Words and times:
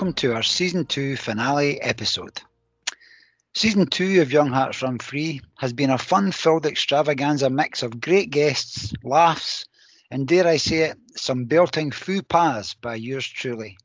Welcome 0.00 0.14
to 0.14 0.32
our 0.32 0.42
season 0.42 0.86
two 0.86 1.14
finale 1.14 1.78
episode. 1.82 2.40
Season 3.52 3.86
two 3.86 4.22
of 4.22 4.32
Young 4.32 4.48
Hearts 4.48 4.80
Run 4.80 4.98
Free 4.98 5.42
has 5.58 5.74
been 5.74 5.90
a 5.90 5.98
fun 5.98 6.32
filled 6.32 6.64
extravaganza 6.64 7.50
mix 7.50 7.82
of 7.82 8.00
great 8.00 8.30
guests, 8.30 8.94
laughs, 9.04 9.66
and 10.10 10.26
dare 10.26 10.46
I 10.46 10.56
say 10.56 10.84
it, 10.84 10.98
some 11.16 11.44
belting 11.44 11.90
faux 11.90 12.22
pas 12.30 12.72
by 12.72 12.94
yours 12.94 13.26
truly. 13.26 13.76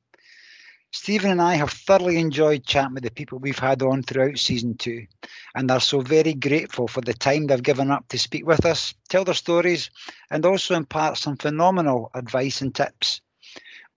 Stephen 0.93 1.31
and 1.31 1.41
I 1.41 1.55
have 1.55 1.71
thoroughly 1.71 2.17
enjoyed 2.17 2.63
chatting 2.63 2.93
with 2.93 3.03
the 3.03 3.11
people 3.11 3.39
we've 3.39 3.59
had 3.59 3.81
on 3.81 4.01
throughout 4.01 4.37
season 4.37 4.77
two, 4.77 5.05
and 5.53 5.69
are 5.69 5.81
so 5.81 5.99
very 5.99 6.33
grateful 6.33 6.87
for 6.87 7.01
the 7.01 7.13
time 7.13 7.47
they've 7.47 7.61
given 7.61 7.91
up 7.91 8.07
to 8.07 8.17
speak 8.17 8.47
with 8.47 8.65
us, 8.65 8.93
tell 9.09 9.25
their 9.25 9.33
stories, 9.33 9.91
and 10.31 10.45
also 10.45 10.75
impart 10.75 11.17
some 11.17 11.35
phenomenal 11.35 12.09
advice 12.13 12.61
and 12.61 12.73
tips. 12.73 13.19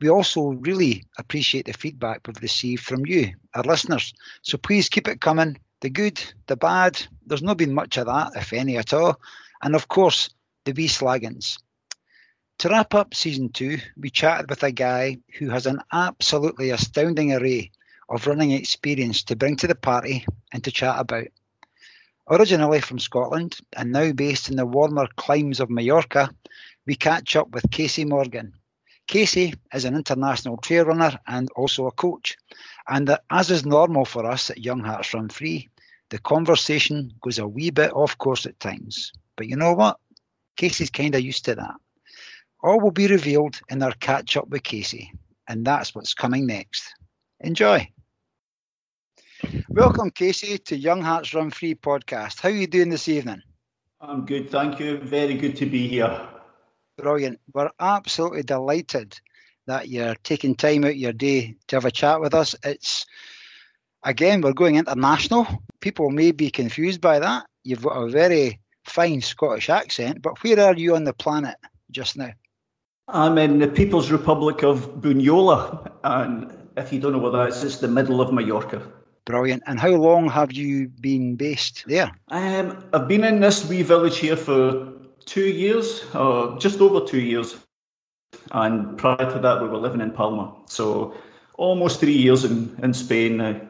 We 0.01 0.09
also 0.09 0.51
really 0.61 1.05
appreciate 1.19 1.67
the 1.67 1.73
feedback 1.73 2.21
we've 2.27 2.41
received 2.43 2.85
from 2.85 3.05
you, 3.07 3.33
our 3.55 3.65
listeners. 3.65 4.15
So 4.43 4.57
please 4.57 4.89
keep 4.89 5.09
it 5.09 5.21
coming. 5.21 5.59
The 5.81 5.91
good, 5.91 6.23
the 6.47 6.57
bad, 6.57 7.01
there's 7.27 7.43
not 7.43 7.57
been 7.57 7.75
much 7.75 7.97
of 7.97 8.07
that, 8.07 8.33
if 8.37 8.53
any 8.53 8.77
at 8.77 8.93
all. 8.93 9.21
And 9.63 9.75
of 9.75 9.89
course, 9.89 10.31
the 10.65 10.73
wee 10.73 10.89
slaggins. 10.89 11.59
To 12.59 12.69
wrap 12.69 12.95
up 12.95 13.15
season 13.15 13.51
two, 13.51 13.79
we 13.97 14.11
chatted 14.11 14.51
with 14.51 14.63
a 14.65 14.73
guy 14.73 15.19
who 15.39 15.49
has 15.51 15.67
an 15.67 15.81
absolutely 15.93 16.71
astounding 16.71 17.33
array 17.33 17.71
of 18.09 18.27
running 18.27 18.51
experience 18.51 19.23
to 19.25 19.37
bring 19.37 19.57
to 19.57 19.67
the 19.67 19.75
party 19.75 20.27
and 20.53 20.65
to 20.65 20.73
chat 20.73 20.97
about. 20.99 21.29
Originally 22.31 22.81
from 22.81 22.99
Scotland 22.99 23.59
and 23.77 23.93
now 23.93 24.13
based 24.13 24.49
in 24.49 24.57
the 24.57 24.67
warmer 24.67 25.07
climes 25.17 25.61
of 25.61 25.71
Mallorca, 25.71 26.31
we 26.87 26.95
catch 26.95 27.37
up 27.37 27.51
with 27.51 27.71
Casey 27.71 28.05
Morgan. 28.05 28.53
Casey 29.09 29.55
is 29.73 29.87
an 29.87 29.97
international 29.97 30.59
trail 30.59 30.85
runner 30.85 31.19
and 31.27 31.49
also 31.57 31.87
a 31.87 31.93
coach. 31.93 32.37
And 32.89 33.17
as 33.31 33.51
is 33.51 33.65
normal 33.65 34.05
for 34.05 34.27
us 34.27 34.51
at 34.51 34.59
Young 34.59 34.81
Hearts 34.81 35.15
Run 35.15 35.31
Free, 35.31 35.69
the 36.11 36.19
conversation 36.19 37.13
goes 37.23 37.39
a 37.39 37.49
wee 37.49 37.71
bit 37.71 37.91
off 37.95 38.17
course 38.19 38.45
at 38.45 38.61
times. 38.61 39.13
But 39.37 39.49
you 39.49 39.57
know 39.57 39.73
what? 39.73 39.99
Casey's 40.57 40.91
kind 40.91 41.15
of 41.15 41.23
used 41.23 41.47
to 41.47 41.55
that. 41.55 41.75
All 42.63 42.81
will 42.81 42.91
be 42.91 43.07
revealed 43.07 43.59
in 43.71 43.83
our 43.83 43.93
catch 43.93 44.37
up 44.37 44.49
with 44.49 44.63
Casey, 44.65 45.11
and 45.49 45.65
that's 45.65 45.95
what's 45.95 46.13
coming 46.13 46.47
next. 46.47 46.93
Enjoy. 47.41 47.89
Welcome, 49.69 50.11
Casey, 50.11 50.59
to 50.59 50.77
Young 50.77 51.01
Hearts 51.01 51.33
Run 51.33 51.51
Free 51.51 51.75
podcast. 51.75 52.41
How 52.41 52.51
are 52.51 52.53
you 52.53 52.67
doing 52.67 52.91
this 52.91 53.09
evening? 53.09 53.41
I'm 54.01 54.27
good, 54.27 54.51
thank 54.51 54.81
you. 54.81 54.99
Very 54.99 55.35
good 55.35 55.57
to 55.57 55.67
be 55.67 55.89
here. 55.89 56.29
Brilliant. 56.99 57.39
We're 57.55 57.71
absolutely 57.79 58.43
delighted 58.43 59.19
that 59.67 59.89
you're 59.89 60.17
taking 60.25 60.57
time 60.57 60.85
out 60.85 60.97
your 60.97 61.13
day 61.13 61.55
to 61.69 61.77
have 61.77 61.85
a 61.85 61.93
chat 61.93 62.21
with 62.21 62.35
us. 62.35 62.57
It's 62.65 63.07
again, 64.03 64.41
we're 64.41 64.53
going 64.53 64.77
international. 64.77 65.47
People 65.81 66.11
may 66.11 66.33
be 66.33 66.51
confused 66.51 67.01
by 67.01 67.21
that. 67.21 67.47
You've 67.63 67.85
got 67.85 68.03
a 68.03 68.09
very 68.09 68.59
fine 68.85 69.21
Scottish 69.21 69.71
accent, 69.71 70.23
but 70.23 70.43
where 70.43 70.61
are 70.61 70.75
you 70.75 70.97
on 70.97 71.05
the 71.05 71.13
planet 71.13 71.55
just 71.93 72.17
now? 72.17 72.33
I'm 73.07 73.39
in 73.39 73.61
the 73.61 73.69
People's 73.69 74.11
Republic 74.11 74.65
of 74.65 75.01
Bunyola, 75.01 75.93
and 76.03 76.53
if 76.77 76.93
you 76.93 76.99
don't 76.99 77.13
know 77.13 77.19
where 77.19 77.31
that 77.31 77.51
is, 77.51 77.63
it's 77.63 77.79
the 77.79 77.89
middle 77.89 78.21
of 78.21 78.33
Mallorca. 78.33 78.83
Brilliant. 79.25 79.63
And 79.67 79.79
how 79.79 79.91
long 79.91 80.29
have 80.31 80.53
you 80.53 80.89
been 80.89 81.37
based 81.37 81.85
there? 81.87 82.11
Um, 82.29 82.83
I've 82.93 83.07
been 83.07 83.25
in 83.25 83.41
this 83.41 83.67
wee 83.69 83.83
village 83.83 84.19
here 84.19 84.37
for 84.37 84.98
two 85.29 85.49
years, 85.49 86.05
or 86.15 86.59
just 86.59 86.81
over 86.81 87.07
two 87.07 87.21
years. 87.21 87.57
And 88.51 88.97
prior 88.97 89.31
to 89.31 89.39
that, 89.39 89.63
we 89.63 89.69
were 89.69 89.79
living 89.79 90.01
in 90.01 90.11
Palma. 90.11 90.55
So 90.67 91.15
almost 91.55 92.01
three 92.01 92.17
years 92.17 92.45
in, 92.45 92.75
in 92.83 92.95
Spain 92.95 93.37
now. 93.37 93.61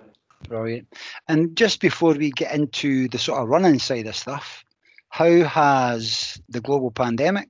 Brilliant. 0.49 0.95
And 1.27 1.57
just 1.57 1.81
before 1.81 2.15
we 2.15 2.31
get 2.31 2.55
into 2.55 3.09
the 3.09 3.19
sort 3.19 3.43
of 3.43 3.49
running 3.49 3.81
side 3.81 4.07
of 4.07 4.15
stuff, 4.15 4.65
how 5.09 5.43
has 5.43 6.41
the 6.49 6.61
global 6.61 6.93
pandemic 6.93 7.49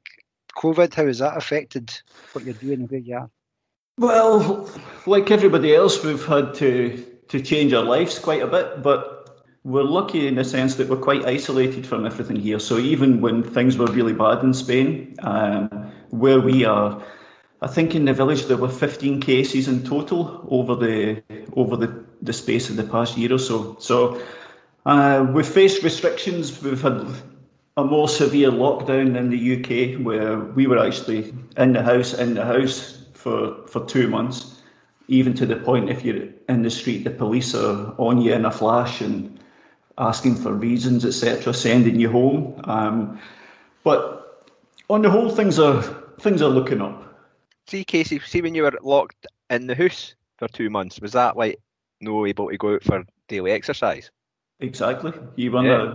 COVID, 0.57 0.95
how 0.95 1.07
has 1.07 1.19
that 1.19 1.37
affected 1.37 1.93
what 2.33 2.45
you're 2.45 2.55
doing 2.55 2.81
and 2.81 2.91
where 2.91 3.01
you 3.01 3.17
are? 3.17 3.31
Well, 3.99 4.71
like 5.07 5.31
everybody 5.31 5.75
else, 5.75 6.03
we've 6.03 6.25
had 6.25 6.55
to 6.55 7.05
to 7.29 7.43
change 7.43 7.75
our 7.75 7.85
lives 7.85 8.19
quite 8.19 8.43
a 8.43 8.47
bit, 8.47 8.83
but 8.83 9.18
we're 9.69 9.85
lucky 9.85 10.27
in 10.27 10.35
the 10.37 10.45
sense 10.45 10.77
that 10.77 10.89
we're 10.89 10.97
quite 10.97 11.27
isolated 11.27 11.87
from 11.87 12.07
everything 12.07 12.37
here. 12.37 12.59
So 12.59 12.79
even 12.79 13.21
when 13.21 13.43
things 13.43 13.77
were 13.77 13.87
really 13.89 14.15
bad 14.15 14.43
in 14.43 14.55
Spain, 14.55 15.15
um, 15.23 15.69
where 16.09 16.41
we 16.41 16.65
are, 16.65 17.03
I 17.61 17.67
think 17.67 17.95
in 17.95 18.07
the 18.07 18.15
village 18.15 18.47
there 18.47 18.57
were 18.57 18.71
15 18.71 19.21
cases 19.21 19.69
in 19.69 19.85
total 19.85 20.47
over 20.51 20.75
the 20.75 21.23
over 21.55 21.77
the, 21.77 22.03
the 22.23 22.33
space 22.33 22.71
of 22.71 22.77
the 22.77 22.85
past 22.85 23.19
year 23.19 23.35
or 23.35 23.39
so. 23.39 23.77
So 23.79 24.19
uh, 24.87 25.27
we've 25.35 25.47
faced 25.47 25.83
restrictions. 25.83 26.63
We've 26.63 26.81
had 26.81 27.07
a 27.77 27.85
more 27.85 28.09
severe 28.09 28.51
lockdown 28.51 29.17
in 29.19 29.29
the 29.29 29.43
UK 29.57 30.03
where 30.03 30.39
we 30.39 30.67
were 30.67 30.79
actually 30.79 31.35
in 31.59 31.75
the 31.75 31.83
house, 31.83 32.15
in 32.15 32.33
the 32.35 32.45
house 32.45 33.05
for, 33.13 33.67
for 33.67 33.85
two 33.85 34.09
months, 34.09 34.63
even 35.09 35.35
to 35.35 35.45
the 35.45 35.57
point 35.57 35.91
if 35.91 36.05
you're 36.07 36.29
in 36.49 36.63
the 36.63 36.71
street, 36.71 37.05
the 37.05 37.11
police 37.11 37.55
are 37.55 37.95
on 37.99 38.23
you 38.23 38.33
in 38.33 38.47
a 38.47 38.51
flash 38.51 39.03
and 39.03 39.38
asking 39.99 40.37
for 40.37 40.53
reasons, 40.53 41.05
etc., 41.05 41.53
sending 41.53 41.99
you 41.99 42.11
home. 42.11 42.61
Um, 42.65 43.21
but 43.85 44.47
on 44.89 45.03
the 45.03 45.11
whole, 45.11 45.31
things 45.31 45.59
are 45.59 45.83
things 46.21 46.43
are 46.43 46.49
looking 46.49 46.81
up. 46.81 47.05
See, 47.67 47.85
Casey, 47.85 48.19
see 48.21 48.41
when 48.41 48.55
you 48.55 48.63
were 48.63 48.79
locked 48.83 49.27
in 49.51 49.67
the 49.67 49.75
house 49.75 50.15
for 50.39 50.49
two 50.49 50.71
months, 50.71 51.01
was 51.01 51.13
that 51.13 51.37
like 51.37 51.59
no 52.01 52.27
able 52.27 52.49
to 52.49 52.57
go 52.57 52.75
out 52.75 52.85
for 52.85 53.05
daily 53.29 53.53
exercise? 53.53 54.11
Exactly. 54.61 55.13
You 55.37 55.51
run 55.51 55.65
yeah 55.65 55.95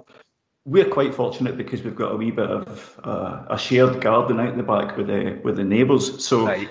we're 0.66 0.90
quite 0.90 1.14
fortunate 1.14 1.58
because 1.58 1.84
we've 1.84 1.96
got 1.96 2.14
a 2.14 2.16
wee 2.16 2.32
bit 2.32 2.50
of 2.50 3.00
uh, 3.04 3.44
a 3.50 3.58
shared 3.58 4.00
garden 4.02 4.40
out 4.40 4.50
in 4.50 4.58
the 4.58 4.64
back 4.64 4.96
with 4.96 5.08
the 5.08 5.40
with 5.44 5.58
the 5.58 5.64
neighbours. 5.64 6.24
So 6.26 6.46
right. 6.46 6.70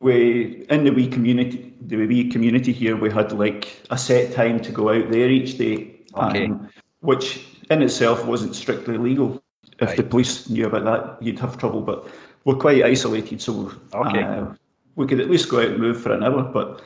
we 0.00 0.66
in 0.70 0.84
the 0.84 0.92
wee 0.92 1.08
community, 1.08 1.74
the 1.80 1.96
wee 1.96 2.30
community 2.30 2.72
here, 2.72 2.96
we 2.96 3.10
had 3.10 3.32
like 3.32 3.80
a 3.90 3.98
set 3.98 4.32
time 4.32 4.60
to 4.60 4.72
go 4.72 4.90
out 4.90 5.10
there 5.10 5.28
each 5.28 5.58
day, 5.58 5.99
okay. 6.14 6.46
um, 6.46 6.68
which 7.00 7.46
in 7.70 7.82
itself 7.82 8.24
wasn't 8.26 8.54
strictly 8.54 8.98
legal. 8.98 9.42
If 9.80 9.88
right. 9.88 9.96
the 9.96 10.02
police 10.02 10.48
knew 10.50 10.66
about 10.66 10.84
that, 10.84 11.22
you'd 11.22 11.38
have 11.38 11.56
trouble. 11.58 11.80
But 11.80 12.06
we're 12.44 12.56
quite 12.56 12.84
isolated, 12.84 13.40
so 13.40 13.72
okay. 13.94 14.22
uh, 14.22 14.46
we 14.96 15.06
could 15.06 15.20
at 15.20 15.30
least 15.30 15.48
go 15.48 15.60
out 15.60 15.68
and 15.68 15.78
move 15.78 16.00
for 16.00 16.12
an 16.12 16.22
hour. 16.22 16.42
But 16.42 16.82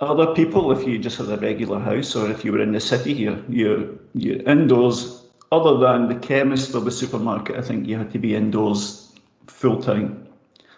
other 0.00 0.34
people, 0.34 0.72
if 0.72 0.86
you 0.86 0.98
just 0.98 1.18
had 1.18 1.28
a 1.28 1.38
regular 1.38 1.78
house 1.78 2.14
or 2.14 2.30
if 2.30 2.44
you 2.44 2.52
were 2.52 2.60
in 2.60 2.72
the 2.72 2.80
city 2.80 3.14
here, 3.14 3.42
you're, 3.48 3.88
you're 4.14 4.42
indoors, 4.42 5.24
other 5.52 5.78
than 5.78 6.08
the 6.08 6.16
chemist 6.16 6.74
or 6.74 6.80
the 6.80 6.90
supermarket, 6.90 7.56
I 7.56 7.62
think 7.62 7.86
you 7.86 7.96
had 7.96 8.10
to 8.12 8.18
be 8.18 8.34
indoors 8.34 9.12
full 9.46 9.80
time. 9.80 10.26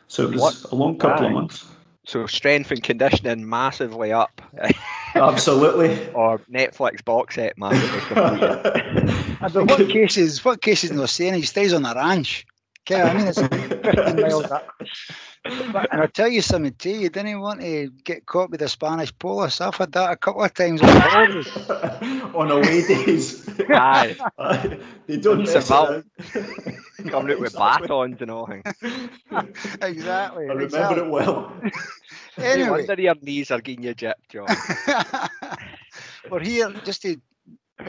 So 0.06 0.22
it 0.24 0.30
was 0.30 0.40
what? 0.40 0.72
a 0.72 0.74
long 0.74 0.98
couple 0.98 1.26
of 1.26 1.32
months. 1.32 1.66
So 2.04 2.26
strength 2.26 2.70
and 2.70 2.82
conditioning 2.82 3.46
massively 3.48 4.12
up. 4.12 4.40
Absolutely. 5.14 6.08
or 6.14 6.38
Netflix 6.50 7.04
box 7.04 7.36
set 7.36 7.58
massively 7.58 8.00
completed. 8.00 9.14
Ah, 9.40 9.48
but 9.48 9.66
what 9.66 9.88
cases? 9.88 10.44
What 10.44 10.62
cases? 10.62 10.90
No 10.90 11.06
saying 11.06 11.34
he 11.34 11.42
stays 11.42 11.72
on 11.72 11.82
the 11.82 11.94
ranch. 11.94 12.44
Okay, 12.90 13.00
I 13.00 13.14
mean 13.14 13.28
it's 13.28 13.40
15 13.40 14.20
miles 14.20 14.50
up. 14.50 14.68
But, 15.72 15.92
and 15.92 16.02
I'll 16.02 16.08
tell 16.08 16.28
you 16.28 16.42
something 16.42 16.74
too, 16.74 16.90
you 16.90 17.08
didn't 17.08 17.40
want 17.40 17.60
to 17.60 17.90
get 18.04 18.26
caught 18.26 18.50
with 18.50 18.60
the 18.60 18.68
Spanish 18.68 19.16
police. 19.18 19.60
I've 19.60 19.74
had 19.74 19.92
that 19.92 20.12
a 20.12 20.16
couple 20.16 20.42
of 20.42 20.52
times 20.54 20.82
on 20.82 20.88
on 22.34 22.50
away 22.50 22.86
days. 22.86 23.48
Aye. 23.68 24.16
they 25.06 25.16
don't 25.16 25.38
mess 25.38 25.66
about. 25.66 26.04
Coming 27.08 27.32
out 27.32 27.40
with 27.40 27.54
batons 27.54 28.20
and 28.20 28.30
all. 28.30 28.50
exactly. 28.50 30.44
I 30.44 30.52
remember 30.52 30.62
exactly. 30.62 31.02
it 31.02 31.10
well. 31.10 31.52
anyway. 32.36 32.66
No 32.66 32.72
wonder 32.72 33.02
your 33.02 33.14
knees 33.22 33.50
are 33.50 33.60
getting 33.60 33.84
you 33.84 33.94
gypped, 33.94 34.28
John. 34.28 34.48
We're 36.30 36.40
here 36.40 36.72
just 36.84 37.02
to 37.02 37.20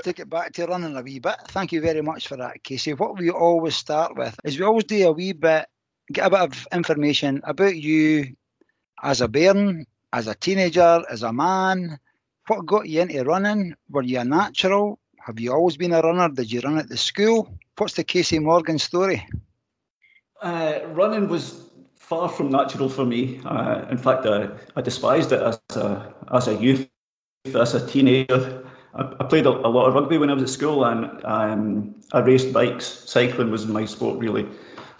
take 0.03 0.19
it 0.19 0.29
back 0.29 0.53
to 0.53 0.65
running 0.67 0.95
a 0.95 1.01
wee 1.01 1.19
bit. 1.19 1.35
Thank 1.47 1.71
you 1.71 1.81
very 1.81 2.01
much 2.01 2.27
for 2.27 2.37
that, 2.37 2.63
Casey. 2.63 2.93
What 2.93 3.17
we 3.17 3.31
always 3.31 3.75
start 3.75 4.15
with 4.15 4.39
is 4.43 4.59
we 4.59 4.65
always 4.65 4.83
do 4.85 5.07
a 5.07 5.11
wee 5.11 5.33
bit 5.33 5.65
get 6.11 6.27
a 6.27 6.29
bit 6.29 6.39
of 6.39 6.67
information 6.71 7.41
about 7.43 7.75
you 7.75 8.35
as 9.03 9.21
a 9.21 9.27
bairn, 9.27 9.85
as 10.13 10.27
a 10.27 10.35
teenager, 10.35 11.03
as 11.09 11.23
a 11.23 11.33
man. 11.33 11.99
What 12.47 12.65
got 12.65 12.89
you 12.89 13.01
into 13.01 13.23
running? 13.23 13.75
Were 13.89 14.01
you 14.01 14.19
a 14.19 14.25
natural? 14.25 14.99
Have 15.25 15.39
you 15.39 15.53
always 15.53 15.77
been 15.77 15.93
a 15.93 16.01
runner? 16.01 16.29
Did 16.29 16.51
you 16.51 16.61
run 16.61 16.77
at 16.77 16.89
the 16.89 16.97
school? 16.97 17.53
What's 17.77 17.93
the 17.93 18.03
Casey 18.03 18.39
Morgan 18.39 18.79
story? 18.79 19.25
Uh, 20.41 20.79
running 20.87 21.27
was 21.27 21.69
far 21.95 22.27
from 22.27 22.49
natural 22.49 22.89
for 22.89 23.05
me. 23.05 23.39
Uh, 23.45 23.85
in 23.91 23.97
fact, 23.97 24.25
I, 24.25 24.49
I 24.75 24.81
despised 24.81 25.31
it 25.31 25.41
as 25.41 25.59
a, 25.75 26.13
as 26.33 26.47
a 26.47 26.55
youth, 26.55 26.89
as 27.53 27.75
a 27.75 27.85
teenager. 27.85 28.67
I, 28.95 29.13
I 29.19 29.23
played 29.25 29.45
a, 29.45 29.49
a, 29.49 29.69
lot 29.69 29.87
of 29.87 29.93
rugby 29.93 30.17
when 30.17 30.31
I 30.31 30.33
was 30.33 30.43
at 30.43 30.49
school 30.49 30.85
and 30.85 31.23
um, 31.23 31.95
I 32.11 32.19
raced 32.19 32.51
bikes. 32.51 32.85
Cycling 32.85 33.51
was 33.51 33.67
my 33.67 33.85
sport, 33.85 34.17
really. 34.17 34.47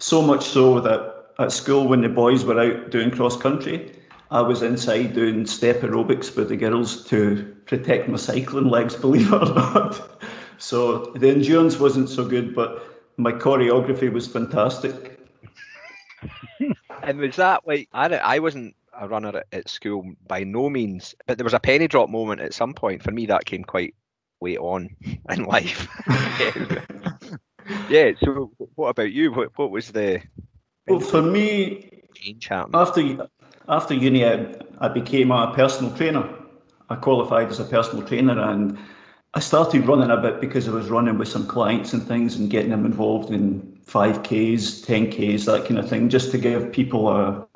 So 0.00 0.22
much 0.22 0.46
so 0.46 0.80
that 0.80 1.26
at 1.38 1.52
school, 1.52 1.86
when 1.86 2.00
the 2.00 2.08
boys 2.08 2.44
were 2.44 2.58
out 2.58 2.90
doing 2.90 3.10
cross 3.10 3.36
country, 3.36 3.92
I 4.30 4.40
was 4.40 4.62
inside 4.62 5.12
doing 5.12 5.44
step 5.44 5.80
aerobics 5.80 6.34
with 6.34 6.48
the 6.48 6.56
girls 6.56 7.04
to 7.06 7.54
protect 7.66 8.08
my 8.08 8.16
cycling 8.16 8.68
legs, 8.68 8.96
believe 9.00 9.32
it 9.32 9.34
or 9.34 9.54
not. 9.54 10.22
So 10.58 11.12
the 11.16 11.28
endurance 11.28 11.78
wasn't 11.78 12.08
so 12.08 12.26
good, 12.26 12.54
but 12.54 12.82
my 13.18 13.32
choreography 13.32 14.10
was 14.10 14.26
fantastic. 14.26 15.18
and 17.02 17.18
was 17.18 17.36
that 17.36 17.66
like 17.66 17.88
I, 17.92 18.08
I 18.16 18.38
wasn't 18.38 18.74
a 18.98 19.06
runner 19.06 19.36
at, 19.36 19.46
at, 19.52 19.68
school 19.68 20.12
by 20.28 20.44
no 20.44 20.70
means, 20.70 21.14
but 21.26 21.36
there 21.38 21.44
was 21.44 21.54
a 21.54 21.60
penny 21.60 21.88
drop 21.88 22.08
moment 22.08 22.40
at 22.40 22.54
some 22.54 22.72
point. 22.72 23.02
For 23.02 23.10
me, 23.10 23.26
that 23.26 23.44
came 23.44 23.64
quite 23.64 23.94
late 24.40 24.58
on 24.58 24.96
in 25.30 25.44
life. 25.44 25.88
yeah. 27.88 28.12
So, 28.22 28.52
what 28.74 28.88
about 28.88 29.12
you? 29.12 29.32
What, 29.32 29.50
what 29.56 29.70
was 29.70 29.90
the? 29.90 30.22
Well, 30.88 31.00
for 31.00 31.22
me, 31.22 32.02
change 32.14 32.46
happened 32.48 32.74
after 32.74 33.28
after 33.68 33.94
uni. 33.94 34.24
I, 34.24 34.54
I 34.80 34.88
became 34.88 35.30
a 35.30 35.52
personal 35.54 35.94
trainer. 35.96 36.28
I 36.88 36.96
qualified 36.96 37.48
as 37.48 37.60
a 37.60 37.64
personal 37.64 38.06
trainer, 38.06 38.38
and 38.38 38.78
I 39.34 39.40
started 39.40 39.86
running 39.86 40.10
a 40.10 40.16
bit 40.16 40.40
because 40.40 40.68
I 40.68 40.72
was 40.72 40.88
running 40.88 41.18
with 41.18 41.28
some 41.28 41.46
clients 41.46 41.92
and 41.92 42.02
things, 42.02 42.36
and 42.36 42.50
getting 42.50 42.70
them 42.70 42.84
involved 42.84 43.30
in 43.30 43.78
five 43.84 44.22
Ks, 44.22 44.80
ten 44.80 45.10
Ks, 45.10 45.44
that 45.46 45.66
kind 45.66 45.78
of 45.78 45.88
thing, 45.88 46.08
just 46.08 46.30
to 46.32 46.38
give 46.38 46.72
people 46.72 47.08
a 47.08 47.46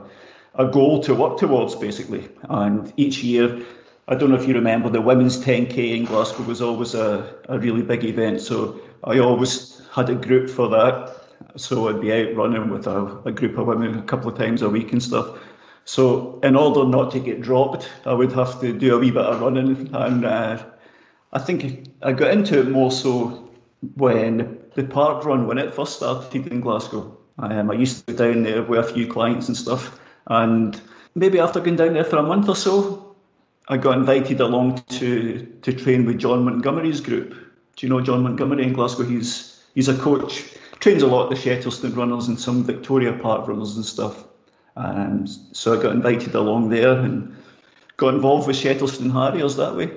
a 0.57 0.67
goal 0.67 1.03
to 1.03 1.15
work 1.15 1.39
towards, 1.39 1.75
basically. 1.75 2.29
And 2.49 2.93
each 2.97 3.23
year, 3.23 3.61
I 4.09 4.15
don't 4.15 4.31
know 4.31 4.37
if 4.37 4.47
you 4.47 4.55
remember, 4.55 4.89
the 4.89 5.01
women's 5.01 5.43
10k 5.43 5.97
in 5.97 6.05
Glasgow 6.05 6.45
was 6.45 6.63
always 6.63 6.95
a, 6.95 7.35
a 7.49 7.59
really 7.59 7.83
big 7.83 8.05
event. 8.05 8.41
So 8.41 8.81
I 9.05 9.19
always 9.19 9.83
had 9.95 10.11
a 10.11 10.15
group 10.15 10.51
for 10.51 10.69
that. 10.69 11.15
So 11.57 11.89
I'd 11.89 12.01
be 12.01 12.13
out 12.13 12.35
running 12.35 12.69
with 12.69 12.87
a, 12.87 13.23
a 13.25 13.33
group 13.33 13.57
of 13.59 13.67
women 13.67 13.99
a 13.99 14.03
couple 14.03 14.29
of 14.29 14.37
times 14.37 14.63
a 14.63 14.69
week 14.69 14.93
and 14.93 15.03
stuff. 15.03 15.39
So 15.85 16.41
in 16.43 16.57
order 16.57 16.85
not 16.85 17.13
to 17.13 17.21
get 17.21 17.43
dropped, 17.43 17.89
I 18.05 18.13
would 18.13 18.33
have 18.33 18.61
to 18.61 18.73
do 18.73 18.97
a 18.97 18.99
wee 18.99 19.11
bit 19.11 19.25
of 19.25 19.41
running. 19.41 19.89
And 19.95 20.25
uh, 20.25 20.65
I 21.33 21.39
think 21.39 21.89
I 22.03 22.13
got 22.13 22.33
into 22.33 22.59
it 22.59 22.71
more 22.71 22.91
so 22.91 23.51
when 23.97 24.59
the 24.75 24.85
park 24.85 25.25
run, 25.25 25.47
when 25.47 25.59
it 25.59 25.75
first 25.75 25.97
started 25.97 26.47
in 26.49 26.61
Glasgow. 26.61 27.17
Um, 27.39 27.71
I 27.71 27.75
used 27.75 28.07
to 28.07 28.15
go 28.15 28.33
down 28.33 28.43
there 28.43 28.63
with 28.63 28.81
a 28.81 28.93
few 28.93 29.07
clients 29.07 29.49
and 29.49 29.57
stuff. 29.57 30.01
And 30.27 30.81
maybe 31.15 31.39
after 31.39 31.61
going 31.61 31.77
down 31.77 31.95
there 31.95 32.05
for 32.05 32.17
a 32.17 32.23
month 32.23 32.49
or 32.49 32.57
so, 32.57 33.15
I 33.69 33.77
got 33.77 33.97
invited 33.97 34.41
along 34.41 34.83
to 34.89 35.41
to 35.63 35.73
train 35.73 36.05
with 36.05 36.19
John 36.19 36.45
Montgomery's 36.45 37.01
group. 37.01 37.31
Do 37.77 37.87
you 37.87 37.89
know 37.89 38.01
John 38.01 38.23
Montgomery 38.23 38.65
in 38.65 38.73
Glasgow? 38.73 39.05
He's 39.05 39.54
he's 39.75 39.89
a 39.89 39.97
coach, 39.99 40.55
trains 40.81 41.03
a 41.03 41.07
lot 41.07 41.25
of 41.25 41.31
the 41.31 41.37
Shettleston 41.37 41.97
runners 41.97 42.29
and 42.29 42.39
some 42.39 42.65
Victoria 42.65 43.13
Park 43.13 43.47
runners 43.49 43.77
and 43.77 43.85
stuff. 43.85 44.25
And 44.77 45.29
so 45.53 45.79
I 45.79 45.83
got 45.83 45.93
invited 45.93 46.35
along 46.35 46.71
there 46.71 46.99
and 46.99 47.35
got 47.97 48.15
involved 48.15 48.49
with 48.49 48.57
Shettleston 48.57 49.13
Harriers 49.13 49.57
that 49.57 49.77
way. 49.77 49.91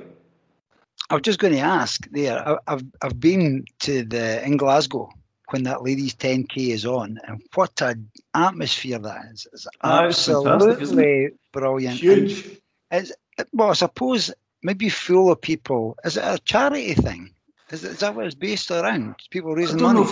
I 1.09 1.15
was 1.15 1.23
just 1.23 1.39
going 1.39 1.53
to 1.53 1.59
ask 1.59 2.07
there. 2.11 2.59
I've 2.67 2.83
I've 3.01 3.19
been 3.19 3.65
to 3.79 4.03
the 4.03 4.45
in 4.45 4.57
Glasgow 4.57 5.09
when 5.49 5.63
that 5.63 5.83
ladies 5.83 6.13
10k 6.15 6.73
is 6.73 6.85
on, 6.85 7.17
and 7.25 7.41
what 7.55 7.81
an 7.81 8.09
atmosphere 8.33 8.99
that 8.99 9.25
is! 9.31 9.47
It's 9.53 9.67
ah, 9.81 10.03
absolutely 10.03 11.29
brilliant. 11.53 11.99
Huge. 11.99 12.59
And 12.91 13.09
it's 13.37 13.49
well, 13.53 13.69
I 13.69 13.73
suppose 13.73 14.33
maybe 14.63 14.89
full 14.89 15.31
of 15.31 15.39
people. 15.39 15.95
Is 16.03 16.17
it 16.17 16.23
a 16.23 16.39
charity 16.43 16.93
thing? 16.93 17.33
Is, 17.69 17.83
is 17.83 17.99
that 17.99 18.15
what 18.15 18.25
it's 18.25 18.35
based 18.35 18.71
around? 18.71 19.15
People 19.29 19.53
raising 19.53 19.81
money? 19.81 20.05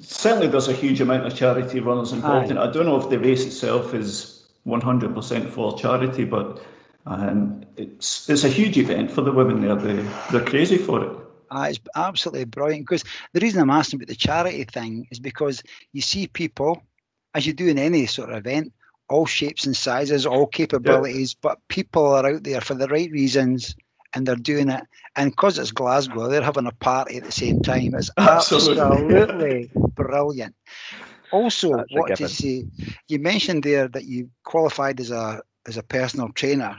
certainly, 0.00 0.46
there's 0.46 0.68
a 0.68 0.74
huge 0.74 1.00
amount 1.00 1.26
of 1.26 1.34
charity 1.34 1.80
runners 1.80 2.12
involved 2.12 2.50
in 2.50 2.58
it. 2.58 2.60
I 2.60 2.70
don't 2.70 2.84
know 2.84 3.00
if 3.00 3.08
the 3.08 3.18
race 3.18 3.46
itself 3.46 3.94
is 3.94 4.46
100% 4.66 5.48
for 5.48 5.78
charity, 5.78 6.24
but 6.24 6.62
um, 7.06 7.64
it's 7.76 8.28
it's 8.28 8.44
a 8.44 8.48
huge 8.48 8.76
event 8.76 9.10
for 9.10 9.22
the 9.22 9.32
women 9.32 9.62
there. 9.62 9.76
They, 9.76 10.06
they're 10.30 10.44
crazy 10.44 10.76
for 10.76 11.04
it. 11.04 11.16
Ah, 11.50 11.66
it's 11.68 11.78
absolutely 11.94 12.44
brilliant 12.44 12.86
because 12.86 13.04
the 13.32 13.40
reason 13.40 13.62
I'm 13.62 13.70
asking 13.70 13.98
about 13.98 14.08
the 14.08 14.16
charity 14.16 14.64
thing 14.64 15.06
is 15.10 15.20
because 15.20 15.62
you 15.92 16.02
see 16.02 16.26
people, 16.26 16.82
as 17.34 17.46
you 17.46 17.52
do 17.52 17.68
in 17.68 17.78
any 17.78 18.06
sort 18.06 18.30
of 18.30 18.36
event, 18.36 18.72
all 19.08 19.26
shapes 19.26 19.64
and 19.64 19.76
sizes, 19.76 20.26
all 20.26 20.46
capabilities, 20.46 21.34
yep. 21.34 21.42
but 21.42 21.68
people 21.68 22.06
are 22.06 22.26
out 22.26 22.42
there 22.42 22.60
for 22.60 22.74
the 22.74 22.88
right 22.88 23.10
reasons 23.12 23.76
and 24.14 24.26
they're 24.26 24.34
doing 24.34 24.68
it. 24.68 24.82
And 25.16 25.30
because 25.30 25.58
it's 25.58 25.70
Glasgow, 25.70 26.28
they're 26.28 26.42
having 26.42 26.66
a 26.66 26.72
party 26.72 27.16
at 27.16 27.24
the 27.24 27.32
same 27.32 27.60
time. 27.60 27.94
It's 27.94 28.10
absolutely, 28.18 28.80
absolutely 28.80 29.70
brilliant. 29.94 30.54
Also, 31.32 31.76
That's 31.76 31.92
what 31.92 32.16
to 32.16 32.28
say, 32.28 32.66
you 33.08 33.18
mentioned 33.18 33.62
there 33.62 33.88
that 33.88 34.04
you 34.04 34.30
qualified 34.44 35.00
as 35.00 35.10
a 35.10 35.42
as 35.66 35.76
a 35.76 35.82
personal 35.82 36.28
trainer 36.30 36.76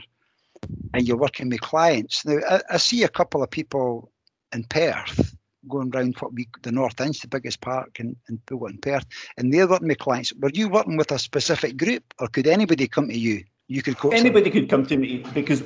and 0.94 1.06
you're 1.06 1.18
working 1.18 1.50
with 1.50 1.60
clients. 1.60 2.24
Now, 2.24 2.38
I, 2.48 2.60
I 2.70 2.76
see 2.78 3.02
a 3.02 3.08
couple 3.08 3.42
of 3.42 3.50
people 3.50 4.10
in 4.52 4.64
Perth 4.64 5.36
going 5.68 5.90
round 5.90 6.16
what 6.18 6.32
we 6.32 6.48
the 6.62 6.72
North 6.72 7.00
Inch, 7.00 7.20
the 7.20 7.28
biggest 7.28 7.60
park 7.60 8.00
in, 8.00 8.16
in 8.28 8.40
in 8.50 8.78
Perth, 8.78 9.04
and 9.36 9.52
they're 9.52 9.68
working 9.68 9.88
with 9.88 9.98
clients. 9.98 10.32
Were 10.40 10.50
you 10.54 10.68
working 10.68 10.96
with 10.96 11.12
a 11.12 11.18
specific 11.18 11.76
group, 11.76 12.02
or 12.18 12.28
could 12.28 12.46
anybody 12.46 12.88
come 12.88 13.08
to 13.08 13.18
you? 13.18 13.44
You 13.66 13.82
could 13.82 13.98
coach 13.98 14.14
anybody 14.14 14.50
them? 14.50 14.52
could 14.52 14.70
come 14.70 14.86
to 14.86 14.96
me 14.96 15.24
because 15.34 15.62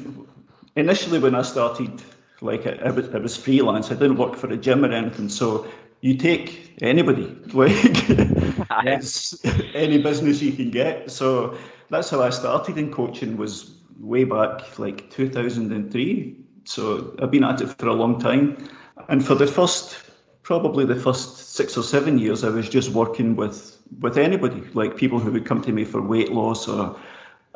initially 0.75 1.18
when 1.18 1.34
I 1.34 1.42
started, 1.42 2.02
like 2.42 2.66
I, 2.66 2.72
I, 2.84 2.90
was, 2.90 3.08
I 3.14 3.18
was 3.18 3.36
freelance. 3.36 3.90
I 3.90 3.94
didn't 3.94 4.16
work 4.16 4.36
for 4.36 4.52
a 4.52 4.56
gym 4.56 4.84
or 4.84 4.92
anything, 4.92 5.28
so 5.28 5.66
you 6.00 6.16
take 6.16 6.76
anybody, 6.82 7.36
like 7.52 7.72
any 9.74 10.02
business 10.02 10.42
you 10.42 10.52
can 10.52 10.70
get. 10.70 11.10
So 11.10 11.56
that's 11.90 12.10
how 12.10 12.22
I 12.22 12.30
started 12.30 12.78
in 12.78 12.92
coaching. 12.92 13.36
Was 13.36 13.76
way 14.00 14.24
back 14.24 14.78
like 14.78 15.10
2003. 15.10 16.36
So 16.64 17.16
I've 17.22 17.30
been 17.30 17.44
at 17.44 17.60
it 17.60 17.68
for 17.78 17.86
a 17.86 17.94
long 17.94 18.20
time. 18.20 18.68
And 19.08 19.24
for 19.24 19.34
the 19.34 19.46
first, 19.46 19.96
probably 20.42 20.84
the 20.84 20.96
first 20.96 21.54
six 21.54 21.76
or 21.76 21.82
seven 21.82 22.18
years, 22.18 22.44
I 22.44 22.50
was 22.50 22.68
just 22.68 22.90
working 22.90 23.36
with 23.36 23.78
with 24.00 24.16
anybody, 24.16 24.62
like 24.72 24.96
people 24.96 25.18
who 25.18 25.30
would 25.32 25.44
come 25.44 25.60
to 25.62 25.72
me 25.72 25.84
for 25.84 26.00
weight 26.00 26.32
loss, 26.32 26.66
or 26.66 26.98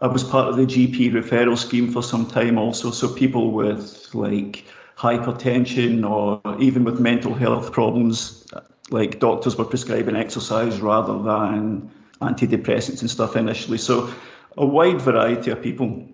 I 0.00 0.06
was 0.06 0.22
part 0.22 0.48
of 0.48 0.56
the 0.56 0.66
GP 0.66 1.12
referral 1.12 1.56
scheme 1.56 1.90
for 1.90 2.02
some 2.02 2.26
time 2.26 2.58
also. 2.58 2.90
So 2.90 3.08
people 3.08 3.52
with 3.52 4.08
like 4.12 4.64
hypertension 4.96 6.08
or 6.08 6.40
even 6.60 6.84
with 6.84 7.00
mental 7.00 7.34
health 7.34 7.72
problems, 7.72 8.46
like 8.90 9.20
doctors 9.20 9.56
were 9.56 9.64
prescribing 9.64 10.16
exercise 10.16 10.80
rather 10.80 11.14
than 11.22 11.90
antidepressants 12.20 13.00
and 13.00 13.10
stuff 13.10 13.36
initially. 13.36 13.78
So 13.78 14.12
a 14.56 14.66
wide 14.66 15.00
variety 15.00 15.50
of 15.50 15.62
people. 15.62 16.06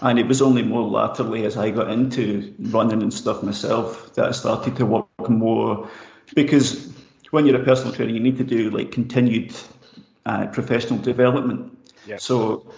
And 0.00 0.18
it 0.18 0.26
was 0.26 0.42
only 0.42 0.62
more 0.62 0.82
latterly 0.82 1.44
as 1.44 1.56
I 1.56 1.70
got 1.70 1.90
into 1.90 2.52
running 2.58 3.02
and 3.02 3.12
stuff 3.12 3.42
myself 3.42 4.14
that 4.14 4.26
I 4.26 4.32
started 4.32 4.76
to 4.76 4.86
work 4.86 5.28
more 5.28 5.88
because 6.34 6.92
when 7.30 7.46
you're 7.46 7.60
a 7.60 7.64
personal 7.64 7.94
trainer, 7.94 8.12
you 8.12 8.20
need 8.20 8.36
to 8.38 8.44
do 8.44 8.70
like 8.70 8.90
continued 8.90 9.54
uh, 10.26 10.46
professional 10.48 10.98
development. 10.98 11.76
Yep. 12.06 12.20
So 12.20 12.72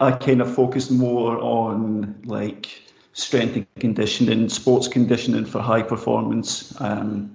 I 0.00 0.12
kind 0.12 0.40
of 0.40 0.54
focused 0.54 0.90
more 0.90 1.38
on 1.38 2.20
like 2.24 2.82
strength 3.12 3.56
and 3.56 3.66
conditioning, 3.80 4.48
sports 4.48 4.86
conditioning 4.86 5.44
for 5.44 5.60
high 5.60 5.82
performance. 5.82 6.78
Um, 6.80 7.34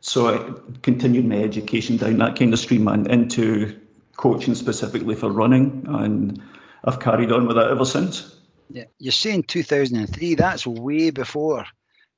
so 0.00 0.28
I 0.28 0.78
continued 0.82 1.24
my 1.24 1.36
education 1.42 1.96
down 1.96 2.18
that 2.18 2.36
kind 2.36 2.52
of 2.52 2.58
stream 2.58 2.88
and 2.88 3.06
into 3.06 3.78
coaching 4.16 4.54
specifically 4.54 5.14
for 5.14 5.30
running, 5.30 5.84
and 5.88 6.40
I've 6.84 7.00
carried 7.00 7.32
on 7.32 7.46
with 7.46 7.56
that 7.56 7.70
ever 7.70 7.86
since. 7.86 8.36
Yeah, 8.70 8.84
you're 8.98 9.12
saying 9.12 9.44
2003. 9.44 10.34
That's 10.34 10.66
way 10.66 11.10
before 11.10 11.64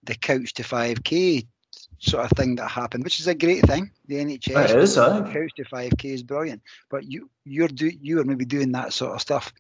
the 0.03 0.15
couch 0.17 0.55
to 0.55 0.63
5k 0.63 1.47
sort 1.99 2.25
of 2.25 2.31
thing 2.37 2.57
that 2.57 2.69
happened, 2.69 3.05
which 3.05 3.21
is 3.21 3.27
a 3.27 3.35
great 3.35 3.65
thing. 3.67 3.91
The 4.07 4.17
NHS 4.17 4.71
it 4.71 4.77
is, 4.77 4.99
uh. 4.99 5.23
couch 5.33 5.53
to 5.57 5.65
5k 5.65 6.05
is 6.05 6.23
brilliant. 6.23 6.63
But 6.91 7.11
you 7.11 7.31
you're 7.45 7.69
do 7.69 7.91
you 8.01 8.21
are 8.21 8.25
maybe 8.25 8.45
doing 8.45 8.73
that 8.73 8.93
sort 8.93 9.15
of 9.15 9.21
stuff. 9.21 9.53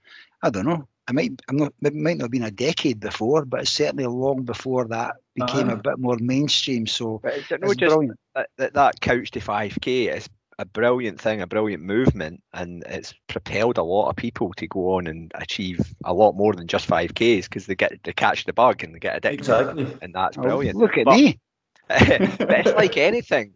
I 0.42 0.50
don't 0.50 0.66
know. 0.66 0.86
I 1.08 1.12
might 1.12 1.40
I'm 1.48 1.56
not 1.56 1.72
it 1.82 1.94
might 1.94 2.18
not 2.18 2.24
have 2.24 2.30
been 2.30 2.42
a 2.42 2.50
decade 2.50 3.00
before, 3.00 3.44
but 3.44 3.60
it's 3.60 3.72
certainly 3.72 4.06
long 4.06 4.42
before 4.42 4.86
that 4.88 5.16
became 5.34 5.70
uh, 5.70 5.74
a 5.74 5.76
bit 5.76 5.98
more 5.98 6.16
mainstream. 6.20 6.86
So 6.86 7.20
it's, 7.24 7.50
it's 7.50 7.74
brilliant. 7.76 8.18
That, 8.34 8.74
that 8.74 9.00
couch 9.00 9.30
to 9.32 9.40
5k 9.40 10.14
is 10.14 10.28
a 10.58 10.64
brilliant 10.64 11.20
thing, 11.20 11.40
a 11.40 11.46
brilliant 11.46 11.82
movement, 11.82 12.42
and 12.54 12.82
it's 12.88 13.14
propelled 13.28 13.78
a 13.78 13.82
lot 13.82 14.08
of 14.08 14.16
people 14.16 14.52
to 14.54 14.66
go 14.66 14.94
on 14.94 15.06
and 15.06 15.30
achieve 15.34 15.94
a 16.04 16.14
lot 16.14 16.32
more 16.32 16.54
than 16.54 16.66
just 16.66 16.86
five 16.86 17.14
Ks 17.14 17.46
because 17.46 17.66
they 17.66 17.74
get 17.74 17.92
they 18.04 18.12
catch 18.12 18.44
the 18.44 18.52
bug 18.52 18.82
and 18.82 18.94
they 18.94 18.98
get 18.98 19.16
addicted, 19.16 19.40
exactly. 19.40 19.96
and 20.02 20.14
that's 20.14 20.38
oh, 20.38 20.42
brilliant. 20.42 20.76
Oh, 20.76 20.80
look 20.80 20.96
at 20.96 21.04
but, 21.04 21.16
me. 21.16 21.38
but 21.88 22.66
it's 22.66 22.74
like 22.74 22.96
anything. 22.96 23.54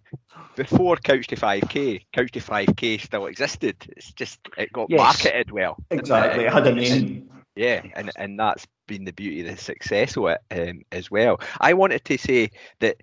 Before 0.57 0.97
Couch 0.97 1.27
to 1.29 1.37
5K, 1.37 2.07
Couch 2.13 2.33
to 2.33 2.41
5K 2.41 3.01
still 3.01 3.27
existed. 3.27 3.77
It's 3.97 4.13
just 4.13 4.41
it 4.57 4.73
got 4.73 4.91
yes. 4.91 4.99
marketed 4.99 5.51
well. 5.51 5.77
Exactly, 5.91 6.45
it 6.45 6.53
had 6.53 6.67
a 6.67 6.75
name. 6.75 7.31
Yeah, 7.57 7.83
and 7.95 8.11
and 8.17 8.39
that's 8.39 8.67
been 8.87 9.05
the 9.05 9.13
beauty 9.13 9.41
of 9.41 9.47
the 9.49 9.63
success 9.63 10.17
of 10.17 10.27
it 10.27 10.41
um, 10.51 10.83
as 10.93 11.11
well. 11.11 11.41
I 11.61 11.73
wanted 11.73 12.05
to 12.05 12.19
say 12.19 12.51
that 12.81 12.97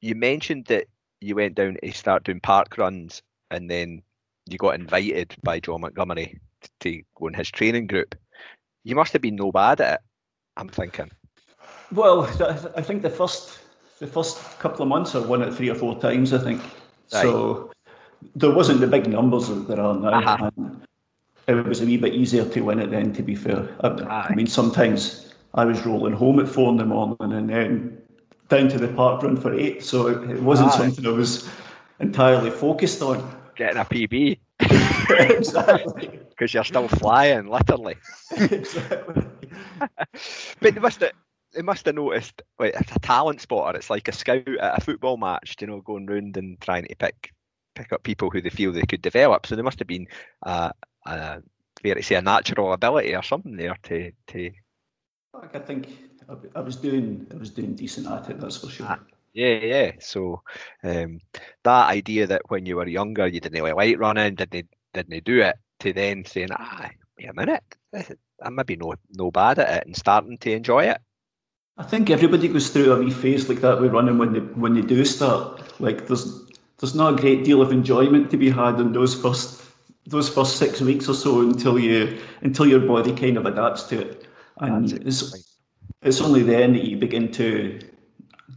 you 0.00 0.14
mentioned 0.14 0.66
that 0.66 0.86
you 1.20 1.34
went 1.34 1.54
down 1.54 1.76
to 1.82 1.92
start 1.92 2.24
doing 2.24 2.40
park 2.40 2.78
runs, 2.78 3.22
and 3.50 3.70
then 3.70 4.02
you 4.46 4.58
got 4.58 4.74
invited 4.74 5.34
by 5.42 5.60
John 5.60 5.80
Montgomery 5.80 6.40
to 6.80 7.02
go 7.16 7.26
in 7.26 7.34
his 7.34 7.50
training 7.50 7.86
group. 7.86 8.14
you 8.84 8.94
must 8.94 9.12
have 9.12 9.22
been 9.22 9.36
no 9.36 9.50
bad 9.52 9.80
at 9.80 9.94
it. 9.94 10.00
I'm 10.56 10.68
thinking. 10.68 11.10
Well, 11.92 12.24
I 12.76 12.82
think 12.82 13.02
the 13.02 13.10
first 13.10 13.61
the 14.02 14.08
first 14.08 14.58
couple 14.58 14.82
of 14.82 14.88
months 14.88 15.14
I 15.14 15.20
won 15.20 15.42
it 15.42 15.54
three 15.54 15.70
or 15.70 15.76
four 15.76 15.98
times. 16.00 16.34
I 16.34 16.38
think 16.38 16.60
right. 17.12 17.22
so. 17.22 17.70
There 18.36 18.50
wasn't 18.50 18.80
the 18.80 18.86
big 18.86 19.08
numbers 19.08 19.48
that 19.48 19.66
there 19.68 19.80
are 19.80 19.94
now. 19.94 20.10
Uh-huh. 20.10 20.50
it 21.46 21.54
was 21.66 21.80
a 21.80 21.86
wee 21.86 21.96
bit 21.96 22.14
easier 22.14 22.44
to 22.44 22.60
win 22.60 22.80
it 22.80 22.90
then. 22.90 23.12
To 23.14 23.22
be 23.22 23.34
fair, 23.34 23.68
I, 23.80 23.88
I 24.28 24.34
mean 24.34 24.46
sometimes 24.46 25.32
I 25.54 25.64
was 25.64 25.86
rolling 25.86 26.14
home 26.14 26.40
at 26.40 26.48
four 26.48 26.68
in 26.70 26.76
the 26.76 26.84
morning 26.84 27.16
and 27.20 27.48
then 27.48 28.02
down 28.48 28.68
to 28.68 28.78
the 28.78 28.88
park 28.88 29.22
run 29.22 29.36
for 29.36 29.54
eight. 29.54 29.84
So 29.84 30.08
it, 30.08 30.30
it 30.30 30.42
wasn't 30.42 30.72
something 30.72 31.06
I 31.06 31.10
was 31.10 31.48
entirely 32.00 32.50
focused 32.50 33.02
on. 33.02 33.18
Getting 33.56 33.78
a 33.78 33.84
PB. 33.84 34.38
exactly. 35.10 36.18
Because 36.32 36.54
you're 36.54 36.64
still 36.64 36.88
flying, 36.88 37.46
literally. 37.46 37.94
exactly. 38.36 39.22
but 40.60 40.80
must 40.80 41.00
have, 41.00 41.12
they 41.54 41.62
must 41.62 41.86
have 41.86 41.94
noticed, 41.94 42.42
like, 42.58 42.74
it's 42.74 42.94
a 42.94 42.98
talent 43.00 43.40
spotter. 43.40 43.76
It's 43.76 43.90
like 43.90 44.08
a 44.08 44.12
scout 44.12 44.48
at 44.48 44.78
a 44.78 44.84
football 44.84 45.16
match, 45.16 45.56
you 45.60 45.66
know, 45.66 45.80
going 45.80 46.06
round 46.06 46.36
and 46.36 46.60
trying 46.60 46.84
to 46.86 46.94
pick 46.96 47.32
pick 47.74 47.92
up 47.92 48.02
people 48.02 48.30
who 48.30 48.40
they 48.42 48.50
feel 48.50 48.70
they 48.72 48.82
could 48.82 49.02
develop. 49.02 49.46
So 49.46 49.54
there 49.54 49.64
must 49.64 49.78
have 49.78 49.88
been, 49.88 50.06
uh, 50.44 50.72
uh, 51.06 51.38
fair 51.82 51.94
to 51.94 52.02
say, 52.02 52.16
a 52.16 52.22
natural 52.22 52.72
ability 52.72 53.14
or 53.14 53.22
something 53.22 53.56
there 53.56 53.76
to 53.84 54.12
to. 54.28 54.50
I 55.54 55.58
think 55.58 55.88
I 56.54 56.60
was 56.60 56.76
doing 56.76 57.26
I 57.32 57.36
was 57.36 57.50
doing 57.50 57.74
decent 57.74 58.06
at 58.06 58.30
it. 58.30 58.40
That's 58.40 58.58
for 58.58 58.68
sure. 58.68 58.86
Ah, 58.88 59.00
yeah, 59.32 59.54
yeah. 59.54 59.92
So 60.00 60.42
um, 60.84 61.20
that 61.64 61.90
idea 61.90 62.26
that 62.26 62.42
when 62.48 62.66
you 62.66 62.76
were 62.76 62.86
younger 62.86 63.26
you 63.26 63.40
didn't 63.40 63.60
really 63.62 63.72
like 63.72 63.98
running, 63.98 64.34
didn't 64.34 64.68
didn't 64.92 65.24
do 65.24 65.40
it, 65.40 65.56
to 65.80 65.92
then 65.92 66.24
saying, 66.24 66.48
ah, 66.52 66.90
wait 67.18 67.28
a 67.28 67.32
minute, 67.32 67.62
I'm 68.42 68.54
maybe 68.54 68.76
no 68.76 68.94
no 69.16 69.30
bad 69.30 69.58
at 69.58 69.78
it, 69.78 69.86
and 69.86 69.96
starting 69.96 70.38
to 70.38 70.52
enjoy 70.52 70.84
it. 70.84 70.98
I 71.78 71.84
think 71.84 72.10
everybody 72.10 72.48
goes 72.48 72.68
through 72.68 72.92
a 72.92 72.98
wee 72.98 73.10
phase 73.10 73.48
like 73.48 73.60
that 73.60 73.80
with 73.80 73.92
running 73.92 74.18
when 74.18 74.32
they 74.32 74.40
when 74.40 74.74
they 74.74 74.82
do 74.82 75.04
start. 75.04 75.80
Like 75.80 76.06
there's 76.06 76.42
there's 76.78 76.94
not 76.94 77.14
a 77.14 77.20
great 77.20 77.44
deal 77.44 77.62
of 77.62 77.72
enjoyment 77.72 78.30
to 78.30 78.36
be 78.36 78.50
had 78.50 78.78
in 78.78 78.92
those 78.92 79.14
first 79.14 79.62
those 80.06 80.28
first 80.28 80.56
six 80.56 80.80
weeks 80.80 81.08
or 81.08 81.14
so 81.14 81.40
until 81.40 81.78
you 81.78 82.18
until 82.42 82.66
your 82.66 82.80
body 82.80 83.14
kind 83.14 83.36
of 83.36 83.46
adapts 83.46 83.84
to 83.84 84.00
it. 84.00 84.26
And 84.58 84.92
it's 84.92 85.48
it's 86.02 86.20
only 86.20 86.42
then 86.42 86.74
that 86.74 86.84
you 86.84 86.96
begin 86.98 87.32
to 87.32 87.80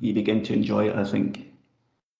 you 0.01 0.13
begin 0.13 0.43
to 0.43 0.53
enjoy 0.53 0.89
it. 0.89 0.95
I 0.95 1.05
think. 1.05 1.51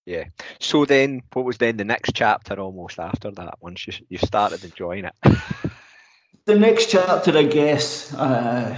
Yeah. 0.06 0.26
So 0.60 0.86
then, 0.86 1.24
what 1.34 1.46
was 1.46 1.58
then 1.58 1.78
the 1.78 1.84
next 1.84 2.14
chapter 2.14 2.60
almost 2.60 3.00
after 3.00 3.32
that? 3.32 3.56
Once 3.60 3.88
you 3.88 3.94
you 4.08 4.18
started 4.20 4.64
enjoying 4.64 5.06
it. 5.06 5.16
the 6.46 6.58
next 6.58 6.92
chapter, 6.92 7.38
I 7.38 7.44
guess. 7.44 8.14
Uh, 8.14 8.78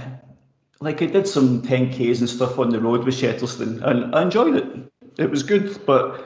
like 0.80 1.02
I 1.02 1.06
did 1.06 1.26
some 1.26 1.62
10Ks 1.62 2.20
and 2.20 2.28
stuff 2.28 2.58
on 2.58 2.70
the 2.70 2.80
road 2.80 3.04
with 3.04 3.14
Shettleston, 3.14 3.82
and 3.82 4.14
I 4.14 4.22
enjoyed 4.22 4.56
it. 4.56 4.92
It 5.18 5.30
was 5.30 5.42
good, 5.42 5.84
but 5.84 6.24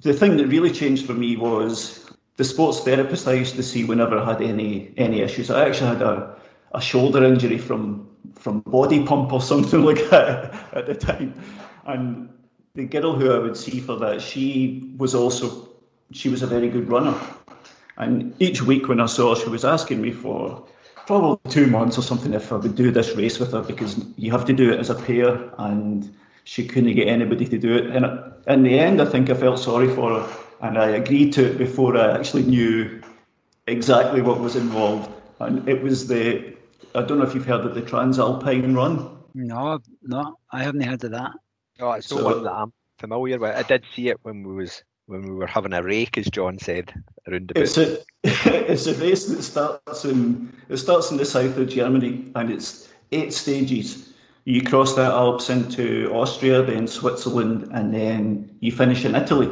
the 0.00 0.12
thing 0.12 0.36
that 0.36 0.48
really 0.48 0.70
changed 0.70 1.06
for 1.06 1.14
me 1.14 1.36
was 1.36 2.10
the 2.36 2.44
sports 2.44 2.80
therapist 2.80 3.28
I 3.28 3.34
used 3.34 3.54
to 3.56 3.62
see 3.62 3.84
whenever 3.84 4.18
I 4.18 4.24
had 4.24 4.42
any 4.42 4.92
any 4.96 5.20
issues. 5.20 5.50
I 5.50 5.66
actually 5.66 5.88
had 5.88 6.02
a, 6.02 6.36
a 6.72 6.80
shoulder 6.80 7.24
injury 7.24 7.58
from 7.58 8.08
from 8.34 8.60
body 8.60 9.04
pump 9.04 9.32
or 9.32 9.40
something 9.52 9.82
like 9.82 10.10
that 10.10 10.54
at 10.72 10.86
the 10.86 10.94
time. 10.94 11.34
And 11.86 12.28
the 12.74 12.86
girl 12.86 13.14
who 13.14 13.32
I 13.32 13.38
would 13.38 13.56
see 13.56 13.78
for 13.78 13.96
that, 13.96 14.20
she 14.20 14.92
was 14.96 15.14
also 15.14 15.68
she 16.10 16.28
was 16.28 16.42
a 16.42 16.46
very 16.46 16.68
good 16.68 16.88
runner. 16.88 17.18
And 17.96 18.34
each 18.40 18.62
week 18.62 18.88
when 18.88 19.00
I 19.00 19.06
saw 19.06 19.34
her, 19.34 19.40
she 19.40 19.48
was 19.48 19.64
asking 19.64 20.02
me 20.02 20.10
for 20.10 20.66
probably 21.06 21.50
two 21.50 21.66
months 21.66 21.98
or 21.98 22.02
something 22.02 22.32
if 22.34 22.52
I 22.52 22.56
would 22.56 22.74
do 22.74 22.90
this 22.90 23.14
race 23.16 23.38
with 23.38 23.52
her 23.52 23.62
because 23.62 24.04
you 24.16 24.30
have 24.30 24.44
to 24.46 24.52
do 24.52 24.72
it 24.72 24.80
as 24.80 24.90
a 24.90 24.94
pair 24.94 25.50
and 25.58 26.14
she 26.44 26.66
couldn't 26.66 26.94
get 26.94 27.08
anybody 27.08 27.46
to 27.46 27.58
do 27.58 27.74
it. 27.74 27.86
And 27.86 28.06
in 28.46 28.62
the 28.62 28.78
end, 28.78 29.00
I 29.00 29.04
think 29.06 29.30
I 29.30 29.34
felt 29.34 29.58
sorry 29.58 29.88
for 29.94 30.20
her 30.20 30.36
and 30.60 30.78
I 30.78 30.88
agreed 30.90 31.32
to 31.34 31.44
it 31.50 31.58
before 31.58 31.96
I 31.96 32.16
actually 32.16 32.44
knew 32.44 33.02
exactly 33.66 34.22
what 34.22 34.40
was 34.40 34.56
involved. 34.56 35.10
And 35.40 35.68
it 35.68 35.82
was 35.82 36.08
the 36.08 36.54
I 36.94 37.02
don't 37.02 37.18
know 37.18 37.24
if 37.24 37.34
you've 37.34 37.46
heard 37.46 37.64
of 37.66 37.74
the 37.74 37.82
Transalpine 37.82 38.74
Run. 38.76 39.10
No, 39.34 39.80
no, 40.02 40.36
I 40.52 40.62
haven't 40.62 40.82
heard 40.82 41.02
of 41.02 41.10
that. 41.10 41.32
Oh, 41.80 41.92
it's 41.92 42.06
so, 42.06 42.24
one 42.24 42.44
that 42.44 42.52
I'm 42.52 42.72
familiar 42.98 43.38
with. 43.38 43.56
I 43.56 43.62
did 43.62 43.84
see 43.96 44.08
it 44.08 44.18
when 44.22 44.44
we 44.44 44.54
was 44.54 44.82
when 45.06 45.22
we 45.22 45.34
were 45.34 45.46
having 45.46 45.72
a 45.72 45.82
rake, 45.82 46.16
as 46.18 46.26
John 46.26 46.58
said, 46.58 46.92
around 47.28 47.48
the. 47.48 47.60
It's 47.60 47.76
a 47.76 47.98
it's 48.24 48.86
a 48.86 48.94
race 48.94 49.26
that 49.26 49.42
starts 49.42 50.04
in 50.04 50.52
it 50.68 50.76
starts 50.78 51.10
in 51.10 51.16
the 51.16 51.24
south 51.24 51.56
of 51.56 51.68
Germany, 51.68 52.30
and 52.34 52.50
it's 52.50 52.88
eight 53.12 53.32
stages. 53.32 54.10
You 54.46 54.62
cross 54.62 54.94
the 54.94 55.02
Alps 55.02 55.48
into 55.48 56.10
Austria, 56.12 56.62
then 56.62 56.86
Switzerland, 56.86 57.68
and 57.72 57.94
then 57.94 58.54
you 58.60 58.72
finish 58.72 59.04
in 59.04 59.14
Italy. 59.14 59.50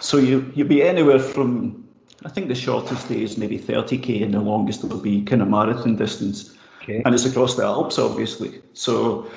So 0.00 0.16
you 0.16 0.50
you'll 0.54 0.68
be 0.68 0.82
anywhere 0.82 1.18
from 1.18 1.82
I 2.24 2.28
think 2.28 2.48
the 2.48 2.54
shortest 2.54 3.08
day 3.08 3.22
is 3.22 3.36
maybe 3.36 3.58
30k, 3.58 4.22
and 4.22 4.34
the 4.34 4.40
longest 4.40 4.84
will 4.84 5.00
be 5.00 5.22
kind 5.22 5.42
of 5.42 5.48
marathon 5.48 5.96
distance. 5.96 6.56
Okay. 6.82 7.02
And 7.04 7.14
it's 7.14 7.24
across 7.24 7.54
the 7.54 7.64
Alps, 7.64 7.98
obviously. 7.98 8.60
So 8.72 9.30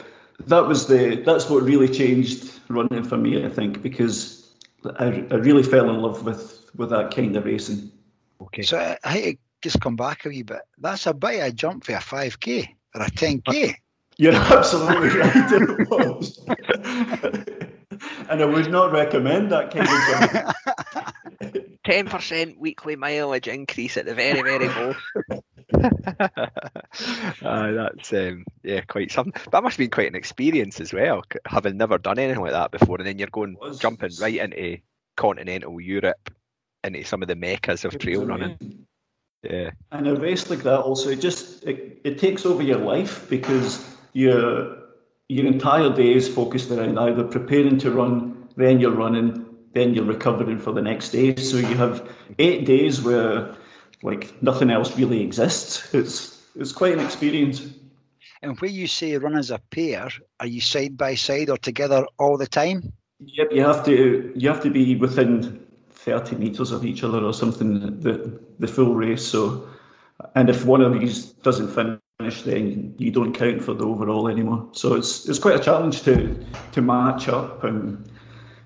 that 0.48 0.68
was 0.68 0.88
the 0.88 1.22
that's 1.26 1.50
what 1.50 1.64
really 1.64 1.88
changed 1.88 2.60
running 2.70 3.04
for 3.04 3.18
me, 3.18 3.46
I 3.46 3.50
think, 3.50 3.82
because 3.82 4.45
I, 5.00 5.26
I 5.32 5.36
really 5.36 5.64
fell 5.64 5.90
in 5.90 5.98
love 6.02 6.24
with 6.26 6.70
with 6.76 6.90
that 6.90 7.14
kind 7.14 7.36
of 7.36 7.46
racing. 7.46 7.92
Okay. 8.42 8.64
So 8.64 8.78
I, 8.78 8.98
I 9.04 9.38
just 9.62 9.80
come 9.82 9.96
back 9.96 10.26
a 10.26 10.30
wee 10.30 10.44
bit. 10.44 10.62
That's 10.78 11.08
a 11.08 11.14
bit 11.14 11.42
of 11.42 11.48
a 11.48 11.52
jump 11.52 11.86
for 11.86 11.94
a 11.94 12.02
five 12.02 12.40
k 12.40 12.76
or 12.94 13.04
a 13.04 13.10
ten 13.10 13.42
k. 13.42 13.76
You're 14.18 14.34
absolutely 14.34 15.10
right. 15.10 15.52
It 15.52 15.90
was. 15.90 16.46
and 18.30 18.42
I 18.42 18.46
would 18.46 18.72
not 18.72 18.94
recommend 18.94 19.52
that 19.52 19.72
kind 19.72 19.88
of 19.90 21.52
jump. 21.52 21.66
Ten 21.86 22.08
percent 22.08 22.58
weekly 22.58 22.96
mileage 22.96 23.48
increase 23.48 23.98
at 23.98 24.06
the 24.06 24.16
very, 24.16 24.42
very 24.42 24.68
most. 24.70 25.00
Uh, 25.74 25.90
that's 27.42 28.14
um, 28.14 28.46
yeah, 28.64 28.82
quite 28.82 29.12
something. 29.12 29.34
That 29.52 29.64
must 29.64 29.76
have 29.76 29.84
been 29.84 29.90
quite 29.90 30.08
an 30.08 30.16
experience 30.16 30.80
as 30.80 30.94
well, 30.94 31.24
having 31.46 31.78
never 31.78 31.98
done 31.98 32.20
anything 32.20 32.42
like 32.42 32.52
that 32.52 32.72
before, 32.72 32.98
and 32.98 33.08
then 33.08 33.18
you're 33.18 33.28
going 33.30 33.58
jumping 33.80 34.12
right 34.22 34.36
into 34.36 34.78
continental 35.18 35.80
Europe, 35.82 36.32
into 36.84 37.04
some 37.04 37.22
of 37.22 37.28
the 37.28 37.36
meccas 37.36 37.86
of 37.86 37.98
trail 37.98 38.26
running. 38.26 38.86
Yeah, 39.44 39.72
and 39.92 40.08
a 40.08 40.16
race 40.16 40.50
like 40.50 40.64
that 40.64 40.80
also 40.80 41.10
it 41.10 41.20
just 41.20 41.64
it, 41.64 42.00
it 42.04 42.18
takes 42.18 42.46
over 42.46 42.64
your 42.64 42.80
life 42.80 43.30
because 43.30 43.96
your 44.14 44.78
your 45.30 45.46
entire 45.46 45.94
day 45.94 46.14
is 46.14 46.28
focused 46.28 46.72
around 46.72 46.98
either 47.00 47.24
preparing 47.24 47.80
to 47.80 47.92
run, 47.92 48.48
then 48.56 48.80
you're 48.80 48.92
running, 48.92 49.46
then 49.74 49.94
you're 49.94 50.06
recovering 50.06 50.60
for 50.60 50.72
the 50.72 50.82
next 50.82 51.10
day. 51.10 51.36
So 51.36 51.58
you 51.58 51.76
have 51.76 52.08
eight 52.38 52.66
days 52.66 53.02
where 53.02 53.56
like 54.06 54.42
nothing 54.42 54.70
else 54.70 54.96
really 54.98 55.22
exists. 55.22 55.94
It's 55.94 56.44
it's 56.56 56.72
quite 56.72 56.94
an 56.94 57.00
experience. 57.00 57.68
And 58.42 58.60
when 58.60 58.74
you 58.74 58.88
say 58.88 59.18
run 59.18 59.36
as 59.36 59.52
a 59.52 59.60
pair, 59.72 60.10
are 60.40 60.48
you 60.48 60.62
side 60.62 60.96
by 60.98 61.16
side 61.16 61.50
or 61.50 61.58
together 61.58 62.06
all 62.20 62.38
the 62.38 62.48
time? 62.48 62.94
Yep, 63.20 63.52
you 63.52 63.64
have 63.64 63.84
to 63.86 64.32
you 64.36 64.48
have 64.48 64.62
to 64.64 64.70
be 64.70 64.96
within 64.96 65.66
thirty 65.90 66.36
meters 66.36 66.72
of 66.72 66.86
each 66.86 67.04
other 67.04 67.20
or 67.20 67.34
something 67.34 68.00
the 68.00 68.40
the 68.60 68.68
full 68.68 68.94
race. 68.94 69.26
So, 69.26 69.68
and 70.36 70.50
if 70.50 70.66
one 70.66 70.82
of 70.82 70.94
these 70.94 71.26
doesn't 71.44 71.70
finish, 71.70 72.44
then 72.44 72.94
you 72.98 73.12
don't 73.12 73.34
count 73.34 73.64
for 73.64 73.74
the 73.74 73.86
overall 73.86 74.28
anymore. 74.28 74.68
So 74.74 74.94
it's 74.94 75.28
it's 75.28 75.40
quite 75.40 75.60
a 75.60 75.64
challenge 75.64 76.04
to 76.04 76.46
to 76.74 76.82
match 76.82 77.28
up 77.28 77.64
and 77.64 78.08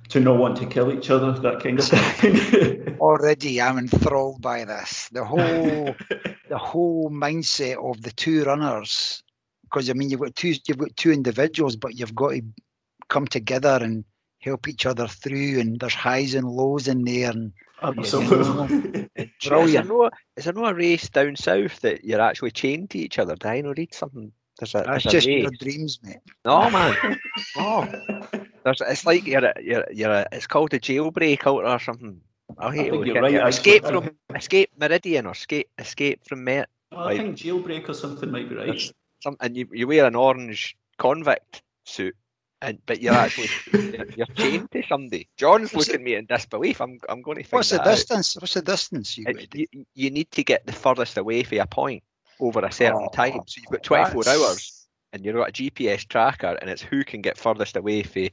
to 0.09 0.19
not 0.19 0.37
want 0.37 0.57
to 0.57 0.65
kill 0.65 0.91
each 0.91 1.09
other, 1.09 1.31
that 1.31 1.63
kind 1.63 1.79
of 1.79 1.87
thing. 1.87 2.97
Already, 2.99 3.61
I'm 3.61 3.77
enthralled 3.77 4.41
by 4.41 4.65
this. 4.65 5.07
The 5.11 5.23
whole, 5.23 5.95
the 6.49 6.57
whole 6.57 7.09
mindset 7.09 7.77
of 7.77 8.01
the 8.01 8.11
two 8.11 8.43
runners, 8.43 9.23
because 9.63 9.89
I 9.89 9.93
mean, 9.93 10.09
you've 10.09 10.19
got 10.19 10.35
two, 10.35 10.55
you've 10.67 10.77
got 10.77 10.95
two 10.97 11.11
individuals, 11.11 11.75
but 11.75 11.97
you've 11.97 12.15
got 12.15 12.31
to 12.31 12.41
come 13.07 13.27
together 13.27 13.79
and 13.81 14.03
help 14.39 14.67
each 14.67 14.85
other 14.85 15.07
through, 15.07 15.59
and 15.59 15.79
there's 15.79 15.93
highs 15.93 16.33
and 16.33 16.49
lows 16.49 16.87
in 16.87 17.03
there, 17.03 17.31
and 17.31 17.53
Absolutely. 17.81 19.09
You 19.41 19.49
know, 19.51 19.63
is, 19.63 19.73
there 19.73 19.83
no, 19.83 20.09
is 20.35 20.45
there 20.45 20.53
no 20.53 20.65
a 20.65 20.73
race 20.73 21.09
down 21.09 21.35
south 21.35 21.79
that 21.81 22.03
you're 22.03 22.21
actually 22.21 22.51
chained 22.51 22.89
to 22.91 22.99
each 22.99 23.19
other? 23.19 23.35
Did 23.35 23.45
I 23.45 23.61
know 23.61 23.73
read 23.75 23.93
something? 23.93 24.31
There's 24.59 24.75
a, 24.75 24.83
That's 24.85 25.03
just 25.05 25.27
your 25.27 25.49
dreams, 25.51 25.99
mate. 26.03 26.17
No, 26.43 26.69
man. 26.69 27.19
oh. 27.57 27.87
There's, 28.63 28.81
it's 28.81 29.05
like 29.05 29.25
you're 29.25 29.45
a, 29.45 29.53
you're, 29.61 29.85
you're 29.91 30.11
a, 30.11 30.27
it's 30.31 30.47
called 30.47 30.73
a 30.73 30.79
jailbreak 30.79 31.47
out 31.47 31.65
or 31.65 31.79
something. 31.79 32.21
I 32.57 32.75
hate 32.75 32.91
I 32.93 33.03
you're 33.03 33.21
right, 33.21 33.47
escape 33.47 33.85
from 33.85 34.09
escape 34.35 34.71
Meriden 34.79 35.25
or 35.27 35.31
escape 35.31 35.69
escape 35.77 36.21
from 36.27 36.43
Met. 36.43 36.67
Oh, 36.91 37.05
I 37.05 37.17
think 37.17 37.37
jailbreak 37.37 37.87
or 37.87 37.93
something 37.93 38.31
might 38.31 38.49
be 38.49 38.55
right. 38.55 38.93
Some, 39.21 39.37
and 39.41 39.55
you, 39.55 39.67
you 39.71 39.87
wear 39.87 40.05
an 40.05 40.15
orange 40.15 40.75
convict 40.97 41.61
suit, 41.83 42.15
and 42.61 42.79
but 42.85 43.01
you're 43.01 43.13
actually 43.13 43.49
you're, 43.71 44.05
you're, 44.17 44.25
chained 44.27 44.71
to 44.71 44.81
somebody. 44.89 45.29
John's 45.37 45.73
What's 45.73 45.87
looking 45.87 46.01
at 46.01 46.05
me 46.05 46.15
in 46.15 46.25
disbelief. 46.25 46.81
I'm 46.81 46.99
I'm 47.07 47.21
going 47.21 47.43
to. 47.43 47.49
What's 47.51 47.69
the 47.69 47.79
out. 47.79 47.85
distance? 47.85 48.35
What's 48.39 48.55
the 48.55 48.61
distance 48.61 49.17
you, 49.17 49.25
you? 49.53 49.85
You 49.93 50.09
need 50.09 50.31
to 50.31 50.43
get 50.43 50.65
the 50.65 50.73
furthest 50.73 51.17
away 51.17 51.43
for 51.43 51.59
a 51.59 51.67
point. 51.67 52.03
over 52.39 52.65
a 52.65 52.71
certain 52.71 53.07
Oh, 53.07 53.09
time. 53.13 53.41
So 53.45 53.61
you've 53.61 53.71
got 53.71 53.83
24 53.83 54.27
hours 54.27 54.78
and 55.13 55.25
you've 55.25 55.35
got 55.35 55.49
a 55.49 55.51
GPS 55.51 56.07
tracker 56.07 56.57
and 56.61 56.69
it's 56.69 56.81
who 56.81 57.03
can 57.03 57.21
get 57.21 57.37
furthest 57.37 57.75
away 57.75 58.03
for, 58.03 58.27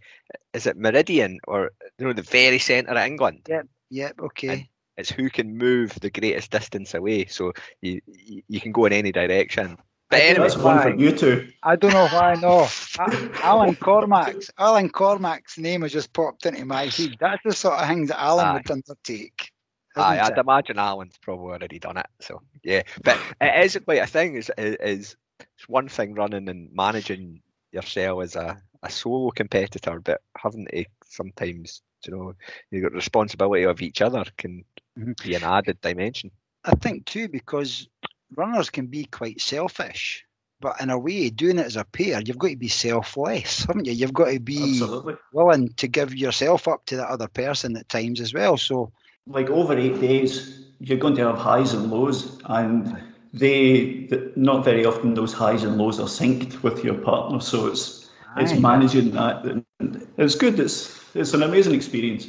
is 0.52 0.66
it 0.66 0.76
Meriden 0.76 1.38
or, 1.46 1.70
you 1.98 2.06
know, 2.06 2.12
the 2.12 2.22
very 2.22 2.58
centre 2.58 2.92
of 2.92 2.96
England? 2.98 3.42
Yep, 3.48 3.66
yep, 3.90 4.14
okay. 4.20 4.68
It's 4.96 5.10
who 5.10 5.28
can 5.28 5.56
move 5.56 5.98
the 6.00 6.10
greatest 6.10 6.50
distance 6.50 6.94
away. 6.94 7.26
So 7.26 7.52
you, 7.82 8.00
you, 8.06 8.42
you 8.48 8.60
can 8.60 8.72
go 8.72 8.86
in 8.86 8.92
any 8.92 9.12
direction. 9.12 9.76
But 10.08 10.20
I 10.20 10.22
anyway, 10.22 10.48
That's 10.48 10.56
one 10.56 10.80
for 10.80 10.94
you 10.94 11.10
two. 11.12 11.48
I 11.64 11.74
don't 11.74 11.92
know 11.92 12.06
why. 12.08 12.34
No, 12.34 12.68
Alan 13.42 13.74
Cormac's 13.74 14.50
Alan 14.56 14.88
Cormac's 14.88 15.58
name 15.58 15.82
has 15.82 15.92
just 15.92 16.12
popped 16.12 16.46
into 16.46 16.64
my 16.64 16.84
head. 16.84 17.16
That's 17.18 17.42
the 17.44 17.52
sort 17.52 17.80
of 17.80 17.88
things 17.88 18.08
that 18.10 18.22
Alan 18.22 18.46
Aye. 18.46 18.52
would 18.54 18.70
undertake. 18.70 19.50
Aye, 19.96 20.14
isn't 20.14 20.32
I'd 20.32 20.38
it? 20.38 20.40
imagine 20.40 20.78
Alan's 20.78 21.18
probably 21.20 21.52
already 21.54 21.80
done 21.80 21.96
it. 21.96 22.06
So 22.20 22.40
yeah, 22.62 22.82
but 23.02 23.18
it 23.40 23.64
is 23.64 23.78
quite 23.84 24.02
a 24.02 24.06
thing. 24.06 24.36
Is 24.36 24.50
is, 24.56 24.76
is 24.80 25.16
it's 25.56 25.68
one 25.68 25.88
thing 25.88 26.14
running 26.14 26.48
and 26.48 26.70
managing 26.72 27.40
yourself 27.72 28.22
as 28.22 28.36
a, 28.36 28.60
a 28.82 28.90
solo 28.90 29.30
competitor, 29.30 30.00
but 30.00 30.20
having 30.36 30.66
to 30.66 30.84
sometimes 31.06 31.82
you 32.06 32.14
know 32.16 32.34
you've 32.70 32.82
got 32.82 32.92
responsibility 32.92 33.64
of 33.64 33.82
each 33.82 34.02
other 34.02 34.24
can 34.36 34.64
Mhm. 34.98 35.14
be 35.22 35.34
an 35.34 35.44
added 35.44 35.80
dimension. 35.80 36.30
I 36.64 36.72
think 36.72 37.06
too 37.06 37.28
because 37.28 37.88
runners 38.36 38.70
can 38.70 38.86
be 38.86 39.04
quite 39.04 39.40
selfish, 39.40 40.24
but 40.60 40.80
in 40.80 40.90
a 40.90 40.98
way, 40.98 41.30
doing 41.30 41.58
it 41.58 41.66
as 41.66 41.76
a 41.76 41.84
pair, 41.84 42.20
you've 42.22 42.38
got 42.38 42.48
to 42.48 42.56
be 42.56 42.68
selfless, 42.68 43.64
haven't 43.66 43.86
you? 43.86 43.92
You've 43.92 44.12
got 44.14 44.30
to 44.30 44.40
be 44.40 44.62
Absolutely. 44.62 45.14
willing 45.32 45.68
to 45.74 45.88
give 45.88 46.14
yourself 46.14 46.68
up 46.68 46.84
to 46.86 46.96
that 46.96 47.08
other 47.08 47.28
person 47.28 47.76
at 47.76 47.88
times 47.88 48.20
as 48.20 48.34
well. 48.34 48.56
So 48.56 48.92
Like 49.26 49.50
over 49.50 49.76
eight 49.76 50.00
days, 50.00 50.66
you're 50.80 50.98
going 50.98 51.14
to 51.16 51.26
have 51.26 51.38
highs 51.38 51.72
and 51.74 51.90
lows, 51.90 52.40
and 52.46 53.05
they 53.38 54.06
th- 54.08 54.32
not 54.36 54.64
very 54.64 54.84
often 54.84 55.14
those 55.14 55.32
highs 55.32 55.62
and 55.62 55.76
lows 55.78 56.00
are 56.00 56.06
synced 56.08 56.62
with 56.62 56.82
your 56.84 56.94
partner. 56.94 57.40
So 57.40 57.66
it's 57.66 58.10
it's 58.38 58.52
managing 58.58 59.10
that. 59.12 59.44
And 59.44 59.64
it's 60.18 60.34
good. 60.34 60.58
It's 60.60 61.14
it's 61.14 61.34
an 61.34 61.42
amazing 61.42 61.74
experience. 61.74 62.28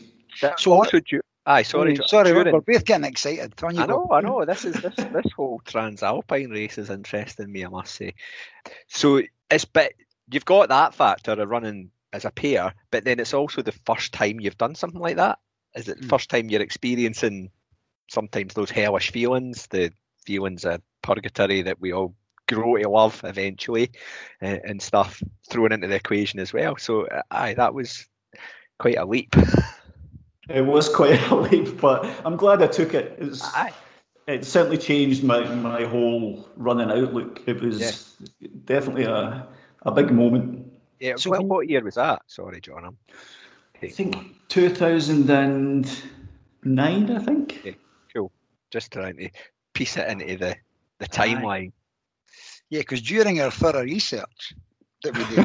So 0.57 0.71
what- 0.71 0.87
also, 0.87 0.99
du- 0.99 1.21
aye, 1.45 1.63
sorry, 1.63 1.95
sorry, 1.95 2.07
sorry, 2.07 2.33
we're, 2.33 2.51
we're 2.51 2.61
both 2.61 2.85
getting 2.85 3.05
excited. 3.05 3.53
On 3.63 3.75
you 3.75 3.81
I 3.81 3.87
go. 3.87 3.93
know, 3.93 4.07
I 4.11 4.21
know. 4.21 4.45
This 4.45 4.65
is 4.65 4.75
this 4.81 4.95
this 4.95 5.31
whole 5.35 5.61
Transalpine 5.65 6.51
race 6.51 6.77
is 6.77 6.89
interesting 6.89 7.51
me, 7.51 7.65
I 7.65 7.69
must 7.69 7.95
say. 7.95 8.13
So 8.87 9.21
it's 9.49 9.65
but 9.65 9.93
you've 10.29 10.45
got 10.45 10.69
that 10.69 10.93
factor 10.93 11.31
of 11.31 11.49
running 11.49 11.89
as 12.13 12.25
a 12.25 12.31
pair, 12.31 12.73
but 12.91 13.03
then 13.05 13.19
it's 13.19 13.33
also 13.33 13.61
the 13.61 13.71
first 13.85 14.13
time 14.13 14.39
you've 14.39 14.57
done 14.57 14.75
something 14.75 15.01
like 15.01 15.15
that. 15.17 15.39
Is 15.75 15.87
it 15.87 15.99
the 15.99 16.05
Mm. 16.07 16.09
first 16.09 16.29
time 16.29 16.49
you're 16.49 16.61
experiencing 16.61 17.49
sometimes 18.09 18.53
those 18.53 18.71
hellish 18.71 19.11
feelings, 19.11 19.67
the 19.67 19.91
feelings 20.27 20.65
of 20.65 20.81
purgatory 21.01 21.61
that 21.61 21.79
we 21.79 21.93
all 21.93 22.13
grow 22.47 22.77
to 22.77 22.89
love 22.89 23.21
eventually, 23.23 23.89
uh, 24.41 24.57
and 24.67 24.81
stuff 24.81 25.23
thrown 25.49 25.71
into 25.71 25.87
the 25.87 25.95
equation 25.95 26.39
as 26.39 26.53
well. 26.53 26.75
So 26.77 27.07
aye, 27.31 27.55
that 27.55 27.73
was 27.73 28.05
quite 28.77 28.97
a 28.97 29.05
leap. 29.05 29.35
It 30.49 30.65
was 30.65 30.87
quite 30.87 31.21
a 31.29 31.35
leap, 31.35 31.81
but 31.81 32.05
I'm 32.23 32.37
glad 32.37 32.63
I 32.63 32.67
took 32.67 32.93
it. 32.93 33.17
It's, 33.19 33.43
aye. 33.53 33.73
it 34.27 34.45
certainly 34.45 34.77
changed 34.77 35.21
my, 35.21 35.41
my 35.55 35.83
whole 35.83 36.47
running 36.55 36.89
outlook. 36.89 37.41
It 37.45 37.59
was 37.59 38.15
definitely 38.63 39.03
a, 39.03 39.45
a 39.81 39.91
big 39.91 40.09
moment. 40.09 40.71
Yeah. 41.01 41.17
So 41.17 41.31
what, 41.31 41.43
what 41.43 41.67
year 41.67 41.83
was 41.83 41.95
that? 41.95 42.21
Sorry, 42.27 42.61
John. 42.61 42.85
I'm 42.85 42.97
I 43.83 43.87
think 43.87 44.15
2009, 44.47 47.11
I 47.11 47.19
think. 47.19 47.77
Cool. 48.13 48.31
Just 48.71 48.93
trying 48.93 49.17
to 49.17 49.29
piece 49.77 49.95
it 49.95 50.09
into 50.09 50.25
the 50.37 50.55
the 50.99 51.05
Aye. 51.05 51.17
timeline. 51.17 51.71
Yeah, 52.69 52.79
because 52.79 53.01
during 53.01 53.39
our 53.39 53.51
thorough 53.51 53.83
research 53.83 54.53
that 55.03 55.15
we 55.15 55.23
do, 55.33 55.37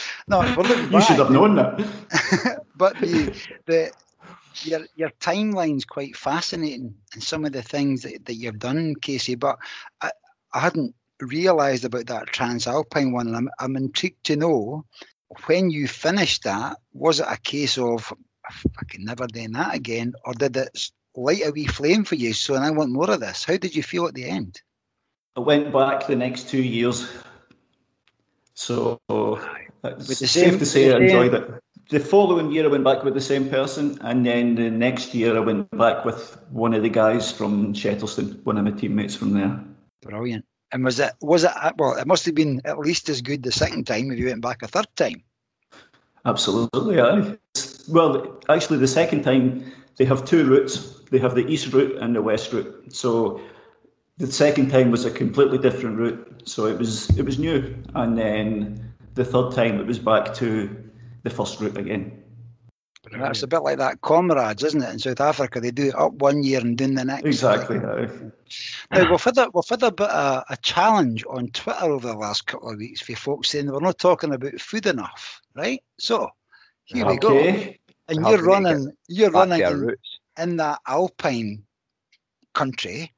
no, 0.28 0.40
we're 0.56 0.64
looking 0.64 0.92
you 0.92 1.00
should 1.02 1.18
have 1.18 1.30
known 1.30 1.54
that. 1.56 2.64
but 2.76 2.98
the, 3.00 3.38
the 3.66 3.92
your 4.64 4.86
your 4.96 5.10
timeline's 5.20 5.84
quite 5.84 6.16
fascinating 6.16 6.94
and 7.12 7.22
some 7.22 7.44
of 7.44 7.52
the 7.52 7.62
things 7.62 8.02
that, 8.02 8.24
that 8.24 8.34
you've 8.34 8.58
done, 8.58 8.94
Casey. 9.02 9.34
But 9.34 9.58
I, 10.00 10.10
I 10.54 10.60
hadn't 10.60 10.94
realised 11.20 11.84
about 11.84 12.06
that 12.06 12.28
Transalpine 12.28 13.12
one, 13.12 13.28
and 13.28 13.36
I'm 13.36 13.50
I'm 13.60 13.76
intrigued 13.76 14.24
to 14.24 14.36
know 14.36 14.84
when 15.46 15.70
you 15.70 15.86
finished 15.86 16.44
that. 16.44 16.78
Was 16.94 17.20
it 17.20 17.26
a 17.28 17.36
case 17.36 17.76
of 17.78 18.12
I 18.48 18.84
can 18.88 19.04
never 19.04 19.26
do 19.26 19.46
that 19.48 19.74
again, 19.74 20.14
or 20.24 20.32
did 20.32 20.56
it 20.56 20.90
light 21.14 21.42
a 21.44 21.50
wee 21.50 21.66
flame 21.66 22.04
for 22.04 22.14
you? 22.14 22.32
So, 22.32 22.54
and 22.54 22.64
I 22.64 22.70
want 22.70 22.90
more 22.90 23.10
of 23.10 23.20
this. 23.20 23.44
How 23.44 23.56
did 23.56 23.74
you 23.74 23.82
feel 23.82 24.06
at 24.06 24.14
the 24.14 24.24
end? 24.28 24.60
I 25.36 25.40
went 25.40 25.72
back 25.72 26.06
the 26.06 26.16
next 26.16 26.48
two 26.48 26.62
years. 26.62 27.08
So 28.54 29.00
it's 29.84 30.18
safe 30.18 30.28
same- 30.28 30.58
to 30.58 30.66
say 30.66 30.92
I 30.92 30.98
enjoyed 30.98 31.34
it. 31.34 31.50
The 31.88 32.00
following 32.00 32.50
year 32.52 32.64
I 32.64 32.68
went 32.68 32.84
back 32.84 33.02
with 33.02 33.12
the 33.12 33.20
same 33.20 33.50
person, 33.50 33.98
and 34.00 34.24
then 34.24 34.54
the 34.54 34.70
next 34.70 35.14
year 35.14 35.36
I 35.36 35.40
went 35.40 35.70
back 35.76 36.04
with 36.06 36.38
one 36.50 36.72
of 36.72 36.82
the 36.82 36.88
guys 36.88 37.30
from 37.30 37.74
Shettleston, 37.74 38.42
one 38.44 38.56
of 38.56 38.64
my 38.64 38.70
teammates 38.70 39.14
from 39.14 39.32
there. 39.34 39.60
Brilliant. 40.00 40.44
And 40.70 40.84
was 40.84 40.98
it 41.00 41.12
was 41.20 41.44
it 41.44 41.50
well? 41.76 41.96
It 41.96 42.06
must 42.06 42.24
have 42.24 42.34
been 42.34 42.62
at 42.64 42.78
least 42.78 43.10
as 43.10 43.20
good 43.20 43.42
the 43.42 43.52
second 43.52 43.86
time 43.86 44.10
if 44.10 44.18
you 44.18 44.26
went 44.26 44.40
back 44.40 44.62
a 44.62 44.68
third 44.68 44.86
time. 44.96 45.22
Absolutely, 46.24 46.98
aye. 47.00 47.36
Well, 47.88 48.40
actually, 48.48 48.78
the 48.78 48.88
second 48.88 49.22
time 49.22 49.70
they 49.96 50.06
have 50.06 50.24
two 50.24 50.48
routes. 50.48 51.01
They 51.12 51.18
have 51.18 51.34
the 51.34 51.46
east 51.46 51.72
route 51.74 51.98
and 51.98 52.16
the 52.16 52.22
west 52.22 52.52
route. 52.54 52.86
So 52.88 53.38
the 54.16 54.32
second 54.32 54.70
time 54.70 54.90
was 54.90 55.04
a 55.04 55.10
completely 55.10 55.58
different 55.58 55.98
route. 55.98 56.42
So 56.46 56.66
it 56.66 56.78
was 56.78 57.10
it 57.18 57.24
was 57.24 57.38
new, 57.38 57.76
and 57.94 58.18
then 58.18 58.94
the 59.14 59.24
third 59.24 59.52
time 59.52 59.78
it 59.78 59.86
was 59.86 59.98
back 59.98 60.34
to 60.36 60.74
the 61.22 61.30
first 61.30 61.60
route 61.60 61.76
again. 61.76 62.18
That's 63.10 63.42
a 63.42 63.46
bit 63.46 63.58
like 63.58 63.76
that 63.78 64.00
comrades, 64.00 64.64
isn't 64.64 64.82
it? 64.82 64.90
In 64.90 64.98
South 64.98 65.20
Africa, 65.20 65.60
they 65.60 65.70
do 65.70 65.88
it 65.88 65.94
up 65.96 66.14
one 66.14 66.42
year 66.42 66.60
and 66.60 66.78
doing 66.78 66.94
the 66.94 67.04
next. 67.04 67.26
Exactly. 67.26 67.76
aye. 67.78 68.08
Now 68.90 69.10
we've 69.10 69.22
had 69.22 69.36
a, 69.36 69.50
we've 69.52 69.68
had 69.68 69.82
a 69.82 69.92
bit 69.92 70.08
of 70.08 70.44
a 70.48 70.56
challenge 70.62 71.24
on 71.28 71.48
Twitter 71.48 71.84
over 71.84 72.08
the 72.08 72.16
last 72.16 72.46
couple 72.46 72.70
of 72.70 72.78
weeks 72.78 73.02
for 73.02 73.14
folks 73.16 73.50
saying 73.50 73.70
we're 73.70 73.80
not 73.80 73.98
talking 73.98 74.32
about 74.32 74.58
food 74.60 74.86
enough, 74.86 75.42
right? 75.54 75.82
So 75.98 76.30
here 76.84 77.06
we 77.06 77.18
go. 77.18 77.36
Okay. 77.36 77.78
And 78.08 78.22
How 78.22 78.30
you're 78.30 78.38
can 78.38 78.46
we 78.46 78.52
get 78.52 78.64
running, 78.64 78.92
you're 79.08 79.30
Back 79.30 79.48
to 79.48 79.50
running 79.50 79.64
our 79.64 79.96
in, 80.38 80.56
that 80.56 80.80
alpine 80.86 81.62
country, 82.54 83.12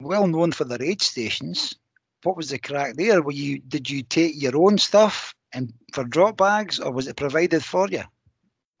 well 0.00 0.26
known 0.26 0.52
for 0.52 0.64
their 0.64 0.82
aid 0.82 1.02
stations. 1.02 1.74
What 2.22 2.36
was 2.36 2.50
the 2.50 2.58
crack 2.58 2.96
there? 2.96 3.22
Were 3.22 3.32
you 3.32 3.60
did 3.60 3.88
you 3.88 4.02
take 4.02 4.40
your 4.40 4.56
own 4.56 4.78
stuff 4.78 5.34
and 5.52 5.72
for 5.92 6.04
drop 6.04 6.36
bags, 6.36 6.80
or 6.80 6.90
was 6.90 7.06
it 7.06 7.16
provided 7.16 7.64
for 7.64 7.88
you? 7.88 8.02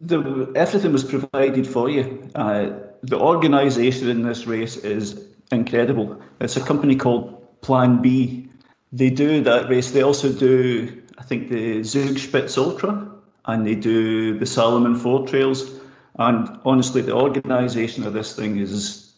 The, 0.00 0.52
everything 0.54 0.92
was 0.92 1.04
provided 1.04 1.66
for 1.66 1.88
you. 1.88 2.28
Uh, 2.34 2.70
the 3.02 3.18
organisation 3.18 4.08
in 4.08 4.22
this 4.22 4.46
race 4.46 4.76
is 4.76 5.22
incredible. 5.52 6.20
It's 6.40 6.56
a 6.56 6.60
company 6.60 6.96
called 6.96 7.60
Plan 7.62 8.02
B. 8.02 8.48
They 8.92 9.10
do 9.10 9.40
that 9.42 9.68
race. 9.70 9.92
They 9.92 10.02
also 10.02 10.32
do, 10.32 11.02
I 11.18 11.22
think, 11.22 11.48
the 11.48 11.80
Zugspitze 11.80 12.58
Ultra, 12.58 13.10
and 13.46 13.66
they 13.66 13.74
do 13.74 14.38
the 14.38 14.46
Salomon 14.46 14.96
Four 14.96 15.26
Trails. 15.26 15.70
And 16.18 16.58
honestly, 16.64 17.02
the 17.02 17.14
organisation 17.14 18.06
of 18.06 18.12
this 18.12 18.34
thing 18.34 18.58
is 18.58 19.14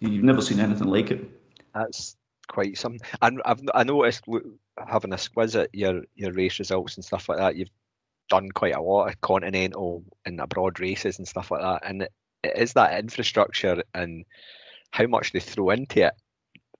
you've 0.00 0.24
never 0.24 0.42
seen 0.42 0.60
anything 0.60 0.88
like 0.88 1.10
it. 1.10 1.28
That's 1.74 2.16
quite 2.48 2.76
something. 2.76 3.00
And 3.22 3.40
I've 3.44 3.60
I 3.74 3.84
noticed 3.84 4.24
having 4.86 5.12
a 5.12 5.16
squiz 5.16 5.60
at 5.60 5.74
your 5.74 6.02
your 6.14 6.32
race 6.32 6.58
results 6.58 6.96
and 6.96 7.04
stuff 7.04 7.28
like 7.28 7.38
that. 7.38 7.56
You've 7.56 7.70
done 8.28 8.50
quite 8.50 8.74
a 8.74 8.80
lot 8.80 9.08
of 9.08 9.20
continental 9.20 10.04
and 10.24 10.40
abroad 10.40 10.80
races 10.80 11.18
and 11.18 11.28
stuff 11.28 11.50
like 11.50 11.62
that. 11.62 11.82
And 11.88 12.02
it, 12.02 12.12
it 12.42 12.56
is 12.56 12.72
that 12.72 12.98
infrastructure 12.98 13.82
and 13.94 14.24
how 14.92 15.06
much 15.06 15.32
they 15.32 15.40
throw 15.40 15.70
into 15.70 16.06
it. 16.06 16.14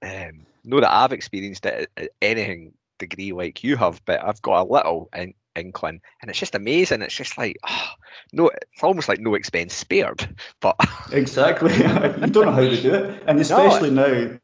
Um, 0.02 0.46
know 0.64 0.80
that 0.80 0.92
I've 0.92 1.12
experienced 1.12 1.66
it 1.66 1.90
at 1.96 2.10
anything 2.20 2.72
degree 2.98 3.32
like 3.32 3.62
you 3.64 3.76
have, 3.76 4.00
but 4.04 4.22
I've 4.22 4.42
got 4.42 4.62
a 4.62 4.72
little 4.72 5.08
in, 5.14 5.34
and 5.60 6.00
it's 6.30 6.38
just 6.38 6.54
amazing. 6.54 7.02
It's 7.02 7.14
just 7.14 7.36
like, 7.38 7.56
oh, 7.68 7.88
no, 8.32 8.48
it's 8.48 8.82
almost 8.82 9.08
like 9.08 9.20
no 9.20 9.34
expense 9.34 9.74
spared. 9.74 10.28
But 10.60 10.76
Exactly. 11.12 11.72
you 11.76 12.26
don't 12.32 12.46
know 12.46 12.52
how 12.52 12.60
to 12.60 12.80
do 12.82 12.94
it, 12.94 13.22
and 13.26 13.38
especially 13.40 13.90
now, 13.90 14.38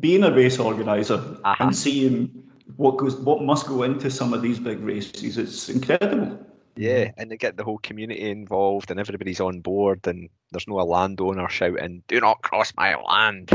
being 0.00 0.24
a 0.24 0.30
race 0.30 0.58
organizer 0.58 1.18
Uh-huh. 1.44 1.64
and 1.64 1.76
seeing 1.76 2.30
what 2.76 2.96
goes, 2.96 3.16
what 3.16 3.42
must 3.42 3.66
go 3.66 3.82
into 3.82 4.10
some 4.10 4.32
of 4.32 4.40
these 4.42 4.58
big 4.58 4.80
races, 4.80 5.36
it's 5.38 5.68
incredible. 5.68 6.38
Yeah, 6.74 7.10
and 7.18 7.30
they 7.30 7.36
get 7.36 7.56
the 7.58 7.64
whole 7.64 7.78
community 7.78 8.30
involved 8.30 8.90
and 8.90 8.98
everybody's 8.98 9.40
on 9.40 9.60
board 9.60 10.06
and 10.06 10.30
there's 10.52 10.66
no 10.66 10.80
a 10.80 10.82
landowner 10.84 11.48
shouting, 11.50 12.02
Do 12.08 12.18
not 12.20 12.40
cross 12.42 12.72
my 12.76 12.94
land. 12.96 13.50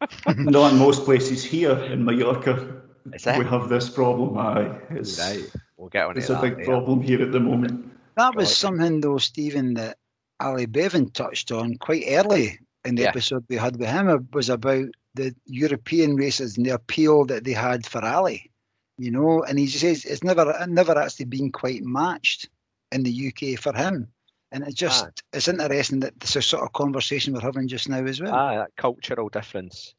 Not 0.36 0.72
in 0.72 0.78
most 0.78 1.04
places 1.04 1.44
here 1.44 1.76
in 1.76 2.04
Mallorca, 2.04 2.80
we 3.36 3.44
have 3.44 3.68
this 3.68 3.90
problem. 3.90 4.36
Aye, 4.38 4.78
it's, 4.90 5.18
Right. 5.18 5.44
We'll 5.80 5.88
get 5.88 6.06
on 6.06 6.18
it's 6.18 6.28
a 6.28 6.34
that 6.34 6.42
big 6.42 6.58
later. 6.58 6.66
problem 6.66 7.00
here 7.00 7.22
at 7.22 7.32
the 7.32 7.40
moment. 7.40 7.90
That 8.16 8.36
was 8.36 8.54
something 8.54 9.00
though, 9.00 9.16
Stephen, 9.16 9.72
that 9.74 9.96
Ali 10.38 10.66
Bevan 10.66 11.10
touched 11.10 11.50
on 11.50 11.76
quite 11.76 12.04
early 12.06 12.58
in 12.84 12.96
the 12.96 13.02
Yeah. 13.02 13.08
episode 13.08 13.46
we 13.48 13.56
had 13.56 13.78
with 13.78 13.88
him. 13.88 14.10
It 14.10 14.34
was 14.34 14.50
about 14.50 14.88
the 15.14 15.34
European 15.46 16.16
races 16.16 16.58
and 16.58 16.66
the 16.66 16.74
appeal 16.74 17.24
that 17.26 17.44
they 17.44 17.54
had 17.54 17.86
for 17.86 18.04
Ali, 18.04 18.50
you 18.98 19.10
know, 19.10 19.42
and 19.44 19.58
he 19.58 19.66
says 19.68 20.04
it's 20.04 20.22
never 20.22 20.54
never 20.68 20.98
actually 20.98 21.24
been 21.26 21.50
quite 21.50 21.82
matched 21.82 22.50
in 22.92 23.02
the 23.02 23.28
UK 23.28 23.58
for 23.58 23.72
him. 23.72 24.06
And 24.52 24.64
it 24.64 24.74
just 24.74 25.04
ah. 25.06 25.10
it's 25.32 25.48
interesting 25.48 26.00
that 26.00 26.20
this 26.20 26.36
is 26.36 26.44
sort 26.44 26.62
of 26.64 26.74
conversation 26.74 27.32
we're 27.32 27.40
having 27.40 27.68
just 27.68 27.88
now 27.88 28.04
as 28.04 28.20
well. 28.20 28.34
Ah, 28.34 28.54
that 28.56 28.76
cultural 28.76 29.30
difference. 29.30 29.94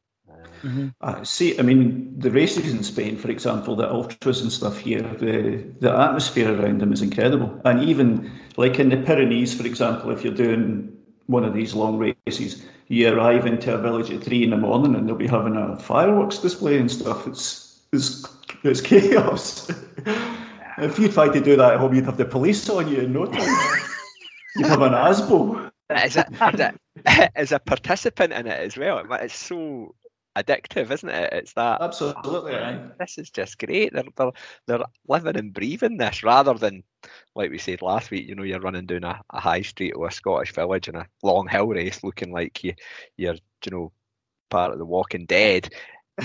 Mm-hmm. 0.64 0.90
Uh, 1.02 1.24
see, 1.24 1.58
I 1.58 1.64
mean, 1.64 2.14
the 2.20 2.30
races 2.30 2.72
in 2.72 2.84
Spain, 2.84 3.18
for 3.18 3.32
example, 3.32 3.76
the 3.76 3.90
ultras 3.92 4.42
and 4.42 4.52
stuff 4.52 4.78
here, 4.78 5.02
the 5.02 5.64
the 5.80 5.92
atmosphere 5.92 6.54
around 6.54 6.82
them 6.82 6.94
is 6.94 7.02
incredible. 7.02 7.60
And 7.66 7.84
even 7.84 8.32
like 8.58 8.80
in 8.80 8.90
the 8.90 8.98
Pyrenees, 8.98 9.54
for 9.54 9.66
example, 9.66 10.12
if 10.12 10.24
you're 10.24 10.34
doing 10.34 10.96
one 11.26 11.44
of 11.44 11.54
these 11.54 11.74
long 11.74 11.98
races, 11.98 12.64
you 12.90 13.12
arrive 13.12 13.46
into 13.46 13.74
a 13.74 13.78
village 13.78 14.12
at 14.12 14.24
three 14.24 14.44
in 14.44 14.52
the 14.52 14.58
morning 14.58 14.96
and 14.96 15.08
they'll 15.08 15.16
be 15.16 15.28
having 15.28 15.56
a 15.56 15.78
fireworks 15.80 16.38
display 16.38 16.78
and 16.78 16.92
stuff. 16.92 17.26
It's 17.28 17.82
it's 17.92 18.28
it's 18.64 18.82
chaos. 18.92 19.72
if 20.78 21.00
you 21.00 21.08
tried 21.08 21.34
to 21.34 21.42
do 21.42 21.56
that 21.56 21.74
at 21.74 21.80
home, 21.80 21.96
you'd 21.96 22.06
have 22.06 22.18
the 22.18 22.26
police 22.26 22.70
on 22.70 22.88
you 22.88 23.02
in 23.02 23.14
no 23.14 23.26
time. 23.26 23.82
you'd 24.56 24.68
have 24.68 24.82
an 24.82 24.94
ASBO. 24.94 25.72
As 25.90 26.16
a, 26.16 26.26
as, 26.42 26.60
a, 26.60 27.38
as 27.38 27.52
a 27.52 27.60
participant 27.60 28.32
in 28.32 28.48
it 28.48 28.60
as 28.60 28.78
well, 28.78 29.04
it's 29.12 29.36
so 29.36 29.94
addictive, 30.36 30.92
isn't 30.92 31.10
it? 31.10 31.34
It's 31.34 31.54
that 31.54 31.82
absolutely. 31.82 32.56
Oh, 32.56 32.92
this 33.00 33.18
is 33.18 33.30
just 33.30 33.60
great. 33.60 33.94
They're, 33.94 34.04
they're 34.16 34.32
they're 34.68 34.84
living 35.08 35.38
and 35.38 35.54
breathing 35.54 35.98
this 35.98 36.24
rather 36.24 36.54
than 36.54 36.84
like 37.36 37.52
we 37.52 37.58
said 37.58 37.82
last 37.82 38.12
week. 38.12 38.28
You 38.28 38.36
know, 38.36 38.44
you're 38.44 38.60
running 38.60 38.86
down 38.86 39.04
a, 39.04 39.22
a 39.32 39.40
high 39.40 39.62
street 39.62 39.94
or 39.94 40.08
a 40.08 40.12
Scottish 40.12 40.54
village 40.54 40.88
in 40.88 40.96
a 40.96 41.08
long 41.24 41.48
hill 41.48 41.68
race, 41.68 42.04
looking 42.04 42.32
like 42.32 42.64
you 42.64 42.74
you're 43.18 43.36
you 43.66 43.72
know 43.72 43.92
part 44.50 44.72
of 44.72 44.80
the 44.80 44.86
Walking 44.86 45.26
Dead, 45.26 45.70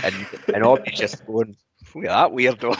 and 0.03 0.14
and 0.55 0.62
all 0.64 0.79
just 0.92 1.25
going. 1.27 1.57
Look 1.95 2.07
at 2.07 2.31
that 2.31 2.33
weirdo. 2.33 2.75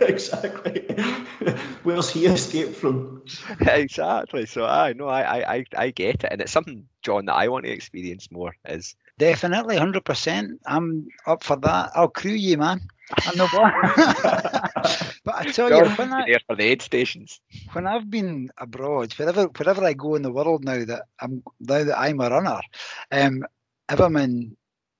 exactly. 0.08 0.80
Where's 1.82 2.10
he 2.10 2.26
escaped 2.26 2.76
from? 2.76 3.22
exactly. 3.60 4.46
So 4.46 4.64
I 4.64 4.92
know 4.92 5.08
I, 5.08 5.56
I 5.56 5.64
I 5.76 5.90
get 5.90 6.24
it, 6.24 6.28
and 6.30 6.40
it's 6.40 6.52
something, 6.52 6.86
John, 7.02 7.26
that 7.26 7.34
I 7.34 7.48
want 7.48 7.64
to 7.66 7.72
experience 7.72 8.30
more. 8.30 8.54
Is 8.66 8.96
Definitely, 9.18 9.76
hundred 9.76 10.04
percent. 10.04 10.60
I'm 10.66 11.06
up 11.26 11.44
for 11.44 11.56
that. 11.56 11.92
I'll 11.94 12.08
crew 12.08 12.32
you, 12.32 12.58
man. 12.58 12.80
I 13.10 13.34
know 13.36 13.46
what. 13.46 13.72
but 15.24 15.34
I 15.34 15.50
tell 15.52 15.70
you, 15.70 15.88
when 15.90 16.12
I, 16.12 16.26
there 16.26 16.40
for 16.46 16.56
the 16.56 16.64
aid 16.64 16.82
stations. 16.82 17.40
When 17.72 17.86
I've 17.86 18.10
been 18.10 18.50
abroad, 18.58 19.12
wherever 19.12 19.44
wherever 19.44 19.84
I 19.84 19.92
go 19.92 20.16
in 20.16 20.22
the 20.22 20.32
world 20.32 20.64
now 20.64 20.84
that 20.84 21.02
I'm 21.20 21.42
now 21.60 21.84
that 21.84 21.98
I'm 21.98 22.20
a 22.20 22.30
runner, 22.30 22.60
um, 23.12 23.44
if 23.88 24.00
I'm 24.00 24.16
in 24.16 24.56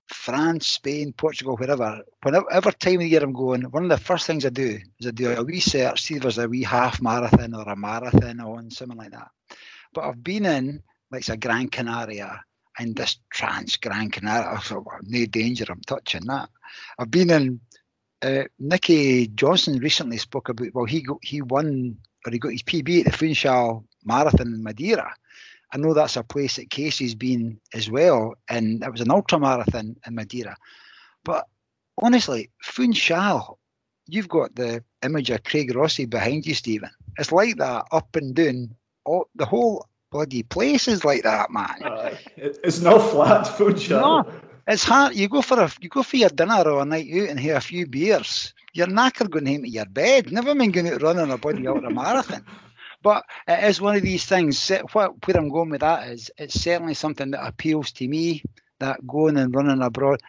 France, 0.09 0.67
Spain, 0.67 1.13
Portugal, 1.13 1.57
wherever, 1.57 2.03
whenever 2.23 2.71
time 2.73 2.95
of 2.95 3.01
the 3.01 3.09
year 3.09 3.23
I'm 3.23 3.33
going, 3.33 3.63
one 3.63 3.85
of 3.85 3.89
the 3.89 3.99
first 3.99 4.27
things 4.27 4.45
I 4.45 4.51
do 4.51 4.79
is 5.01 5.07
I 5.07 5.11
do 5.11 5.31
a 5.31 5.43
wee 5.43 5.61
search, 5.61 6.03
see 6.03 6.17
if 6.17 6.23
there's 6.23 6.39
a 6.39 6.49
wee 6.49 6.63
half 6.63 7.01
marathon 7.01 7.55
or 7.55 7.63
a 7.63 7.77
marathon 7.77 8.41
on, 8.41 8.71
something 8.71 8.99
like 8.99 9.13
that. 9.13 9.29
But 9.93 10.05
I've 10.05 10.23
been 10.23 10.47
in 10.47 10.83
like 11.11 11.29
a 11.29 11.37
Gran 11.37 11.69
Canaria 11.69 12.45
in 12.79 12.95
this 12.95 13.19
trans 13.31 13.77
Gran 13.77 14.11
Canaria. 14.11 14.53
I 14.53 14.59
thought, 14.59 14.87
well, 14.87 14.99
no 15.03 15.27
danger, 15.27 15.65
I'm 15.69 15.81
touching 15.83 16.27
that. 16.27 16.49
I've 16.99 17.11
been 17.11 17.31
in. 17.31 17.61
Uh, 18.23 18.45
Nicky 18.59 19.27
Johnson 19.29 19.79
recently 19.81 20.17
spoke 20.17 20.49
about. 20.49 20.73
Well, 20.73 20.87
he 20.87 21.03
got, 21.03 21.19
he 21.23 21.43
won 21.43 21.99
or 22.27 22.33
he 22.33 22.39
got 22.39 22.53
his 22.53 22.63
PB 22.63 23.01
at 23.01 23.07
the 23.07 23.13
Funchal 23.13 23.85
Marathon 24.05 24.55
in 24.55 24.63
Madeira. 24.63 25.15
I 25.73 25.77
know 25.77 25.93
that's 25.93 26.17
a 26.17 26.23
place 26.23 26.57
that 26.57 26.71
Casey's 26.71 27.15
been 27.15 27.61
as 27.75 27.91
well, 27.91 28.35
and 28.49 28.83
it 28.83 28.91
was 28.91 29.01
an 29.01 29.11
ultra 29.11 29.41
marathon 29.41 29.97
in 30.07 30.15
Madeira. 30.15 30.57
But 31.25 31.47
honestly, 31.99 32.51
Funchal, 32.63 33.59
you've 34.07 34.29
got 34.29 34.55
the 34.55 34.85
image 35.03 35.31
of 35.31 35.43
Craig 35.43 35.73
Rossie 35.73 36.09
behind 36.09 36.47
you, 36.47 36.55
Stephen. 36.55 36.91
It's 37.19 37.33
like 37.33 37.57
that 37.57 37.85
up 37.91 38.15
and 38.15 38.35
down. 38.35 38.75
All, 39.05 39.29
the 39.35 39.45
whole 39.45 39.87
bloody 40.15 40.45
places 40.45 41.05
like 41.05 41.25
that, 41.25 41.51
man. 41.51 41.83
Uh, 41.83 42.15
it's 42.37 42.81
no 42.81 43.01
flat 43.01 43.43
food, 43.43 43.81
shop. 43.81 44.29
No, 44.29 44.33
it's 44.69 44.85
hard. 44.85 45.17
You 45.17 45.29
go 45.29 45.43
for 45.43 45.59
a 45.61 45.69
you 45.81 45.89
go 45.89 46.05
for 46.05 46.17
your 46.17 46.29
dinner 46.29 46.63
or 46.63 46.83
a 46.83 46.85
night 46.85 47.09
out 47.13 47.29
and 47.31 47.41
have 47.41 47.57
a 47.57 47.61
few 47.61 47.85
beers. 47.85 48.55
You're 48.75 48.87
knackered 48.87 49.31
going 49.31 49.47
home 49.47 49.63
to 49.63 49.69
your 49.69 49.87
bed. 49.87 50.31
Never 50.31 50.55
mind 50.55 50.73
going 50.73 50.89
out 50.89 51.03
running 51.03 51.33
a 51.33 51.37
body 51.37 51.67
out 51.67 51.85
a 51.85 51.91
marathon. 51.91 52.45
But 53.03 53.25
it 53.49 53.65
is 53.65 53.81
one 53.81 53.97
of 53.97 54.03
these 54.03 54.25
things. 54.25 54.71
What 54.93 55.27
where 55.27 55.37
I'm 55.37 55.49
going 55.49 55.71
with 55.71 55.81
that 55.81 56.09
is 56.09 56.31
it's 56.39 56.61
certainly 56.63 56.95
something 56.95 57.33
that 57.33 57.45
appeals 57.45 57.91
to 57.99 58.07
me. 58.07 58.43
That 58.79 59.05
going 59.07 59.37
and 59.37 59.53
running 59.53 59.83
abroad 59.83 60.21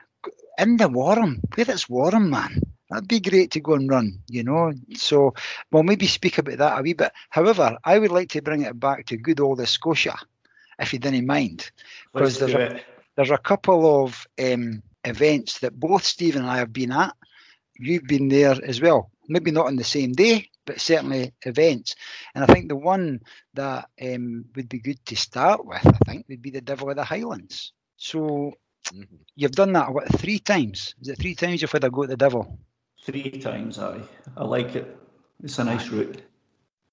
in 0.58 0.78
the 0.78 0.90
warm, 0.90 1.42
where 1.54 1.70
it's 1.70 1.88
warm, 1.88 2.32
man 2.32 2.60
that'd 2.90 3.08
be 3.08 3.20
great 3.20 3.52
to 3.52 3.60
go 3.60 3.74
and 3.74 3.90
run, 3.90 4.20
you 4.28 4.44
know. 4.44 4.74
So 4.96 5.34
we'll 5.72 5.84
maybe 5.84 6.08
speak 6.08 6.38
about 6.38 6.58
that 6.58 6.80
a 6.80 6.82
wee 6.82 6.94
bit. 6.94 7.12
However, 7.30 7.78
I 7.84 8.00
would 8.00 8.12
like 8.12 8.30
to 8.30 8.42
bring 8.42 8.62
it 8.62 8.80
back 8.80 9.06
to 9.08 9.18
good 9.18 9.40
old 9.40 9.66
Scotia, 9.68 10.16
if 10.80 10.94
you 10.94 11.00
didn't 11.00 11.26
mind, 11.26 11.72
because 12.14 12.40
there's 12.40 12.54
a, 12.54 12.80
there's 13.16 13.32
a 13.32 13.38
couple 13.38 14.04
of 14.04 14.28
um, 14.44 14.84
events 15.04 15.60
that 15.60 15.80
both 15.80 16.04
Steve 16.04 16.36
and 16.36 16.46
I 16.46 16.58
have 16.58 16.74
been 16.74 16.92
at. 16.92 17.16
You've 17.78 18.06
been 18.06 18.30
there 18.30 18.56
as 18.64 18.80
well, 18.80 19.12
maybe 19.28 19.52
not 19.52 19.68
on 19.68 19.76
the 19.76 19.84
same 19.84 20.14
day, 20.14 20.50
but 20.66 20.80
certainly 20.80 21.34
events. 21.44 21.96
And 22.34 22.44
I 22.44 22.48
think 22.48 22.70
the 22.70 22.76
one 22.76 23.22
that 23.54 23.90
um, 24.02 24.46
would 24.56 24.70
be 24.70 24.80
good 24.80 25.04
to 25.08 25.16
start 25.16 25.66
with, 25.66 25.86
I 25.86 25.98
think, 26.06 26.26
would 26.30 26.42
be 26.42 26.52
the 26.52 26.62
Devil 26.62 26.90
of 26.90 26.96
the 26.96 27.04
Highlands. 27.04 27.74
So 27.98 28.54
mm-hmm. 28.94 29.16
you've 29.36 29.52
done 29.52 29.74
that 29.74 29.94
what 29.94 30.08
three 30.20 30.40
times? 30.40 30.96
Is 31.02 31.10
it 31.10 31.20
three 31.20 31.36
times 31.36 31.62
you've 31.62 31.72
had 31.72 31.84
a 31.84 31.90
go 31.90 32.04
at 32.04 32.10
the 32.10 32.18
Devil? 32.18 32.58
Three 33.06 33.30
times, 33.30 33.78
I. 33.78 34.02
I 34.36 34.44
like 34.44 34.76
it. 34.76 34.98
It's 35.44 35.60
a 35.60 35.64
nice 35.64 35.90
route. 35.90 36.24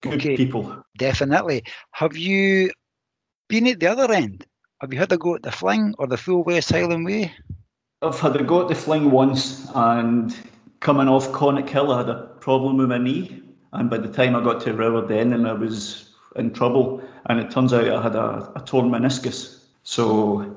Good 0.03 0.15
okay, 0.15 0.37
people. 0.37 0.85
Definitely. 0.99 1.65
Have 1.93 2.15
you 2.15 2.71
been 3.49 3.67
at 3.67 3.81
the 3.81 3.87
other 3.87 4.13
end? 4.13 4.45
Have 4.83 4.93
you 4.93 4.99
had 4.99 5.11
a 5.13 5.17
go 5.17 5.37
at 5.37 5.43
the 5.43 5.51
Fling 5.51 5.95
or 5.99 6.07
the 6.07 6.19
full 6.19 6.45
West 6.45 6.71
Highland 6.71 7.07
Way? 7.07 7.33
I've 8.03 8.21
had 8.21 8.37
a 8.37 8.45
go 8.45 8.61
at 8.61 8.69
the 8.69 8.75
Fling 8.75 9.11
once, 9.11 9.67
and 9.75 10.37
coming 10.81 11.09
off 11.09 11.33
Conic 11.33 11.71
Hill, 11.71 11.91
I 11.91 11.99
had 11.99 12.11
a 12.11 12.27
problem 12.41 12.77
with 12.77 12.91
my 12.91 12.99
knee. 12.99 13.43
And 13.73 13.89
by 13.89 13.97
the 13.97 14.13
time 14.13 14.37
I 14.37 14.45
got 14.45 14.61
to 14.63 14.75
Rowardennan, 14.75 15.49
I 15.49 15.55
was 15.55 16.11
in 16.37 16.53
trouble. 16.53 17.03
And 17.27 17.41
it 17.41 17.51
turns 17.51 17.73
out 17.73 17.89
I 17.89 18.03
had 18.03 18.17
a, 18.17 18.53
a 18.55 18.61
torn 18.67 18.91
meniscus. 18.91 19.63
So 19.83 20.55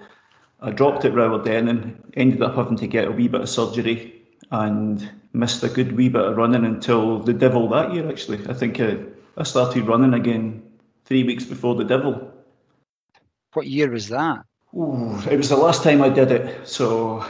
I 0.60 0.72
dropped 0.72 1.06
at 1.06 1.14
Rowardennan, 1.14 1.96
ended 2.16 2.42
up 2.42 2.56
having 2.56 2.76
to 2.76 2.88
get 2.88 3.08
a 3.08 3.12
wee 3.12 3.30
bit 3.30 3.40
of 3.40 3.50
surgery 3.50 4.22
and 4.52 5.10
missed 5.36 5.64
a 5.64 5.70
good 5.70 5.96
wee 5.96 6.10
bit 6.10 6.22
of 6.22 6.38
running 6.38 6.66
until 6.66 7.20
the 7.20 7.34
Devil 7.34 7.68
that 7.70 7.94
year. 7.94 8.10
Actually, 8.10 8.48
I 8.50 8.54
think 8.54 8.80
I, 8.80 8.98
I 9.38 9.44
started 9.44 9.88
running 9.88 10.14
again 10.14 10.64
three 11.06 11.24
weeks 11.24 11.44
before 11.44 11.76
the 11.76 11.84
Devil. 11.84 12.32
What 13.54 13.68
year 13.68 13.92
was 13.92 14.10
that? 14.10 14.44
Ooh, 14.74 15.18
it 15.30 15.38
was 15.38 15.50
the 15.50 15.58
last 15.58 15.84
time 15.84 16.02
I 16.02 16.10
did 16.10 16.32
it. 16.32 16.68
So 16.68 17.26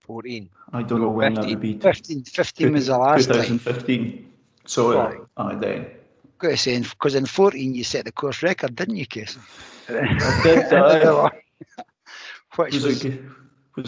14. 0.00 0.48
I 0.72 0.82
don't 0.82 1.00
know 1.00 1.08
when 1.08 1.36
15, 1.36 1.42
that 1.42 1.50
would 1.50 1.60
be. 1.60 1.78
15, 1.78 2.24
15 2.24 2.72
was 2.72 2.86
the 2.86 2.98
last 2.98 3.26
2015. 3.26 4.12
Time. 4.12 4.32
So 4.66 4.98
right. 4.98 5.18
uh, 5.36 5.54
then. 5.56 5.86
Got 6.38 6.50
to 6.50 6.56
say, 6.56 6.78
because 6.80 7.14
in 7.14 7.26
14 7.26 7.74
you 7.74 7.84
set 7.84 8.04
the 8.04 8.12
course 8.12 8.42
record, 8.42 8.74
didn't 8.74 8.96
you, 8.96 9.06
Casey? 9.06 9.40
I 9.88 10.40
did. 10.42 10.72
Uh, 10.72 11.30
Which 12.56 12.74
was, 12.74 12.84
was 12.84 13.06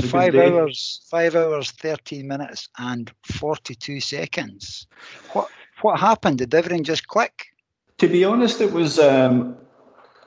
five 0.07 0.35
hours, 0.35 1.07
five 1.11 1.35
hours, 1.35 1.71
thirteen 1.73 2.29
minutes, 2.29 2.69
and 2.79 3.13
forty-two 3.23 4.01
seconds. 4.01 4.87
What 5.33 5.49
what 5.83 6.01
happened? 6.01 6.39
Did 6.39 6.55
everything 6.55 6.85
just 6.85 7.09
click? 7.09 7.47
To 7.99 8.09
be 8.09 8.25
honest, 8.25 8.61
it 8.61 8.73
was. 8.73 8.99
Um, 8.99 9.57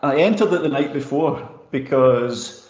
I 0.03 0.17
entered 0.17 0.53
it 0.53 0.61
the 0.61 0.69
night 0.69 0.93
before 0.93 1.49
because 1.71 2.69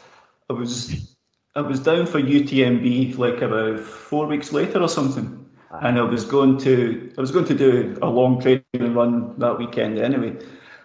I 0.49 0.53
was 0.53 1.15
I 1.55 1.61
was 1.61 1.79
down 1.79 2.05
for 2.05 2.21
UTMB 2.21 3.17
like 3.17 3.41
about 3.41 3.79
four 3.79 4.27
weeks 4.27 4.53
later 4.53 4.81
or 4.81 4.87
something, 4.87 5.45
and 5.81 5.99
I 5.99 6.03
was 6.03 6.23
going 6.23 6.57
to 6.59 7.11
I 7.17 7.21
was 7.21 7.31
going 7.31 7.45
to 7.45 7.55
do 7.55 7.97
a 8.01 8.09
long 8.09 8.41
training 8.41 8.93
run 8.93 9.37
that 9.39 9.57
weekend 9.57 9.99
anyway. 9.99 10.37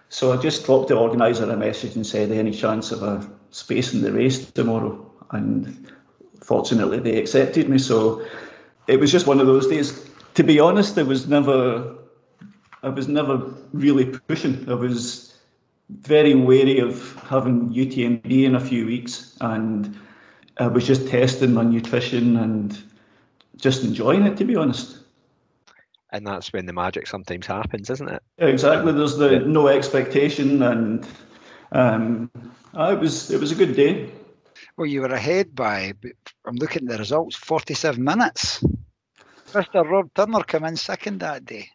So 0.09 0.31
I 0.33 0.37
just 0.37 0.65
dropped 0.65 0.89
the 0.89 0.95
organizer 0.95 1.49
a 1.49 1.57
message 1.57 1.95
and 1.95 2.05
said, 2.05 2.31
"Any 2.31 2.51
chance 2.51 2.91
of 2.91 3.03
a 3.03 3.27
space 3.51 3.93
in 3.93 4.01
the 4.01 4.11
race 4.11 4.51
tomorrow?" 4.51 5.12
And 5.33 5.91
fortunately 6.41 6.99
they 6.99 7.17
accepted 7.17 7.69
me. 7.69 7.77
So 7.77 8.25
it 8.87 8.99
was 8.99 9.11
just 9.11 9.27
one 9.27 9.39
of 9.39 9.47
those 9.47 9.67
days. 9.67 10.09
To 10.35 10.43
be 10.43 10.59
honest, 10.59 10.97
I 10.97 11.03
was 11.03 11.27
never, 11.27 11.95
I 12.81 12.89
was 12.89 13.07
never 13.07 13.37
really 13.73 14.05
pushing. 14.05 14.67
I 14.69 14.73
was 14.73 15.33
very 15.89 16.33
wary 16.33 16.79
of 16.79 17.15
having 17.23 17.69
UTMB 17.69 18.43
in 18.43 18.55
a 18.55 18.59
few 18.59 18.85
weeks, 18.85 19.37
and 19.41 19.95
I 20.57 20.67
was 20.67 20.87
just 20.87 21.07
testing 21.07 21.53
my 21.53 21.63
nutrition 21.63 22.37
and 22.37 22.81
just 23.57 23.83
enjoying 23.83 24.25
it. 24.25 24.37
To 24.37 24.45
be 24.45 24.55
honest. 24.55 24.99
And 26.11 26.27
that's 26.27 26.53
when 26.53 26.67
the 26.67 26.73
magic 26.73 27.07
sometimes 27.07 27.47
happens, 27.47 27.89
isn't 27.89 28.07
it? 28.07 28.21
Exactly. 28.37 28.91
There's 28.91 29.17
the 29.17 29.39
no 29.39 29.67
expectation, 29.67 30.61
and 30.61 31.07
um, 31.71 32.29
it 32.75 32.99
was 32.99 33.31
it 33.31 33.39
was 33.39 33.51
a 33.51 33.55
good 33.55 33.75
day. 33.75 34.09
Well, 34.77 34.87
you 34.87 35.01
were 35.01 35.07
ahead 35.13 35.55
by, 35.55 35.93
I'm 36.45 36.55
looking 36.55 36.83
at 36.83 36.89
the 36.89 36.97
results, 36.97 37.35
47 37.35 38.03
minutes. 38.03 38.63
Mr. 39.51 39.87
Rob 39.87 40.09
Turner 40.15 40.41
came 40.43 40.63
in 40.65 40.75
second 40.75 41.19
that 41.19 41.45
day. 41.45 41.69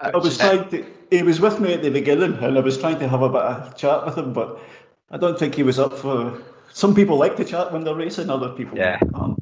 I 0.00 0.16
was 0.16 0.38
trying 0.38 0.68
to. 0.70 0.84
He 1.10 1.22
was 1.22 1.40
with 1.40 1.60
me 1.60 1.74
at 1.74 1.82
the 1.82 1.90
beginning, 1.90 2.32
and 2.42 2.56
I 2.56 2.60
was 2.60 2.78
trying 2.78 2.98
to 3.00 3.08
have 3.08 3.20
a 3.22 3.28
bit 3.28 3.42
of 3.42 3.76
chat 3.76 4.06
with 4.06 4.16
him, 4.16 4.32
but 4.32 4.58
I 5.10 5.18
don't 5.18 5.38
think 5.38 5.54
he 5.54 5.62
was 5.62 5.78
up 5.78 5.92
for. 5.96 6.40
Some 6.72 6.94
people 6.94 7.18
like 7.18 7.36
to 7.36 7.44
chat 7.44 7.72
when 7.72 7.84
they're 7.84 7.94
racing, 7.94 8.30
other 8.30 8.48
people 8.50 8.78
Yeah. 8.78 8.98
aren't. 9.14 9.38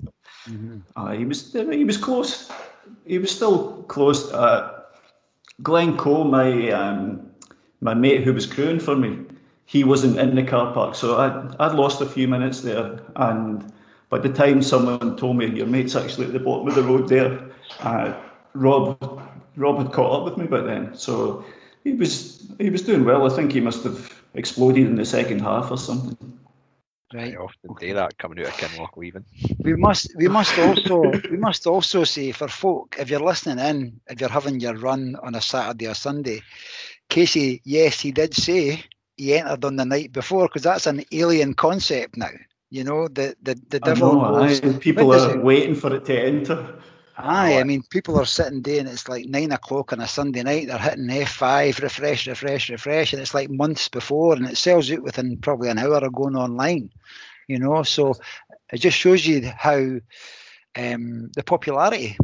Mm-hmm. 0.48 0.78
Uh, 0.96 1.12
he 1.12 1.24
was 1.24 1.52
he 1.52 1.84
was 1.84 1.96
close. 1.96 2.50
He 3.06 3.18
was 3.18 3.30
still 3.30 3.84
close. 3.84 4.32
Uh, 4.32 4.80
Glenn 5.62 5.96
Cole, 5.96 6.24
my 6.24 6.70
um, 6.70 7.30
my 7.80 7.94
mate 7.94 8.24
who 8.24 8.32
was 8.34 8.46
crewing 8.46 8.80
for 8.80 8.96
me, 8.96 9.24
he 9.68 9.84
wasn't 9.84 10.18
in 10.18 10.34
the 10.34 10.42
car 10.42 10.72
park, 10.72 10.94
so 10.94 11.16
I 11.16 11.66
I'd 11.66 11.74
lost 11.74 12.00
a 12.00 12.06
few 12.06 12.26
minutes 12.26 12.62
there. 12.62 12.98
And 13.16 13.70
by 14.08 14.18
the 14.18 14.32
time 14.32 14.62
someone 14.62 15.14
told 15.18 15.36
me 15.36 15.46
your 15.46 15.66
mate's 15.66 15.94
actually 15.94 16.26
at 16.26 16.32
the 16.32 16.40
bottom 16.40 16.68
of 16.68 16.74
the 16.74 16.82
road 16.82 17.06
there, 17.10 17.38
uh, 17.80 18.14
Rob 18.54 19.22
Rob 19.56 19.78
had 19.78 19.92
caught 19.92 20.20
up 20.20 20.24
with 20.24 20.38
me 20.38 20.46
by 20.46 20.62
then, 20.62 20.96
so 20.96 21.44
he 21.84 21.92
was 21.92 22.50
he 22.58 22.70
was 22.70 22.80
doing 22.80 23.04
well. 23.04 23.30
I 23.30 23.36
think 23.36 23.52
he 23.52 23.60
must 23.60 23.84
have 23.84 24.22
exploded 24.32 24.86
in 24.86 24.96
the 24.96 25.04
second 25.04 25.40
half 25.40 25.70
or 25.70 25.76
something. 25.76 26.16
Right. 27.12 27.34
I 27.34 27.36
often 27.36 27.74
do 27.78 27.92
that 27.92 28.16
coming 28.16 28.40
out 28.40 28.46
of 28.46 28.54
Kinlochleven. 28.54 29.24
We 29.58 29.76
must 29.76 30.16
we 30.16 30.28
must 30.28 30.58
also 30.58 31.12
we 31.30 31.36
must 31.36 31.66
also 31.66 32.04
say 32.04 32.32
for 32.32 32.48
folk, 32.48 32.96
if 32.98 33.10
you're 33.10 33.20
listening 33.20 33.58
in, 33.58 34.00
if 34.08 34.18
you're 34.18 34.30
having 34.30 34.60
your 34.60 34.76
run 34.76 35.16
on 35.22 35.34
a 35.34 35.42
Saturday 35.42 35.88
or 35.88 35.94
Sunday, 35.94 36.40
Casey, 37.10 37.60
yes, 37.64 38.00
he 38.00 38.12
did 38.12 38.32
say 38.32 38.82
he 39.18 39.34
entered 39.34 39.64
on 39.64 39.76
the 39.76 39.84
night 39.84 40.12
before 40.12 40.46
because 40.48 40.62
that's 40.62 40.86
an 40.86 41.04
alien 41.12 41.54
concept 41.54 42.16
now. 42.16 42.30
You 42.70 42.84
know, 42.84 43.08
the 43.08 43.36
the, 43.42 43.54
the 43.68 43.80
I 43.82 43.94
devil 43.94 44.14
know, 44.14 44.28
goes. 44.30 44.60
aye, 44.64 44.78
people 44.78 45.12
are 45.12 45.36
it- 45.36 45.42
waiting 45.42 45.74
for 45.74 45.94
it 45.94 46.04
to 46.06 46.18
enter. 46.18 46.80
Aye, 47.20 47.58
I 47.58 47.64
mean, 47.64 47.82
people 47.90 48.16
are 48.16 48.24
sitting 48.24 48.62
there 48.62 48.78
and 48.78 48.88
it's 48.88 49.08
like 49.08 49.26
nine 49.26 49.50
o'clock 49.50 49.92
on 49.92 50.00
a 50.00 50.06
Sunday 50.06 50.44
night. 50.44 50.68
They're 50.68 50.78
hitting 50.78 51.08
F5, 51.08 51.82
refresh, 51.82 52.28
refresh, 52.28 52.70
refresh, 52.70 53.12
and 53.12 53.20
it's 53.20 53.34
like 53.34 53.50
months 53.50 53.88
before, 53.88 54.36
and 54.36 54.46
it 54.46 54.56
sells 54.56 54.88
out 54.92 55.02
within 55.02 55.36
probably 55.38 55.68
an 55.68 55.78
hour 55.78 55.96
of 55.96 56.12
going 56.12 56.36
online. 56.36 56.90
You 57.48 57.58
know, 57.58 57.82
so 57.82 58.14
it 58.72 58.78
just 58.78 58.96
shows 58.96 59.26
you 59.26 59.50
how 59.56 59.96
um, 60.76 61.30
the 61.34 61.42
popularity 61.44 62.16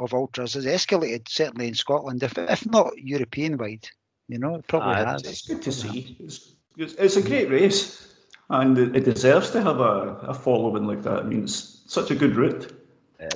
of 0.00 0.14
ultras 0.14 0.54
has 0.54 0.66
escalated, 0.66 1.28
certainly 1.28 1.68
in 1.68 1.74
Scotland, 1.74 2.22
if, 2.24 2.36
if 2.36 2.66
not 2.66 2.90
European 2.96 3.56
wide. 3.56 3.88
You 4.30 4.38
know, 4.38 4.54
it 4.54 4.66
probably 4.68 4.94
Aye, 4.94 5.10
has. 5.10 5.22
It's 5.24 5.46
good 5.48 5.60
to 5.62 5.72
see. 5.72 6.16
It's, 6.20 6.52
it's, 6.76 6.94
it's 6.94 7.16
a 7.16 7.22
great 7.22 7.50
race, 7.50 8.14
and 8.48 8.78
it, 8.78 8.94
it 8.94 9.04
deserves 9.04 9.50
to 9.50 9.60
have 9.60 9.80
a, 9.80 10.18
a 10.22 10.34
following 10.34 10.86
like 10.86 11.02
that. 11.02 11.18
I 11.18 11.22
mean, 11.24 11.42
it's 11.42 11.82
such 11.86 12.12
a 12.12 12.14
good 12.14 12.36
route. 12.36 12.72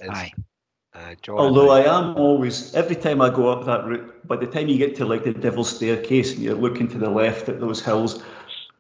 Aye. 0.08 0.32
Uh, 0.94 1.14
Although 1.30 1.70
I, 1.70 1.80
I 1.80 1.98
am 1.98 2.16
always, 2.16 2.72
every 2.76 2.94
time 2.94 3.20
I 3.20 3.28
go 3.28 3.48
up 3.48 3.66
that 3.66 3.84
route, 3.84 4.24
by 4.28 4.36
the 4.36 4.46
time 4.46 4.68
you 4.68 4.78
get 4.78 4.94
to 4.96 5.04
like 5.04 5.24
the 5.24 5.32
Devil's 5.32 5.74
Staircase 5.74 6.34
and 6.34 6.42
you're 6.42 6.54
looking 6.54 6.86
to 6.86 6.98
the 6.98 7.10
left 7.10 7.48
at 7.48 7.58
those 7.58 7.84
hills, 7.84 8.22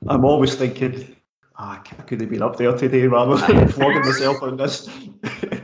I'm 0.06 0.24
always 0.24 0.54
thinking, 0.54 1.16
ah, 1.56 1.82
I 1.98 2.02
could 2.02 2.20
have 2.20 2.30
been 2.30 2.42
up 2.42 2.56
there 2.56 2.76
today 2.76 3.08
rather 3.08 3.36
than 3.44 3.66
flogging 3.72 4.02
myself 4.02 4.40
on 4.40 4.56
this. 4.56 4.88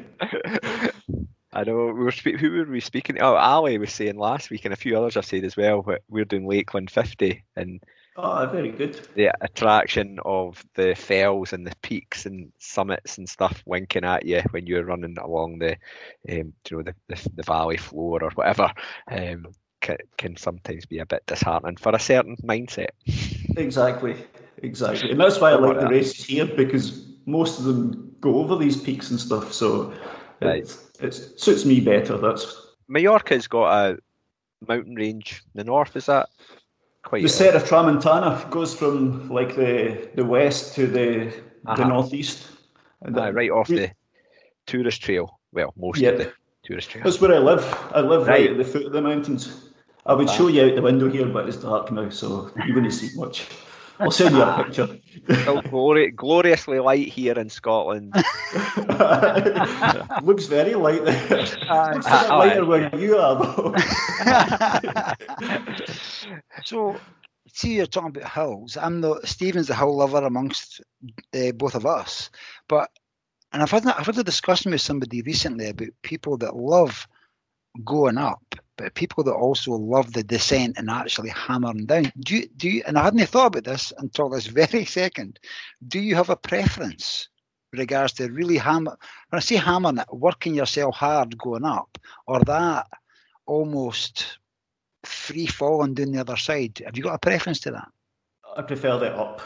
I 1.53 1.65
know 1.65 1.87
we 1.87 1.93
were 2.05 2.13
spe- 2.13 2.39
who 2.39 2.51
were 2.53 2.65
we 2.65 2.81
speaking? 2.81 3.17
to? 3.17 3.23
Oh, 3.23 3.35
Ali 3.35 3.79
was 3.79 3.93
saying 3.93 4.17
last 4.17 4.51
week, 4.51 4.65
and 4.65 4.75
a 4.75 4.77
few 4.77 4.97
others 4.97 5.15
have 5.15 5.25
said 5.27 5.45
as 5.45 5.57
well. 5.57 5.83
But 5.83 6.03
we're 6.09 6.25
doing 6.25 6.47
Lakeland 6.47 6.91
50, 6.91 7.45
and 7.57 7.83
Ah, 8.17 8.47
very 8.47 8.71
good. 8.71 9.01
the 9.15 9.33
attraction 9.41 10.19
of 10.25 10.63
the 10.75 10.95
fells 10.95 11.53
and 11.53 11.67
the 11.67 11.73
peaks 11.81 12.27
and 12.27 12.53
summits 12.59 13.19
and 13.19 13.29
stuff 13.29 13.63
winking 13.65 14.05
at 14.05 14.27
you 14.27 14.43
when 14.51 14.67
you're 14.67 14.85
running 14.85 15.17
along 15.19 15.59
the, 15.59 15.73
um, 16.29 16.53
you 16.69 16.77
know, 16.77 16.83
the, 16.83 16.95
the, 17.09 17.31
the 17.37 17.43
valley 17.43 17.77
floor 17.77 18.23
or 18.23 18.31
whatever, 18.31 18.71
um, 19.11 19.47
can, 19.81 19.97
can 20.19 20.37
sometimes 20.37 20.85
be 20.87 20.99
a 20.99 21.07
bit 21.07 21.25
disheartening 21.27 21.77
for 21.77 21.95
a 21.95 22.01
certain 22.01 22.37
mindset. 22.45 22.91
Exactly, 23.57 24.17
exactly, 24.59 25.11
and 25.11 25.21
that's 25.21 25.41
why 25.41 25.53
I 25.53 25.55
like 25.55 25.81
the 25.81 25.89
races 25.89 26.25
here 26.25 26.47
because 26.47 27.07
most 27.27 27.59
of 27.59 27.65
them 27.65 28.15
go 28.21 28.39
over 28.39 28.57
these 28.57 28.77
peaks 28.77 29.11
and 29.11 29.19
stuff. 29.19 29.53
So. 29.53 29.95
It, 30.41 30.77
it 31.01 31.13
suits 31.41 31.65
me 31.65 31.81
better. 31.81 32.17
That's 32.19 32.67
Mallorca's 32.89 33.47
got 33.47 33.73
a 33.91 33.99
mountain 34.67 34.95
range 34.95 35.43
in 35.55 35.59
the 35.59 35.65
north. 35.65 35.97
Is 35.97 36.07
that 36.07 36.29
quite? 37.03 37.23
the 37.23 37.27
uh, 37.29 37.31
Serra 37.31 37.59
de 37.59 37.65
Tramuntana 37.65 38.51
goes 38.51 38.75
from 38.75 39.29
like 39.29 39.55
the 39.57 40.09
the 40.15 40.25
west 40.25 40.75
to 40.77 40.87
the 40.87 41.33
the 41.65 41.71
Uh-huh. 41.73 41.89
northeast. 41.89 42.49
And 43.03 43.17
aye, 43.19 43.27
that- 43.27 43.35
right 43.35 43.51
off 43.51 43.69
the 43.69 43.91
tourist 44.67 45.03
trail. 45.03 45.39
Well, 45.53 45.73
most 45.77 45.99
Yep. 46.01 46.13
of 46.15 46.19
the 46.21 46.33
tourist 46.63 46.91
trail. 46.91 47.05
That's 47.05 47.21
where 47.21 47.35
I 47.35 47.39
live. 47.39 47.65
I 47.93 48.01
live 48.01 48.27
right, 48.27 48.41
Right. 48.41 48.51
at 48.51 48.57
the 48.57 48.65
foot 48.65 48.87
of 48.87 48.93
the 48.93 49.01
mountains. 49.03 49.67
I 50.07 50.15
would 50.15 50.31
show 50.31 50.49
you 50.49 50.63
out 50.65 50.75
the 50.75 50.83
window 50.83 51.11
here, 51.11 51.27
but 51.27 51.47
it's 51.49 51.59
dark 51.59 51.93
now, 51.93 52.09
so 52.09 52.51
you 52.67 52.75
wouldn't 52.75 52.93
see 52.95 53.11
much. 53.19 53.47
I'll 54.01 54.11
send 54.11 54.35
you 54.35 54.43
a 54.43 54.65
picture. 54.65 54.89
Still 55.25 55.63
glori- 55.63 56.15
gloriously 56.15 56.79
light 56.81 57.09
here 57.09 57.39
in 57.39 57.49
Scotland. 57.51 58.15
Looks 60.23 60.47
very 60.47 60.75
light 60.75 61.05
there. 61.05 61.29
Looks 61.29 61.55
a 61.57 61.71
Aye. 61.71 61.93
bit 61.93 62.05
lighter 62.31 62.65
where 62.65 62.97
you 62.97 63.19
are, 63.19 63.45
though. 63.45 63.75
so, 66.65 66.97
see, 67.53 67.77
you're 67.77 67.87
talking 67.87 68.17
about 68.17 68.33
hills. 68.33 68.77
I'm 68.77 69.01
not 69.01 69.27
Stephen's 69.27 69.71
a 69.71 69.75
hill 69.75 69.97
lover 69.97 70.25
amongst 70.25 70.81
uh, 71.35 71.53
both 71.53 71.75
of 71.75 71.87
us, 71.87 72.31
but 72.69 72.91
and 73.53 73.63
I've 73.63 73.71
had 73.71 73.87
I've 73.87 74.07
had 74.07 74.19
a 74.19 74.25
discussion 74.25 74.73
with 74.73 74.81
somebody 74.81 75.23
recently 75.23 75.69
about 75.69 75.89
people 76.03 76.37
that 76.39 76.57
love 76.57 77.07
going 77.85 78.19
up, 78.19 78.43
but 78.81 78.95
people 78.95 79.23
that 79.23 79.35
also 79.35 79.73
love 79.73 80.15
the 80.15 80.23
descent 80.23 80.79
and 80.79 80.89
actually 80.89 81.29
hammering 81.29 81.85
down. 81.85 82.11
Do 82.21 82.37
you, 82.37 82.49
do 82.57 82.69
you, 82.69 82.83
and 82.87 82.99
I 82.99 83.03
hadn't 83.03 83.27
thought 83.27 83.49
about 83.49 83.65
this 83.65 83.93
until 83.99 84.31
this 84.31 84.47
very 84.63 84.87
second. 84.87 85.39
Do 85.87 86.01
you 86.01 86.15
have 86.15 86.31
a 86.31 86.37
preference 86.37 87.29
with 87.71 87.81
regards 87.81 88.15
to 88.15 88.31
really 88.31 88.57
hammer? 88.57 88.97
When 89.29 89.37
I 89.37 89.41
say 89.41 89.57
hammering 89.57 89.99
it, 89.99 90.07
working 90.11 90.55
yourself 90.55 90.95
hard 90.95 91.37
going 91.37 91.65
up, 91.65 91.99
or 92.27 92.41
that 92.41 92.87
almost 93.45 94.39
free 95.05 95.47
falling 95.47 95.95
down 95.95 96.13
the 96.13 96.21
other 96.21 96.37
side. 96.37 96.81
Have 96.87 96.97
you 96.97 97.03
got 97.03 97.15
a 97.15 97.19
preference 97.19 97.61
to 97.61 97.73
that? 97.73 97.89
I 98.57 98.63
prefer 98.63 98.99
the 98.99 99.13
up. 99.13 99.43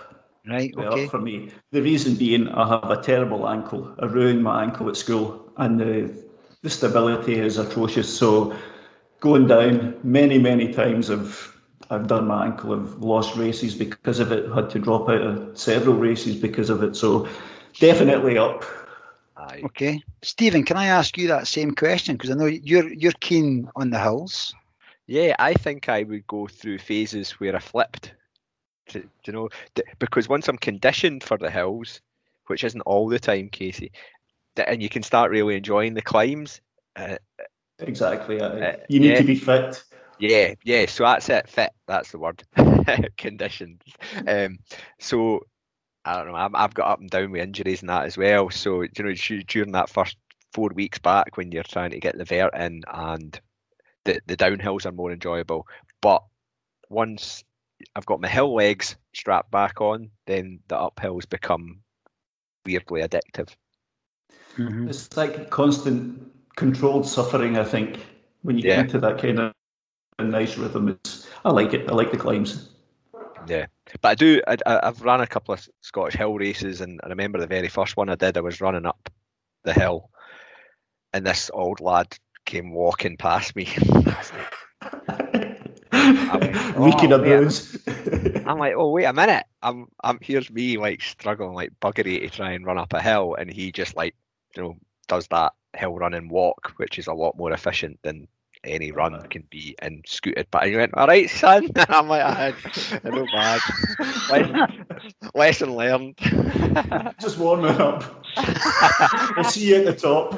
Right. 0.46 0.72
Okay. 0.76 1.04
up 1.04 1.10
for 1.10 1.20
me. 1.20 1.50
The 1.72 1.82
reason 1.82 2.14
being, 2.14 2.48
I 2.48 2.68
have 2.68 2.90
a 2.90 3.02
terrible 3.02 3.48
ankle. 3.48 3.96
I 3.98 4.06
ruined 4.06 4.44
my 4.44 4.62
ankle 4.62 4.88
at 4.88 4.96
school, 4.96 5.50
and 5.56 5.80
the 5.80 6.24
the 6.62 6.70
stability 6.70 7.34
is 7.34 7.58
atrocious. 7.58 8.16
So 8.16 8.56
going 9.24 9.46
down 9.46 9.98
many, 10.04 10.38
many 10.38 10.72
times, 10.72 11.10
I've 11.10 11.58
I've 11.90 12.06
done 12.06 12.26
my 12.26 12.46
ankle. 12.46 12.74
I've 12.74 12.94
lost 13.02 13.37
races 13.37 13.74
because 13.74 14.20
of 14.20 14.30
it. 14.30 14.52
Had 14.52 14.70
to 14.70 14.78
drop 14.78 15.08
out 15.08 15.22
of 15.22 15.58
several 15.58 15.96
races 15.96 16.37
because 16.37 16.70
of 16.70 16.82
it. 16.82 16.94
So 16.94 17.26
definitely 17.80 18.38
up. 18.38 18.64
Aye. 19.37 19.62
Okay. 19.64 20.02
Stephen, 20.22 20.64
can 20.64 20.76
I 20.76 20.87
ask 20.87 21.16
you 21.18 21.26
that 21.28 21.46
same 21.48 21.74
question? 21.74 22.16
Because 22.16 22.30
I 22.30 22.34
know 22.34 22.46
you're 22.46 22.92
you're 22.92 23.20
keen 23.20 23.68
on 23.76 23.90
the 23.90 23.98
hills. 23.98 24.54
Yeah, 25.06 25.34
I 25.38 25.54
think 25.54 25.88
I 25.88 26.02
would 26.02 26.26
go 26.26 26.46
through 26.46 26.78
phases 26.78 27.32
where 27.32 27.56
I 27.56 27.60
flipped. 27.60 28.14
To, 28.88 29.00
do 29.00 29.08
you 29.26 29.32
know, 29.32 29.48
d- 29.74 29.82
because 29.98 30.28
once 30.28 30.48
I'm 30.48 30.58
conditioned 30.58 31.24
for 31.24 31.38
the 31.38 31.50
hills, 31.50 32.00
which 32.48 32.64
isn't 32.64 32.82
all 32.82 33.08
the 33.08 33.18
time, 33.18 33.48
Casey, 33.48 33.90
th- 34.56 34.68
and 34.70 34.82
you 34.82 34.90
can 34.90 35.02
start 35.02 35.30
really 35.30 35.56
enjoying 35.56 35.94
the 35.94 36.02
climbs. 36.02 36.60
Uh, 36.96 37.16
Exactly. 37.78 38.40
Uh, 38.40 38.76
you 38.88 39.00
need 39.00 39.10
yeah. 39.10 39.18
to 39.18 39.24
be 39.24 39.37
fit. 39.37 39.82
yeah, 40.18 40.54
yeah. 40.64 40.87
So 40.87 41.04
that's 41.04 41.28
it. 41.28 41.48
Fit. 41.48 41.70
That's 41.87 42.12
the 42.12 42.18
word. 42.18 42.44
conditioned. 43.16 43.82
Um, 44.26 44.58
so 44.98 45.40
I 46.04 46.16
don't 46.16 46.28
know. 46.28 46.37
I've, 46.37 46.54
I've 46.54 46.74
got 46.74 46.90
up 46.90 47.00
and 47.00 47.10
down 47.10 47.30
with 47.30 47.42
injuries 47.42 47.80
and 47.80 47.88
that 47.88 48.04
as 48.04 48.16
well. 48.16 48.50
So 48.50 48.82
you 48.82 48.90
know, 48.98 49.14
during 49.46 49.72
that 49.72 49.90
first 49.90 50.16
four 50.52 50.70
weeks 50.74 50.98
back 50.98 51.37
when 51.37 51.50
you're 51.50 51.64
trying 51.64 51.90
to 51.90 52.00
get 52.00 52.16
the 52.16 52.24
vert 52.24 52.54
in 52.54 52.82
and 52.92 53.40
the 54.04 54.20
the 54.26 54.37
downhills 54.37 54.87
are 54.87 54.92
more 54.92 55.12
enjoyable, 55.12 55.66
but 56.00 56.22
once 56.90 57.42
I've 57.96 58.06
got 58.06 58.20
my 58.20 58.28
hill 58.28 58.54
legs 58.54 58.96
strapped 59.14 59.50
back 59.50 59.80
on, 59.80 60.10
then 60.26 60.60
the 60.68 60.76
uphills 60.76 61.28
become 61.28 61.80
weirdly 62.64 63.02
addictive. 63.02 63.48
Mm-hmm. 64.56 64.88
It's 64.88 65.16
like 65.16 65.50
constant 65.50 66.33
controlled 66.56 67.06
suffering. 67.06 67.56
I 67.58 67.64
think 67.64 67.98
when 68.42 68.56
you 68.58 68.64
Yeah. 68.64 68.76
get 68.76 68.86
into 68.86 68.98
that 69.00 69.18
kind 69.18 69.38
of 69.40 69.52
nice 70.20 70.56
rhythm, 70.56 70.88
it's 70.88 71.28
I 71.44 71.50
like 71.50 71.74
it. 71.74 71.88
I 71.90 71.94
like 71.94 72.10
the 72.10 72.16
climbs. 72.18 72.70
Yeah, 73.46 73.66
but 74.00 74.08
I 74.08 74.14
do. 74.14 74.40
I, 74.46 74.56
I've 74.66 75.02
run 75.02 75.20
a 75.20 75.26
couple 75.26 75.54
of 75.54 75.68
Scottish 75.82 76.14
hill 76.14 76.34
races, 76.34 76.80
and 76.80 77.00
I 77.04 77.08
remember 77.08 77.38
the 77.38 77.46
very 77.46 77.68
first 77.68 77.96
one 77.96 78.08
I 78.08 78.14
did. 78.14 78.36
I 78.36 78.40
was 78.40 78.60
running 78.60 78.86
up 78.86 79.10
the 79.64 79.72
hill, 79.72 80.10
and 81.12 81.26
this 81.26 81.50
old 81.52 81.80
lad 81.80 82.16
came 82.46 82.72
walking 82.72 83.16
past 83.16 83.54
me. 83.56 83.68
I 85.92 86.36
went, 86.40 86.56
Reeking 86.78 87.12
"Oh, 87.12 87.16
of 87.16 87.20
man." 87.22 87.44
booze. 87.44 87.78
I'm 88.46 88.58
like, 88.58 88.74
oh 88.76 88.90
wait 88.90 89.04
a 89.04 89.12
minute. 89.12 89.44
I'm 89.62 89.86
I'm 90.02 90.18
here's 90.20 90.50
me 90.50 90.76
like 90.78 91.00
struggling 91.02 91.54
like 91.54 91.72
buggery 91.80 92.20
to 92.20 92.28
try 92.30 92.52
and 92.52 92.64
run 92.64 92.78
up 92.78 92.92
a 92.92 93.00
hill, 93.02 93.34
and 93.38 93.50
he 93.50 93.72
just 93.72 93.96
like 93.96 94.14
you 94.56 94.62
know 94.62 94.76
does 95.08 95.26
that 95.28 95.52
hill 95.74 95.96
run 95.96 96.14
and 96.14 96.30
walk, 96.30 96.72
which 96.76 96.98
is 96.98 97.06
a 97.06 97.12
lot 97.12 97.37
more 97.37 97.52
efficient 97.52 97.98
than 98.02 98.28
any 98.64 98.92
run 98.92 99.20
can 99.28 99.44
be 99.50 99.74
and 99.80 100.04
scooted. 100.06 100.46
But 100.50 100.66
he 100.66 100.76
went, 100.76 100.94
all 100.94 101.06
right, 101.06 101.28
son. 101.28 101.68
And 101.74 101.87
I'm 101.88 102.08
like, 102.08 102.22
I, 102.22 102.54
I 103.04 103.10
know 103.10 103.26
bad. 103.32 103.60
lesson, 104.30 104.87
lesson 105.34 105.76
learned. 105.76 106.18
Just 107.20 107.38
warming 107.38 107.80
up. 107.80 108.24
we'll 109.37 109.44
see 109.44 109.68
you 109.68 109.76
at 109.76 109.84
the 109.84 109.94
top. 109.94 110.32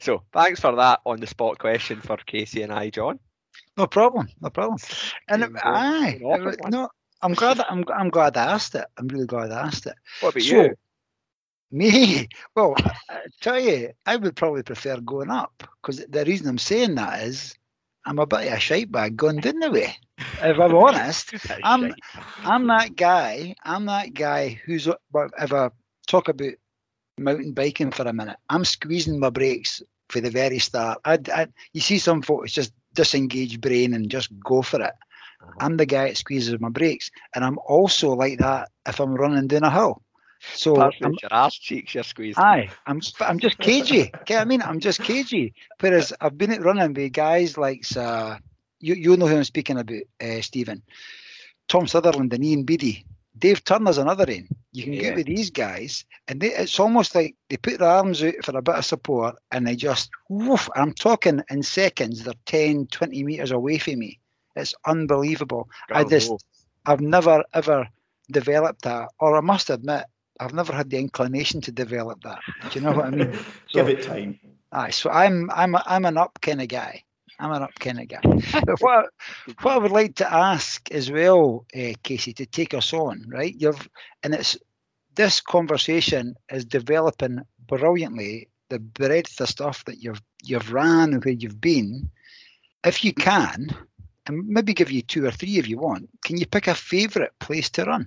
so 0.00 0.22
thanks 0.32 0.60
for 0.60 0.74
that 0.76 1.00
on 1.06 1.20
the 1.20 1.26
spot 1.26 1.58
question 1.58 2.00
for 2.00 2.16
Casey 2.18 2.62
and 2.62 2.72
I, 2.72 2.90
John. 2.90 3.18
No 3.76 3.86
problem, 3.86 4.28
no 4.40 4.50
problem. 4.50 4.78
And 5.28 5.56
aye, 5.62 6.18
no, 6.20 6.88
I'm 7.22 7.34
glad. 7.34 7.60
I'm 7.70 7.84
I'm 7.94 8.10
glad 8.10 8.36
I 8.36 8.52
asked 8.52 8.74
it. 8.74 8.84
I'm 8.98 9.08
really 9.08 9.26
glad 9.26 9.50
I 9.50 9.66
asked 9.66 9.86
it. 9.86 9.94
What 10.20 10.34
about 10.34 10.42
so, 10.42 10.62
you? 10.62 10.74
Me? 11.74 12.28
Well, 12.54 12.76
I 13.10 13.22
tell 13.40 13.58
you, 13.58 13.90
I 14.06 14.14
would 14.14 14.36
probably 14.36 14.62
prefer 14.62 15.00
going 15.00 15.28
up 15.28 15.64
because 15.82 16.06
the 16.06 16.24
reason 16.24 16.46
I'm 16.46 16.56
saying 16.56 16.94
that 16.94 17.24
is 17.24 17.52
I'm 18.06 18.20
a 18.20 18.26
bit 18.26 18.46
of 18.46 18.52
a 18.52 18.60
shite 18.60 18.92
bag 18.92 19.16
going 19.16 19.38
down 19.38 19.58
the 19.58 19.72
way. 19.72 19.96
If 20.40 20.60
I'm 20.60 20.72
honest, 20.72 21.34
I'm 21.64 21.92
I'm 22.44 22.68
that 22.68 22.94
guy. 22.94 23.56
I'm 23.64 23.86
that 23.86 24.14
guy 24.14 24.60
who's 24.64 24.86
if 24.86 25.52
I 25.52 25.70
talk 26.06 26.28
about 26.28 26.52
mountain 27.18 27.52
biking 27.52 27.90
for 27.90 28.04
a 28.04 28.12
minute, 28.12 28.36
I'm 28.50 28.64
squeezing 28.64 29.18
my 29.18 29.30
brakes 29.30 29.82
for 30.10 30.20
the 30.20 30.30
very 30.30 30.60
start. 30.60 31.00
I, 31.04 31.18
I 31.34 31.48
you 31.72 31.80
see 31.80 31.98
some 31.98 32.22
folks 32.22 32.52
just 32.52 32.72
disengage 32.92 33.60
brain 33.60 33.94
and 33.94 34.08
just 34.08 34.30
go 34.44 34.62
for 34.62 34.80
it. 34.80 34.94
Uh-huh. 35.42 35.52
I'm 35.58 35.76
the 35.76 35.86
guy 35.86 36.06
that 36.06 36.18
squeezes 36.18 36.60
my 36.60 36.68
brakes, 36.68 37.10
and 37.34 37.44
I'm 37.44 37.58
also 37.66 38.10
like 38.14 38.38
that 38.38 38.68
if 38.86 39.00
I'm 39.00 39.16
running 39.16 39.48
down 39.48 39.64
a 39.64 39.72
hill. 39.72 40.03
So 40.54 40.80
I'm, 40.80 40.92
your 41.00 41.32
ass 41.32 41.54
cheeks 41.54 41.94
you're 41.94 42.04
squeezing. 42.04 42.42
Aye, 42.42 42.68
I'm 42.86 43.00
I'm 43.20 43.38
just 43.38 43.58
cagey. 43.58 44.10
okay, 44.22 44.36
I 44.36 44.44
mean 44.44 44.62
I'm 44.62 44.80
just 44.80 45.02
cagey. 45.02 45.54
Whereas 45.80 46.12
I've 46.20 46.36
been 46.36 46.52
at 46.52 46.62
running 46.62 46.92
with 46.92 47.12
guys 47.12 47.56
like 47.56 47.84
uh, 47.96 48.36
you 48.80 48.94
you 48.94 49.16
know 49.16 49.26
who 49.26 49.36
I'm 49.36 49.44
speaking 49.44 49.78
about, 49.78 50.02
uh, 50.22 50.40
Stephen, 50.40 50.82
Tom 51.68 51.86
Sutherland 51.86 52.32
and 52.32 52.44
Ian 52.44 52.64
Beattie. 52.64 53.06
Dave 53.36 53.64
Turner's 53.64 53.98
another 53.98 54.26
one. 54.26 54.48
You 54.72 54.84
can 54.84 54.92
yeah. 54.92 55.00
get 55.00 55.16
with 55.16 55.26
these 55.26 55.50
guys, 55.50 56.04
and 56.28 56.40
they, 56.40 56.54
it's 56.54 56.78
almost 56.78 57.14
like 57.14 57.34
they 57.48 57.56
put 57.56 57.78
their 57.78 57.88
arms 57.88 58.22
out 58.22 58.34
for 58.44 58.56
a 58.56 58.62
bit 58.62 58.76
of 58.76 58.84
support, 58.84 59.36
and 59.50 59.66
they 59.66 59.76
just 59.76 60.10
woof. 60.28 60.68
I'm 60.76 60.92
talking 60.92 61.42
in 61.50 61.62
seconds. 61.62 62.22
They're 62.22 62.34
10, 62.46 62.86
20 62.86 63.24
meters 63.24 63.50
away 63.50 63.78
from 63.78 63.98
me. 63.98 64.20
It's 64.56 64.74
unbelievable. 64.86 65.68
I 65.90 66.04
just, 66.04 66.32
I've 66.86 67.00
never 67.00 67.42
ever 67.52 67.88
developed 68.30 68.82
that, 68.82 69.08
or 69.18 69.36
I 69.36 69.40
must 69.40 69.68
admit, 69.68 70.04
I've 70.40 70.54
never 70.54 70.72
had 70.72 70.90
the 70.90 70.98
inclination 70.98 71.60
to 71.62 71.72
develop 71.72 72.22
that. 72.24 72.40
Do 72.70 72.78
you 72.78 72.84
know 72.84 72.92
what 72.92 73.06
I 73.06 73.10
mean? 73.10 73.38
So, 73.68 73.84
Give 73.84 73.88
it 73.88 74.02
time. 74.02 74.38
Aye, 74.72 74.90
so 74.90 75.10
I'm 75.10 75.50
I'm 75.50 75.74
a, 75.74 75.82
I'm 75.86 76.04
an 76.04 76.16
up 76.16 76.38
kind 76.42 76.60
of 76.60 76.68
guy. 76.68 77.02
I'm 77.38 77.52
an 77.52 77.62
up 77.62 77.74
kind 77.78 78.00
of 78.00 78.08
guy. 78.08 78.20
but 78.66 78.80
what 78.80 79.10
what 79.62 79.74
I 79.74 79.78
would 79.78 79.90
like 79.90 80.16
to 80.16 80.32
ask 80.32 80.90
as 80.90 81.10
well, 81.10 81.66
uh, 81.76 81.92
Casey, 82.02 82.32
to 82.34 82.46
take 82.46 82.74
us 82.74 82.92
on, 82.92 83.24
right? 83.28 83.54
You've 83.56 83.88
and 84.22 84.34
it's 84.34 84.56
this 85.14 85.40
conversation 85.40 86.34
is 86.50 86.64
developing 86.64 87.40
brilliantly. 87.66 88.48
The 88.70 88.78
breadth 88.80 89.40
of 89.40 89.48
stuff 89.48 89.84
that 89.84 90.02
you've 90.02 90.22
you've 90.42 90.72
ran 90.72 91.14
and 91.14 91.24
where 91.24 91.34
you've 91.34 91.60
been. 91.60 92.10
If 92.84 93.04
you 93.04 93.14
can, 93.14 93.68
and 94.26 94.46
maybe 94.46 94.74
give 94.74 94.90
you 94.90 95.02
two 95.02 95.24
or 95.24 95.30
three 95.30 95.58
if 95.58 95.68
you 95.68 95.78
want, 95.78 96.08
can 96.24 96.36
you 96.38 96.46
pick 96.46 96.66
a 96.66 96.74
favourite 96.74 97.38
place 97.38 97.70
to 97.70 97.84
run? 97.84 98.04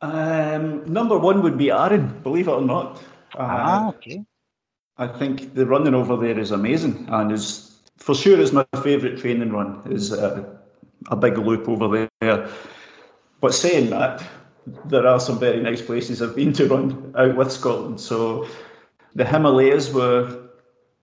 Um, 0.00 0.84
number 0.90 1.18
one 1.18 1.42
would 1.42 1.58
be 1.58 1.70
Arran, 1.70 2.20
believe 2.22 2.48
it 2.48 2.52
or 2.52 2.62
not. 2.62 3.02
Ah, 3.34 3.86
uh, 3.86 3.88
okay. 3.90 4.24
I 4.96 5.06
think 5.06 5.54
the 5.54 5.66
running 5.66 5.94
over 5.94 6.16
there 6.16 6.38
is 6.38 6.50
amazing 6.50 7.06
and 7.08 7.32
is 7.32 7.80
for 7.96 8.14
sure 8.14 8.40
is 8.40 8.52
my 8.52 8.64
favourite 8.82 9.18
training 9.18 9.52
run. 9.52 9.82
Is 9.90 10.12
uh, 10.12 10.44
a 11.10 11.16
big 11.16 11.38
loop 11.38 11.68
over 11.68 12.08
there. 12.20 12.48
But 13.40 13.54
saying 13.54 13.90
that, 13.90 14.22
there 14.84 15.06
are 15.06 15.20
some 15.20 15.38
very 15.38 15.60
nice 15.62 15.82
places 15.82 16.20
I've 16.20 16.36
been 16.36 16.52
to 16.54 16.66
run 16.66 17.14
out 17.16 17.36
with 17.36 17.52
Scotland. 17.52 18.00
So 18.00 18.46
the 19.14 19.24
Himalayas 19.24 19.92
were 19.92 20.48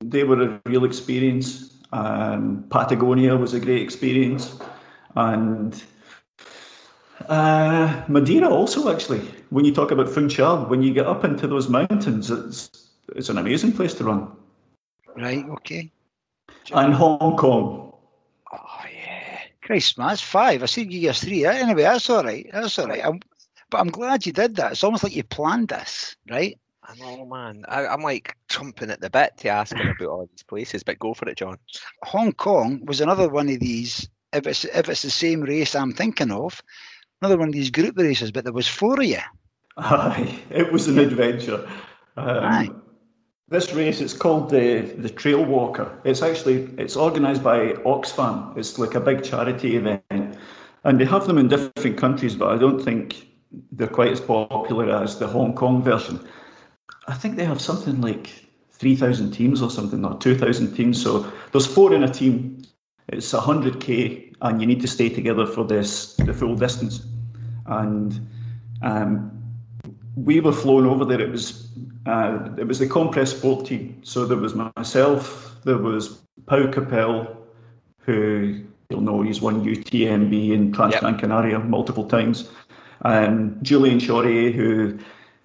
they 0.04 0.24
were 0.24 0.42
a 0.42 0.62
real 0.66 0.86
experience. 0.86 1.74
Um, 1.92 2.66
Patagonia 2.70 3.38
was 3.38 3.54
a 3.54 3.60
great 3.60 3.82
experience, 3.82 4.58
and 5.16 5.82
uh, 7.28 8.04
Madeira 8.08 8.50
also, 8.50 8.94
actually, 8.94 9.20
when 9.50 9.66
you 9.66 9.74
talk 9.74 9.92
about 9.92 10.10
Funchal, 10.10 10.66
when 10.68 10.84
you 10.84 10.94
get 10.94 11.08
up 11.08 11.24
into 11.24 11.48
those 11.48 11.70
mountains, 11.70 12.30
it's 12.30 12.90
it's 13.16 13.30
an 13.30 13.38
amazing 13.38 13.72
place 13.72 13.94
to 13.96 14.04
run. 14.04 14.32
Right. 15.16 15.46
Okay. 15.50 15.92
And 16.74 16.94
Hong 16.94 17.38
Kong. 17.38 17.94
Oh 18.52 18.80
yeah, 18.94 19.40
Christ, 19.62 19.98
man, 19.98 20.10
that's 20.10 20.22
five. 20.22 20.64
I 20.64 20.66
said 20.66 20.92
you 20.92 21.08
guys 21.08 21.22
three. 21.22 21.46
Anyway, 21.46 21.84
that's 21.84 22.10
all 22.10 22.24
right. 22.24 22.50
That's 22.52 22.78
all 22.80 22.88
right. 22.88 23.06
I'm, 23.06 23.20
but 23.70 23.80
I'm 23.80 23.90
glad 23.90 24.26
you 24.26 24.32
did 24.32 24.56
that. 24.58 24.74
It's 24.74 24.84
almost 24.84 25.04
like 25.04 25.16
you 25.16 25.24
planned 25.24 25.70
this, 25.70 26.16
right? 26.30 26.58
I 26.84 26.96
know, 26.96 27.26
man. 27.26 27.64
I, 27.68 27.86
am 27.86 28.02
like 28.02 28.36
chomping 28.50 28.92
at 28.92 29.02
the 29.02 29.10
bit 29.10 29.38
to 29.38 29.50
ask 29.50 29.76
him 29.76 29.88
about 29.88 30.08
all 30.08 30.28
these 30.28 30.44
places, 30.44 30.84
but 30.84 31.00
go 31.00 31.14
for 31.14 31.28
it, 31.28 31.38
John. 31.38 31.58
Hong 32.04 32.32
Kong 32.34 32.86
was 32.86 33.02
another 33.02 33.28
one 33.30 33.50
of 33.50 33.60
these. 33.60 34.08
If 34.34 34.46
it's 34.46 34.66
if 34.66 34.90
it's 34.90 35.02
the 35.02 35.10
same 35.10 35.42
race 35.42 35.76
I'm 35.76 35.94
thinking 35.94 36.32
of, 36.32 36.62
another 37.22 37.38
one 37.38 37.50
of 37.50 37.54
these 37.54 37.72
group 37.72 37.98
races, 37.98 38.32
but 38.32 38.44
there 38.44 38.54
was 38.54 38.68
four 38.68 39.00
of 39.00 39.06
you. 39.06 39.20
Aye, 39.78 40.40
it 40.50 40.72
was 40.72 40.88
an 40.88 41.00
adventure. 41.00 41.68
Um, 42.18 42.28
Aye. 42.28 42.70
This 43.48 43.74
race, 43.74 44.02
it's 44.02 44.14
called 44.14 44.50
the 44.50 44.82
the 44.98 45.10
Trail 45.10 45.46
Walker. 45.46 45.92
It's 46.04 46.24
actually 46.24 46.68
it's 46.78 46.98
organised 46.98 47.44
by 47.44 47.74
Oxfam. 47.86 48.58
It's 48.58 48.80
like 48.80 48.96
a 48.96 49.00
big 49.00 49.24
charity 49.24 49.76
event, 49.76 50.02
and 50.84 51.00
they 51.00 51.06
have 51.06 51.28
them 51.28 51.38
in 51.38 51.48
different 51.48 51.98
countries, 51.98 52.36
but 52.36 52.50
I 52.50 52.58
don't 52.58 52.84
think 52.84 53.28
they're 53.72 53.88
quite 53.88 54.12
as 54.12 54.20
popular 54.20 54.90
as 54.90 55.20
the 55.20 55.28
Hong 55.28 55.54
Kong 55.54 55.84
version. 55.84 56.20
I 57.08 57.14
think 57.14 57.36
they 57.36 57.46
have 57.46 57.62
something 57.62 58.02
like 58.02 58.32
three 58.72 58.96
thousand 58.96 59.32
teams 59.32 59.62
or 59.62 59.70
something, 59.70 60.04
or 60.04 60.18
two 60.18 60.36
thousand 60.36 60.74
teams. 60.76 61.02
So 61.02 61.32
there's 61.52 61.68
four 61.68 61.94
in 61.94 62.04
a 62.04 62.10
team. 62.10 62.64
It's 63.10 63.34
a 63.34 63.40
hundred 63.40 63.80
k 63.80 64.34
and 64.42 64.62
you 64.62 64.68
need 64.68 64.82
to 64.82 64.88
stay 64.88 65.10
together 65.10 65.46
for 65.46 65.64
this 65.64 66.16
the 66.16 66.34
full 66.34 66.56
distance. 66.56 67.06
And 67.68 68.28
um, 68.82 69.32
we 70.16 70.40
were 70.40 70.52
flown 70.52 70.86
over 70.86 71.06
there. 71.06 71.22
It 71.22 71.32
was 71.32 71.70
uh, 72.06 72.50
it 72.58 72.68
was 72.68 72.80
the 72.80 72.88
Compressport 72.88 73.66
team. 73.66 74.00
So 74.04 74.26
there 74.26 74.38
was 74.38 74.54
myself, 74.56 75.56
there 75.64 75.78
was 75.78 76.22
Pau 76.46 76.68
Capell, 76.68 77.36
who 78.00 78.64
you'll 78.90 79.02
know 79.02 79.22
he's 79.22 79.42
won 79.42 79.66
UTMB 79.66 80.52
in 80.52 80.72
Trans 80.72 80.96
Gran 80.98 81.18
Canaria 81.18 81.60
multiple 81.60 82.06
times. 82.06 82.50
Um, 83.02 83.58
Julien 83.62 84.00
Chorier, 84.00 84.54
who 84.54 84.98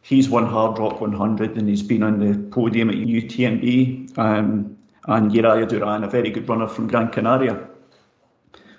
he's 0.03 0.29
won 0.29 0.47
Hardrock 0.47 1.01
100 1.01 1.57
and 1.57 1.69
he's 1.69 1.83
been 1.83 2.03
on 2.03 2.19
the 2.19 2.39
podium 2.51 2.91
at 2.91 2.97
UTMB. 2.97 4.19
Um, 4.19 4.77
and 5.07 5.31
Yeray 5.33 5.67
Duran, 5.69 6.05
a 6.05 6.09
very 6.09 6.31
good 6.31 6.49
runner 6.49 6.69
from 6.69 6.87
Gran 6.87 7.09
Canaria. 7.09 7.67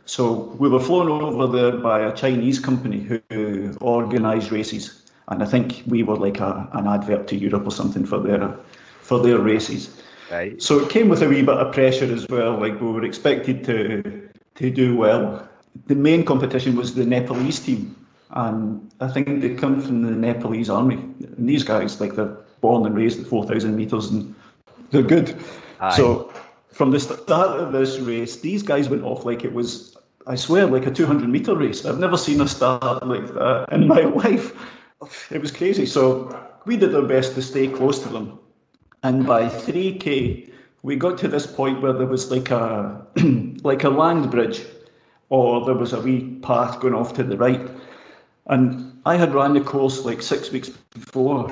So 0.06 0.56
we 0.60 0.68
were 0.68 0.80
flown 0.80 1.10
over 1.10 1.48
there 1.48 1.78
by 1.78 2.02
a 2.02 2.14
Chinese 2.14 2.60
company 2.60 3.00
who 3.30 3.78
organised 3.82 4.52
races, 4.52 5.12
and 5.28 5.42
I 5.42 5.46
think 5.46 5.84
we 5.88 6.04
were 6.04 6.18
like 6.18 6.40
a, 6.40 6.68
an 6.74 6.88
advert 6.88 7.28
to 7.28 7.36
Europe 7.36 7.66
or 7.66 7.72
something 7.72 8.06
for 8.06 8.20
their 8.20 8.54
for 9.02 9.20
their 9.20 9.40
races. 9.40 10.02
Right. 10.32 10.62
So 10.62 10.80
it 10.80 10.90
came 10.90 11.10
with 11.10 11.22
a 11.22 11.30
wee 11.30 11.42
bit 11.42 11.56
of 11.56 11.74
pressure 11.74 12.12
as 12.14 12.28
well. 12.28 12.58
Like 12.58 12.80
we 12.82 12.88
were 12.92 13.06
expected 13.06 13.64
to 13.66 14.30
to 14.56 14.70
do 14.70 14.96
well. 14.98 15.48
The 15.88 15.96
main 15.96 16.26
competition 16.26 16.76
was 16.76 16.96
the 16.96 17.06
Nepalese 17.06 17.60
team, 17.60 17.96
and 18.32 18.92
I 19.00 19.08
think 19.08 19.42
they 19.42 19.56
come 19.56 19.82
from 19.82 20.02
the 20.02 20.12
Nepalese 20.12 20.70
army. 20.70 20.96
And 21.38 21.48
these 21.48 21.64
guys, 21.64 22.02
like 22.02 22.16
they're 22.16 22.38
born 22.60 22.86
and 22.86 22.96
raised 22.96 23.20
at 23.22 23.28
four 23.28 23.46
thousand 23.46 23.76
meters, 23.76 24.10
and 24.10 24.36
they're 24.90 25.02
good. 25.02 25.38
Aye. 25.80 25.96
So 25.96 26.34
from 26.72 26.92
the 26.92 27.00
start 27.00 27.60
of 27.60 27.72
this 27.72 28.00
race, 28.00 28.38
these 28.38 28.64
guys 28.64 28.90
went 28.90 29.04
off 29.04 29.26
like 29.26 29.44
it 29.44 29.54
was, 29.54 29.91
I 30.28 30.36
swear, 30.36 30.66
like 30.68 30.86
a 30.86 30.92
200 30.92 31.28
meter 31.28 31.56
race. 31.56 31.86
I've 31.86 32.00
never 32.00 32.18
seen 32.18 32.42
a 32.42 32.48
start 32.48 33.06
like 33.08 33.28
that 33.34 33.68
in 33.72 33.88
my 33.88 34.02
life. 34.24 34.54
It 35.32 35.42
was 35.42 35.52
crazy. 35.52 35.86
So 35.86 36.38
we 36.66 36.78
did 36.78 36.94
our 36.94 37.02
best 37.02 37.34
to 37.36 37.42
stay 37.42 37.68
close 37.68 38.00
to 38.00 38.10
them. 38.10 38.40
And 39.04 39.26
by 39.26 39.50
3K, 39.50 40.52
we 40.84 40.96
got 40.96 41.18
to 41.20 41.28
this 41.28 41.48
point 41.48 41.82
where 41.82 41.94
there 41.94 42.08
was 42.08 42.30
like 42.30 42.52
a 42.52 43.06
like 43.64 43.84
a 43.84 43.90
land 43.90 44.30
bridge, 44.32 44.62
or 45.30 45.66
there 45.66 45.76
was 45.76 45.94
a 45.94 46.02
wee 46.02 46.36
path 46.42 46.80
going 46.80 46.94
off 46.94 47.14
to 47.16 47.24
the 47.24 47.38
right. 47.38 47.70
And 48.48 49.00
I 49.06 49.16
had 49.16 49.34
ran 49.34 49.54
the 49.54 49.62
course 49.62 50.06
like 50.06 50.22
six 50.22 50.52
weeks 50.52 50.70
before, 50.70 51.52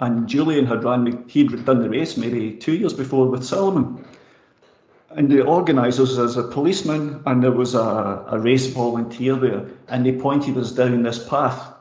and 0.00 0.28
Julien 0.28 0.66
had 0.66 0.84
ran. 0.84 1.24
He'd 1.28 1.64
done 1.64 1.82
the 1.82 1.90
race 1.90 2.16
maybe 2.16 2.52
two 2.52 2.74
years 2.74 2.92
before 2.92 3.26
with 3.26 3.44
Salomon 3.44 4.04
and 5.16 5.30
the 5.30 5.42
organisers 5.42 6.18
was 6.18 6.36
a 6.36 6.42
policeman 6.42 7.22
and 7.26 7.42
there 7.42 7.50
was 7.50 7.74
a, 7.74 8.24
a 8.28 8.38
race 8.38 8.66
volunteer 8.66 9.34
there, 9.34 9.66
and 9.88 10.04
they 10.04 10.12
pointed 10.12 10.56
us 10.58 10.72
down 10.72 11.02
this 11.02 11.26
path, 11.26 11.72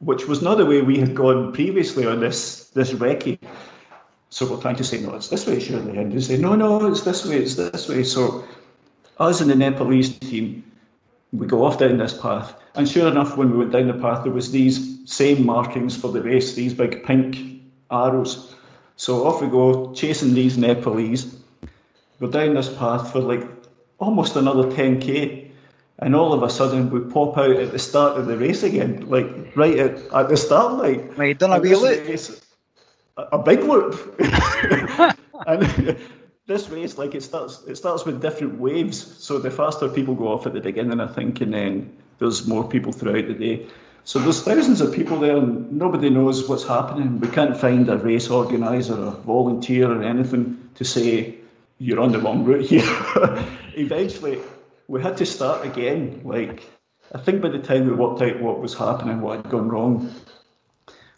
which 0.00 0.26
was 0.26 0.42
not 0.42 0.58
the 0.58 0.66
way 0.66 0.82
we 0.82 0.98
had 0.98 1.14
gone 1.14 1.52
previously 1.52 2.04
on 2.04 2.20
this 2.20 2.68
this 2.70 2.92
recce. 2.92 3.38
So 4.28 4.46
we're 4.46 4.60
trying 4.60 4.76
to 4.76 4.84
say, 4.84 5.00
no, 5.00 5.14
it's 5.14 5.28
this 5.28 5.46
way, 5.46 5.58
surely. 5.58 5.98
And 5.98 6.12
they 6.12 6.20
say, 6.20 6.36
no, 6.36 6.54
no, 6.54 6.86
it's 6.86 7.02
this 7.02 7.26
way, 7.26 7.38
it's 7.38 7.56
this 7.56 7.88
way. 7.88 8.04
So 8.04 8.44
us 9.18 9.40
and 9.40 9.50
the 9.50 9.56
Nepalese 9.56 10.18
team, 10.18 10.64
we 11.32 11.46
go 11.46 11.64
off 11.64 11.78
down 11.78 11.98
this 11.98 12.16
path. 12.16 12.54
And 12.76 12.88
sure 12.88 13.08
enough, 13.08 13.36
when 13.36 13.50
we 13.50 13.58
went 13.58 13.72
down 13.72 13.88
the 13.88 13.94
path, 13.94 14.22
there 14.22 14.32
was 14.32 14.52
these 14.52 15.00
same 15.04 15.44
markings 15.44 15.96
for 15.96 16.12
the 16.12 16.22
race, 16.22 16.54
these 16.54 16.74
big 16.74 17.04
pink 17.04 17.60
arrows. 17.90 18.54
So 18.96 19.26
off 19.26 19.42
we 19.42 19.48
go, 19.48 19.92
chasing 19.94 20.34
these 20.34 20.56
Nepalese. 20.56 21.39
We're 22.20 22.30
down 22.30 22.54
this 22.54 22.68
path 22.68 23.10
for 23.12 23.20
like 23.20 23.48
almost 23.98 24.36
another 24.36 24.64
10k. 24.64 25.50
And 26.00 26.14
all 26.14 26.32
of 26.32 26.42
a 26.42 26.50
sudden, 26.50 26.90
we 26.90 27.00
pop 27.00 27.36
out 27.36 27.56
at 27.56 27.72
the 27.72 27.78
start 27.78 28.18
of 28.18 28.26
the 28.26 28.36
race 28.36 28.62
again, 28.62 29.08
like 29.08 29.26
right 29.56 29.78
at, 29.78 29.98
at 30.12 30.28
the 30.28 30.36
start 30.36 30.74
line. 30.74 31.14
Well, 31.16 31.28
you 31.28 31.34
done 31.34 31.52
a 31.52 31.60
wee 31.60 31.74
loop. 31.74 32.42
a, 33.16 33.22
a 33.32 33.38
big 33.38 33.60
loop. 33.60 34.16
and 35.46 35.98
this 36.46 36.68
race, 36.68 36.96
like 36.96 37.14
it 37.14 37.22
starts, 37.22 37.64
it 37.66 37.76
starts 37.76 38.04
with 38.04 38.22
different 38.22 38.58
waves. 38.58 38.98
So 39.22 39.38
the 39.38 39.50
faster 39.50 39.88
people 39.88 40.14
go 40.14 40.28
off 40.28 40.46
at 40.46 40.54
the 40.54 40.60
beginning, 40.60 41.00
I 41.00 41.06
think, 41.06 41.40
and 41.40 41.52
then 41.52 41.94
there's 42.18 42.46
more 42.46 42.66
people 42.66 42.92
throughout 42.92 43.26
the 43.26 43.34
day. 43.34 43.66
So 44.04 44.18
there's 44.18 44.42
thousands 44.42 44.80
of 44.80 44.94
people 44.94 45.18
there, 45.18 45.36
and 45.36 45.70
nobody 45.70 46.08
knows 46.08 46.48
what's 46.48 46.66
happening. 46.66 47.20
We 47.20 47.28
can't 47.28 47.56
find 47.56 47.88
a 47.90 47.98
race 47.98 48.30
organizer 48.30 48.94
or 48.94 49.12
volunteer 49.12 49.90
or 49.90 50.02
anything 50.02 50.70
to 50.76 50.84
say 50.84 51.39
you're 51.80 51.98
on 51.98 52.12
the 52.12 52.20
wrong 52.20 52.44
route 52.44 52.66
here. 52.66 52.84
Eventually, 53.74 54.38
we 54.86 55.02
had 55.02 55.16
to 55.16 55.26
start 55.26 55.66
again. 55.66 56.20
Like, 56.22 56.70
I 57.14 57.18
think 57.18 57.40
by 57.40 57.48
the 57.48 57.58
time 57.58 57.86
we 57.86 57.92
worked 57.92 58.20
out 58.20 58.40
what 58.40 58.60
was 58.60 58.74
happening, 58.74 59.20
what 59.22 59.38
had 59.38 59.50
gone 59.50 59.68
wrong, 59.68 60.14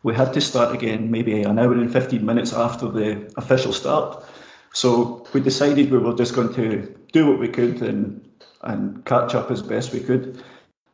we 0.04 0.14
had 0.14 0.32
to 0.32 0.40
start 0.40 0.72
again 0.72 1.10
maybe 1.10 1.42
an 1.42 1.58
hour 1.58 1.72
and 1.72 1.92
15 1.92 2.24
minutes 2.24 2.52
after 2.52 2.88
the 2.88 3.32
official 3.36 3.72
start. 3.72 4.24
So 4.72 5.26
we 5.32 5.40
decided 5.40 5.90
we 5.90 5.98
were 5.98 6.14
just 6.14 6.34
going 6.34 6.54
to 6.54 6.94
do 7.12 7.26
what 7.26 7.40
we 7.40 7.48
could 7.48 7.82
and, 7.82 8.26
and 8.62 9.04
catch 9.04 9.34
up 9.34 9.50
as 9.50 9.62
best 9.62 9.92
we 9.92 10.00
could. 10.00 10.42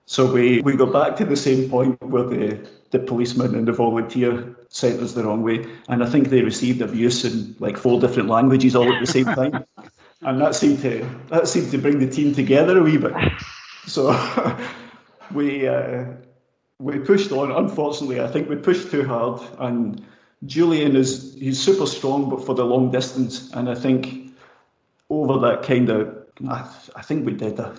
So 0.07 0.33
we, 0.33 0.63
we 0.63 0.77
go 0.77 0.87
back 0.87 1.15
to 1.17 1.27
the 1.27 1.37
same 1.37 1.69
point 1.69 2.03
where 2.03 2.25
the, 2.25 2.69
the 2.91 2.99
policeman 2.99 3.55
and 3.55 3.67
the 3.69 3.73
volunteer 3.73 4.57
sent 4.69 5.01
us 5.01 5.13
the 5.13 5.25
wrong 5.25 5.43
way. 5.43 5.67
And 5.89 6.03
I 6.03 6.07
think 6.09 6.29
they 6.29 6.43
received 6.43 6.81
abuse 6.81 7.25
in 7.25 7.55
like 7.59 7.77
four 7.77 8.01
different 8.01 8.29
languages 8.29 8.75
all 8.75 8.91
at 8.93 9.01
the 9.01 9.07
same 9.07 9.27
time. 9.27 9.65
and 10.23 10.41
that 10.41 10.55
seemed 10.55 10.81
to 10.83 11.09
that 11.29 11.49
seemed 11.49 11.71
to 11.71 11.79
bring 11.79 11.99
the 11.99 12.09
team 12.09 12.35
together 12.35 12.79
a 12.79 12.83
wee 12.83 12.97
bit. 12.97 13.15
So 13.87 14.11
we 15.35 15.69
uh, 15.69 16.05
we 16.79 16.99
pushed 16.99 17.33
on. 17.33 17.53
Unfortunately, 17.53 18.21
I 18.21 18.29
think 18.29 18.49
we 18.49 18.57
pushed 18.57 18.91
too 18.91 19.05
hard. 19.05 19.41
And 19.59 20.05
Julien 20.47 20.97
is 20.97 21.35
he's 21.39 21.61
super 21.61 21.87
strong, 21.87 22.31
but 22.31 22.45
for 22.45 22.55
the 22.55 22.65
long 22.65 22.91
distance. 22.91 23.51
And 23.53 23.69
I 23.69 23.75
think 23.75 24.33
over 25.11 25.39
that 25.41 25.63
kind 25.63 25.89
of 25.91 26.17
I, 26.49 26.69
I 26.97 27.03
think 27.03 27.27
we 27.27 27.33
did 27.33 27.59
a 27.59 27.75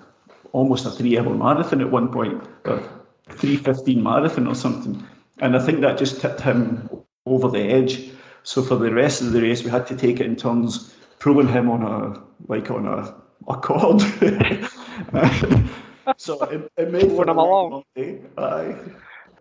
almost 0.51 0.85
a 0.85 0.91
three 0.91 1.17
hour 1.17 1.33
marathon 1.33 1.81
at 1.81 1.91
one 1.91 2.11
point, 2.11 2.43
or 2.65 2.83
315 3.29 4.03
marathon 4.03 4.47
or 4.47 4.55
something. 4.55 5.05
And 5.39 5.55
I 5.55 5.59
think 5.59 5.81
that 5.81 5.97
just 5.97 6.21
tipped 6.21 6.41
him 6.41 6.89
over 7.25 7.49
the 7.49 7.61
edge. 7.61 8.11
So 8.43 8.61
for 8.61 8.75
the 8.75 8.93
rest 8.93 9.21
of 9.21 9.31
the 9.31 9.41
race, 9.41 9.63
we 9.63 9.69
had 9.69 9.87
to 9.87 9.95
take 9.95 10.19
it 10.19 10.25
in 10.25 10.35
turns, 10.35 10.93
pulling 11.19 11.47
him 11.47 11.69
on 11.69 11.83
a 11.83 12.21
like 12.47 12.71
on 12.71 12.87
a, 12.87 13.15
a 13.47 13.57
cord. 13.57 14.01
so 16.17 16.41
it, 16.43 16.71
it 16.77 16.91
made 16.91 17.11
for 17.11 17.29
him 17.29 17.37
along. 17.37 17.83
Day. 17.95 18.21
Aye. 18.37 18.75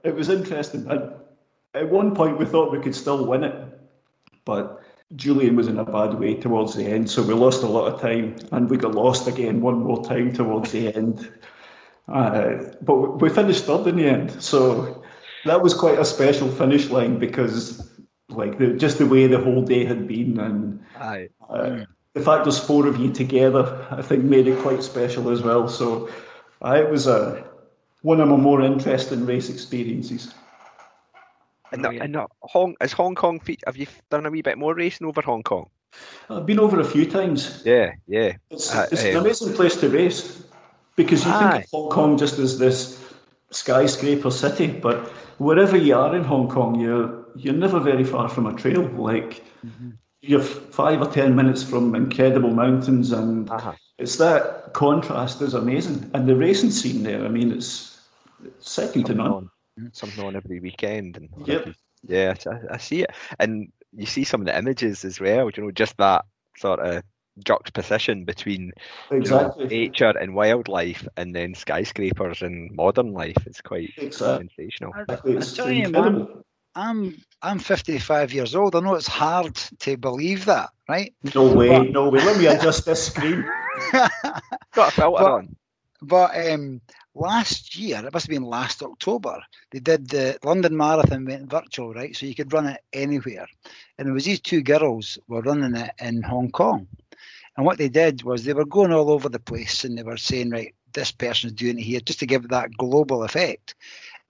It 0.04 0.14
was 0.14 0.28
interesting. 0.28 0.88
At 1.74 1.88
one 1.88 2.14
point, 2.14 2.38
we 2.38 2.44
thought 2.44 2.72
we 2.72 2.80
could 2.80 2.94
still 2.94 3.26
win 3.26 3.44
it, 3.44 3.80
but 4.44 4.82
Julien 5.16 5.56
was 5.56 5.68
in 5.68 5.78
a 5.78 5.84
bad 5.84 6.14
way 6.14 6.34
towards 6.34 6.74
the 6.74 6.84
end, 6.84 7.10
so 7.10 7.22
we 7.22 7.34
lost 7.34 7.62
a 7.62 7.66
lot 7.66 7.92
of 7.92 8.00
time, 8.00 8.36
and 8.52 8.68
we 8.68 8.76
got 8.76 8.94
lost 8.94 9.26
again 9.26 9.60
one 9.60 9.82
more 9.82 10.04
time 10.04 10.32
towards 10.32 10.72
the 10.72 10.94
end. 10.94 11.30
Uh, 12.12 12.56
but 12.80 13.20
we 13.20 13.28
finished 13.28 13.64
third 13.64 13.86
in 13.86 13.96
the 13.96 14.06
end, 14.06 14.42
so 14.42 15.02
that 15.44 15.62
was 15.62 15.74
quite 15.74 15.98
a 15.98 16.04
special 16.04 16.48
finish 16.48 16.88
line 16.88 17.18
because, 17.18 17.90
like, 18.30 18.58
the, 18.58 18.72
just 18.74 18.98
the 18.98 19.06
way 19.06 19.26
the 19.26 19.38
whole 19.38 19.62
day 19.62 19.84
had 19.84 20.08
been, 20.08 20.38
and 20.40 20.80
uh, 20.98 21.84
the 22.14 22.20
fact 22.20 22.44
there's 22.44 22.58
four 22.58 22.86
of 22.86 22.96
you 22.96 23.12
together, 23.12 23.86
I 23.90 24.00
think, 24.00 24.24
made 24.24 24.46
it 24.46 24.58
quite 24.60 24.82
special 24.82 25.28
as 25.28 25.42
well. 25.42 25.68
So, 25.68 26.08
uh, 26.64 26.80
it 26.82 26.90
was 26.90 27.06
a 27.06 27.44
one 28.02 28.20
of 28.20 28.28
my 28.28 28.36
more 28.36 28.62
interesting 28.62 29.26
race 29.26 29.50
experiences. 29.50 30.32
And, 31.72 31.84
the, 31.84 31.90
and 31.90 32.14
the 32.14 32.26
Hong 32.40 32.74
is 32.80 32.92
Hong 32.92 33.14
Kong. 33.14 33.40
Have 33.66 33.76
you 33.76 33.86
done 34.08 34.24
a 34.24 34.30
wee 34.30 34.40
bit 34.40 34.56
more 34.56 34.74
racing 34.74 35.06
over 35.06 35.20
Hong 35.20 35.42
Kong? 35.42 35.68
I've 36.30 36.46
been 36.46 36.58
over 36.58 36.80
a 36.80 36.84
few 36.84 37.04
times. 37.04 37.62
Yeah, 37.64 37.92
yeah. 38.06 38.36
It's, 38.50 38.74
uh, 38.74 38.86
it's 38.90 39.02
um, 39.04 39.10
an 39.10 39.16
amazing 39.16 39.54
place 39.54 39.76
to 39.76 39.88
race 39.88 40.42
because 40.98 41.24
you 41.24 41.30
aye. 41.30 41.52
think 41.52 41.64
of 41.64 41.70
Hong 41.70 41.90
Kong 41.90 42.18
just 42.18 42.38
as 42.38 42.58
this 42.58 43.02
skyscraper 43.50 44.30
city, 44.30 44.66
but 44.66 45.08
wherever 45.38 45.76
you 45.76 45.94
are 45.94 46.14
in 46.14 46.24
Hong 46.24 46.48
Kong, 46.48 46.78
you're 46.78 47.24
you're 47.36 47.54
never 47.54 47.78
very 47.80 48.04
far 48.04 48.28
from 48.28 48.46
a 48.46 48.54
trail. 48.54 48.82
Like 48.82 49.44
mm-hmm. 49.64 49.90
you're 50.20 50.42
five 50.42 51.00
or 51.00 51.10
ten 51.10 51.34
minutes 51.34 51.62
from 51.62 51.94
incredible 51.94 52.50
mountains, 52.50 53.12
and 53.12 53.48
uh-huh. 53.48 53.74
it's 53.96 54.16
that 54.16 54.74
contrast 54.74 55.40
is 55.40 55.54
amazing. 55.54 56.10
And 56.14 56.28
the 56.28 56.36
racing 56.36 56.72
scene 56.72 57.04
there, 57.04 57.24
I 57.24 57.28
mean, 57.28 57.52
it's, 57.52 58.00
it's 58.44 58.70
second 58.70 59.04
to 59.04 59.14
none. 59.14 59.30
On 59.30 59.50
something 59.92 60.24
on 60.24 60.34
every 60.34 60.58
weekend. 60.58 61.16
And 61.16 61.28
yep. 61.46 61.68
yeah, 62.02 62.34
I, 62.44 62.74
I, 62.74 62.78
see 62.78 63.02
it, 63.02 63.10
and 63.38 63.70
you 63.96 64.06
see 64.06 64.24
some 64.24 64.40
of 64.40 64.46
the 64.48 64.58
images 64.58 65.04
as 65.04 65.20
well. 65.20 65.48
You 65.54 65.62
know, 65.62 65.70
just 65.70 65.96
that 65.98 66.24
sort 66.56 66.80
of 66.80 67.04
juxtaposition 67.44 68.24
between 68.24 68.72
exactly. 69.10 69.64
you 69.64 69.70
know, 69.70 69.76
nature 69.76 70.18
and 70.18 70.34
wildlife, 70.34 71.06
and 71.16 71.34
then 71.34 71.54
skyscrapers 71.54 72.42
and 72.42 72.70
modern 72.74 73.12
life. 73.12 73.36
It's 73.46 73.60
quite 73.60 73.92
exactly. 73.96 74.48
sensational. 74.48 74.92
It's 75.24 75.58
incredible. 75.58 76.44
I'm 76.74 77.20
I'm 77.42 77.58
55 77.58 78.32
years 78.32 78.54
old. 78.54 78.76
I 78.76 78.80
know 78.80 78.94
it's 78.94 79.06
hard 79.08 79.54
to 79.80 79.96
believe 79.96 80.44
that, 80.44 80.70
right? 80.88 81.12
No 81.34 81.52
way, 81.52 81.68
but, 81.68 81.90
no 81.90 82.08
way. 82.08 82.20
Let 82.24 82.38
me 82.38 82.46
adjust 82.46 82.86
this 82.86 83.06
screen. 83.06 83.44
Got 83.92 84.12
a 84.76 84.90
filter 84.90 85.22
but, 85.22 85.32
on. 85.32 85.56
But 86.00 86.50
um, 86.50 86.80
last 87.18 87.76
year, 87.76 87.98
it 88.04 88.12
must 88.12 88.26
have 88.26 88.30
been 88.30 88.44
last 88.44 88.82
October, 88.82 89.40
they 89.70 89.80
did 89.80 90.08
the 90.08 90.38
London 90.44 90.76
Marathon 90.76 91.24
went 91.24 91.50
virtual, 91.50 91.92
right? 91.92 92.14
So 92.14 92.26
you 92.26 92.34
could 92.34 92.52
run 92.52 92.66
it 92.66 92.80
anywhere. 92.92 93.46
And 93.98 94.08
it 94.08 94.12
was 94.12 94.24
these 94.24 94.40
two 94.40 94.62
girls 94.62 95.18
were 95.28 95.42
running 95.42 95.76
it 95.76 95.90
in 96.00 96.22
Hong 96.22 96.50
Kong. 96.50 96.86
And 97.58 97.66
what 97.66 97.78
they 97.78 97.88
did 97.88 98.22
was 98.22 98.44
they 98.44 98.52
were 98.52 98.64
going 98.64 98.92
all 98.92 99.10
over 99.10 99.28
the 99.28 99.40
place 99.40 99.82
and 99.82 99.98
they 99.98 100.04
were 100.04 100.16
saying, 100.16 100.50
right, 100.50 100.72
this 100.92 101.10
person's 101.10 101.54
doing 101.54 101.76
it 101.80 101.82
here, 101.82 101.98
just 101.98 102.20
to 102.20 102.26
give 102.26 102.48
that 102.48 102.76
global 102.76 103.24
effect. 103.24 103.74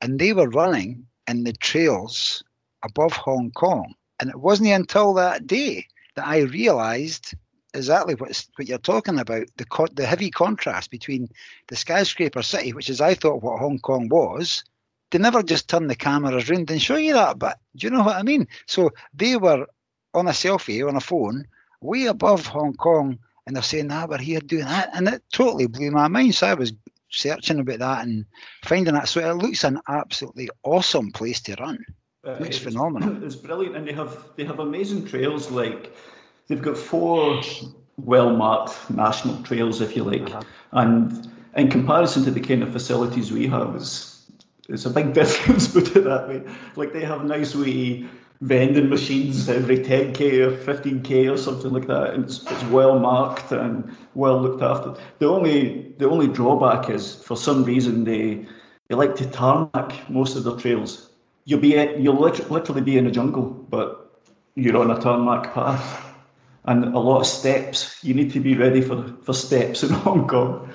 And 0.01 0.19
they 0.19 0.33
were 0.33 0.49
running 0.49 1.07
in 1.29 1.45
the 1.45 1.53
trails 1.53 2.43
above 2.83 3.13
Hong 3.13 3.51
Kong. 3.51 3.93
And 4.19 4.31
it 4.31 4.41
wasn't 4.41 4.71
until 4.71 5.13
that 5.13 5.47
day 5.47 5.87
that 6.15 6.27
I 6.27 6.39
realized 6.39 7.35
exactly 7.75 8.15
what's, 8.15 8.49
what 8.57 8.67
you're 8.67 8.79
talking 8.79 9.19
about 9.19 9.47
the 9.59 9.67
co- 9.67 9.89
the 9.93 10.07
heavy 10.07 10.31
contrast 10.31 10.91
between 10.91 11.29
the 11.67 11.77
skyscraper 11.77 12.43
city, 12.43 12.73
which 12.73 12.89
is 12.89 13.03
I 13.03 13.13
thought 13.13 13.43
what 13.43 13.59
Hong 13.59 13.79
Kong 13.79 14.09
was. 14.09 14.65
They 15.11 15.19
never 15.19 15.43
just 15.43 15.69
turn 15.69 15.89
the 15.89 15.95
cameras 15.95 16.49
around 16.49 16.71
and 16.71 16.81
show 16.81 16.97
you 16.97 17.13
that, 17.13 17.39
but 17.39 17.59
do 17.77 17.87
you 17.87 17.91
know 17.91 18.05
what 18.05 18.17
I 18.17 18.23
mean? 18.23 18.49
So 18.65 18.91
they 19.13 19.37
were 19.37 19.67
on 20.15 20.29
a 20.29 20.31
selfie 20.31 20.87
on 20.89 20.97
a 20.97 21.01
phone 21.01 21.47
way 21.81 22.07
above 22.07 22.47
Hong 22.47 22.75
Kong, 22.75 23.19
and 23.47 23.55
they're 23.55 23.63
saying, 23.63 23.91
"Ah, 23.91 24.07
we're 24.09 24.19
here 24.19 24.41
doing 24.41 24.65
that," 24.65 24.91
and 24.95 25.09
it 25.09 25.23
totally 25.33 25.67
blew 25.67 25.91
my 25.91 26.09
mind. 26.09 26.35
So 26.35 26.47
I 26.47 26.55
was 26.55 26.73
searching 27.11 27.61
about 27.61 27.79
that 27.79 28.07
and 28.07 28.25
finding 28.65 28.95
that. 28.95 29.09
So 29.09 29.21
it 29.21 29.35
looks 29.35 29.65
an 29.65 29.81
absolutely 29.89 30.51
awesome 30.65 31.11
place 31.13 31.41
to 31.43 31.57
run. 31.59 31.85
Uh, 32.25 32.37
it's 32.41 32.59
phenomenal. 32.59 33.23
It's 33.25 33.37
brilliant, 33.37 33.77
and 33.77 33.87
they 33.87 33.93
have 33.93 34.25
they 34.37 34.45
have 34.45 34.59
amazing 34.59 35.07
trails 35.07 35.51
like 35.51 35.95
they've 36.49 36.63
got 36.63 36.77
four 36.77 37.43
well 37.97 38.37
marked 38.37 38.91
national 38.91 39.43
trails, 39.43 39.81
if 39.81 39.97
you 39.97 40.05
like, 40.05 40.31
uh-huh. 40.31 40.43
and 40.73 41.29
in 41.57 41.69
comparison 41.69 42.25
to 42.25 42.31
the 42.31 42.41
kind 42.41 42.63
of 42.63 42.73
facilities 42.73 43.33
we 43.33 43.47
have, 43.49 43.75
it's, 43.75 44.31
it's 44.69 44.85
a 44.85 44.91
big 44.91 45.13
difference, 45.21 45.69
put 45.69 45.97
it 45.97 46.05
that 46.05 46.29
way. 46.29 46.43
Like 46.77 46.93
they 46.93 47.05
have 47.05 47.25
nice 47.25 47.55
wee 47.55 48.09
vending 48.41 48.89
machines 48.89 49.49
every 49.49 49.79
10k 49.79 50.21
or 50.41 50.53
15k 50.53 51.33
or 51.33 51.37
something 51.37 51.73
like 51.73 51.87
that, 51.89 52.15
and 52.15 52.25
it's, 52.25 52.43
it's 52.51 52.65
well 52.65 52.99
marked 52.99 53.51
and 53.53 53.97
well 54.15 54.41
looked 54.41 54.63
after. 54.63 54.95
The 55.19 55.27
only 55.29 55.95
the 55.99 56.09
only 56.09 56.29
drawback 56.29 56.89
is 56.89 57.17
for 57.23 57.37
some 57.37 57.65
reason 57.65 58.05
they 58.05 58.47
they 58.89 58.95
like 58.95 59.17
to 59.17 59.29
tarmac 59.31 60.09
most 60.09 60.37
of 60.37 60.45
the 60.45 60.57
trails. 60.57 61.11
You'll 61.45 61.61
be 61.61 61.71
you'll 61.99 62.21
literally 62.21 62.83
be 62.83 62.99
in 62.99 63.07
a 63.07 63.11
jungle, 63.11 63.43
but 63.71 64.23
you're 64.55 64.77
on 64.77 64.91
a 64.91 65.01
tarmac 65.01 65.53
path 65.55 66.05
and 66.67 66.85
a 66.85 66.99
lot 66.99 67.21
of 67.21 67.27
steps. 67.27 68.03
You 68.05 68.15
need 68.15 68.33
to 68.33 68.41
be 68.41 68.55
ready 68.55 68.81
for 68.81 69.03
for 69.23 69.33
steps 69.33 69.83
in 69.83 69.91
Hong 69.91 70.29
Kong. 70.29 70.71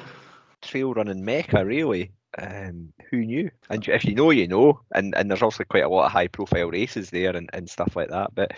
Trail 0.62 0.94
running 0.94 1.24
mecca, 1.24 1.66
really. 1.66 2.12
Um, 2.38 2.94
who 3.10 3.18
knew? 3.18 3.52
And 3.70 3.88
if 3.88 4.06
you 4.06 4.16
know, 4.16 4.32
you 4.32 4.48
know. 4.48 4.80
And 4.94 5.14
and 5.16 5.30
there's 5.30 5.42
also 5.42 5.64
quite 5.64 5.84
a 5.84 5.90
lot 5.90 6.06
of 6.06 6.12
high 6.12 6.28
profile 6.28 6.70
races 6.70 7.10
there 7.10 7.36
and, 7.36 7.50
and 7.54 7.70
stuff 7.70 7.96
like 7.96 8.10
that. 8.10 8.34
But 8.34 8.54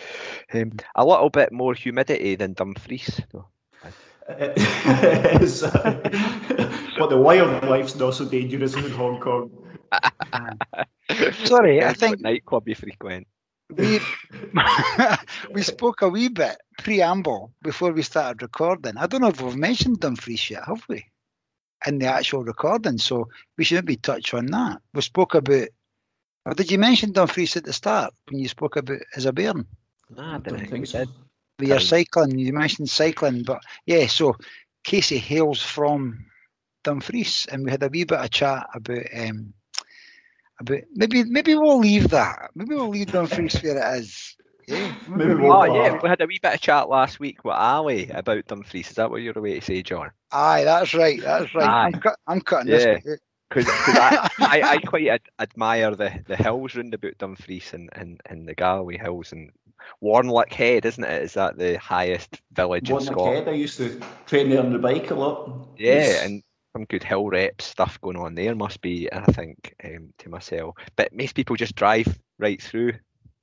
um, 0.54 0.72
a 0.94 1.04
little 1.04 1.30
bit 1.30 1.52
more 1.52 1.74
humidity 1.74 2.36
than 2.36 2.54
Dumfries. 2.54 3.20
Though. 3.32 3.46
it 4.28 5.42
is. 5.42 5.62
but 5.62 7.10
the 7.10 7.18
wildlife's 7.18 7.96
not 7.96 8.14
so 8.14 8.24
dangerous 8.24 8.74
in 8.74 8.90
Hong 8.90 9.20
Kong. 9.20 9.50
Sorry, 11.44 11.84
I 11.84 11.92
think 11.92 12.20
nightclub 12.20 12.68
you 12.68 12.74
frequent. 12.74 13.26
we 13.76 14.00
we 15.52 15.62
spoke 15.62 16.02
a 16.02 16.08
wee 16.08 16.28
bit 16.28 16.56
preamble 16.78 17.52
before 17.62 17.92
we 17.92 18.02
started 18.02 18.42
recording. 18.42 18.96
I 18.96 19.06
don't 19.06 19.20
know 19.20 19.28
if 19.28 19.40
we've 19.40 19.56
mentioned 19.56 20.00
Dumfries 20.00 20.50
yet, 20.50 20.64
have 20.64 20.84
we? 20.88 21.04
In 21.86 21.98
the 21.98 22.06
actual 22.06 22.42
recording, 22.42 22.98
so 22.98 23.28
we 23.58 23.64
shouldn't 23.64 23.86
be 23.86 23.96
touch 23.96 24.32
on 24.34 24.46
that. 24.46 24.80
We 24.94 25.02
spoke 25.02 25.34
about. 25.34 25.68
Or 26.46 26.54
did 26.54 26.70
you 26.70 26.78
mention 26.78 27.12
Dumfries 27.12 27.56
at 27.56 27.64
the 27.64 27.72
start 27.72 28.14
when 28.30 28.40
you 28.40 28.48
spoke 28.48 28.76
about 28.76 29.00
Isabern? 29.16 29.66
Nah, 30.10 30.36
I 30.36 30.38
don't, 30.38 30.58
think, 30.58 30.70
think 30.70 30.86
so. 30.86 31.04
so. 31.04 31.10
With 31.58 31.68
your 31.68 31.78
Um, 31.78 31.82
cycling, 31.82 32.38
you 32.38 32.52
mentioned 32.52 32.88
cycling, 32.88 33.42
but 33.42 33.60
yeah, 33.86 34.06
so 34.06 34.36
Casey 34.84 35.18
hails 35.18 35.60
from 35.60 36.24
Dumfries, 36.84 37.46
and 37.50 37.64
we 37.64 37.70
had 37.70 37.82
a 37.82 37.88
wee 37.88 38.04
bit 38.04 38.20
of 38.20 38.30
chat 38.30 38.66
about 38.74 39.04
um, 39.16 39.52
about 40.60 40.80
maybe 40.94 41.24
maybe 41.24 41.54
we'll 41.56 41.78
leave 41.78 42.08
that. 42.10 42.50
Maybe 42.54 42.74
we'll 42.74 42.88
leave 42.88 43.12
Dumfries 43.12 43.60
where 43.62 43.76
it 43.76 44.00
is. 44.00 44.36
Yeah, 44.66 44.94
Maybe 45.08 45.34
we'll- 45.34 45.42
we'll- 45.42 45.52
Oh 45.52 45.64
yeah, 45.64 45.98
we 46.02 46.08
had 46.08 46.20
a 46.20 46.26
wee 46.26 46.38
bit 46.42 46.54
of 46.54 46.60
chat 46.60 46.88
last 46.88 47.20
week 47.20 47.44
with 47.44 47.54
Ali 47.54 48.08
about 48.10 48.46
Dumfries. 48.46 48.88
Is 48.90 48.96
that 48.96 49.10
what 49.10 49.22
you're 49.22 49.38
away 49.38 49.60
to 49.60 49.64
say, 49.64 49.82
John? 49.82 50.10
Aye, 50.32 50.64
that's 50.64 50.92
right. 50.94 51.20
That's 51.20 51.54
right. 51.54 51.68
I'm, 51.68 51.94
Aye. 51.94 51.98
cut, 51.98 52.18
I'm 52.26 52.40
cutting 52.40 52.72
Yeah. 52.72 52.78
this. 52.94 53.04
bit. 53.04 53.20
Because 53.48 53.68
I, 53.68 54.28
I, 54.40 54.62
I 54.62 54.78
quite 54.78 55.06
ad- 55.06 55.20
admire 55.38 55.94
the, 55.94 56.12
the 56.26 56.34
hills 56.36 56.74
round 56.74 56.94
about 56.94 57.16
Dumfries 57.18 57.72
and, 57.74 57.88
and, 57.92 58.20
and 58.26 58.48
the 58.48 58.56
Galloway 58.56 58.98
Hills 58.98 59.30
and 59.30 59.50
Wanlockhead, 60.02 60.84
isn't 60.84 61.04
it? 61.04 61.22
Is 61.22 61.34
that 61.34 61.56
the 61.56 61.78
highest 61.78 62.40
village 62.52 62.88
in 62.88 62.94
One 62.96 63.04
Scotland? 63.04 63.36
Head, 63.36 63.48
I 63.48 63.52
used 63.52 63.76
to 63.78 64.00
train 64.26 64.50
there 64.50 64.60
on 64.60 64.72
the 64.72 64.78
bike 64.80 65.10
a 65.10 65.14
lot. 65.14 65.68
Yeah, 65.78 65.92
It's- 65.92 66.24
and 66.24 66.42
some 66.74 66.84
good 66.86 67.02
hill 67.04 67.26
rep 67.28 67.62
stuff 67.62 68.00
going 68.00 68.16
on 68.16 68.34
there 68.34 68.54
must 68.54 68.80
be, 68.82 69.08
I 69.12 69.24
think, 69.26 69.74
um, 69.84 70.12
to 70.18 70.28
myself. 70.28 70.74
But 70.96 71.12
most 71.14 71.34
people 71.34 71.56
just 71.56 71.74
drive 71.76 72.18
right 72.38 72.60
through 72.60 72.92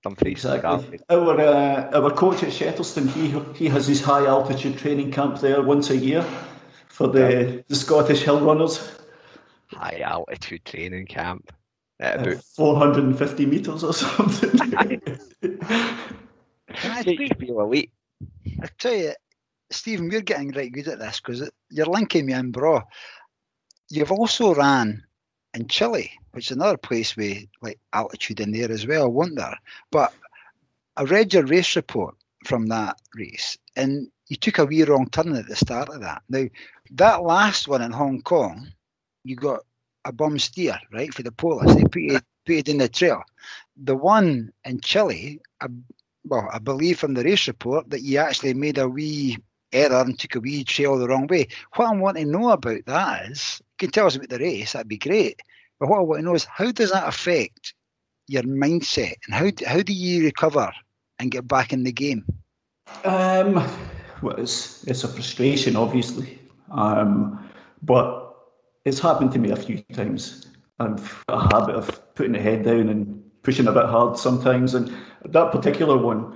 Dumfries. 0.04 0.46
Exactly. 0.46 1.00
Our 1.10 1.40
uh, 1.40 1.92
our 1.94 2.12
coach 2.12 2.44
at 2.44 2.50
Shettleston, 2.50 3.08
he 3.10 3.30
he 3.58 3.70
has 3.70 3.88
his 3.88 4.02
high 4.02 4.26
altitude 4.26 4.78
training 4.78 5.12
camp 5.12 5.40
there 5.40 5.62
once 5.62 5.90
a 5.92 5.98
year 5.98 6.26
for 6.88 7.08
the, 7.08 7.64
the 7.70 7.76
Scottish 7.76 8.22
hill 8.24 8.42
runners, 8.42 8.98
High 9.68 10.02
altitude 10.02 10.66
training 10.66 11.08
camp. 11.08 11.52
At 12.00 12.20
at 12.20 12.28
about 12.28 12.44
450 12.44 13.46
meters 13.46 13.84
or 13.84 13.94
something. 13.94 14.52
Can 16.76 16.92
I 16.92 17.04
Make 17.06 17.20
you 17.20 17.30
speak? 17.30 17.40
feel 17.40 17.62
elite. 17.62 17.92
I 18.62 18.68
tell 18.78 18.94
you, 18.96 19.14
Stephen, 19.72 20.10
we're 20.10 20.22
getting 20.22 20.52
right 20.52 20.72
good 20.72 20.88
at 20.88 21.00
this 21.00 21.20
because 21.22 21.50
you're 21.70 21.86
linking 21.86 22.26
me 22.26 22.34
in, 22.34 22.52
bro. 22.52 22.82
You've 23.90 24.12
also 24.12 24.54
ran 24.54 25.04
in 25.54 25.68
Chile, 25.68 26.12
which 26.32 26.48
is 26.48 26.58
another 26.58 26.78
place 26.78 27.16
with 27.16 27.46
like 27.62 27.80
altitude 27.94 28.40
in 28.40 28.52
there 28.52 28.72
as 28.72 28.88
well, 28.88 29.10
wasn't 29.10 29.38
there? 29.38 29.58
But 29.92 30.14
I 30.98 31.04
read 31.04 31.34
your 31.34 31.46
race 31.46 31.76
report 31.76 32.16
from 32.46 32.68
that 32.68 32.98
race, 33.16 33.58
and 33.76 34.08
you 34.28 34.36
took 34.36 34.58
a 34.58 34.66
wee 34.66 34.84
wrong 34.84 35.10
turn 35.10 35.36
at 35.36 35.48
the 35.48 35.56
start 35.56 35.90
of 35.90 36.02
that. 36.02 36.22
Now, 36.30 36.46
that 36.92 37.24
last 37.24 37.68
one 37.68 37.82
in 37.82 37.92
Hong 37.92 38.22
Kong, 38.22 38.68
you 39.24 39.36
got 39.36 39.62
a 40.06 40.12
bum 40.12 40.40
steer, 40.40 40.80
right, 40.92 41.14
for 41.14 41.24
the 41.24 41.32
Polis. 41.32 41.76
They 41.76 41.84
put 41.84 42.02
you, 42.02 42.20
put 42.46 42.68
in 42.68 42.78
the 42.78 42.90
trail. 42.90 43.24
The 43.82 43.96
one 43.96 44.52
in 44.66 44.80
Chile, 44.82 45.40
I, 45.62 45.68
well, 46.26 46.48
I 46.52 46.60
believe 46.60 47.00
from 47.00 47.14
the 47.14 47.24
race 47.24 47.48
report 47.48 47.90
that 47.90 48.02
you 48.02 48.18
actually 48.18 48.54
made 48.54 48.78
a 48.78 48.88
wee 48.88 49.38
error 49.74 50.02
and 50.02 50.18
took 50.18 50.36
a 50.36 50.40
wee 50.40 50.64
trail 50.64 50.98
the 50.98 51.08
wrong 51.08 51.28
way. 51.28 51.48
What 51.76 51.88
I 51.88 51.96
want 51.96 52.18
to 52.18 52.26
know 52.26 52.52
about 52.52 52.86
that 52.86 53.32
is, 53.32 53.62
you 53.62 53.88
can 53.88 53.92
tell 53.92 54.08
us 54.08 54.16
about 54.16 54.30
the 54.30 54.40
race, 54.40 54.74
that'd 54.74 54.88
be 54.88 54.98
great. 54.98 55.42
But 55.80 55.90
what 55.90 56.00
I 56.00 56.02
want 56.02 56.20
to 56.20 56.26
know 56.26 56.36
is, 56.36 56.46
how 56.46 56.72
does 56.72 56.92
that 56.92 57.08
affect 57.08 57.74
your 58.28 58.44
mindset 58.44 59.16
and 59.26 59.36
how, 59.36 59.50
do- 59.50 59.66
how 59.66 59.82
do 59.82 59.94
you 59.94 60.24
recover 60.24 60.72
and 61.20 61.32
get 61.32 61.48
back 61.48 61.74
in 61.74 61.84
the 61.84 61.92
game? 61.92 62.26
Um, 63.04 63.56
well, 64.22 64.36
it's 64.38 64.84
it's 64.86 65.04
a 65.04 65.08
frustration, 65.08 65.76
obviously, 65.76 66.40
um, 66.72 67.50
but 67.82 68.36
it's 68.86 69.00
happened 69.00 69.32
to 69.34 69.40
me 69.40 69.52
a 69.52 69.56
few 69.56 69.82
times. 69.94 70.48
I've 70.80 71.24
a 71.28 71.40
habit 71.40 71.76
of 71.76 72.16
putting 72.16 72.34
the 72.34 72.42
head 72.42 72.64
down 72.64 72.90
and 72.90 73.24
pushing 73.42 73.68
a 73.68 73.72
bit 73.72 73.86
hard 73.86 74.18
sometimes, 74.18 74.74
and 74.74 74.94
that 75.26 75.52
particular 75.52 75.98
one, 75.98 76.36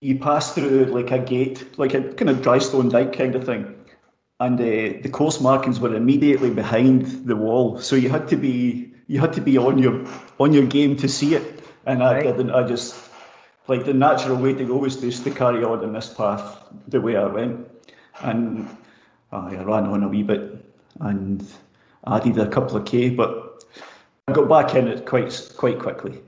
you 0.00 0.18
pass 0.18 0.54
through 0.54 0.86
like 0.86 1.10
a 1.10 1.18
gate, 1.18 1.78
like 1.78 1.94
a 1.94 2.02
kind 2.14 2.30
of 2.30 2.42
dry 2.42 2.58
stone 2.58 2.88
dike 2.88 3.12
kind 3.12 3.34
of 3.34 3.44
thing, 3.44 3.74
and 4.40 4.58
uh, 4.60 5.00
the 5.02 5.08
course 5.10 5.40
markings 5.40 5.78
were 5.80 5.94
immediately 5.94 6.50
behind 6.50 7.06
the 7.26 7.36
wall, 7.36 7.78
so 7.78 7.96
you 7.96 8.08
had 8.08 8.26
to 8.28 8.36
be 8.36 8.92
you 9.08 9.20
had 9.20 9.32
to 9.34 9.40
be 9.40 9.58
on 9.58 9.78
your 9.78 10.04
on 10.38 10.52
your 10.52 10.66
game 10.66 10.96
to 10.96 11.08
see 11.08 11.34
it, 11.34 11.62
and 11.86 12.02
I 12.02 12.14
Right. 12.14 12.22
didn't. 12.24 12.50
I 12.50 12.62
just 12.66 12.94
like 13.68 13.84
the 13.84 13.94
natural 13.94 14.36
way 14.36 14.54
to 14.54 14.64
go 14.64 14.76
was 14.78 14.96
just 14.96 15.24
to 15.24 15.30
carry 15.30 15.62
on 15.64 15.84
in 15.84 15.92
this 15.92 16.12
path 16.12 16.56
the 16.88 17.00
way 17.00 17.16
I 17.16 17.26
went. 17.26 17.68
And 18.22 18.68
I 19.32 19.54
ran 19.56 19.86
on 19.86 20.02
a 20.02 20.08
wee 20.08 20.22
bit 20.22 20.64
and 21.00 21.46
added 22.06 22.38
a 22.38 22.48
couple 22.48 22.76
of 22.76 22.84
K, 22.84 23.10
but 23.10 23.64
I 24.28 24.32
got 24.32 24.48
back 24.48 24.74
in 24.74 24.88
it 24.88 25.06
quite 25.06 25.52
quite 25.56 25.78
quickly. 25.78 26.20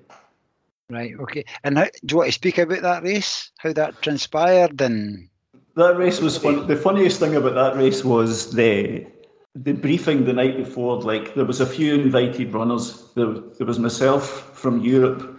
Right, 0.93 1.15
okay. 1.21 1.45
And 1.65 1.79
how, 1.79 1.85
do 1.85 2.13
you 2.13 2.17
want 2.19 2.29
to 2.29 2.33
speak 2.33 2.59
about 2.59 2.83
that 2.83 3.03
race? 3.03 3.51
How 3.59 3.73
that 3.73 4.03
transpired 4.03 4.79
and 4.83 5.29
That 5.77 5.97
race 5.97 6.21
was 6.21 6.37
fun. 6.37 6.67
The 6.67 6.77
funniest 6.77 7.19
thing 7.19 7.35
about 7.35 7.55
that 7.55 7.77
race 7.81 8.05
was 8.05 8.55
the 8.55 9.07
the 9.55 9.73
briefing 9.73 10.25
the 10.27 10.35
night 10.35 10.57
before. 10.59 11.01
Like 11.01 11.35
there 11.35 11.47
was 11.47 11.61
a 11.61 11.67
few 11.67 11.95
invited 11.95 12.53
runners. 12.53 13.11
There, 13.15 13.33
there 13.57 13.67
was 13.67 13.79
myself 13.79 14.55
from 14.55 14.81
Europe. 14.81 15.39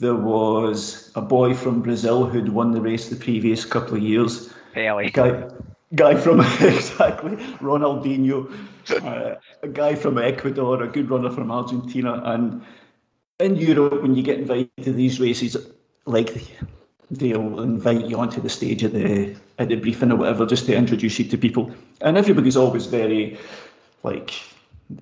There 0.00 0.16
was 0.16 1.12
a 1.14 1.20
boy 1.20 1.54
from 1.54 1.80
Brazil 1.80 2.24
who'd 2.24 2.48
won 2.48 2.72
the 2.72 2.80
race 2.80 3.08
the 3.08 3.16
previous 3.16 3.64
couple 3.64 3.96
of 3.96 4.02
years. 4.02 4.52
Pelé. 4.74 5.12
Guy, 5.12 5.48
guy 5.94 6.14
from 6.16 6.40
exactly 6.60 7.36
Ronaldinho, 7.60 8.50
uh, 9.02 9.36
a 9.62 9.68
guy 9.68 9.94
from 9.94 10.18
Ecuador, 10.18 10.82
a 10.82 10.88
good 10.88 11.08
runner 11.08 11.30
from 11.30 11.50
Argentina, 11.52 12.20
and 12.24 12.62
in 13.40 13.56
Europe 13.56 14.02
when 14.02 14.14
you 14.14 14.22
get 14.22 14.38
invited 14.38 14.70
to 14.82 14.92
these 14.92 15.20
races, 15.20 15.56
like 16.06 16.30
they'll 17.10 17.60
invite 17.60 18.06
you 18.06 18.18
onto 18.18 18.40
the 18.40 18.48
stage 18.48 18.84
at 18.84 18.92
the 18.92 19.34
at 19.58 19.68
the 19.68 19.76
briefing 19.76 20.12
or 20.12 20.16
whatever 20.16 20.46
just 20.46 20.66
to 20.66 20.74
introduce 20.74 21.18
you 21.18 21.24
to 21.26 21.38
people, 21.38 21.70
and 22.00 22.16
everybody's 22.16 22.56
always 22.56 22.86
very 22.86 23.38
like. 24.02 24.32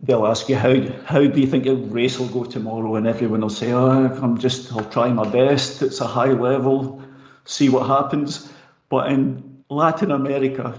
They'll 0.03 0.27
ask 0.27 0.49
you 0.49 0.57
how 0.57 0.75
how 1.05 1.27
do 1.27 1.41
you 1.41 1.47
think 1.47 1.65
the 1.65 1.77
race 1.77 2.19
will 2.19 2.29
go 2.29 2.45
tomorrow, 2.45 2.97
and 2.97 3.07
everyone 3.07 3.41
will 3.41 3.51
say, 3.51 3.73
"Oh, 3.73 4.07
I'm 4.23 4.39
just 4.39 4.73
I'll 4.73 4.91
try 4.91 5.09
my 5.13 5.29
best. 5.29 5.83
It's 5.83 6.01
a 6.01 6.07
high 6.07 6.33
level, 6.33 7.03
see 7.45 7.69
what 7.69 7.87
happens." 7.87 8.53
But 8.89 9.11
in 9.11 9.63
Latin 9.69 10.11
America, 10.11 10.75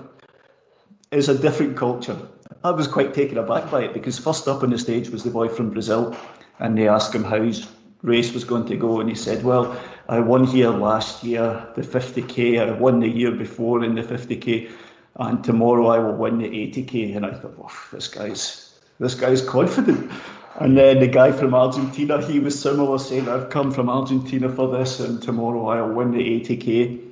is 1.12 1.30
a 1.30 1.38
different 1.38 1.78
culture. 1.78 2.18
I 2.64 2.72
was 2.72 2.88
quite 2.88 3.14
taken 3.14 3.38
aback 3.38 3.72
by 3.72 3.84
it 3.84 3.93
because 3.93 4.20
first 4.20 4.47
up 4.47 4.64
on 4.64 4.72
the 4.72 4.78
stage 4.78 5.10
was 5.10 5.24
the 5.24 5.30
boy 5.30 5.47
from 5.47 5.70
Brazil, 5.70 6.16
and 6.60 6.78
they 6.78 6.88
asked 6.88 7.14
him 7.14 7.24
how 7.24 7.41
his 7.41 7.68
race 8.03 8.34
was 8.34 8.43
going 8.43 8.66
to 8.66 8.76
go, 8.76 8.99
and 8.99 9.10
he 9.10 9.16
said, 9.16 9.43
"Well, 9.43 9.76
I 10.10 10.20
won 10.20 10.45
here 10.45 10.70
last 10.70 11.24
year, 11.24 11.66
the 11.76 11.82
50k. 11.82 12.60
I 12.60 12.72
won 12.72 12.99
the 12.99 13.10
year 13.10 13.32
before 13.32 13.84
in 13.84 13.95
the 13.95 14.03
50k, 14.03 14.70
and 15.18 15.43
tomorrow 15.43 15.88
I 15.88 15.99
will 15.99 16.16
win 16.16 16.38
the 16.39 16.49
80k." 16.49 17.16
And 17.16 17.26
I 17.26 17.34
thought, 17.34 17.55
"Oh, 17.62 17.72
this 17.91 18.08
guy's 18.08 18.80
this 18.99 19.16
guy's 19.16 19.41
confident." 19.41 20.12
And 20.60 20.76
then 20.76 20.99
the 20.99 21.08
guy 21.08 21.32
from 21.32 21.53
Argentina, 21.53 22.20
he 22.20 22.39
was 22.39 22.60
similar, 22.60 22.97
saying, 22.97 23.30
"I've 23.30 23.49
come 23.49 23.72
from 23.72 23.89
Argentina 23.89 24.49
for 24.49 24.68
this, 24.76 24.99
and 24.99 25.22
tomorrow 25.22 25.68
I'll 25.68 25.93
win 25.93 26.12
the 26.12 26.24
80k." 26.24 27.07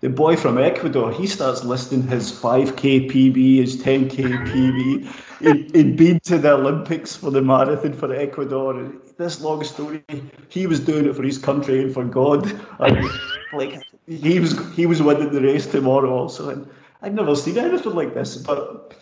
The 0.00 0.08
boy 0.08 0.36
from 0.36 0.58
Ecuador, 0.58 1.10
he 1.12 1.26
starts 1.26 1.64
listing 1.64 2.06
his 2.06 2.30
5k 2.30 3.10
PB, 3.10 3.56
his 3.56 3.82
10k 3.82 4.46
PB. 4.46 5.72
He'd, 5.74 5.96
been 5.96 6.20
to 6.20 6.38
the 6.38 6.52
Olympics 6.52 7.16
for 7.16 7.32
the 7.32 7.42
marathon 7.42 7.92
for 7.92 8.14
Ecuador. 8.14 8.78
And 8.78 9.00
this 9.16 9.40
long 9.40 9.64
story, 9.64 10.04
he 10.50 10.68
was 10.68 10.78
doing 10.78 11.06
it 11.06 11.16
for 11.16 11.24
his 11.24 11.36
country 11.36 11.82
and 11.82 11.92
for 11.92 12.04
God. 12.04 12.46
And 12.78 13.10
like 13.52 13.82
he 14.06 14.38
was, 14.38 14.56
he 14.76 14.86
was 14.86 15.02
winning 15.02 15.32
the 15.32 15.40
race 15.40 15.66
tomorrow 15.66 16.10
also. 16.10 16.50
And 16.50 16.68
I'd 17.02 17.16
never 17.16 17.34
seen 17.34 17.58
anything 17.58 17.96
like 17.96 18.14
this, 18.14 18.36
but 18.36 18.94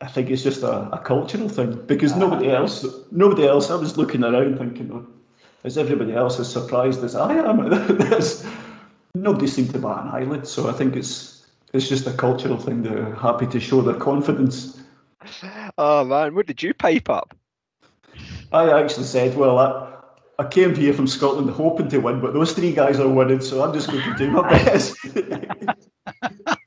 I 0.00 0.08
think 0.08 0.28
it's 0.28 0.42
just 0.42 0.64
a, 0.64 0.88
a 0.92 0.98
cultural 0.98 1.48
thing 1.48 1.80
because 1.86 2.16
nobody 2.16 2.50
else, 2.50 2.84
nobody 3.12 3.46
else. 3.46 3.70
I 3.70 3.76
was 3.76 3.96
looking 3.96 4.24
around 4.24 4.58
thinking, 4.58 4.90
oh, 4.92 5.06
is 5.62 5.78
everybody 5.78 6.14
else 6.14 6.40
as 6.40 6.52
surprised 6.52 7.04
as 7.04 7.14
I 7.14 7.34
am 7.34 7.72
at 7.72 7.86
this? 7.98 8.44
Nobody 9.14 9.46
seemed 9.46 9.70
to 9.72 9.78
bat 9.78 10.04
an 10.04 10.08
eyelid, 10.08 10.46
so 10.46 10.70
I 10.70 10.72
think 10.72 10.96
it's 10.96 11.46
it's 11.74 11.86
just 11.86 12.06
a 12.06 12.12
cultural 12.14 12.56
thing. 12.56 12.82
They're 12.82 13.14
happy 13.14 13.46
to 13.46 13.60
show 13.60 13.82
their 13.82 13.94
confidence. 13.94 14.80
Oh 15.76 16.02
man, 16.04 16.34
what 16.34 16.46
did 16.46 16.62
you 16.62 16.72
pipe 16.72 17.10
up? 17.10 17.34
I 18.52 18.70
actually 18.70 19.04
said, 19.04 19.36
well, 19.36 19.58
I, 19.58 20.42
I 20.42 20.48
came 20.48 20.74
here 20.74 20.94
from 20.94 21.06
Scotland 21.06 21.50
hoping 21.50 21.88
to 21.90 21.98
win, 21.98 22.20
but 22.20 22.32
those 22.32 22.52
three 22.52 22.72
guys 22.72 22.98
are 23.00 23.08
winning, 23.08 23.40
so 23.42 23.62
I'm 23.62 23.74
just 23.74 23.90
going 23.90 24.02
to 24.02 24.14
do 24.16 24.30
my 24.30 24.48
best. 24.64 24.96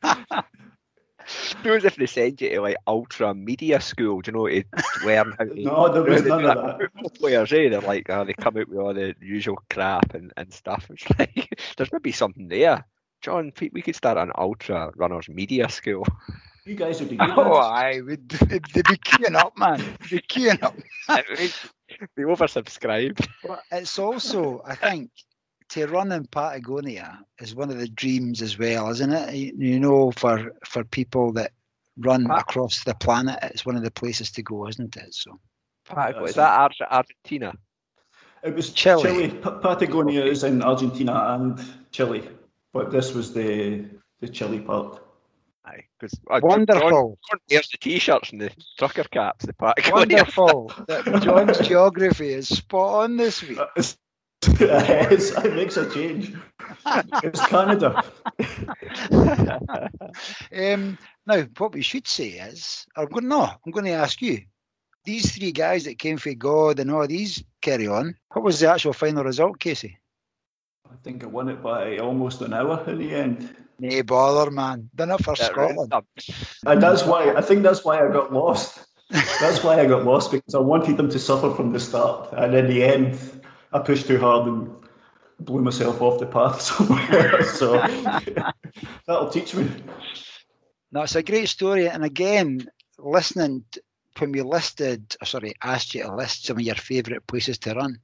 Do 1.64 1.76
as 1.76 1.86
if 1.86 1.96
they 1.96 2.06
send 2.06 2.42
you 2.42 2.50
to 2.50 2.62
like 2.62 2.78
ultra 2.88 3.34
media 3.34 3.80
school, 3.82 4.22
do 4.22 4.32
you 4.32 4.38
know, 4.38 4.48
to 4.48 4.64
learn 5.06 5.36
how 5.38 5.46
to. 5.46 5.62
no, 5.62 5.94
there 5.94 6.04
was 6.04 6.24
none 6.24 6.46
of 6.46 6.80
that. 6.80 7.14
Players, 7.16 7.52
eh? 7.54 7.70
They're 7.70 7.82
like, 7.82 8.10
oh, 8.10 8.24
they 8.26 8.34
come 8.34 8.58
out 8.58 8.70
with 8.70 8.78
all 8.78 8.94
the 8.94 9.16
usual 9.22 9.58
crap 9.70 10.14
and, 10.14 10.32
and 10.38 10.54
stuff. 10.54 10.90
It's 10.90 11.20
like, 11.20 11.60
there's 11.78 11.92
maybe 11.92 12.12
something 12.12 12.48
there. 12.48 12.86
John, 13.22 13.52
we 13.60 13.70
we 13.74 13.82
could 13.82 13.96
start 13.96 14.18
an 14.18 14.32
ultra 14.38 14.92
runners 14.96 15.30
media 15.30 15.70
school. 15.70 16.06
You 16.66 16.76
guys 16.76 17.00
would 17.00 17.10
be 17.10 17.18
good. 17.18 17.30
Oh, 17.36 17.54
I 17.54 17.98
aye, 17.98 18.02
we'd, 18.02 18.28
they'd 18.28 18.62
be 18.74 18.98
queuing 18.98 19.36
up, 19.36 19.58
man. 19.58 19.78
They'd 20.10 20.10
be 20.10 20.22
queuing 20.22 20.64
up. 20.64 20.76
Be 22.16 22.24
oversubscribed. 22.24 23.28
But 23.44 23.62
it's 23.72 24.00
also, 24.00 24.64
I 24.66 24.76
think, 24.76 25.12
to 25.76 25.88
run 25.88 26.12
in 26.12 26.26
Patagonia 26.28 27.20
is 27.40 27.56
one 27.56 27.70
of 27.70 27.78
the 27.78 27.88
dreams 27.88 28.42
as 28.42 28.58
well, 28.58 28.90
isn't 28.90 29.12
it? 29.14 29.34
You, 29.36 29.54
you 29.58 29.80
know, 29.80 30.12
for 30.12 30.52
for 30.66 30.84
people 30.84 31.32
that 31.34 31.52
run 31.98 32.26
Pat- 32.26 32.42
across 32.42 32.84
the 32.84 32.96
planet, 32.96 33.38
it's 33.44 33.66
one 33.66 33.76
of 33.76 33.84
the 33.84 33.92
places 33.92 34.32
to 34.32 34.42
go, 34.44 34.68
isn't 34.68 34.96
it? 34.98 35.14
So 35.14 35.40
Patagonia 35.86 36.28
Is 36.30 36.36
that 36.36 36.60
Ar- 36.60 36.88
Argentina? 36.92 37.54
It 38.44 38.54
was 38.56 38.72
Chile. 38.72 39.02
Chile. 39.04 39.30
Pa- 39.30 39.60
Patagonia 39.60 40.24
is 40.26 40.44
in 40.44 40.62
Argentina 40.62 41.14
and 41.30 41.60
Chile, 41.92 42.28
but 42.74 42.92
this 42.92 43.14
was 43.14 43.34
the 43.34 43.86
the 44.22 44.28
Chile 44.30 44.60
part. 44.60 45.02
Aye, 45.66 45.84
because 46.00 46.14
uh, 46.30 46.40
John, 46.40 46.50
wonderful, 46.50 47.18
John 47.30 47.40
wears 47.50 47.68
the 47.70 47.78
t-shirts 47.80 48.32
and 48.32 48.40
the 48.40 48.52
trucker 48.78 49.04
caps, 49.06 49.46
the 49.48 49.54
Patagonia. 49.54 50.18
wonderful 50.18 50.72
that 50.88 51.04
John's 51.24 51.58
geography 51.68 52.30
is 52.34 52.48
spot 52.48 53.04
on 53.06 53.18
this 53.18 53.42
week. 53.42 53.58
Uh, 53.58 53.64
it's- 53.76 53.94
it's- 53.94 53.98
it 54.60 55.56
makes 55.56 55.78
a 55.78 55.90
change. 55.94 56.34
It's 57.24 57.46
Canada. 57.48 58.04
Um, 60.56 60.98
now, 61.28 61.44
what 61.58 61.74
we 61.74 61.82
should 61.82 62.08
say 62.08 62.30
is, 62.30 62.86
I'm 62.96 63.08
going 63.08 63.28
no, 63.28 63.44
I'm 63.44 63.72
going 63.72 63.86
to 63.86 63.92
ask 63.92 64.22
you. 64.22 64.42
These 65.04 65.36
three 65.36 65.52
guys 65.52 65.84
that 65.84 66.00
came 66.00 66.18
for 66.18 66.34
God 66.34 66.80
and 66.80 66.90
all 66.90 67.06
these 67.06 67.44
carry 67.62 67.88
on. 67.88 68.16
What 68.34 68.44
was 68.46 68.60
the 68.60 68.72
actual 68.72 68.94
final 68.94 69.24
result, 69.24 69.60
Casey? 69.60 70.00
I 70.90 70.96
think 71.04 71.24
I 71.24 71.28
won 71.28 71.50
it 71.50 71.62
by 71.62 71.98
almost 71.98 72.42
an 72.42 72.54
hour 72.54 72.84
in 72.88 72.98
the 73.00 73.14
end. 73.14 73.56
Nay 73.80 74.02
bother, 74.02 74.50
man. 74.52 74.90
Done 74.96 75.12
it 75.12 75.24
for 75.24 75.36
Yeah, 75.38 75.50
right. 75.50 75.76
Scotland. 75.76 75.94
And 76.66 76.82
that's 76.82 77.04
why 77.06 77.34
I 77.34 77.42
think 77.42 77.62
that's 77.64 77.84
why 77.84 78.04
I 78.04 78.12
got 78.12 78.32
lost. 78.34 78.86
That's 79.40 79.64
why 79.64 79.80
I 79.80 79.86
got 79.86 80.04
lost 80.04 80.32
because 80.32 80.56
I 80.56 80.60
wanted 80.60 80.98
them 80.98 81.12
to 81.12 81.20
suffer 81.20 81.52
from 81.54 81.72
the 81.72 81.80
start, 81.80 82.34
and 82.34 82.56
in 82.56 82.66
the 82.68 82.84
end, 82.84 83.20
I 83.76 83.80
pushed 83.80 84.08
too 84.08 84.18
hard 84.18 84.48
and 84.48 84.74
blew 85.42 85.62
myself 85.62 86.02
off 86.02 86.20
the 86.20 86.26
path 86.26 86.62
somewhere. 86.70 87.44
so 87.44 87.74
that'll 89.06 89.30
teach 89.30 89.54
me. 89.54 89.70
No, 90.94 91.02
it's 91.02 91.16
a 91.16 91.24
great 91.24 91.50
story. 91.50 91.90
And 91.90 92.06
again, 92.06 92.68
listening 92.98 93.66
when 94.20 94.32
we 94.32 94.42
listed, 94.42 95.16
sorry, 95.26 95.54
asked 95.62 95.94
you 95.94 96.04
to 96.04 96.16
list 96.16 96.46
some 96.46 96.58
of 96.58 96.64
your 96.64 96.76
favourite 96.76 97.28
places 97.28 97.58
to 97.60 97.74
run, 97.74 98.00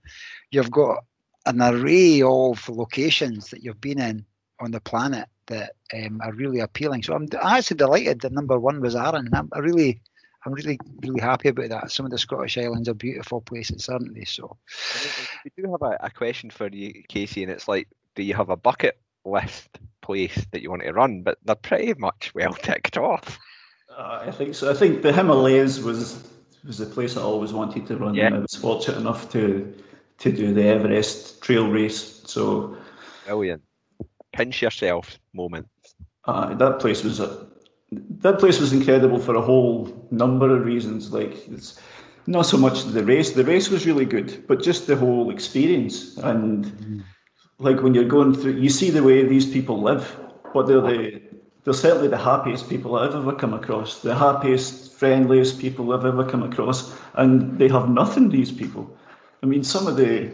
you've 0.52 0.72
got 0.72 1.06
an 1.46 1.62
array 1.62 2.22
of 2.22 2.68
locations 2.68 3.50
that 3.50 3.64
you've 3.64 3.80
been 3.80 4.02
in 4.02 4.26
on 4.60 4.72
the 4.72 4.82
planet 4.82 5.30
that 5.48 5.72
um, 5.94 6.20
are 6.22 6.34
really 6.34 6.60
appealing. 6.60 7.02
So 7.02 7.14
I'm, 7.14 7.28
I'm 7.42 7.58
actually 7.58 7.78
delighted 7.78 8.20
that 8.22 8.34
number 8.34 8.60
one 8.60 8.82
was. 8.82 8.94
I'm 8.94 9.50
I 9.54 9.60
really, 9.60 10.02
I'm 10.46 10.54
really, 10.54 10.80
really 11.04 11.22
happy 11.22 11.50
about 11.50 11.70
that. 11.70 11.92
Some 11.92 12.06
of 12.06 12.12
the 12.12 12.18
Scottish 12.18 12.58
islands 12.58 12.90
are 12.90 12.94
beautiful 12.96 13.42
places, 13.42 13.88
aren't 13.90 14.16
they? 14.16 14.26
So 14.26 14.58
We 15.46 15.52
do 15.64 15.72
have 15.72 15.82
a, 15.82 15.98
a 16.02 16.10
question 16.10 16.50
for 16.50 16.68
you, 16.70 17.04
Casey, 17.10 17.44
and 17.44 17.52
it's 17.52 17.68
like, 17.68 17.88
do 18.16 18.24
you 18.24 18.34
have 18.34 18.50
a 18.50 18.58
bucket 18.58 19.00
list 19.24 19.78
place 20.02 20.46
that 20.52 20.62
you 20.64 20.70
want 20.72 20.82
to 20.82 20.92
run? 20.94 21.22
But 21.22 21.38
they're 21.46 21.56
pretty 21.56 21.94
much 22.00 22.32
well 22.34 22.54
ticked 22.62 22.98
off. 22.98 23.40
Uh, 23.96 24.24
I 24.26 24.32
think 24.32 24.56
so. 24.56 24.72
I 24.72 24.74
think 24.74 25.02
the 25.02 25.14
Himalayas 25.14 25.80
was 25.80 26.28
was 26.66 26.78
the 26.78 26.86
place 26.86 27.18
I 27.18 27.22
always 27.22 27.54
wanted 27.54 27.88
to 27.88 27.98
run. 27.98 28.14
Yeah. 28.16 28.28
And 28.28 28.36
I 28.36 28.40
was 28.40 28.56
fortunate 28.56 28.98
enough 28.98 29.32
to 29.34 29.74
to 30.20 30.32
do 30.32 30.54
the 30.54 30.64
Everest 30.64 31.42
trail 31.42 31.68
race. 31.70 32.22
So 32.26 32.78
Brilliant. 33.26 33.62
Pinch 34.34 34.62
yourself 34.62 35.20
moment. 35.34 35.68
uh, 36.26 36.54
that 36.56 36.80
place 36.80 37.04
was 37.04 37.20
a 37.20 37.48
that 37.92 38.40
place 38.40 38.60
was 38.60 38.72
incredible 38.72 39.20
for 39.20 39.36
a 39.36 39.42
whole 39.42 40.08
number 40.12 40.56
of 40.56 40.66
reasons. 40.66 41.12
Like 41.12 41.48
it's 41.50 41.80
not 42.28 42.44
so 42.44 42.58
much 42.58 42.84
the 42.84 43.04
race. 43.04 43.32
The 43.32 43.44
race 43.44 43.70
was 43.70 43.86
really 43.86 44.06
good, 44.06 44.48
but 44.48 44.64
just 44.64 44.88
the 44.88 44.96
whole 44.96 45.30
experience 45.30 46.18
and 46.18 47.04
like 47.60 47.82
when 47.82 47.94
you're 47.94 48.06
going 48.06 48.34
through, 48.34 48.54
you 48.54 48.70
see 48.70 48.90
the 48.90 49.04
way 49.04 49.24
these 49.24 49.46
people 49.46 49.82
live. 49.82 50.18
But 50.54 50.68
they're 50.68 50.82
the 50.82 51.22
they're 51.64 51.74
certainly 51.74 52.08
the 52.08 52.18
happiest 52.18 52.70
people 52.70 52.96
I've 52.96 53.14
ever 53.14 53.36
come 53.36 53.54
across. 53.54 54.02
The 54.02 54.16
happiest, 54.16 54.94
friendliest 54.94 55.60
people 55.60 55.94
I've 55.94 56.06
ever 56.06 56.28
come 56.28 56.44
across, 56.44 56.98
and 57.16 57.58
they 57.60 57.68
have 57.68 57.90
nothing. 57.90 58.30
These 58.30 58.52
people. 58.52 58.98
I 59.44 59.46
mean, 59.46 59.64
some 59.64 59.86
of 59.86 59.98
the 59.98 60.32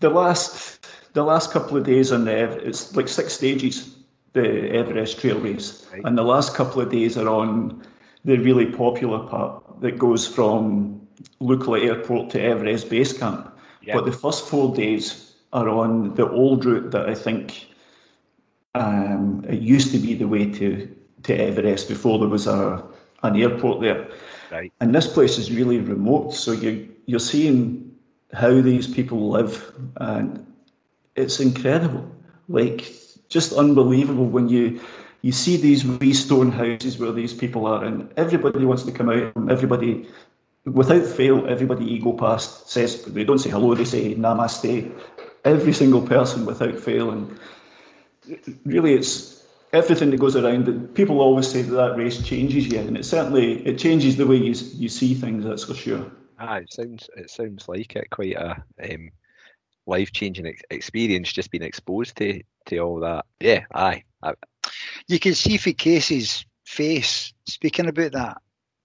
the 0.00 0.08
last 0.08 0.86
the 1.12 1.22
last 1.22 1.52
couple 1.52 1.76
of 1.76 1.84
days 1.84 2.10
on 2.10 2.24
the 2.24 2.32
Ev- 2.32 2.62
it's 2.64 2.96
like 2.96 3.08
six 3.08 3.34
stages 3.34 3.97
the 4.32 4.70
Everest 4.70 5.20
Trail 5.20 5.38
race, 5.38 5.86
Right. 5.92 6.02
and 6.04 6.16
the 6.16 6.22
last 6.22 6.54
couple 6.54 6.80
of 6.82 6.90
days 6.90 7.16
are 7.16 7.28
on 7.28 7.82
the 8.24 8.36
really 8.38 8.66
popular 8.66 9.20
part 9.20 9.62
that 9.80 9.98
goes 9.98 10.26
from 10.26 11.00
Lukla 11.40 11.84
Airport 11.84 12.30
to 12.30 12.40
Everest 12.40 12.90
Base 12.90 13.12
Camp. 13.16 13.50
But 13.92 14.04
the 14.04 14.12
first 14.12 14.46
four 14.46 14.74
days 14.74 15.34
are 15.54 15.68
on 15.68 16.14
the 16.14 16.28
old 16.28 16.64
route 16.66 16.90
that 16.90 17.08
I 17.08 17.14
think 17.14 17.68
um, 18.74 19.44
it 19.48 19.60
used 19.60 19.92
to 19.92 19.98
be 19.98 20.14
the 20.14 20.28
way 20.28 20.50
to, 20.52 20.86
to 21.22 21.34
Everest 21.34 21.88
before 21.88 22.18
there 22.18 22.28
was 22.28 22.46
a 22.46 22.84
an 23.24 23.34
airport 23.34 23.80
there. 23.80 24.06
Right. 24.52 24.72
And 24.80 24.94
this 24.94 25.06
place 25.06 25.38
is 25.38 25.50
really 25.50 25.78
remote, 25.78 26.34
so 26.34 26.52
you 26.52 26.88
you're 27.06 27.18
seeing 27.18 27.90
how 28.32 28.60
these 28.60 28.86
people 28.86 29.30
live, 29.30 29.72
and 29.96 30.46
it's 31.16 31.40
incredible. 31.40 32.06
Like 32.48 32.92
just 33.28 33.52
unbelievable 33.52 34.26
when 34.26 34.48
you 34.48 34.80
you 35.22 35.32
see 35.32 35.56
these 35.56 35.84
wee 35.84 36.14
stone 36.14 36.52
houses 36.52 36.98
where 36.98 37.12
these 37.12 37.34
people 37.34 37.66
are, 37.66 37.84
and 37.84 38.08
everybody 38.16 38.64
wants 38.64 38.84
to 38.84 38.92
come 38.92 39.08
out. 39.08 39.34
and 39.34 39.50
Everybody, 39.50 40.06
without 40.64 41.04
fail, 41.04 41.46
everybody 41.48 41.84
you 41.84 42.02
go 42.02 42.12
past 42.12 42.70
says 42.70 43.04
they 43.04 43.24
don't 43.24 43.38
say 43.38 43.50
hello, 43.50 43.74
they 43.74 43.84
say 43.84 44.14
namaste. 44.14 44.92
Every 45.44 45.72
single 45.72 46.02
person 46.02 46.46
without 46.46 46.78
fail, 46.78 47.10
and 47.10 47.38
really, 48.64 48.94
it's 48.94 49.44
everything 49.72 50.10
that 50.10 50.20
goes 50.20 50.36
around. 50.36 50.94
People 50.94 51.20
always 51.20 51.48
say 51.48 51.62
that 51.62 51.74
that 51.74 51.96
race 51.96 52.22
changes 52.22 52.68
you, 52.68 52.78
and 52.78 52.96
it 52.96 53.04
certainly 53.04 53.66
it 53.66 53.78
changes 53.78 54.16
the 54.16 54.26
way 54.26 54.36
you 54.36 54.54
you 54.74 54.88
see 54.88 55.14
things. 55.14 55.44
That's 55.44 55.64
for 55.64 55.74
sure. 55.74 56.10
Ah, 56.38 56.56
it 56.56 56.72
sounds 56.72 57.10
it 57.16 57.30
sounds 57.30 57.68
like 57.68 57.96
it 57.96 58.10
quite 58.10 58.34
a 58.36 58.62
um, 58.92 59.10
life 59.86 60.12
changing 60.12 60.46
ex- 60.46 60.62
experience. 60.70 61.32
Just 61.32 61.50
being 61.50 61.64
exposed 61.64 62.16
to 62.16 62.40
to 62.68 62.78
all 62.78 63.00
that. 63.00 63.24
Yeah, 63.40 63.64
aye. 63.74 64.04
I, 64.22 64.32
you 65.08 65.18
can 65.18 65.34
see 65.34 65.56
for 65.56 65.72
Casey's 65.72 66.44
face 66.64 67.32
speaking 67.46 67.88
about 67.88 68.12
that 68.12 68.38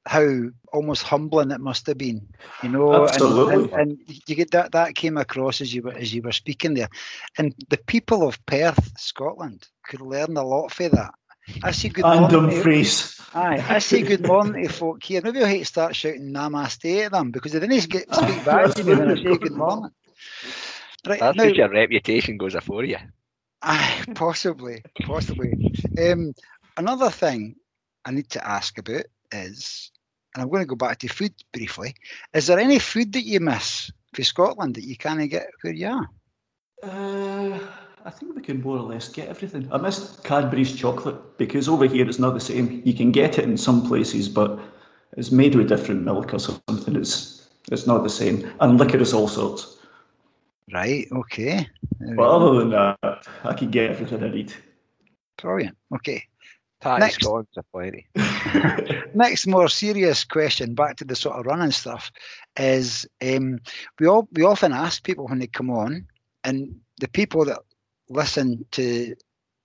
how 0.06 0.28
almost 0.74 1.04
humbling 1.04 1.52
it 1.52 1.62
must 1.62 1.88
have 1.88 1.98
been, 1.98 2.28
you 2.62 2.70
know. 2.70 2.92
and- 2.94 3.10
Absolutely. 3.10 3.72
And, 3.72 3.72
and, 3.74 3.98
you 4.28 4.36
get 4.36 4.52
that 4.52 4.74
that 4.74 4.96
came 4.96 5.18
across 5.18 5.62
as 5.62 5.74
you 5.74 5.82
were 5.82 5.94
as 5.94 6.14
you 6.14 6.22
were 6.22 6.32
speaking 6.34 6.74
there, 6.74 6.90
and 7.38 7.54
the 7.70 7.78
people 7.78 8.28
of 8.28 8.44
Perth, 8.46 8.92
Scotland, 8.98 9.68
could 9.88 10.02
learn 10.02 10.36
a 10.36 10.44
lot 10.44 10.72
from 10.74 10.90
that. 10.90 11.14
I 11.64 11.72
see 11.72 11.90
good 11.90 12.06
And 12.06 12.22
morning. 12.22 12.50
to- 12.50 12.56
Dumfries. 12.56 13.20
Aye, 13.34 13.64
I 13.70 13.80
say 13.80 14.02
good 14.02 14.26
morning 14.26 14.64
to 14.68 14.74
folk 14.74 15.04
here. 15.04 15.22
Maybe 15.24 15.40
I'll 15.40 15.46
hate 15.48 15.60
to 15.60 15.66
start 15.66 15.96
shouting 15.96 16.32
namaste 16.34 17.06
at 17.06 17.12
them 17.12 17.32
because 17.32 17.52
they 17.54 17.60
didn't 17.60 17.90
get 17.90 18.10
to 18.12 18.16
speak 18.16 18.46
back 18.46 18.74
to 18.76 18.84
me 18.84 18.96
when 18.96 19.12
I 19.12 19.16
say 19.16 19.38
good 19.38 19.52
morning. 19.54 19.90
Right 21.06 21.20
that's 21.20 21.36
now, 21.38 21.44
just 21.46 21.58
your 21.58 21.70
reputation 21.70 22.38
goes 22.38 22.56
afore 22.56 22.86
you. 22.86 22.96
Aye, 23.64 24.04
possibly, 24.14 24.84
possibly. 25.04 25.74
Um, 25.98 26.34
another 26.76 27.10
thing 27.10 27.56
I 28.06 28.12
need 28.12 28.30
to 28.32 28.46
ask 28.48 28.78
about 28.78 29.06
is, 29.32 29.92
and 30.34 30.44
I'm 30.44 30.50
going 30.50 30.64
to 30.64 30.68
go 30.68 30.76
back 30.76 31.00
to 31.00 31.08
food 31.08 31.34
briefly. 31.54 31.96
Is 32.34 32.48
there 32.48 32.60
any 32.60 32.78
food 32.78 33.14
that 33.14 33.26
you 33.26 33.40
miss 33.40 33.90
for 34.14 34.24
Scotland 34.24 34.76
that 34.76 34.84
you 34.84 34.98
can't 34.98 35.30
get 35.30 35.48
where 35.62 35.74
you 35.74 35.88
are? 35.88 36.08
Uh, 36.84 37.60
I 38.04 38.10
think 38.10 38.36
we 38.36 38.42
can 38.42 38.62
more 38.62 38.78
or 38.78 38.84
less 38.84 39.08
get 39.08 39.30
everything. 39.30 39.70
I 39.72 39.78
missed 39.78 40.26
Cadbury's 40.26 40.76
chocolate 40.76 41.38
because 41.38 41.70
over 41.70 41.86
here 41.86 42.08
it's 42.08 42.20
not 42.20 42.34
the 42.34 42.42
same. 42.42 42.82
You 42.84 42.94
can 42.94 43.12
get 43.14 43.40
it 43.40 43.46
in 43.46 43.58
some 43.58 43.88
places, 43.88 44.28
but 44.28 44.60
it's 45.16 45.32
made 45.32 45.56
with 45.56 45.70
different 45.70 46.04
milk 46.04 46.34
or 46.34 46.40
something. 46.40 46.98
It's 46.98 47.48
it's 47.72 47.88
not 47.88 48.04
the 48.04 48.10
same. 48.10 48.52
And 48.60 48.78
licorice 48.78 49.14
all 49.14 49.30
sorts. 49.30 49.78
Right. 50.72 51.08
Okay. 51.12 51.68
There 52.00 52.16
But 52.16 52.30
other 52.30 52.60
than 52.60 52.70
that, 52.72 53.28
I 53.44 53.54
can 53.54 53.70
get 53.70 53.92
everything 53.92 54.24
I 54.24 54.30
need. 54.30 54.54
Brilliant. 55.38 55.78
Okay. 55.96 56.24
Patty 56.80 57.00
Next. 57.00 57.24
scones 57.24 57.48
are 57.56 57.64
plenty. 57.72 58.06
Next, 59.14 59.48
more 59.48 59.70
serious 59.70 60.26
question, 60.26 60.76
back 60.76 60.98
to 60.98 61.06
the 61.06 61.16
sort 61.16 61.38
of 61.38 61.46
running 61.46 61.72
stuff, 61.72 62.12
is 62.58 63.08
um, 63.22 63.60
we 64.02 64.08
all 64.08 64.28
we 64.34 64.44
often 64.44 64.74
ask 64.74 65.02
people 65.04 65.26
when 65.28 65.40
they 65.40 65.48
come 65.48 65.70
on, 65.70 66.06
and 66.44 66.76
the 67.00 67.08
people 67.08 67.46
that 67.46 67.60
listen 68.10 68.66
to 68.72 69.16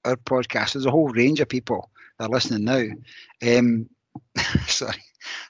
our 0.04 0.14
podcast, 0.14 0.74
there's 0.74 0.86
a 0.86 0.92
whole 0.92 1.08
range 1.08 1.40
of 1.40 1.48
people 1.48 1.90
that 2.18 2.26
are 2.26 2.32
listening 2.32 2.64
now. 2.64 2.84
Um, 3.58 3.88
sorry, 4.68 5.02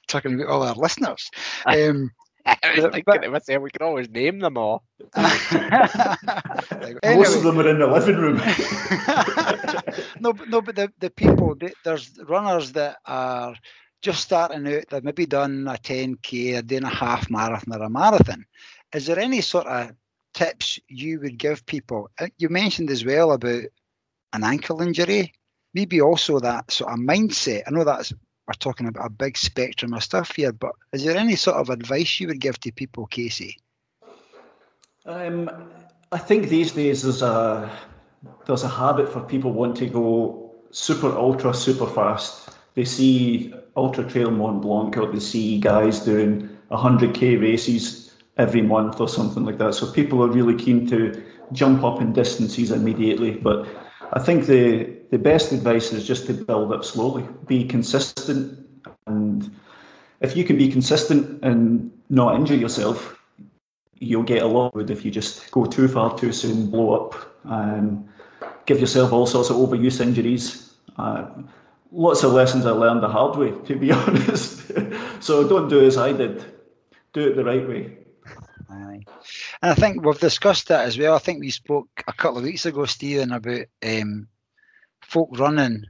talking 0.07 0.33
about 0.35 0.47
all 0.47 0.63
our 0.63 0.75
listeners. 0.75 1.29
Um, 1.67 2.11
I 2.45 2.57
was 2.75 2.83
But- 2.83 2.93
thinking 2.93 3.21
to 3.21 3.29
myself, 3.31 3.61
we 3.63 3.71
could 3.71 3.81
always 3.81 4.09
name 4.09 4.39
them 4.39 4.57
all. 4.57 4.83
Most 5.17 5.53
Anyway. 7.03 7.35
of 7.35 7.43
them 7.43 7.59
are 7.59 7.67
in 7.69 7.79
the 7.79 7.87
living 7.87 8.15
room. 8.17 8.37
no, 10.19 10.33
but 10.33 10.49
no, 10.49 10.61
but 10.61 10.75
the, 10.75 10.91
the 10.99 11.09
people 11.09 11.55
they- 11.55 11.73
there's 11.83 12.17
runners 12.27 12.71
that 12.73 12.97
are 13.05 13.55
just 14.01 14.21
starting 14.21 14.67
out. 14.67 14.83
They've 14.89 15.03
maybe 15.03 15.25
done 15.25 15.67
a 15.67 15.73
10k, 15.73 16.57
a 16.57 16.61
day 16.61 16.77
and 16.77 16.85
a 16.85 16.89
half 16.89 17.29
marathon, 17.29 17.73
or 17.79 17.83
a 17.83 17.89
marathon. 17.89 18.45
Is 18.93 19.05
there 19.05 19.19
any 19.19 19.41
sort 19.41 19.67
of 19.67 19.91
tips 20.33 20.79
you 20.87 21.19
would 21.19 21.37
give 21.37 21.65
people? 21.65 22.09
Uh, 22.19 22.27
You 22.37 22.49
mentioned 22.49 22.89
as 22.89 23.03
well 23.05 23.31
about 23.33 23.63
an 24.33 24.43
ankle 24.43 24.81
injury, 24.81 25.33
maybe 25.73 26.01
also 26.01 26.39
that 26.39 26.71
sort 26.71 26.91
of 26.93 26.99
mindset. 26.99 27.63
I 27.67 27.71
know 27.71 27.83
that's 27.83 28.13
we're 28.49 28.53
talking 28.53 28.87
about 28.87 29.05
a 29.05 29.09
big 29.11 29.37
spectrum 29.37 29.93
of 29.93 30.03
stuff 30.03 30.35
here, 30.35 30.51
but 30.51 30.71
is 30.91 31.03
there 31.03 31.15
any 31.15 31.35
sort 31.35 31.57
of 31.57 31.69
advice 31.69 32.19
you 32.19 32.27
would 32.27 32.39
give 32.39 32.59
to 32.61 32.71
people, 32.71 33.05
Casey? 33.05 33.59
Um, 35.05 35.51
I 36.11 36.17
think 36.17 36.49
these 36.49 36.71
days 36.71 37.03
there's 37.03 37.21
a 37.21 37.69
there's 38.47 38.63
a 38.63 38.67
habit 38.67 39.07
for 39.13 39.21
people 39.21 39.51
want 39.53 39.77
to 39.77 39.85
go 39.85 40.51
super 40.71 41.15
ultra 41.15 41.53
super 41.53 41.85
fast. 41.85 42.49
They 42.73 42.85
see 42.85 43.53
Ultra 43.75 44.03
Trail 44.05 44.31
Mont 44.31 44.63
Blanc 44.63 44.97
or 44.97 45.11
they 45.11 45.19
see 45.19 45.59
guys 45.59 45.99
doing 45.99 46.49
100k 46.71 47.39
races 47.39 48.15
every 48.37 48.63
month 48.63 48.99
or 48.99 49.07
something 49.07 49.45
like 49.45 49.59
that. 49.59 49.75
So 49.75 49.91
people 49.91 50.23
are 50.23 50.27
really 50.27 50.55
keen 50.55 50.87
to 50.87 51.23
jump 51.51 51.83
up 51.83 52.01
in 52.01 52.13
distances 52.13 52.71
immediately. 52.71 53.31
But 53.31 53.67
I 54.13 54.19
think 54.19 54.45
the 54.45 54.97
the 55.11 55.17
best 55.17 55.51
advice 55.51 55.91
is 55.91 56.05
just 56.05 56.27
to 56.27 56.33
build 56.33 56.71
up 56.71 56.83
slowly, 56.83 57.27
be 57.47 57.65
consistent, 57.65 58.59
and 59.07 59.49
if 60.21 60.35
you 60.37 60.43
can 60.43 60.57
be 60.57 60.71
consistent 60.71 61.43
and 61.43 61.91
not 62.09 62.35
injure 62.35 62.55
yourself, 62.55 63.19
you'll 63.95 64.23
get 64.23 64.43
a 64.43 64.47
lot 64.47 64.75
of 64.75 64.91
if 64.91 65.03
you 65.05 65.11
just 65.11 65.49
go 65.51 65.65
too 65.65 65.87
far 65.87 66.17
too 66.17 66.31
soon, 66.31 66.69
blow 66.69 66.93
up, 66.93 67.15
and 67.43 68.07
give 68.65 68.79
yourself 68.79 69.11
all 69.11 69.25
sorts 69.25 69.49
of 69.49 69.55
overuse 69.55 69.99
injuries. 70.01 70.73
Uh, 70.97 71.25
lots 71.91 72.23
of 72.23 72.33
lessons 72.33 72.65
I 72.65 72.71
learned 72.71 73.01
the 73.01 73.07
hard 73.07 73.37
way, 73.37 73.51
to 73.65 73.75
be 73.75 73.91
honest. 73.99 74.71
so 75.19 75.47
don't 75.47 75.69
do 75.69 75.85
as 75.85 75.97
I 75.97 76.13
did. 76.13 76.45
Do 77.13 77.27
it 77.27 77.35
the 77.35 77.43
right 77.43 77.67
way. 77.67 77.97
And 79.61 79.71
I 79.71 79.75
think 79.75 80.05
we've 80.05 80.19
discussed 80.19 80.67
that 80.69 80.85
as 80.85 80.97
well. 80.97 81.15
I 81.15 81.19
think 81.19 81.41
we 81.41 81.49
spoke 81.49 81.89
a 82.07 82.13
couple 82.13 82.37
of 82.37 82.43
weeks 82.45 82.65
ago, 82.65 82.85
Stephen, 82.85 83.31
about 83.33 83.65
um, 83.85 84.27
folk 85.01 85.29
running 85.37 85.85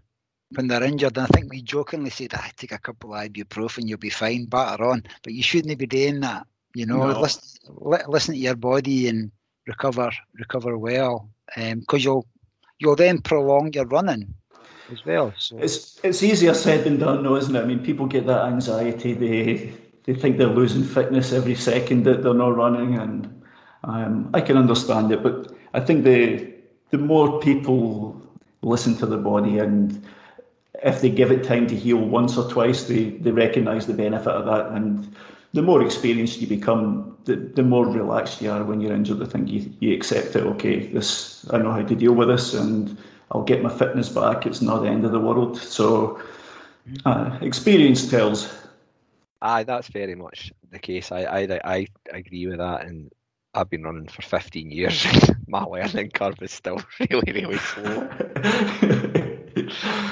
when 0.56 0.68
they're 0.68 0.84
injured. 0.84 1.18
And 1.18 1.28
I 1.28 1.30
think 1.36 1.52
we 1.52 1.62
jokingly 1.62 2.10
said, 2.10 2.32
ah, 2.34 2.50
take 2.58 2.72
a 2.72 2.80
couple 2.80 3.14
of 3.14 3.22
ibuprofen, 3.22 3.88
you'll 3.88 4.00
be 4.00 4.10
fine, 4.10 4.46
batter 4.46 4.84
on. 4.86 5.04
But 5.24 5.34
you 5.34 5.44
shouldn't 5.44 5.78
be 5.78 5.86
doing 5.86 6.22
that. 6.22 6.48
You 6.74 6.88
know, 6.88 7.12
No. 7.12 7.20
listen, 7.20 7.42
li- 7.68 7.98
listen 8.08 8.34
to 8.34 8.40
your 8.40 8.56
body 8.56 9.08
and 9.08 9.32
recover, 9.68 10.12
recover 10.34 10.78
well, 10.78 11.30
because 11.56 12.04
you'll 12.04 12.26
you'll 12.80 12.96
then 12.96 13.22
prolong 13.22 13.74
your 13.74 13.86
running 13.86 14.34
as 14.92 15.06
well. 15.06 15.34
So 15.38 15.58
It's 15.58 16.00
it's 16.04 16.24
easier 16.24 16.54
said 16.54 16.86
than 16.86 16.98
done, 16.98 17.24
though, 17.24 17.36
isn't 17.36 17.56
it? 17.56 17.62
I 17.62 17.66
mean, 17.66 17.80
people 17.84 18.06
get 18.08 18.26
that 18.28 18.46
anxiety. 18.46 19.14
They 19.14 19.74
they 20.06 20.14
think 20.14 20.38
they're 20.38 20.48
losing 20.48 20.84
fitness 20.84 21.34
every 21.34 21.56
second 21.56 22.04
that 22.06 22.24
they're 22.24 22.34
not 22.34 22.56
running, 22.56 22.96
and 22.98 23.39
um, 23.84 24.30
I 24.34 24.42
can 24.42 24.58
understand 24.58 25.12
it. 25.12 25.24
But 25.24 25.52
I 25.74 25.80
think 25.80 26.04
the 26.04 26.54
the 26.92 26.98
more 26.98 27.40
people 27.40 28.20
listen 28.62 28.96
to 28.98 29.06
their 29.06 29.20
body 29.20 29.60
and 29.60 30.04
if 30.84 31.02
they 31.02 31.10
give 31.10 31.32
it 31.32 31.44
time 31.44 31.68
to 31.68 31.76
heal 31.76 31.98
once 31.98 32.38
or 32.38 32.50
twice, 32.50 32.84
they 32.86 33.10
they 33.10 33.32
recognise 33.32 33.88
the 33.88 33.94
benefit 33.94 34.34
of 34.34 34.46
that. 34.46 34.72
And 34.72 35.14
the 35.54 35.62
more 35.62 35.84
experienced 35.84 36.40
you 36.40 36.48
become, 36.48 37.18
the, 37.26 37.36
the 37.36 37.64
more 37.64 37.86
relaxed 37.86 38.42
you 38.42 38.52
are 38.52 38.64
when 38.64 38.82
you're 38.82 38.94
injured. 38.94 39.22
I 39.22 39.26
think 39.26 39.50
you, 39.50 39.72
you 39.80 39.94
accept 39.96 40.36
it. 40.36 40.44
Okay, 40.44 40.88
this 40.88 41.46
I 41.52 41.58
know 41.58 41.72
how 41.72 41.82
to 41.82 41.96
deal 41.96 42.14
with 42.14 42.30
this, 42.30 42.54
and 42.54 42.98
I'll 43.32 43.44
get 43.44 43.64
my 43.64 43.70
fitness 43.70 44.10
back. 44.10 44.46
It's 44.46 44.62
not 44.62 44.82
the 44.82 44.90
end 44.90 45.06
of 45.06 45.12
the 45.12 45.20
world. 45.20 45.58
So 45.58 46.22
uh, 47.06 47.38
experience 47.42 48.10
tells. 48.10 48.54
Aye, 49.42 49.64
that's 49.64 49.88
very 49.88 50.16
much 50.16 50.52
the 50.72 50.80
case. 50.80 51.12
I, 51.12 51.22
I 51.22 51.60
I 51.64 51.88
agree 52.12 52.48
with 52.48 52.58
that, 52.58 52.86
and 52.86 53.12
I've 53.54 53.70
been 53.70 53.84
running 53.84 54.08
for 54.08 54.22
15 54.22 54.72
years. 54.72 55.06
My 55.48 55.64
learning 55.64 56.12
curve 56.12 56.42
is 56.42 56.52
still 56.52 56.82
really, 57.10 57.32
really 57.32 57.58
slow. 57.58 58.10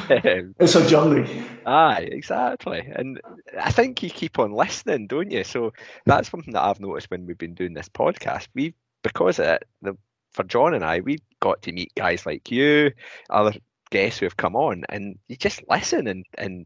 Um, 0.10 0.56
it's 0.60 0.76
a 0.76 0.88
journey. 0.88 1.44
Aye, 1.66 2.10
exactly. 2.12 2.80
And 2.96 3.20
I 3.60 3.72
think 3.72 4.04
you 4.04 4.10
keep 4.10 4.40
on 4.40 4.52
listening, 4.52 5.08
don't 5.08 5.32
you? 5.32 5.44
So 5.44 5.74
that's 6.06 6.30
something 6.30 6.54
that 6.54 6.64
I've 6.64 6.80
noticed 6.80 7.10
when 7.10 7.26
we've 7.26 7.38
been 7.38 7.54
doing 7.54 7.74
this 7.74 7.90
podcast. 7.90 8.48
We 8.54 8.74
because 9.04 9.40
of 9.40 9.46
it, 9.46 9.66
the 9.82 9.98
for 10.32 10.44
John 10.44 10.74
and 10.74 10.84
I, 10.84 11.00
we 11.00 11.20
got 11.40 11.62
to 11.64 11.72
meet 11.72 11.94
guys 11.96 12.26
like 12.26 12.52
you, 12.52 12.92
other 13.30 13.54
guests 13.90 14.20
who 14.20 14.26
have 14.26 14.38
come 14.38 14.56
on, 14.56 14.84
and 14.90 15.18
you 15.28 15.36
just 15.36 15.62
listen 15.70 16.08
and 16.08 16.26
and 16.38 16.66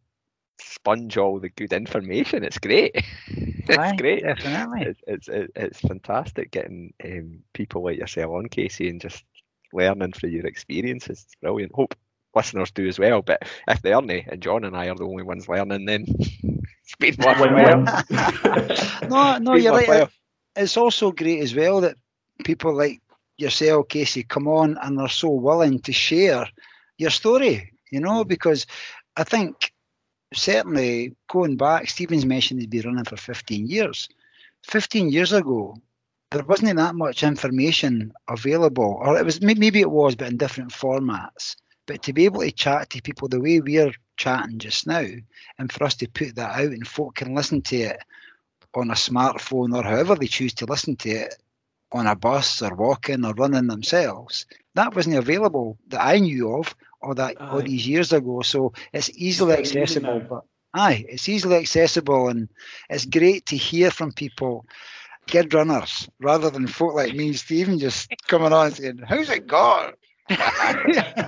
sponge 0.61 1.17
all 1.17 1.39
the 1.39 1.49
good 1.49 1.73
information. 1.73 2.43
It's 2.43 2.57
great. 2.59 2.91
it's 3.27 3.77
Aye, 3.77 3.95
great. 3.97 4.23
definitely. 4.23 4.81
It's 4.81 5.01
it's 5.07 5.27
it's 5.55 5.79
fantastic 5.79 6.51
getting 6.51 6.93
um, 7.03 7.39
people 7.53 7.83
like 7.83 7.97
yourself 7.97 8.31
on, 8.31 8.47
Casey, 8.47 8.89
and 8.89 9.01
just 9.01 9.23
learning 9.73 10.13
from 10.13 10.29
your 10.31 10.45
experiences. 10.45 11.23
It's 11.25 11.35
brilliant. 11.41 11.73
Hope 11.73 11.95
listeners 12.35 12.71
do 12.71 12.87
as 12.87 12.99
well. 12.99 13.21
But 13.21 13.43
if 13.67 13.81
they 13.81 13.93
aren't, 13.93 14.11
and 14.11 14.41
John 14.41 14.63
and 14.63 14.75
I 14.75 14.89
are 14.89 14.95
the 14.95 15.05
only 15.05 15.23
ones 15.23 15.49
learning, 15.49 15.85
then 15.85 16.05
it's 16.09 16.95
been 16.99 17.15
worthwhile. 17.23 17.53
Win-win. 17.53 17.85
no, 19.09 19.37
no, 19.37 19.53
Been 19.53 19.63
you're 19.63 19.73
right. 19.73 19.87
worthwhile. 19.87 20.09
it's 20.55 20.77
also 20.77 21.11
great 21.11 21.41
as 21.41 21.55
well 21.55 21.81
that 21.81 21.95
people 22.43 22.73
like 22.73 23.01
yourself, 23.37 23.87
Casey, 23.89 24.23
come 24.23 24.47
on 24.47 24.77
and 24.81 24.99
are 24.99 25.09
so 25.09 25.29
willing 25.29 25.79
to 25.81 25.91
share 25.91 26.47
your 26.97 27.09
story, 27.09 27.71
you 27.91 27.99
know, 27.99 28.23
because 28.23 28.65
I 29.17 29.23
think 29.23 29.71
certainly 30.33 31.15
going 31.29 31.57
back, 31.57 31.89
Stephen's 31.89 32.25
mentioned 32.25 32.59
he's 32.59 32.67
been 32.67 32.83
running 32.83 33.05
for 33.05 33.17
15 33.17 33.67
years. 33.67 34.07
15 34.63 35.09
years 35.09 35.33
ago, 35.33 35.75
there 36.31 36.43
wasn't 36.43 36.77
that 36.77 36.95
much 36.95 37.23
information 37.23 38.13
available, 38.29 38.97
or 39.01 39.17
it 39.17 39.25
was 39.25 39.41
maybe 39.41 39.81
it 39.81 39.91
was, 39.91 40.15
but 40.15 40.29
in 40.29 40.37
different 40.37 40.71
formats. 40.71 41.55
But 41.87 42.03
to 42.03 42.13
be 42.13 42.25
able 42.25 42.41
to 42.41 42.51
chat 42.51 42.89
to 42.91 43.01
people 43.01 43.27
the 43.27 43.41
way 43.41 43.59
we're 43.59 43.91
chatting 44.17 44.59
just 44.59 44.87
now, 44.87 45.05
and 45.57 45.71
for 45.71 45.83
us 45.83 45.95
to 45.95 46.07
put 46.07 46.35
that 46.35 46.55
out 46.55 46.71
and 46.71 46.87
folk 46.87 47.15
can 47.15 47.35
listen 47.35 47.61
to 47.63 47.77
it 47.77 48.03
on 48.73 48.89
a 48.89 48.93
smartphone 48.93 49.75
or 49.75 49.83
however 49.83 50.15
they 50.15 50.27
choose 50.27 50.53
to 50.53 50.65
listen 50.65 50.95
to 50.97 51.09
it 51.09 51.35
on 51.91 52.07
a 52.07 52.15
bus 52.15 52.61
or 52.61 52.73
walking 52.75 53.25
or 53.25 53.33
running 53.33 53.67
themselves. 53.67 54.45
That 54.75 54.95
wasn't 54.95 55.17
available 55.17 55.77
that 55.87 56.01
I 56.01 56.19
knew 56.19 56.55
of 56.55 56.73
or 57.01 57.15
that 57.15 57.39
all 57.39 57.61
these 57.61 57.87
years 57.87 58.11
ago. 58.13 58.41
So 58.41 58.73
it's 58.93 59.09
easily 59.15 59.55
very 59.55 59.61
easy 59.63 59.79
accessible. 59.81 60.19
now. 60.19 60.27
But 60.29 60.43
aye, 60.73 61.05
it's 61.09 61.27
easily 61.29 61.57
accessible 61.57 62.27
and 62.29 62.47
it's 62.89 63.05
great 63.05 63.45
to 63.47 63.57
hear 63.57 63.91
from 63.91 64.11
people, 64.11 64.65
kid 65.27 65.53
runners, 65.53 66.09
rather 66.19 66.49
than 66.49 66.67
folk 66.67 66.93
like 66.95 67.13
me 67.13 67.27
and 67.27 67.35
Stephen 67.35 67.79
just 67.79 68.11
coming 68.27 68.53
on 68.53 68.71
saying, 68.71 68.99
How's 69.07 69.29
it 69.29 69.47
gone? 69.47 69.93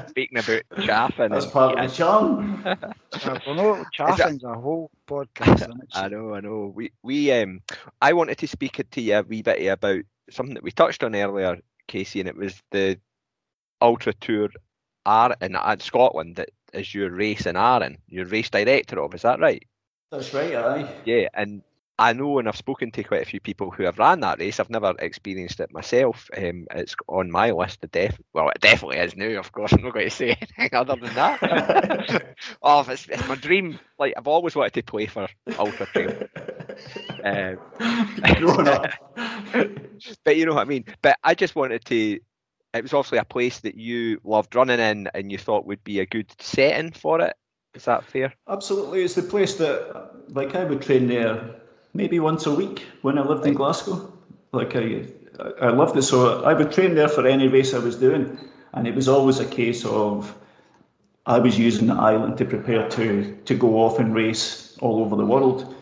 Speaking 0.07 0.37
about 0.37 0.61
chaffing, 0.85 1.29
That's 1.29 1.45
and- 1.45 1.53
part 1.53 1.77
of 1.77 1.89
the 1.89 1.95
charm. 1.95 2.63
well, 3.45 3.55
no, 3.55 3.85
chaffing's 3.91 4.43
a 4.43 4.53
whole 4.53 4.91
podcast 5.07 5.69
I 5.93 6.07
know, 6.07 6.33
I 6.33 6.39
know. 6.39 6.71
We 6.73 6.91
we 7.03 7.31
um 7.33 7.61
I 8.01 8.13
wanted 8.13 8.37
to 8.37 8.47
speak 8.47 8.81
to 8.89 9.01
you 9.01 9.15
a 9.17 9.23
wee 9.23 9.41
bit 9.41 9.65
about 9.67 10.03
something 10.29 10.53
that 10.53 10.63
we 10.63 10.71
touched 10.71 11.03
on 11.03 11.15
earlier, 11.15 11.57
Casey, 11.89 12.21
and 12.21 12.29
it 12.29 12.37
was 12.37 12.61
the 12.71 12.97
Ultra 13.81 14.13
Tour 14.13 14.49
R 15.05 15.35
in 15.41 15.55
Scotland 15.79 16.37
that 16.37 16.49
is 16.73 16.93
your 16.93 17.11
race 17.11 17.45
in 17.45 17.55
Arran, 17.55 17.97
your 18.07 18.25
race 18.25 18.49
director 18.49 19.01
of, 19.01 19.13
is 19.13 19.21
that 19.21 19.39
right? 19.39 19.63
That's 20.11 20.33
right, 20.33 20.55
aye. 20.55 20.93
Yeah, 21.05 21.27
and 21.33 21.63
I 21.99 22.13
know, 22.13 22.39
and 22.39 22.47
I've 22.47 22.57
spoken 22.57 22.91
to 22.91 23.03
quite 23.03 23.21
a 23.21 23.25
few 23.25 23.39
people 23.39 23.69
who 23.69 23.83
have 23.83 23.99
ran 23.99 24.21
that 24.21 24.39
race. 24.39 24.59
I've 24.59 24.69
never 24.69 24.95
experienced 24.97 25.59
it 25.59 25.71
myself. 25.71 26.27
Um, 26.35 26.65
it's 26.71 26.95
on 27.07 27.29
my 27.29 27.51
list 27.51 27.81
to 27.81 27.87
def. 27.87 28.19
Well, 28.33 28.49
it 28.49 28.61
definitely 28.61 28.97
is 28.97 29.15
now. 29.15 29.39
Of 29.39 29.51
course, 29.51 29.73
I'm 29.73 29.83
not 29.83 29.93
going 29.93 30.09
to 30.09 30.15
say 30.15 30.29
anything 30.29 30.69
other 30.73 30.95
than 30.95 31.13
that. 31.13 32.35
oh, 32.63 32.85
it's, 32.89 33.07
it's 33.07 33.27
my 33.27 33.35
dream. 33.35 33.79
Like 33.99 34.15
I've 34.17 34.27
always 34.27 34.55
wanted 34.55 34.73
to 34.73 34.83
play 34.83 35.05
for 35.05 35.27
Ultra 35.57 35.85
Trail. 35.87 36.27
Um, 37.25 37.57
but 40.25 40.35
you 40.35 40.45
know 40.45 40.55
what 40.55 40.61
I 40.61 40.65
mean. 40.65 40.83
But 41.01 41.17
I 41.23 41.35
just 41.35 41.55
wanted 41.55 41.85
to. 41.85 42.19
It 42.73 42.81
was 42.81 42.93
obviously 42.93 43.19
a 43.19 43.25
place 43.25 43.59
that 43.59 43.75
you 43.75 44.19
loved 44.23 44.55
running 44.55 44.79
in, 44.79 45.07
and 45.13 45.31
you 45.31 45.37
thought 45.37 45.67
would 45.67 45.83
be 45.83 45.99
a 45.99 46.05
good 46.05 46.31
setting 46.39 46.91
for 46.91 47.21
it. 47.21 47.35
Is 47.75 47.85
that 47.85 48.03
fair? 48.03 48.33
Absolutely, 48.47 49.03
it's 49.03 49.15
the 49.15 49.21
place 49.21 49.55
that, 49.55 50.11
like, 50.29 50.55
I 50.55 50.63
would 50.63 50.81
train 50.81 51.07
there 51.07 51.55
maybe 51.93 52.19
once 52.19 52.45
a 52.45 52.53
week 52.53 52.85
when 53.03 53.17
I 53.19 53.21
lived 53.21 53.45
in 53.45 53.53
Glasgow. 53.53 54.11
Like, 54.51 54.75
I, 54.75 55.05
I 55.61 55.69
loved 55.69 55.97
it. 55.97 56.03
So 56.03 56.43
I 56.43 56.53
would 56.53 56.71
train 56.71 56.95
there 56.95 57.07
for 57.07 57.27
any 57.27 57.47
race 57.47 57.73
I 57.73 57.79
was 57.79 57.95
doing, 57.95 58.39
and 58.73 58.87
it 58.87 58.95
was 58.95 59.07
always 59.07 59.39
a 59.39 59.45
case 59.45 59.85
of 59.85 60.35
I 61.25 61.39
was 61.39 61.57
using 61.57 61.87
the 61.87 61.95
island 61.95 62.37
to 62.39 62.45
prepare 62.45 62.89
to 62.89 63.35
to 63.45 63.55
go 63.55 63.77
off 63.83 63.99
and 63.99 64.13
race 64.13 64.77
all 64.81 65.01
over 65.01 65.15
the 65.15 65.25
world, 65.25 65.75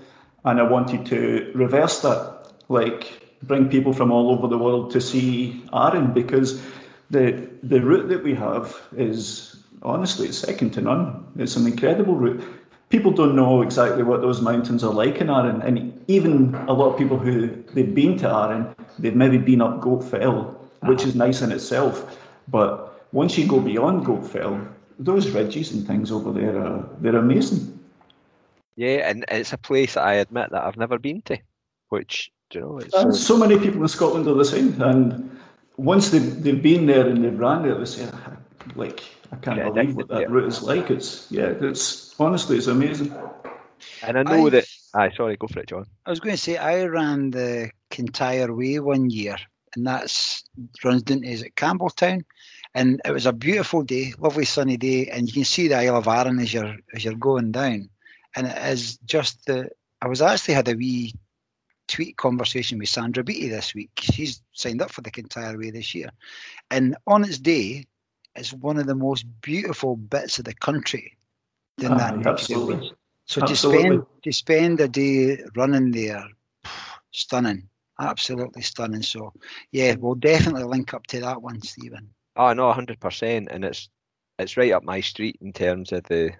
and 0.46 0.60
I 0.60 0.64
wanted 0.64 1.06
to 1.08 1.52
reverse 1.56 2.02
that, 2.02 2.54
like 2.70 3.22
bring 3.44 3.70
people 3.70 3.92
from 3.92 4.12
all 4.12 4.30
over 4.30 4.48
the 4.48 4.58
world 4.58 4.92
to 4.92 5.02
see 5.02 5.64
Arran 5.74 6.14
because 6.14 6.62
the 7.12 7.49
the 7.62 7.82
route 7.82 8.07
that 8.09 8.24
we 8.24 8.34
have 8.34 8.76
is 8.95 9.57
honestly 9.84 10.28
it's 10.28 10.39
second 10.39 10.72
to 10.72 10.82
none. 10.82 11.26
It's 11.38 11.55
an 11.55 11.68
incredible 11.68 12.16
route. 12.16 12.43
People 12.89 13.12
don't 13.12 13.36
know 13.36 13.62
exactly 13.62 14.03
what 14.03 14.22
those 14.22 14.41
mountains 14.41 14.84
are 14.84 14.93
like 14.93 15.22
in 15.22 15.30
Arran, 15.30 15.62
and 15.62 16.03
even 16.07 16.55
a 16.68 16.74
lot 16.74 16.91
of 16.91 16.97
people 16.97 17.18
who 17.18 17.47
they've 17.74 17.95
been 17.95 18.18
to 18.18 18.30
Arran, 18.30 18.76
they've 18.99 19.16
maybe 19.16 19.38
been 19.38 19.62
up 19.62 19.80
Goat 19.80 20.03
Fell, 20.03 20.59
which 20.84 21.05
is 21.05 21.16
nice 21.16 21.41
in 21.41 21.51
itself. 21.51 22.18
But 22.47 23.05
once 23.14 23.38
you 23.38 23.47
go 23.47 23.62
beyond 23.62 24.05
Goat 24.05 24.26
Fell, 24.26 24.59
those 24.99 25.30
ridges 25.30 25.72
and 25.72 25.88
things 25.88 26.12
over 26.12 26.32
there 26.32 26.59
are 26.62 26.89
they're 26.99 27.16
amazing. 27.16 27.80
Yeah, 28.76 29.09
and 29.09 29.26
it's 29.30 29.53
a 29.53 29.57
place 29.57 29.95
I 29.95 30.14
admit 30.14 30.51
that 30.51 30.64
I've 30.64 30.78
never 30.78 30.97
been 30.97 31.22
to, 31.24 31.38
which 31.89 32.32
you 32.53 32.62
know. 32.62 33.12
So 33.12 33.38
many 33.38 33.57
people 33.57 33.82
in 33.82 33.88
Scotland 33.88 34.28
are 34.28 34.34
the 34.34 34.45
same, 34.45 34.82
and 34.82 35.31
once 35.82 36.12
they've, 36.12 36.44
they've 36.44 36.62
been 36.62 36.86
there 36.86 37.08
and 37.08 37.24
they've 37.24 37.38
ran 37.38 37.64
there, 37.64 37.76
they 37.76 37.86
say, 37.86 38.08
ah, 38.14 38.38
like, 38.76 39.04
I 39.32 39.38
can't 39.38 39.58
yeah, 39.58 39.70
believe 39.70 39.96
what 39.96 40.08
that 40.10 40.22
yeah. 40.22 40.28
route 40.30 40.48
is 40.48 40.62
like. 40.62 40.92
It's 40.92 41.28
yeah, 41.32 41.54
it's 41.60 42.14
honestly 42.20 42.58
it's 42.58 42.68
amazing. 42.68 43.14
And 44.04 44.20
I 44.20 44.24
know 44.24 44.48
I, 44.48 44.50
that. 44.52 44.66
Aye, 44.94 45.12
sorry, 45.16 45.38
go 45.38 45.48
for 45.48 45.60
it, 45.60 45.70
John. 45.70 45.86
I 46.06 46.10
was 46.10 46.20
going 46.20 46.36
to 46.36 46.42
say 46.42 46.58
I 46.58 46.84
ran 46.86 47.32
the 47.32 47.72
Kintyre 47.90 48.54
Way 48.54 48.80
one 48.80 49.10
year, 49.10 49.38
and 49.76 49.88
that's 49.88 50.44
runs 50.84 51.04
down 51.04 51.24
is 51.24 51.42
it 51.42 51.56
Campbeltown, 51.56 52.24
and 52.76 53.02
it 53.06 53.12
was 53.12 53.26
a 53.26 53.34
beautiful 53.34 53.84
day, 53.84 54.14
lovely 54.20 54.46
sunny 54.46 54.78
day, 54.78 55.08
and 55.08 55.28
you 55.28 55.34
can 55.34 55.46
see 55.46 55.68
the 55.68 55.78
Isle 55.78 55.98
of 55.98 56.08
Arran 56.08 56.40
as 56.40 56.54
you're 56.54 56.76
as 56.94 57.04
you're 57.04 57.16
going 57.16 57.52
down, 57.52 57.90
and 58.36 58.48
it 58.48 58.58
is 58.58 58.98
just 59.06 59.46
the. 59.46 59.70
I 60.04 60.08
was 60.08 60.22
actually 60.22 60.56
had 60.56 60.68
a 60.68 60.76
wee 60.76 61.14
tweet 61.88 62.18
conversation 62.18 62.80
with 62.80 62.90
Sandra 62.90 63.24
Beattie 63.24 63.50
this 63.50 63.74
week. 63.74 63.92
She's 64.00 64.42
signed 64.54 64.82
up 64.82 64.92
for 64.92 65.02
the 65.02 65.12
Kintyre 65.12 65.58
Way 65.58 65.72
this 65.72 65.94
year, 65.94 66.10
and 66.70 66.96
on 67.08 67.24
its 67.24 67.40
day, 67.40 67.86
it's 68.36 68.54
one 68.54 68.78
of 68.78 68.88
the 68.88 68.96
most 68.96 69.26
beautiful 69.42 69.96
bits 69.96 70.40
of 70.40 70.46
the 70.46 70.54
country. 70.54 71.18
Than 71.78 71.94
ah, 71.94 71.98
that 71.98 72.28
absolutely. 72.28 72.92
So 73.26 73.42
absolutely. 73.42 73.82
to 73.82 73.90
spend 73.90 74.06
to 74.24 74.32
spend 74.32 74.80
a 74.82 74.88
day 74.88 75.44
running 75.56 75.92
there, 75.92 76.26
stunning, 77.12 77.68
absolutely 78.00 78.62
stunning. 78.62 79.04
So 79.04 79.34
yeah, 79.72 79.96
we'll 79.96 80.16
definitely 80.16 80.64
link 80.64 80.94
up 80.94 81.08
to 81.08 81.20
that 81.22 81.42
one, 81.42 81.62
Stephen. 81.62 82.10
Oh 82.36 82.54
no, 82.54 82.72
hundred 82.72 83.00
percent, 83.00 83.48
and 83.52 83.64
it's 83.66 83.90
it's 84.40 84.58
right 84.58 84.72
up 84.72 84.84
my 84.84 85.02
street 85.02 85.38
in 85.42 85.54
terms 85.54 85.92
of 85.92 86.04
the 86.04 86.32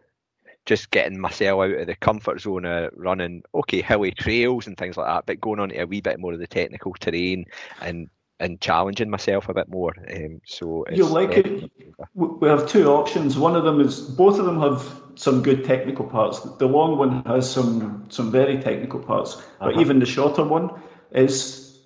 just 0.66 0.92
getting 0.92 1.20
myself 1.20 1.62
out 1.62 1.72
of 1.72 1.88
the 1.88 1.96
comfort 1.96 2.42
zone 2.42 2.66
of 2.66 2.92
running 2.96 3.42
okay 3.56 3.82
hilly 3.82 4.12
trails 4.12 4.68
and 4.68 4.78
things 4.78 4.98
like 4.98 5.08
that, 5.08 5.26
but 5.26 5.42
going 5.42 5.60
on 5.60 5.70
to 5.70 5.80
a 5.80 5.88
wee 5.88 6.02
bit 6.02 6.20
more 6.20 6.34
of 6.34 6.40
the 6.40 6.48
technical 6.48 6.94
terrain 7.00 7.46
and 7.82 8.10
and 8.40 8.60
challenging 8.60 9.10
myself 9.10 9.48
a 9.50 9.54
bit 9.54 9.70
more. 9.70 9.94
Um, 10.14 10.42
so 10.46 10.84
you 10.92 11.06
like 11.06 11.32
it. 11.32 11.72
We 12.16 12.48
have 12.50 12.68
two 12.68 12.88
options. 12.88 13.38
One 13.38 13.56
of 13.56 13.64
them 13.64 13.80
is 13.80 14.02
both 14.02 14.40
of 14.40 14.46
them 14.46 14.60
have 14.60 14.84
some 15.16 15.44
good 15.44 15.64
technical 15.64 16.06
parts. 16.06 16.40
The 16.40 16.68
long 16.68 16.98
one 16.98 17.24
has 17.26 17.50
some 17.50 18.06
some 18.10 18.32
very 18.32 18.60
technical 18.60 19.00
parts, 19.00 19.42
but 19.60 19.70
uh-huh. 19.70 19.82
even 19.82 20.00
the 20.00 20.06
shorter 20.06 20.44
one 20.44 20.72
is 21.12 21.80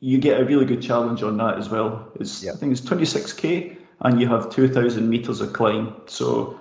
you 0.00 0.18
get 0.18 0.40
a 0.40 0.44
really 0.44 0.66
good 0.66 0.82
challenge 0.82 1.22
on 1.22 1.36
that 1.38 1.58
as 1.58 1.70
well. 1.70 2.12
It's. 2.20 2.46
I 2.46 2.54
think 2.54 2.72
it's 2.72 2.80
26k 2.82 3.78
and 4.00 4.20
you 4.20 4.28
have 4.28 4.50
2,000 4.50 5.08
meters 5.08 5.40
of 5.40 5.52
climb. 5.52 5.94
So 6.06 6.60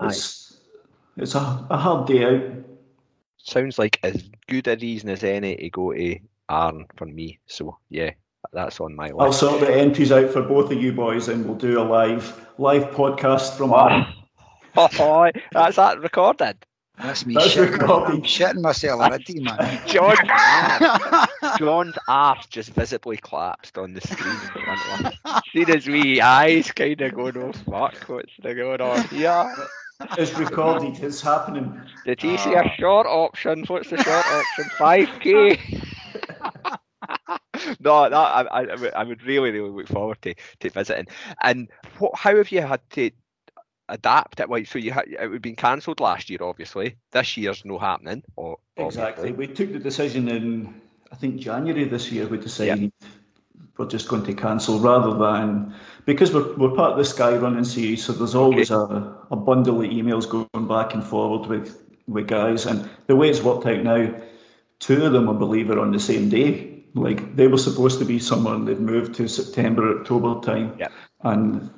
it's. 0.00 0.47
It's 1.18 1.34
a, 1.34 1.66
a 1.70 1.76
hard 1.76 2.06
day 2.06 2.24
out. 2.24 2.42
Sounds 3.38 3.78
like 3.78 3.98
as 4.02 4.28
good 4.48 4.68
a 4.68 4.76
reason 4.76 5.08
as 5.10 5.24
any 5.24 5.56
to 5.56 5.70
go 5.70 5.92
to 5.92 6.18
Arran 6.50 6.86
for 6.96 7.06
me. 7.06 7.38
So 7.46 7.78
yeah, 7.90 8.10
that's 8.52 8.80
on 8.80 8.94
my 8.94 9.10
list. 9.10 9.20
I'll 9.20 9.32
sort 9.32 9.60
the 9.60 9.74
entries 9.74 10.12
out 10.12 10.30
for 10.30 10.42
both 10.42 10.72
of 10.72 10.82
you 10.82 10.92
boys, 10.92 11.28
and 11.28 11.44
we'll 11.44 11.56
do 11.56 11.80
a 11.80 11.84
live 11.84 12.48
live 12.58 12.84
podcast 12.90 13.56
from. 13.56 13.72
Oh, 14.76 14.88
oh 15.00 15.30
that's 15.50 15.74
that 15.76 15.98
recorded. 16.00 16.56
That's 16.98 17.24
me 17.24 17.34
That's 17.34 17.54
shitting, 17.54 17.80
recording. 17.80 18.22
shitting 18.22 18.60
myself 18.60 19.00
already, 19.00 19.40
man. 19.40 19.80
John's 19.86 20.18
arse, 20.30 21.58
John's 21.58 21.98
arse 22.08 22.46
just 22.46 22.70
visibly 22.70 23.16
collapsed 23.18 23.78
on 23.78 23.94
the 23.94 24.00
screen. 24.00 25.42
See 25.52 25.64
his 25.64 25.86
wee 25.86 26.20
eyes 26.20 26.70
kind 26.72 27.00
of 27.00 27.14
going, 27.14 27.36
oh 27.38 27.52
fuck, 27.52 27.96
what's 28.08 28.32
going 28.42 28.80
on 28.80 29.04
here? 29.08 29.54
It's 30.16 30.32
recorded, 30.38 31.02
it's 31.02 31.20
happening. 31.20 31.80
Did 32.04 32.22
you 32.22 32.32
uh, 32.32 32.36
see 32.36 32.54
a 32.54 32.72
short 32.78 33.06
option? 33.06 33.64
What's 33.66 33.90
the 33.90 33.96
short 33.96 34.26
option? 34.26 34.64
5k? 34.78 35.84
no, 37.80 38.08
that 38.08 38.14
I, 38.14 38.46
I, 38.50 38.88
I 38.94 39.04
would 39.04 39.22
really, 39.24 39.50
really 39.50 39.70
look 39.70 39.88
forward 39.88 40.22
to, 40.22 40.34
to 40.60 40.70
visiting. 40.70 41.08
And 41.42 41.68
what, 41.98 42.14
how 42.14 42.36
have 42.36 42.52
you 42.52 42.62
had 42.62 42.80
to 42.90 43.10
adapt 43.88 44.38
it? 44.38 44.48
Like, 44.48 44.68
so 44.68 44.78
you 44.78 44.92
had 44.92 45.08
it 45.08 45.28
would 45.28 45.42
been 45.42 45.56
cancelled 45.56 45.98
last 45.98 46.30
year, 46.30 46.42
obviously. 46.42 46.96
This 47.10 47.36
year's 47.36 47.64
no 47.64 47.78
happening. 47.78 48.22
Or 48.36 48.58
exactly, 48.76 49.32
we 49.32 49.48
took 49.48 49.72
the 49.72 49.80
decision 49.80 50.28
in 50.28 50.80
I 51.10 51.16
think 51.16 51.40
January 51.40 51.84
this 51.84 52.12
year. 52.12 52.28
We 52.28 52.38
decided 52.38 52.82
yep. 52.82 53.10
We're 53.76 53.86
just 53.86 54.08
going 54.08 54.24
to 54.24 54.34
cancel 54.34 54.80
rather 54.80 55.14
than 55.16 55.74
because 56.04 56.32
we're 56.32 56.54
we're 56.56 56.74
part 56.74 56.92
of 56.92 56.98
the 56.98 57.04
Sky 57.04 57.36
Running 57.36 57.64
series, 57.64 58.04
so 58.04 58.12
there's 58.12 58.34
always 58.34 58.70
a, 58.70 59.16
a 59.30 59.36
bundle 59.36 59.82
of 59.82 59.90
emails 59.90 60.28
going 60.28 60.66
back 60.66 60.94
and 60.94 61.04
forward 61.04 61.48
with 61.48 61.80
with 62.06 62.26
guys, 62.26 62.66
and 62.66 62.88
the 63.06 63.16
way 63.16 63.28
it's 63.28 63.42
worked 63.42 63.66
out 63.66 63.82
now, 63.82 64.14
two 64.78 65.04
of 65.04 65.12
them, 65.12 65.28
I 65.28 65.34
believe, 65.34 65.70
are 65.70 65.78
on 65.78 65.92
the 65.92 66.00
same 66.00 66.28
day 66.28 66.78
like 66.94 67.36
they 67.36 67.46
were 67.46 67.58
supposed 67.58 67.98
to 67.98 68.04
be 68.04 68.18
someone 68.18 68.64
they've 68.64 68.80
moved 68.80 69.14
to 69.16 69.28
September, 69.28 70.00
October 70.00 70.40
time, 70.40 70.74
yeah. 70.78 70.88
and 71.22 71.70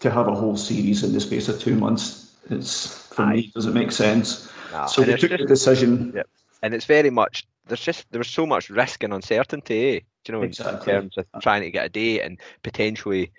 to 0.00 0.10
have 0.10 0.28
a 0.28 0.34
whole 0.34 0.56
series 0.56 1.02
in 1.02 1.12
the 1.12 1.20
space 1.20 1.48
of 1.48 1.60
two 1.60 1.76
months, 1.76 2.36
it's 2.50 3.08
for 3.08 3.22
Aye. 3.22 3.34
me 3.34 3.52
doesn't 3.54 3.74
make 3.74 3.92
sense. 3.92 4.50
No. 4.72 4.86
So 4.86 5.02
and 5.02 5.12
they 5.12 5.16
took 5.16 5.30
just, 5.30 5.42
the 5.42 5.46
decision. 5.46 6.12
Yeah. 6.14 6.22
And 6.62 6.74
it's 6.74 6.86
very 6.86 7.10
much 7.10 7.46
there's 7.66 7.80
just 7.80 8.06
there's 8.10 8.28
so 8.28 8.46
much 8.46 8.70
risk 8.70 9.02
and 9.02 9.12
uncertainty, 9.12 9.96
eh? 9.96 10.00
Do 10.24 10.32
you 10.32 10.38
know, 10.38 10.44
exactly. 10.44 10.92
in 10.92 11.00
terms 11.00 11.18
of 11.18 11.26
trying 11.42 11.62
to 11.62 11.70
get 11.70 11.86
a 11.86 11.88
date 11.88 12.20
and 12.20 12.40
potentially 12.62 13.32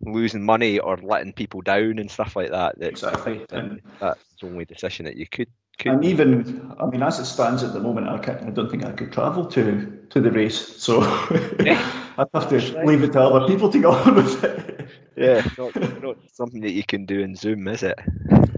losing 0.00 0.44
money 0.44 0.78
or 0.78 0.96
letting 0.98 1.32
people 1.32 1.60
down 1.60 1.98
and 1.98 2.10
stuff 2.10 2.36
like 2.36 2.50
that. 2.50 2.78
that 2.78 2.88
exactly. 2.88 3.44
And 3.50 3.80
that's 4.00 4.20
the 4.40 4.46
only 4.46 4.64
decision 4.64 5.04
that 5.06 5.16
you 5.16 5.26
could 5.26 5.48
could... 5.78 5.92
And 5.92 6.04
even, 6.04 6.74
I 6.80 6.86
mean, 6.86 7.02
as 7.02 7.18
it 7.18 7.26
stands 7.26 7.62
at 7.62 7.72
the 7.72 7.80
moment, 7.80 8.08
I, 8.08 8.18
can't, 8.18 8.42
I 8.42 8.50
don't 8.50 8.70
think 8.70 8.84
I 8.84 8.92
could 8.92 9.12
travel 9.12 9.46
to 9.46 9.98
to 10.10 10.20
the 10.20 10.30
race. 10.30 10.76
So 10.76 11.00
I'd 11.60 12.28
have 12.34 12.48
to 12.48 12.84
leave 12.84 13.02
it 13.02 13.12
to 13.12 13.20
other 13.20 13.46
people 13.46 13.70
to 13.70 13.78
go 13.78 13.92
on 13.92 14.14
with 14.16 14.44
it. 14.44 14.88
Yeah, 15.16 15.46
not, 15.58 15.74
not 16.02 16.16
something 16.32 16.60
that 16.62 16.72
you 16.72 16.84
can 16.84 17.04
do 17.04 17.20
in 17.20 17.34
Zoom, 17.34 17.68
is 17.68 17.82
it? 17.82 17.98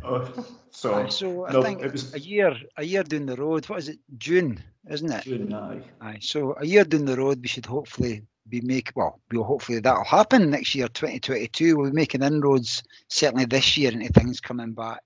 Oh, 0.05 0.47
so, 0.71 1.07
so 1.09 1.47
I 1.47 1.53
no, 1.53 1.63
think 1.63 1.83
it 1.83 1.93
was 1.93 2.15
a 2.15 2.21
year, 2.21 2.57
a 2.77 2.85
year 2.85 3.03
down 3.03 3.27
the 3.27 3.37
road. 3.37 3.69
What 3.69 3.79
is 3.79 3.89
it? 3.89 3.99
June, 4.19 4.63
isn't 4.89 5.11
it? 5.11 5.25
June, 5.25 5.53
aye. 5.53 5.81
Aye. 6.01 6.19
So 6.21 6.55
a 6.59 6.67
year 6.67 6.85
down 6.85 7.05
the 7.05 7.17
road, 7.17 7.41
we 7.41 7.49
should 7.49 7.67
hopefully 7.67 8.23
be 8.49 8.61
make 8.61 8.93
well. 8.95 9.21
We'll 9.31 9.45
hopefully 9.45 9.81
that'll 9.81 10.05
happen 10.05 10.51
next 10.51 10.75
year, 10.75 10.89
2022. 10.89 11.77
We'll 11.77 11.91
be 11.91 11.97
making 11.97 12.23
inroads 12.23 12.83
certainly 13.09 13.45
this 13.45 13.77
year 13.77 13.93
into 13.93 14.13
things 14.13 14.41
coming 14.41 14.73
back. 14.73 15.03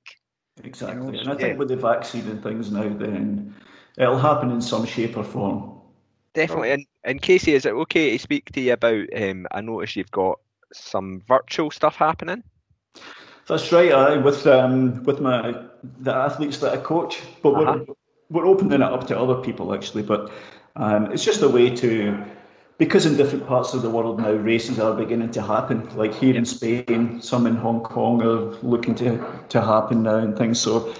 Exactly. 0.63 1.19
And 1.19 1.29
I 1.29 1.35
think 1.35 1.59
with 1.59 1.69
the 1.69 1.77
vaccine 1.77 2.29
and 2.29 2.43
things 2.43 2.71
now, 2.71 2.89
then 2.89 3.55
it'll 3.99 4.19
happen 4.19 4.51
in 4.51 4.61
some 4.61 4.87
shape 4.87 5.17
or 5.17 5.25
form. 5.25 5.81
Definitely. 6.35 6.73
And, 6.73 6.87
and 7.05 7.23
Casey, 7.23 7.55
is 7.55 7.67
it 7.67 7.73
okay 7.73 8.13
to 8.13 8.19
speak 8.19 8.53
to 8.53 8.61
you 8.61 8.73
about? 8.73 9.07
Um, 9.17 9.47
I 9.53 9.61
notice 9.61 9.97
you've 9.97 10.11
got 10.11 10.39
some 10.73 11.23
virtual 11.27 11.71
stuff 11.71 11.97
happening. 11.97 12.43
That's 13.47 13.71
right. 13.73 13.93
I 13.93 14.17
with 14.17 14.47
um, 14.47 15.03
with 15.05 15.21
my 15.21 15.55
the 15.83 16.15
athletes 16.15 16.59
that 16.59 16.73
I 16.73 16.77
coach, 16.79 17.21
but 17.43 17.55
uh-huh. 17.55 17.85
we're 18.31 18.43
we're 18.43 18.47
opening 18.47 18.81
it 18.81 18.83
up 18.83 19.07
to 19.09 19.19
other 19.19 19.37
people 19.37 19.75
actually. 19.75 20.03
But 20.03 20.33
um, 20.77 21.13
it's 21.13 21.25
just 21.25 21.43
a 21.43 21.49
way 21.49 21.71
to 21.77 22.25
because 22.79 23.07
in 23.07 23.17
different 23.17 23.47
parts 23.47 23.73
of 23.75 23.83
the 23.83 23.91
world 23.91 24.21
now 24.21 24.33
races 24.33 24.79
are 24.79 24.95
beginning 24.95 25.31
to 25.33 25.43
happen. 25.43 25.89
Like 25.97 26.15
here 26.15 26.37
in 26.37 26.45
Spain, 26.45 27.21
some 27.23 27.47
in 27.47 27.57
Hong 27.57 27.81
Kong 27.81 28.23
are 28.23 28.55
looking 28.63 28.95
to 28.97 29.25
to 29.49 29.61
happen 29.61 30.03
now 30.03 30.17
and 30.17 30.37
things. 30.37 30.61
So 30.61 30.93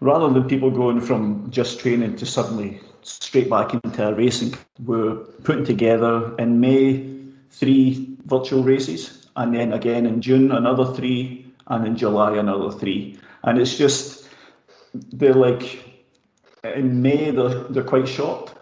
rather 0.00 0.28
than 0.28 0.48
people 0.48 0.70
going 0.70 1.00
from 1.00 1.50
just 1.50 1.80
training 1.80 2.16
to 2.16 2.26
suddenly 2.26 2.80
straight 3.02 3.48
back 3.48 3.74
into 3.74 4.14
racing, 4.14 4.54
we're 4.84 5.14
putting 5.44 5.64
together 5.64 6.34
in 6.38 6.60
May 6.60 7.06
three 7.50 8.16
virtual 8.26 8.62
races, 8.62 9.26
and 9.36 9.54
then 9.54 9.72
again 9.72 10.04
in 10.04 10.20
June 10.20 10.52
another 10.52 10.92
three, 10.94 11.46
and 11.68 11.86
in 11.86 11.96
July 11.96 12.36
another 12.36 12.70
three. 12.72 13.18
and 13.44 13.58
it's 13.58 13.76
just 13.76 14.28
they're 15.12 15.34
like 15.34 15.84
in 16.64 17.02
May 17.02 17.30
they're 17.30 17.64
they're 17.70 17.84
quite 17.84 18.08
short, 18.08 18.54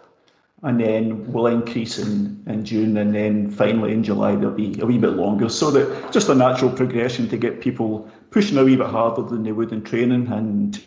and 0.63 0.79
then 0.79 1.31
will 1.31 1.47
increase 1.47 1.99
in, 1.99 2.43
in 2.47 2.65
June, 2.65 2.97
and 2.97 3.13
then 3.13 3.51
finally 3.51 3.93
in 3.93 4.03
July 4.03 4.35
they'll 4.35 4.51
be 4.51 4.79
a 4.79 4.85
wee 4.85 4.97
bit 4.97 5.11
longer. 5.11 5.49
So 5.49 5.69
that 5.71 6.11
just 6.11 6.29
a 6.29 6.35
natural 6.35 6.71
progression 6.71 7.29
to 7.29 7.37
get 7.37 7.61
people 7.61 8.09
pushing 8.31 8.57
a 8.57 8.63
wee 8.63 8.75
bit 8.75 8.87
harder 8.87 9.21
than 9.21 9.43
they 9.43 9.51
would 9.51 9.71
in 9.71 9.83
training, 9.83 10.27
and 10.27 10.83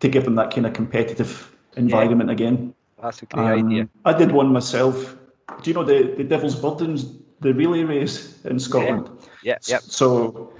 to 0.00 0.08
give 0.08 0.24
them 0.24 0.34
that 0.36 0.52
kind 0.52 0.66
of 0.66 0.74
competitive 0.74 1.56
environment 1.76 2.28
yeah. 2.28 2.34
again. 2.34 2.74
That's 3.02 3.22
a 3.22 3.26
great 3.26 3.60
um, 3.60 3.66
idea. 3.66 3.88
I 4.04 4.12
did 4.12 4.32
one 4.32 4.52
myself. 4.52 5.16
Do 5.62 5.70
you 5.70 5.74
know 5.74 5.84
the, 5.84 6.14
the 6.16 6.24
Devil's 6.24 6.56
Burdens, 6.56 7.06
the 7.40 7.54
relay 7.54 7.84
race 7.84 8.44
in 8.44 8.58
Scotland? 8.58 9.08
Yeah, 9.42 9.58
yeah. 9.66 9.78
So 9.78 10.52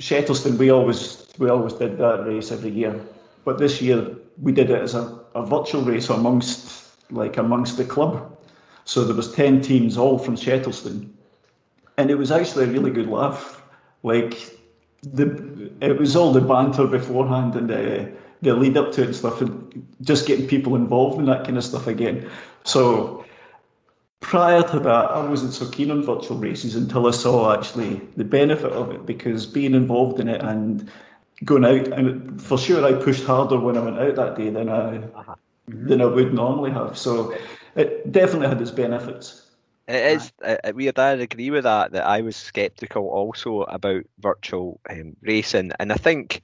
Shettleston, 0.00 0.56
we 0.56 0.70
always 0.70 1.26
we 1.38 1.50
always 1.50 1.74
did 1.74 1.98
that 1.98 2.24
race 2.26 2.50
every 2.50 2.70
year, 2.70 2.98
but 3.44 3.58
this 3.58 3.82
year 3.82 4.16
we 4.40 4.52
did 4.52 4.70
it 4.70 4.80
as 4.80 4.94
a, 4.94 5.20
a 5.34 5.44
virtual 5.44 5.82
race 5.82 6.08
amongst 6.08 6.85
like 7.10 7.36
amongst 7.36 7.76
the 7.76 7.84
club. 7.84 8.36
So 8.84 9.04
there 9.04 9.16
was 9.16 9.32
ten 9.32 9.60
teams, 9.60 9.96
all 9.96 10.18
from 10.18 10.36
Shettleston, 10.36 11.10
and 11.98 12.10
it 12.10 12.16
was 12.16 12.30
actually 12.30 12.64
a 12.64 12.68
really 12.68 12.90
good 12.90 13.08
laugh. 13.08 13.62
Like 14.02 14.36
the 15.02 15.70
it 15.80 15.98
was 15.98 16.16
all 16.16 16.32
the 16.32 16.40
banter 16.40 16.86
beforehand 16.86 17.54
and 17.56 17.68
the 17.68 18.12
the 18.42 18.54
lead 18.54 18.76
up 18.76 18.92
to 18.92 19.02
it 19.02 19.06
and 19.06 19.16
stuff, 19.16 19.40
and 19.40 19.86
just 20.02 20.26
getting 20.26 20.46
people 20.46 20.76
involved 20.76 21.18
in 21.18 21.26
that 21.26 21.44
kind 21.44 21.56
of 21.56 21.64
stuff 21.64 21.86
again. 21.86 22.28
So 22.64 23.24
prior 24.20 24.62
to 24.62 24.80
that, 24.80 25.10
I 25.10 25.24
wasn't 25.24 25.52
so 25.52 25.68
keen 25.68 25.90
on 25.90 26.02
virtual 26.02 26.36
races 26.36 26.74
until 26.74 27.06
I 27.06 27.12
saw 27.12 27.54
actually 27.54 28.00
the 28.16 28.24
benefit 28.24 28.72
of 28.72 28.90
it 28.90 29.06
because 29.06 29.46
being 29.46 29.74
involved 29.74 30.20
in 30.20 30.28
it 30.28 30.42
and 30.42 30.90
going 31.44 31.64
out 31.64 31.88
and 31.88 32.40
for 32.42 32.58
sure 32.58 32.84
I 32.84 32.92
pushed 33.00 33.24
harder 33.24 33.58
when 33.58 33.76
I 33.76 33.80
went 33.80 33.98
out 33.98 34.16
that 34.16 34.36
day 34.36 34.50
than 34.50 34.68
I 34.68 34.96
uh-huh. 34.96 35.34
Than 35.68 36.00
I 36.00 36.06
would 36.06 36.32
normally 36.32 36.70
have. 36.70 36.96
So 36.96 37.36
it 37.74 38.10
definitely 38.12 38.48
had 38.48 38.60
its 38.60 38.70
benefits. 38.70 39.42
It 39.88 40.16
is 40.16 40.32
uh, 40.44 40.72
weird. 40.74 40.98
I 40.98 41.10
agree 41.12 41.50
with 41.50 41.64
that. 41.64 41.92
That 41.92 42.06
I 42.06 42.20
was 42.20 42.36
sceptical 42.36 43.08
also 43.08 43.62
about 43.62 44.02
virtual 44.18 44.80
um, 44.90 45.16
racing, 45.22 45.72
and 45.78 45.92
I 45.92 45.96
think 45.96 46.42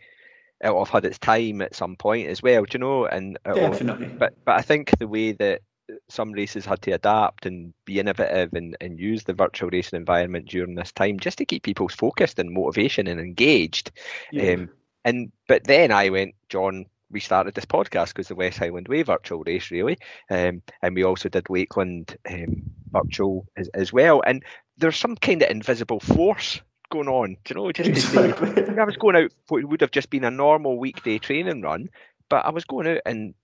it'll 0.63 0.85
have 0.85 0.93
had 0.93 1.05
its 1.05 1.19
time 1.19 1.61
at 1.61 1.75
some 1.75 1.97
point 1.97 2.29
as 2.29 2.41
well. 2.41 2.65
Do 2.65 2.77
you 2.77 2.79
know? 2.79 3.07
And 3.07 3.39
definitely. 3.45 4.07
But 4.07 4.35
but 4.45 4.59
I 4.59 4.63
think 4.63 4.97
the 4.99 5.09
way 5.09 5.33
that 5.33 5.63
some 6.09 6.33
races 6.33 6.65
had 6.65 6.81
to 6.83 6.93
adapt 6.93 7.47
and 7.47 7.75
be 7.85 7.99
innovative 7.99 8.53
and, 8.53 8.77
and 8.81 8.99
use 8.99 9.25
the 9.25 9.35
virtual 9.35 9.71
racing 9.71 9.97
environment 9.97 10.49
during 10.49 10.75
this 10.75 10.93
time 10.93 11.19
just 11.19 11.39
to 11.39 11.45
keep 11.45 11.65
people 11.65 11.89
focused 11.89 12.39
and 12.39 12.51
motivation 12.51 13.07
and 13.07 13.21
engaged. 13.21 13.91
Yeah. 14.31 14.53
Um, 14.53 14.71
and 15.05 15.33
but 15.49 15.65
then 15.65 15.91
I 15.91 16.11
went, 16.11 16.35
John, 16.49 16.87
we 17.13 17.21
started 17.21 17.55
this 17.55 17.65
podcast 17.65 18.09
because 18.09 18.29
the 18.29 18.35
West 18.35 18.59
Highland 18.59 18.89
Way 18.89 19.03
virtual 19.03 19.43
race, 19.45 19.71
really, 19.71 19.99
um, 20.31 20.63
and 20.83 20.95
we 20.95 21.05
also 21.05 21.29
did 21.29 21.51
Lakeland 21.51 22.17
um, 22.29 22.63
virtual 22.91 23.47
as, 23.57 23.69
as, 23.69 23.93
well. 23.93 24.23
And 24.27 24.43
there's 24.79 24.97
some 24.97 25.17
kind 25.17 25.43
of 25.43 25.51
invisible 25.51 26.01
force 26.01 26.61
going 26.91 27.09
on, 27.09 27.37
you 27.49 27.55
know. 27.55 27.71
Just 27.73 27.89
exactly. 27.89 28.79
I 28.79 28.85
was 28.85 28.97
going 28.97 29.17
out, 29.17 29.33
what 29.49 29.65
would 29.65 29.81
have 29.81 29.91
just 29.91 30.11
been 30.11 30.25
a 30.25 30.31
normal 30.31 30.79
weekday 30.79 31.19
training 31.19 31.63
run, 31.63 31.89
but 32.29 32.45
I 32.45 32.51
was 32.51 32.65
going 32.65 32.89
out 32.89 33.01
and 33.07 33.35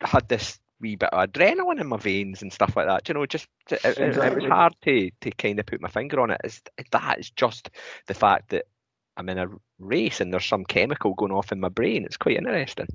had 0.00 0.28
this 0.28 0.58
wee 0.80 0.96
bit 0.96 1.08
of 1.12 1.30
adrenaline 1.30 1.80
in 1.80 1.86
my 1.86 1.96
veins 1.96 2.42
and 2.42 2.52
stuff 2.52 2.76
like 2.76 2.86
that. 2.86 3.08
You 3.08 3.14
know, 3.14 3.26
just 3.26 3.48
it, 3.70 3.80
exactly. 3.84 4.26
it, 4.26 4.34
was 4.34 4.44
hard 4.44 4.74
to 4.82 5.10
to 5.22 5.30
kind 5.32 5.58
of 5.58 5.66
put 5.66 5.80
my 5.80 5.88
finger 5.88 6.20
on 6.20 6.30
it. 6.30 6.40
Is 6.44 6.62
that 6.92 7.18
is 7.18 7.30
just 7.30 7.70
the 8.06 8.14
fact 8.14 8.50
that 8.50 8.66
I'm 9.16 9.28
in 9.28 9.38
a 9.38 9.48
race 9.78 10.20
and 10.20 10.32
there's 10.32 10.46
some 10.46 10.64
chemical 10.64 11.14
going 11.14 11.32
off 11.32 11.52
in 11.52 11.60
my 11.60 11.68
brain. 11.68 12.04
It's 12.04 12.16
quite 12.16 12.36
interesting. 12.36 12.88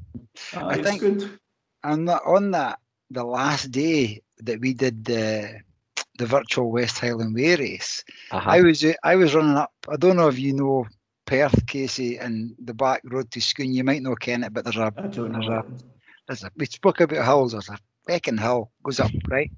Uh, 0.55 0.67
I 0.67 0.81
think 0.81 1.01
good. 1.01 1.39
on 1.83 2.05
that, 2.05 2.21
on 2.25 2.51
that, 2.51 2.79
the 3.09 3.23
last 3.23 3.71
day 3.71 4.21
that 4.39 4.59
we 4.59 4.73
did 4.73 5.05
the 5.05 5.59
the 6.17 6.25
virtual 6.25 6.71
West 6.71 6.99
Highland 6.99 7.33
Way 7.35 7.55
race, 7.55 8.03
uh-huh. 8.31 8.49
I 8.49 8.61
was 8.61 8.85
I 9.03 9.15
was 9.15 9.33
running 9.33 9.57
up. 9.57 9.73
I 9.89 9.97
don't 9.97 10.17
know 10.17 10.27
if 10.27 10.39
you 10.39 10.53
know 10.53 10.85
Perth, 11.25 11.65
Casey, 11.67 12.17
and 12.17 12.55
the 12.63 12.73
back 12.73 13.01
road 13.05 13.31
to 13.31 13.41
Scone. 13.41 13.73
You 13.73 13.83
might 13.83 14.03
know 14.03 14.15
Kennett, 14.15 14.53
but 14.53 14.63
there's 14.63 14.77
a 14.77 14.93
there's 14.95 15.47
a, 15.47 15.63
there's 16.27 16.43
a 16.43 16.51
we 16.55 16.65
spoke 16.65 17.01
about 17.01 17.25
hills. 17.25 17.53
There's 17.53 17.69
a 17.69 17.77
Beacon 18.07 18.37
Hill 18.37 18.71
goes 18.83 18.99
up 18.99 19.11
right. 19.29 19.51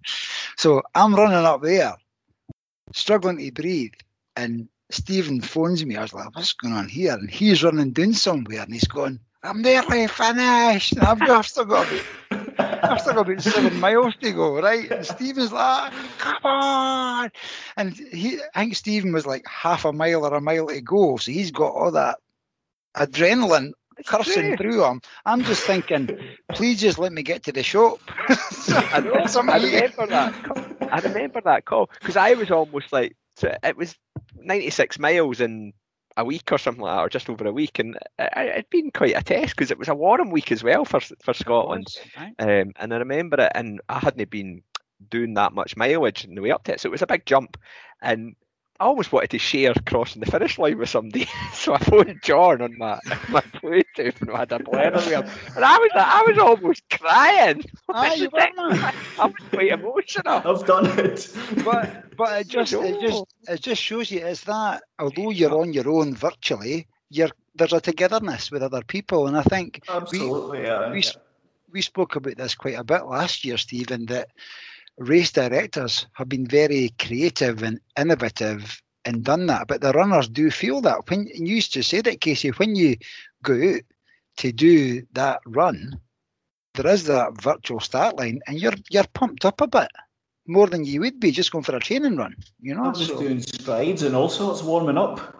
So 0.58 0.82
I'm 0.96 1.16
running 1.16 1.46
up 1.46 1.62
there, 1.62 1.96
struggling 2.94 3.38
to 3.38 3.52
breathe, 3.52 3.94
and 4.36 4.68
Stephen 4.94 5.42
phones 5.42 5.86
me. 5.86 5.96
I 5.96 6.04
was 6.04 6.14
like, 6.14 6.36
what's 6.36 6.54
going 6.54 6.74
on 6.74 6.88
here? 6.88 7.14
And 7.14 7.30
he's 7.30 7.64
running 7.64 7.92
down 7.92 8.14
somewhere 8.14 8.62
and 8.62 8.72
he's 8.72 8.88
going, 8.88 9.20
I'm 9.44 9.62
nearly 9.62 10.08
finished. 10.08 10.98
I've, 11.02 11.22
I've 11.24 11.48
still 11.48 11.66
got 11.66 11.88
I've 12.32 13.02
still 13.02 13.16
got 13.16 13.30
about 13.30 13.42
seven 13.42 13.80
miles 13.80 14.16
to 14.22 14.32
go, 14.32 14.62
right? 14.62 14.90
And 14.90 15.06
Stephen's 15.06 15.52
like, 15.52 15.92
come 16.20 16.38
on. 16.44 17.32
And 17.76 17.94
he 17.94 18.40
I 18.56 18.62
think 18.62 18.76
Stephen 18.76 19.12
was 19.12 19.26
like 19.26 19.46
half 19.48 19.84
a 19.84 19.92
mile 19.92 20.26
or 20.26 20.36
a 20.36 20.42
mile 20.42 20.68
to 20.68 20.80
go. 20.80 21.18
So 21.18 21.32
he's 21.32 21.52
got 21.52 21.74
all 21.74 21.92
that 21.92 22.20
adrenaline 22.96 23.72
cursing 24.06 24.56
through 24.58 24.84
him. 24.84 25.02
I'm 25.26 25.44
just 25.44 25.64
thinking, 25.64 26.18
please 26.54 26.80
just 26.80 27.00
let 27.00 27.14
me 27.14 27.24
get 27.24 27.44
to 27.44 27.52
the 27.52 27.64
shop. 27.64 28.00
I, 28.30 29.04
I 29.26 29.58
remember 29.58 30.08
that. 30.08 30.90
I 30.92 31.00
remember 31.00 31.42
that 31.42 31.66
call 31.66 31.90
because 32.00 32.16
I 32.16 32.34
was 32.36 32.52
almost 32.52 32.94
like, 32.94 33.16
it 33.42 33.76
was 33.76 33.96
96 34.46 35.00
miles 35.00 35.40
in 35.42 35.74
a 36.16 36.24
week 36.24 36.52
or 36.52 36.58
something 36.58 36.84
like 36.84 36.96
that, 36.96 37.02
or 37.02 37.10
just 37.10 37.30
over 37.30 37.46
a 37.46 37.52
week, 37.52 37.80
and 37.80 37.98
it 38.20 38.56
had 38.56 38.70
been 38.70 38.92
quite 38.92 39.18
a 39.18 39.24
test 39.24 39.56
because 39.56 39.72
it 39.72 39.80
was 39.80 39.88
a 39.88 39.96
warm 39.96 40.30
week 40.30 40.52
as 40.52 40.64
well 40.64 40.86
for 40.86 41.00
for 41.00 41.34
Scotland. 41.34 41.88
Um, 42.40 42.74
and 42.76 42.94
I 42.94 42.98
remember 42.98 43.38
it, 43.42 43.52
and 43.56 43.82
I 43.90 44.00
hadn't 44.00 44.30
been 44.30 44.62
doing 45.10 45.34
that 45.34 45.54
much 45.54 45.76
mileage 45.76 46.24
in 46.24 46.36
the 46.36 46.42
way 46.42 46.52
up 46.52 46.64
to 46.66 46.74
it, 46.74 46.80
so 46.80 46.88
it 46.88 46.92
was 46.92 47.02
a 47.02 47.08
big 47.08 47.26
jump. 47.26 47.58
And 48.02 48.36
I 48.84 48.88
almost 48.88 49.14
wanted 49.14 49.30
to 49.30 49.40
share 49.40 49.74
crossing 49.86 50.20
the 50.20 50.30
finish 50.30 50.60
line 50.60 50.78
with 50.78 50.90
somebody, 50.90 51.26
so 51.54 51.74
I 51.74 51.78
phoned 51.78 52.20
John 52.22 52.62
on 52.62 52.78
my 52.78 53.00
my 53.30 53.40
Bluetooth 53.40 54.20
and 54.20 54.30
I 54.30 54.40
had 54.40 54.52
a 54.52 54.60
blur 54.60 54.92
with 54.92 55.06
him, 55.06 55.24
and 55.56 55.64
I 55.64 55.78
was 55.78 55.92
I 55.96 56.26
was 56.28 56.38
almost 56.38 56.84
crying. 56.90 57.64
Ah, 57.96 58.14
you 58.14 58.28
were, 58.34 58.40
I 58.40 58.94
was 59.20 59.34
quite 59.52 59.70
emotional. 59.70 60.42
I've 60.44 60.66
done 60.66 61.00
it, 61.00 61.32
but 61.64 62.16
but 62.18 62.42
it 62.42 62.48
just 62.56 62.74
it 62.74 63.00
just 63.00 63.24
it 63.48 63.62
just 63.62 63.82
shows 63.82 64.10
you 64.12 64.20
is 64.20 64.42
that 64.46 64.84
although 65.00 65.30
you're 65.30 65.58
on 65.58 65.72
your 65.74 65.90
own 65.90 66.16
virtually, 66.16 66.88
you're 67.10 67.30
there's 67.56 67.72
a 67.72 67.80
togetherness 67.80 68.52
with 68.52 68.64
other 68.64 68.82
people, 68.84 69.28
and 69.28 69.38
I 69.38 69.44
think 69.44 69.84
absolutely 69.88 70.60
we, 70.60 70.66
yeah, 70.66 70.92
we, 70.92 71.02
yeah. 71.02 71.12
we 71.72 71.82
spoke 71.82 72.16
about 72.16 72.36
this 72.36 72.56
quite 72.56 72.80
a 72.80 72.84
bit 72.84 73.06
last 73.06 73.46
year, 73.46 73.58
Stephen. 73.58 74.08
That 74.08 74.30
race 74.98 75.32
directors 75.32 76.08
have 76.14 76.30
been 76.30 76.48
very 76.48 76.94
creative 77.00 77.64
and 77.64 77.80
innovative 77.98 78.82
and 79.06 79.24
done 79.24 79.48
that. 79.48 79.68
But 79.68 79.82
the 79.82 79.92
runners 79.92 80.28
do 80.28 80.50
feel 80.52 80.82
that. 80.82 81.10
When 81.10 81.28
you 81.34 81.56
used 81.56 81.74
to 81.74 81.84
say 81.84 82.02
that, 82.02 82.22
Casey, 82.22 82.50
when 82.50 82.76
you 82.76 82.96
go 83.44 83.54
out 83.54 83.82
to 84.38 84.52
do 84.52 85.04
that 85.14 85.40
run, 85.46 86.00
there 86.76 86.88
is 86.88 87.06
that 87.06 87.42
virtual 87.42 87.80
start 87.80 88.18
line, 88.18 88.40
and 88.48 88.60
you're 88.60 88.74
you're 88.90 89.06
pumped 89.14 89.46
up 89.46 89.62
a 89.62 89.68
bit 89.68 89.90
more 90.48 90.68
than 90.68 90.84
you 90.86 91.00
would 91.02 91.20
be 91.20 91.32
just 91.32 91.52
going 91.52 91.64
for 91.64 91.76
a 91.76 91.80
training 91.80 92.18
run. 92.18 92.36
You 92.60 92.76
know, 92.76 92.86
I'm 92.86 92.94
just 92.94 93.10
so. 93.10 93.20
doing 93.20 93.42
strides 93.42 94.04
and 94.04 94.16
all 94.16 94.30
sorts, 94.30 94.64
warming 94.64 94.98
up. 94.98 95.40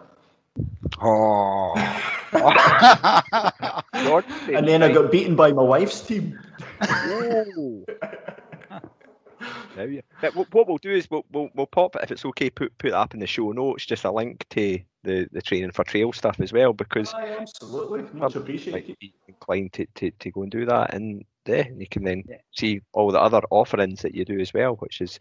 Oh. 2.36 4.22
and 4.52 4.66
then 4.66 4.82
I 4.82 4.92
got 4.92 5.10
beaten 5.10 5.36
by 5.36 5.52
my 5.52 5.62
wife's 5.62 6.00
team. 6.00 6.38
Now, 9.76 9.84
yeah. 9.84 10.00
But 10.20 10.34
what 10.34 10.68
we'll 10.68 10.78
do 10.78 10.90
is 10.90 11.10
we'll, 11.10 11.24
we'll, 11.32 11.48
we'll 11.54 11.66
pop 11.66 11.96
it 11.96 12.02
if 12.02 12.10
it's 12.10 12.24
okay. 12.24 12.50
Put 12.50 12.76
put 12.78 12.90
that 12.90 12.98
up 12.98 13.14
in 13.14 13.20
the 13.20 13.26
show 13.26 13.52
notes, 13.52 13.86
just 13.86 14.04
a 14.04 14.10
link 14.10 14.46
to 14.50 14.78
the, 15.02 15.28
the 15.32 15.42
training 15.42 15.72
for 15.72 15.84
trail 15.84 16.12
stuff 16.12 16.40
as 16.40 16.52
well, 16.52 16.72
because 16.72 17.12
Aye, 17.14 17.36
absolutely 17.40 18.04
much 18.12 18.36
appreciated. 18.36 18.96
Inclined 19.28 19.72
to, 19.74 19.86
to, 19.96 20.10
to 20.10 20.30
go 20.30 20.42
and 20.42 20.50
do 20.50 20.64
that, 20.66 20.94
and 20.94 21.24
yeah, 21.46 21.64
you 21.76 21.86
can 21.86 22.04
then 22.04 22.24
yeah. 22.28 22.36
see 22.52 22.80
all 22.92 23.10
the 23.10 23.20
other 23.20 23.42
offerings 23.50 24.02
that 24.02 24.14
you 24.14 24.24
do 24.24 24.40
as 24.40 24.54
well, 24.54 24.74
which 24.76 25.00
is 25.00 25.18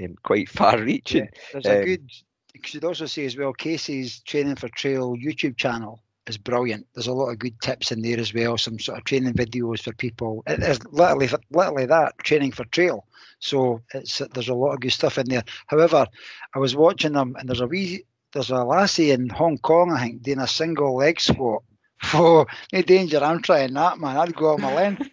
um, 0.00 0.14
quite 0.22 0.48
far-reaching. 0.60 1.24
Yeah. 1.24 1.40
There's 1.52 1.66
um, 1.66 1.72
a 1.72 1.84
good. 1.84 2.10
You 2.54 2.60
should 2.62 2.84
also 2.84 3.06
say 3.06 3.26
as 3.26 3.36
well, 3.36 3.52
Casey's 3.52 4.20
training 4.20 4.56
for 4.56 4.68
trail 4.68 5.16
YouTube 5.16 5.56
channel 5.56 6.00
is 6.26 6.38
brilliant. 6.38 6.86
There's 6.94 7.06
a 7.06 7.12
lot 7.12 7.30
of 7.30 7.38
good 7.38 7.60
tips 7.60 7.92
in 7.92 8.02
there 8.02 8.18
as 8.18 8.32
well. 8.32 8.56
Some 8.56 8.78
sort 8.78 8.98
of 8.98 9.04
training 9.04 9.34
videos 9.34 9.82
for 9.82 9.92
people. 9.92 10.42
It 10.46 10.62
is 10.62 10.84
literally, 10.86 11.28
literally 11.50 11.86
that 11.86 12.18
training 12.18 12.52
for 12.52 12.64
trail. 12.66 13.06
So 13.40 13.82
it's 13.92 14.18
there's 14.32 14.48
a 14.48 14.54
lot 14.54 14.72
of 14.72 14.80
good 14.80 14.92
stuff 14.92 15.18
in 15.18 15.28
there. 15.28 15.44
However, 15.66 16.06
I 16.54 16.58
was 16.58 16.74
watching 16.74 17.12
them, 17.12 17.36
and 17.38 17.48
there's 17.48 17.60
a 17.60 17.66
wee, 17.66 18.04
there's 18.32 18.50
a 18.50 18.64
lassie 18.64 19.10
in 19.10 19.28
Hong 19.28 19.58
Kong, 19.58 19.92
I 19.92 20.00
think, 20.00 20.22
doing 20.22 20.40
a 20.40 20.46
single 20.46 20.96
leg 20.96 21.20
squat. 21.20 21.62
Oh, 22.14 22.46
no 22.72 22.82
danger! 22.82 23.18
I'm 23.22 23.42
trying 23.42 23.74
that, 23.74 23.98
man. 23.98 24.16
I'd 24.16 24.36
go 24.36 24.54
on 24.54 24.60
my 24.60 24.74
length. 24.74 25.08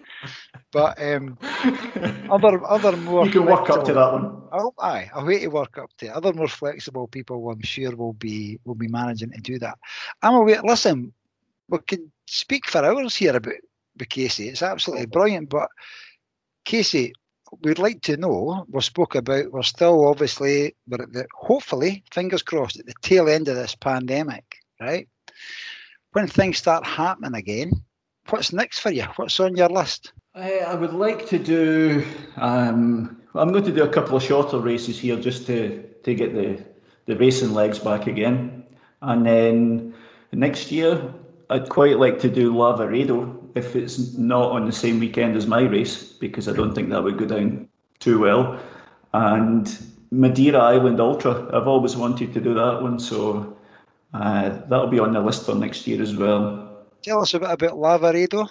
But 0.71 1.01
um, 1.01 1.37
other 2.29 2.63
other 2.65 2.95
more 2.95 3.25
you 3.25 3.31
can 3.31 3.45
work 3.45 3.69
up 3.69 3.83
to 3.85 3.93
that 3.93 4.13
one. 4.13 4.41
Oh, 4.53 4.73
aye, 4.79 5.09
I'll 5.13 5.25
wait 5.25 5.39
to 5.39 5.47
work 5.47 5.77
up 5.77 5.89
to 5.97 6.05
it. 6.07 6.11
Other 6.11 6.33
more 6.33 6.47
flexible 6.47 7.07
people, 7.07 7.49
I'm 7.49 7.61
sure, 7.61 7.95
will 7.95 8.13
be 8.13 8.59
will 8.65 8.75
be 8.75 8.87
managing 8.87 9.31
to 9.31 9.41
do 9.41 9.59
that. 9.59 9.77
I'm 10.21 10.35
aware. 10.35 10.61
Listen, 10.63 11.11
we 11.67 11.77
could 11.79 12.09
speak 12.27 12.67
for 12.67 12.85
hours 12.85 13.15
here 13.15 13.35
about, 13.35 13.53
about 13.95 14.09
Casey. 14.09 14.47
It's 14.47 14.61
absolutely 14.61 15.07
brilliant. 15.07 15.49
But 15.49 15.69
Casey, 16.63 17.13
we'd 17.63 17.79
like 17.79 18.01
to 18.03 18.15
know. 18.15 18.65
We 18.69 18.81
spoke 18.81 19.15
about. 19.15 19.51
We're 19.51 19.63
still 19.63 20.07
obviously, 20.07 20.75
we're 20.87 21.03
at 21.03 21.11
the 21.11 21.25
hopefully, 21.33 22.03
fingers 22.13 22.43
crossed, 22.43 22.79
at 22.79 22.85
the 22.85 22.93
tail 23.01 23.27
end 23.27 23.49
of 23.49 23.55
this 23.55 23.75
pandemic, 23.75 24.55
right? 24.79 25.07
When 26.14 26.28
things 26.28 26.57
start 26.57 26.86
happening 26.86 27.36
again, 27.36 27.72
what's 28.30 28.51
next 28.51 28.80
for 28.80 28.91
you? 28.91 29.03
What's 29.16 29.39
on 29.39 29.55
your 29.55 29.70
list? 29.70 30.12
I, 30.36 30.59
I 30.59 30.76
would 30.76 30.93
like 30.93 31.26
to 31.28 31.39
do. 31.39 32.05
Um, 32.36 33.22
I'm 33.34 33.51
going 33.51 33.64
to 33.64 33.72
do 33.72 33.84
a 33.84 33.89
couple 33.89 34.18
of 34.18 34.24
shorter 34.24 34.59
races 34.59 34.99
here 34.99 35.16
just 35.16 35.45
to 35.47 35.82
to 36.03 36.14
get 36.14 36.34
the 36.34 36.62
the 37.05 37.16
racing 37.16 37.53
legs 37.53 37.80
back 37.80 38.07
again, 38.07 38.64
and 39.01 39.26
then 39.26 39.93
next 40.34 40.72
year 40.72 41.01
I'd 41.49 41.70
quite 41.70 41.97
like 41.97 42.20
to 42.20 42.30
do 42.30 42.53
Lavaredo 42.53 43.38
if 43.55 43.76
it's 43.76 44.18
not 44.18 44.51
on 44.51 44.66
the 44.66 44.72
same 44.72 44.99
weekend 44.99 45.38
as 45.38 45.47
my 45.47 45.62
race 45.62 46.03
because 46.03 46.49
I 46.49 46.53
don't 46.53 46.74
think 46.74 46.89
that 46.89 47.03
would 47.03 47.18
go 47.18 47.26
down 47.26 47.70
too 47.99 48.20
well, 48.20 48.59
and 49.14 49.78
Madeira 50.12 50.59
Island 50.59 50.99
Ultra. 50.99 51.55
I've 51.55 51.68
always 51.68 51.95
wanted 51.95 52.34
to 52.34 52.41
do 52.41 52.53
that 52.53 52.82
one, 52.82 52.99
so 52.99 53.57
uh, 54.14 54.49
that'll 54.68 54.88
be 54.88 54.99
on 54.99 55.14
the 55.14 55.22
list 55.22 55.45
for 55.45 55.55
next 55.55 55.88
year 55.88 56.01
as 56.01 56.16
well. 56.16 56.86
Tell 57.03 57.22
us 57.22 57.34
a 57.34 57.39
bit 57.39 57.49
about 57.49 57.72
Lavaredo. 57.72 58.49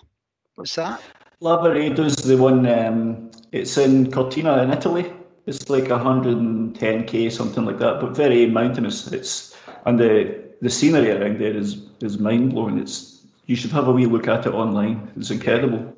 What's 0.54 0.74
that? 0.76 1.00
Lavaredo's 1.40 2.16
the 2.16 2.36
one. 2.36 2.66
Um, 2.66 3.30
it's 3.52 3.76
in 3.76 4.10
Cortina 4.10 4.62
in 4.62 4.70
Italy. 4.70 5.12
It's 5.46 5.68
like 5.70 5.84
110k, 5.84 7.32
something 7.32 7.64
like 7.64 7.78
that, 7.78 8.00
but 8.00 8.16
very 8.16 8.46
mountainous. 8.46 9.10
It's 9.12 9.56
and 9.86 9.98
the 9.98 10.38
the 10.60 10.70
scenery 10.70 11.10
around 11.10 11.40
there 11.40 11.56
is 11.56 11.82
is 12.00 12.18
mind 12.18 12.52
blowing. 12.52 12.78
It's 12.78 13.22
you 13.46 13.56
should 13.56 13.72
have 13.72 13.88
a 13.88 13.92
wee 13.92 14.06
look 14.06 14.28
at 14.28 14.46
it 14.46 14.52
online. 14.52 15.10
It's 15.16 15.30
incredible. 15.30 15.96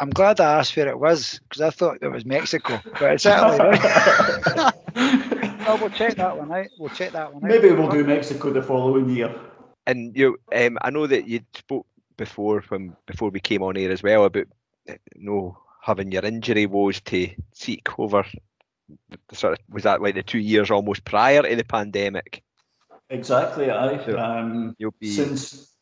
I'm 0.00 0.10
glad 0.10 0.40
I 0.40 0.58
asked 0.58 0.76
where 0.76 0.88
it 0.88 0.98
was 0.98 1.40
because 1.48 1.60
I 1.62 1.70
thought 1.70 1.98
it 2.00 2.08
was 2.08 2.24
Mexico, 2.24 2.80
but 2.98 3.12
it's 3.12 3.26
Italy. 3.26 3.78
no, 5.64 5.76
we'll 5.76 5.90
check 5.90 6.14
that 6.16 6.36
one 6.36 6.52
out. 6.52 6.66
We'll 6.78 6.90
check 6.90 7.12
that 7.12 7.32
one 7.32 7.44
out. 7.44 7.48
Maybe 7.48 7.70
we'll 7.72 7.90
do 7.90 8.04
Mexico 8.04 8.52
the 8.52 8.62
following 8.62 9.08
year. 9.10 9.34
And 9.86 10.16
you, 10.16 10.38
um, 10.54 10.78
I 10.82 10.90
know 10.90 11.06
that 11.06 11.26
you 11.26 11.40
spoke 11.54 11.86
before 12.16 12.62
when 12.68 12.96
before 13.06 13.30
we 13.30 13.40
came 13.40 13.62
on 13.62 13.76
here 13.76 13.90
as 13.90 14.02
well 14.02 14.24
about 14.24 14.46
you 14.86 14.96
know 15.16 15.58
having 15.82 16.12
your 16.12 16.24
injury 16.24 16.66
woes 16.66 17.00
to 17.00 17.28
seek 17.52 17.98
over 17.98 18.24
the 19.28 19.36
sort 19.36 19.54
of 19.54 19.58
was 19.68 19.82
that 19.82 20.02
like 20.02 20.14
the 20.14 20.22
two 20.22 20.38
years 20.38 20.70
almost 20.70 21.04
prior 21.04 21.42
to 21.42 21.56
the 21.56 21.64
pandemic 21.64 22.42
exactly 23.10 23.70
I 23.70 24.04
so 24.04 24.18
um, 24.18 24.74
you'll 24.78 24.94
be 24.98 25.10
since 25.10 25.72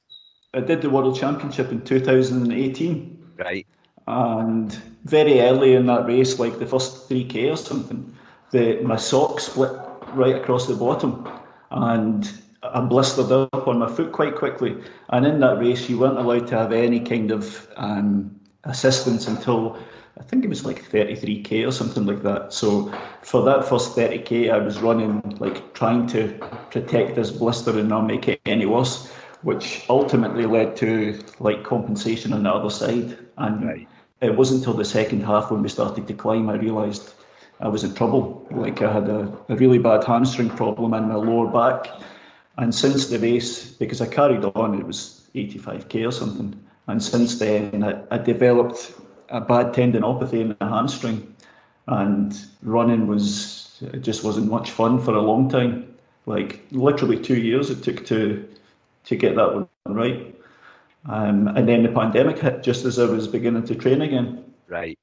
I 0.55 0.61
did 0.61 0.83
the 0.83 0.91
world 0.91 1.19
championship 1.19 1.71
in 1.71 1.83
2018 1.83 3.35
right 3.39 3.67
and 4.07 4.73
very 5.05 5.41
early 5.41 5.75
in 5.75 5.87
that 5.87 6.07
race 6.07 6.39
like 6.39 6.59
the 6.59 6.67
first 6.67 7.09
3k 7.09 7.53
or 7.53 7.57
something 7.57 8.17
the 8.53 8.81
my 8.83 8.97
sock 8.97 9.41
split 9.41 9.73
right 10.15 10.37
across 10.37 10.67
the 10.67 10.75
bottom 10.75 11.29
and 11.71 12.31
I 12.63 12.81
blistered 12.81 13.33
up 13.33 13.67
on 13.67 13.79
my 13.79 13.89
foot 13.89 14.13
quite 14.13 14.37
quickly. 14.37 14.77
And 15.09 15.27
in 15.27 15.41
that 15.41 15.59
race, 15.59 15.89
you 15.89 15.99
weren't 15.99 16.19
allowed 16.19 16.47
to 16.49 16.59
have 16.59 16.73
any 16.73 17.01
kind 17.01 17.33
of 17.33 17.69
um, 17.77 18.39
assistance 18.65 19.27
until 19.27 19.77
I 20.19 20.23
think 20.23 20.45
it 20.45 20.49
was 20.49 20.65
like 20.65 20.89
33k 20.89 21.67
or 21.67 21.73
something 21.73 22.07
like 22.07 22.23
that. 22.23 22.53
So 22.53 22.93
for 23.23 23.43
that 23.45 23.69
first 23.69 23.97
30k, 23.97 24.53
I 24.53 24.59
was 24.59 24.81
running 24.81 25.21
like 25.41 25.75
trying 25.75 26.07
to 26.09 26.29
protect 26.71 27.17
this 27.17 27.31
blister 27.31 27.77
and 27.77 27.89
not 27.89 28.07
make 28.07 28.29
it 28.29 28.41
any 28.47 28.67
worse, 28.67 29.11
which 29.43 29.85
ultimately 29.89 30.47
led 30.47 30.77
to 30.77 31.19
like 31.41 31.65
compensation 31.65 32.33
on 32.33 32.45
the 32.45 32.51
other 32.51 32.71
side. 32.71 33.19
And 33.39 33.67
right. 33.67 33.89
it 34.21 34.37
wasn't 34.37 34.61
until 34.61 34.75
the 34.75 34.85
second 34.85 35.25
half 35.25 35.51
when 35.51 35.63
we 35.63 35.69
started 35.69 36.07
to 36.07 36.15
climb 36.15 36.49
I 36.49 36.55
realised 36.55 37.15
I 37.61 37.69
was 37.69 37.85
in 37.85 37.95
trouble. 37.95 38.47
Like 38.51 38.83
I 38.83 38.93
had 38.93 39.09
a, 39.09 39.33
a 39.49 39.57
really 39.57 39.79
bad 39.79 40.05
hamstring 40.05 40.51
problem 40.51 40.95
in 40.95 41.09
my 41.09 41.15
lower 41.15 41.47
back 41.47 41.89
and 42.59 42.75
since 42.75 43.07
the 43.07 43.19
race, 43.19 43.73
because 43.73 44.01
I 44.01 44.07
carried 44.07 44.45
on, 44.45 44.79
it 44.79 44.87
was 44.87 45.29
85k 45.35 46.07
or 46.07 46.13
something. 46.13 46.59
And 46.87 47.03
since 47.03 47.39
then, 47.39 47.83
I, 47.83 48.03
I 48.11 48.19
developed 48.19 48.93
a 49.31 49.41
bad 49.41 49.73
tendinopathy 49.73 50.41
in 50.41 50.57
the 50.59 50.67
hamstring, 50.69 51.35
and 51.87 52.39
running 52.63 53.07
was 53.07 53.83
it 53.93 54.01
just 54.01 54.23
wasn't 54.23 54.51
much 54.51 54.71
fun 54.71 55.01
for 55.01 55.15
a 55.15 55.23
long 55.23 55.49
time. 55.49 55.95
Like 56.27 56.65
literally 56.71 57.19
two 57.19 57.41
years 57.41 57.71
it 57.71 57.83
took 57.83 58.05
to 58.07 58.49
to 59.05 59.17
get 59.17 59.35
that 59.37 59.55
one 59.55 59.69
right. 59.87 60.35
Um, 61.07 61.49
and 61.49 61.69
then 61.69 61.83
the 61.83 61.89
pandemic 61.89 62.39
hit 62.39 62.63
just 62.63 62.85
as 62.85 62.99
I 62.99 63.07
was 63.07 63.27
beginning 63.27 63.65
to 63.65 63.75
train 63.75 64.03
again. 64.03 64.45
Right. 64.69 64.99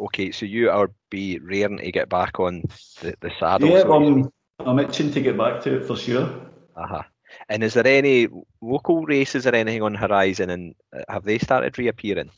Okay, 0.00 0.30
so 0.30 0.46
you 0.46 0.70
are 0.70 0.90
be 1.10 1.38
raring 1.40 1.78
to 1.78 1.92
get 1.92 2.08
back 2.08 2.40
on 2.40 2.62
the, 3.02 3.14
the 3.20 3.30
saddle. 3.38 3.68
Yeah, 3.68 3.82
so 3.82 3.92
I'm, 3.92 4.32
I'm 4.60 4.78
itching 4.78 5.12
to 5.12 5.20
get 5.20 5.36
back 5.36 5.62
to 5.62 5.76
it 5.76 5.86
for 5.86 5.96
sure. 5.96 6.26
Uh-huh. 6.76 7.02
And 7.48 7.62
is 7.62 7.74
there 7.74 7.86
any 7.86 8.28
local 8.62 9.04
races 9.04 9.46
or 9.46 9.54
anything 9.54 9.82
on 9.82 9.94
horizon, 9.94 10.50
and 10.50 10.74
uh, 10.96 11.02
have 11.08 11.24
they 11.24 11.38
started 11.38 11.78
reappearing? 11.78 12.30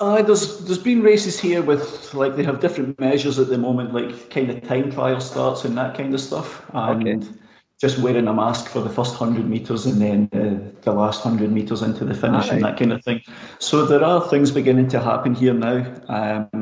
Uh, 0.00 0.20
there's 0.22 0.64
there's 0.64 0.78
been 0.78 1.02
races 1.02 1.38
here 1.38 1.62
with 1.62 2.12
like 2.14 2.34
they 2.34 2.42
have 2.42 2.60
different 2.60 2.98
measures 2.98 3.38
at 3.38 3.48
the 3.48 3.58
moment, 3.58 3.94
like 3.94 4.30
kind 4.30 4.50
of 4.50 4.60
time 4.66 4.90
trial 4.90 5.20
starts 5.20 5.64
and 5.64 5.76
that 5.78 5.96
kind 5.96 6.12
of 6.12 6.20
stuff, 6.20 6.64
and 6.72 7.06
okay. 7.06 7.28
just 7.80 7.98
wearing 7.98 8.26
a 8.26 8.32
mask 8.32 8.68
for 8.68 8.80
the 8.80 8.90
first 8.90 9.14
hundred 9.14 9.48
meters 9.48 9.86
and 9.86 10.00
then 10.02 10.28
uh, 10.32 10.80
the 10.82 10.92
last 10.92 11.22
hundred 11.22 11.52
meters 11.52 11.82
into 11.82 12.04
the 12.04 12.14
finish 12.14 12.50
and 12.50 12.64
that 12.64 12.76
kind 12.76 12.92
of 12.92 13.04
thing. 13.04 13.20
So 13.60 13.86
there 13.86 14.02
are 14.02 14.28
things 14.28 14.50
beginning 14.50 14.88
to 14.88 15.00
happen 15.00 15.36
here 15.36 15.54
now. 15.54 15.78
Um, 16.08 16.61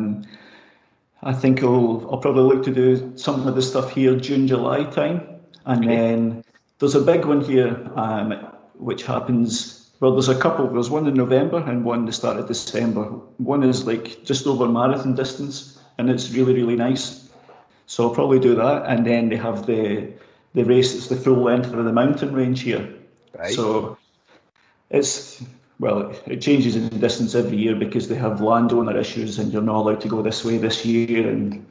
I 1.22 1.32
think 1.32 1.62
I'll 1.62 2.06
I'll 2.10 2.18
probably 2.18 2.42
look 2.42 2.64
to 2.64 2.74
do 2.74 3.12
some 3.16 3.46
of 3.46 3.54
the 3.54 3.62
stuff 3.62 3.90
here 3.90 4.16
June 4.16 4.46
July 4.46 4.84
time, 4.84 5.20
and 5.66 5.84
okay. 5.84 5.96
then 5.96 6.44
there's 6.78 6.94
a 6.94 7.00
big 7.00 7.24
one 7.26 7.40
here, 7.40 7.76
um, 7.94 8.32
which 8.74 9.04
happens. 9.04 9.90
Well, 10.00 10.12
there's 10.12 10.30
a 10.30 10.38
couple. 10.38 10.66
There's 10.68 10.88
one 10.88 11.06
in 11.06 11.14
November 11.14 11.58
and 11.58 11.84
one 11.84 12.06
the 12.06 12.12
start 12.12 12.38
of 12.38 12.48
December. 12.48 13.02
One 13.36 13.62
is 13.62 13.86
like 13.86 14.24
just 14.24 14.46
over 14.46 14.66
marathon 14.66 15.14
distance, 15.14 15.78
and 15.98 16.08
it's 16.08 16.30
really 16.30 16.54
really 16.54 16.76
nice. 16.76 17.28
So 17.86 18.08
I'll 18.08 18.14
probably 18.14 18.40
do 18.40 18.54
that, 18.54 18.86
and 18.86 19.06
then 19.06 19.28
they 19.28 19.36
have 19.36 19.66
the 19.66 20.10
the 20.54 20.64
race 20.64 20.94
that's 20.94 21.08
the 21.08 21.16
full 21.16 21.42
length 21.42 21.72
of 21.72 21.84
the 21.84 21.92
mountain 21.92 22.34
range 22.34 22.62
here. 22.62 22.88
Right. 23.38 23.52
So 23.52 23.98
it's 24.88 25.42
well, 25.80 26.14
it 26.26 26.42
changes 26.42 26.76
in 26.76 26.88
distance 27.00 27.34
every 27.34 27.56
year 27.56 27.74
because 27.74 28.08
they 28.08 28.14
have 28.14 28.42
landowner 28.42 28.96
issues, 28.96 29.38
and 29.38 29.50
you're 29.50 29.62
not 29.62 29.76
allowed 29.76 30.00
to 30.02 30.08
go 30.08 30.20
this 30.20 30.44
way 30.44 30.58
this 30.58 30.84
year, 30.84 31.26
and 31.26 31.66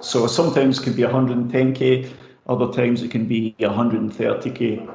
so 0.00 0.26
sometimes 0.26 0.80
it 0.80 0.84
can 0.84 0.94
be 0.94 1.02
110k, 1.02 2.10
other 2.48 2.72
times 2.72 3.02
it 3.02 3.10
can 3.10 3.26
be 3.26 3.54
130k. 3.60 4.88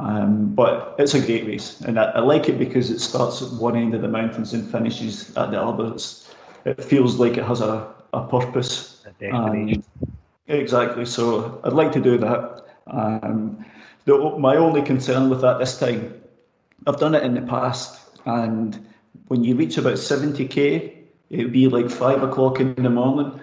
Um, 0.00 0.54
but 0.54 0.94
it's 0.98 1.12
a 1.14 1.20
great 1.20 1.46
race, 1.46 1.80
and 1.82 1.98
I, 1.98 2.04
I, 2.04 2.20
like 2.20 2.48
it 2.48 2.58
because 2.58 2.90
it 2.90 3.00
starts 3.00 3.42
at 3.42 3.52
one 3.60 3.76
end 3.76 3.94
of 3.94 4.00
the 4.00 4.08
mountains 4.08 4.54
and 4.54 4.70
finishes 4.70 5.36
at 5.36 5.50
the 5.50 5.60
other. 5.60 5.92
It's, 5.92 6.32
it 6.64 6.82
feels 6.82 7.16
like 7.16 7.36
it 7.36 7.44
has 7.44 7.60
a, 7.60 7.92
a 8.14 8.26
purpose. 8.26 9.04
A 9.20 9.30
um, 9.30 9.82
exactly. 10.46 11.04
So 11.04 11.60
I'd 11.64 11.72
like 11.72 11.90
to 11.92 12.00
do 12.00 12.16
that. 12.18 12.64
Um, 12.86 13.64
the, 14.04 14.16
my 14.38 14.56
only 14.56 14.82
concern 14.82 15.28
with 15.28 15.40
that 15.40 15.58
this 15.58 15.78
time, 15.78 16.14
I've 16.86 16.98
done 16.98 17.14
it 17.14 17.24
in 17.24 17.34
the 17.34 17.42
past, 17.42 17.97
and 18.24 18.86
when 19.28 19.44
you 19.44 19.54
reach 19.54 19.76
about 19.78 19.94
70k, 19.94 20.94
it 21.30 21.36
would 21.36 21.52
be 21.52 21.68
like 21.68 21.90
five 21.90 22.22
o'clock 22.22 22.60
in 22.60 22.74
the 22.74 22.90
morning, 22.90 23.38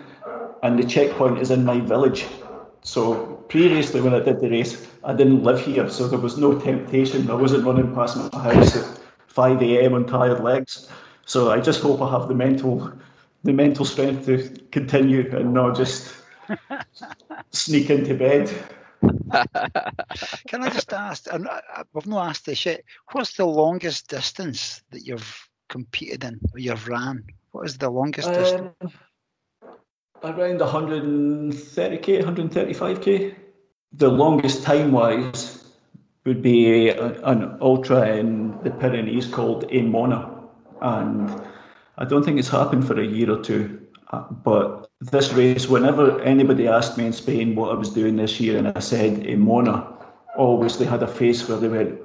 and 0.63 0.79
the 0.79 0.87
checkpoint 0.87 1.39
is 1.39 1.51
in 1.51 1.63
my 1.63 1.79
village. 1.79 2.25
So 2.81 3.25
previously 3.49 4.01
when 4.01 4.13
I 4.13 4.19
did 4.19 4.39
the 4.39 4.49
race, 4.49 4.87
I 5.03 5.13
didn't 5.13 5.43
live 5.43 5.59
here, 5.59 5.89
so 5.89 6.07
there 6.07 6.19
was 6.19 6.37
no 6.37 6.59
temptation. 6.59 7.29
I 7.29 7.35
wasn't 7.35 7.65
running 7.65 7.93
past 7.93 8.17
my 8.17 8.41
house 8.41 8.75
at 8.75 8.99
5 9.27 9.61
a.m. 9.61 9.93
on 9.93 10.05
tired 10.05 10.43
legs. 10.43 10.89
So 11.25 11.51
I 11.51 11.59
just 11.59 11.81
hope 11.81 12.01
I 12.01 12.11
have 12.11 12.27
the 12.27 12.35
mental, 12.35 12.91
the 13.43 13.53
mental 13.53 13.85
strength 13.85 14.25
to 14.25 14.49
continue 14.71 15.35
and 15.35 15.53
not 15.53 15.75
just 15.75 16.15
sneak 17.51 17.89
into 17.89 18.15
bed. 18.15 18.53
Can 20.47 20.63
I 20.63 20.69
just 20.69 20.93
ask? 20.93 21.27
I've 21.31 22.07
not 22.07 22.29
asked 22.29 22.45
this 22.45 22.65
yet. 22.65 22.83
What's 23.11 23.35
the 23.35 23.45
longest 23.45 24.09
distance 24.09 24.81
that 24.91 25.05
you've 25.05 25.49
competed 25.69 26.23
in 26.23 26.39
or 26.53 26.59
you've 26.59 26.87
ran? 26.87 27.23
What 27.51 27.65
is 27.65 27.77
the 27.77 27.89
longest 27.89 28.27
um, 28.27 28.33
distance? 28.33 28.93
around 30.25 30.59
130k, 30.59 32.23
135k. 32.23 33.35
The 33.93 34.09
longest 34.09 34.63
time 34.63 34.91
wise 34.91 35.63
would 36.25 36.41
be 36.41 36.89
an 36.89 37.57
ultra 37.61 38.15
in 38.15 38.57
the 38.63 38.71
Pyrenees 38.71 39.27
called 39.27 39.69
Emona. 39.69 40.43
And 40.81 41.29
I 41.97 42.05
don't 42.05 42.23
think 42.23 42.39
it's 42.39 42.49
happened 42.49 42.87
for 42.87 42.99
a 42.99 43.05
year 43.05 43.31
or 43.31 43.41
two. 43.41 43.81
Uh, 44.11 44.23
but 44.31 44.89
this 45.11 45.33
race, 45.33 45.67
whenever 45.67 46.19
anybody 46.21 46.67
asked 46.67 46.97
me 46.97 47.05
in 47.05 47.13
Spain 47.13 47.55
what 47.55 47.71
I 47.71 47.75
was 47.75 47.89
doing 47.89 48.15
this 48.15 48.39
year, 48.39 48.57
and 48.57 48.67
I 48.67 48.79
said 48.79 49.19
eh, 49.19 49.35
Emona, 49.35 49.85
always 50.37 50.77
they 50.77 50.85
had 50.85 51.03
a 51.03 51.07
face 51.07 51.47
where 51.47 51.57
they 51.57 51.67
went, 51.67 51.99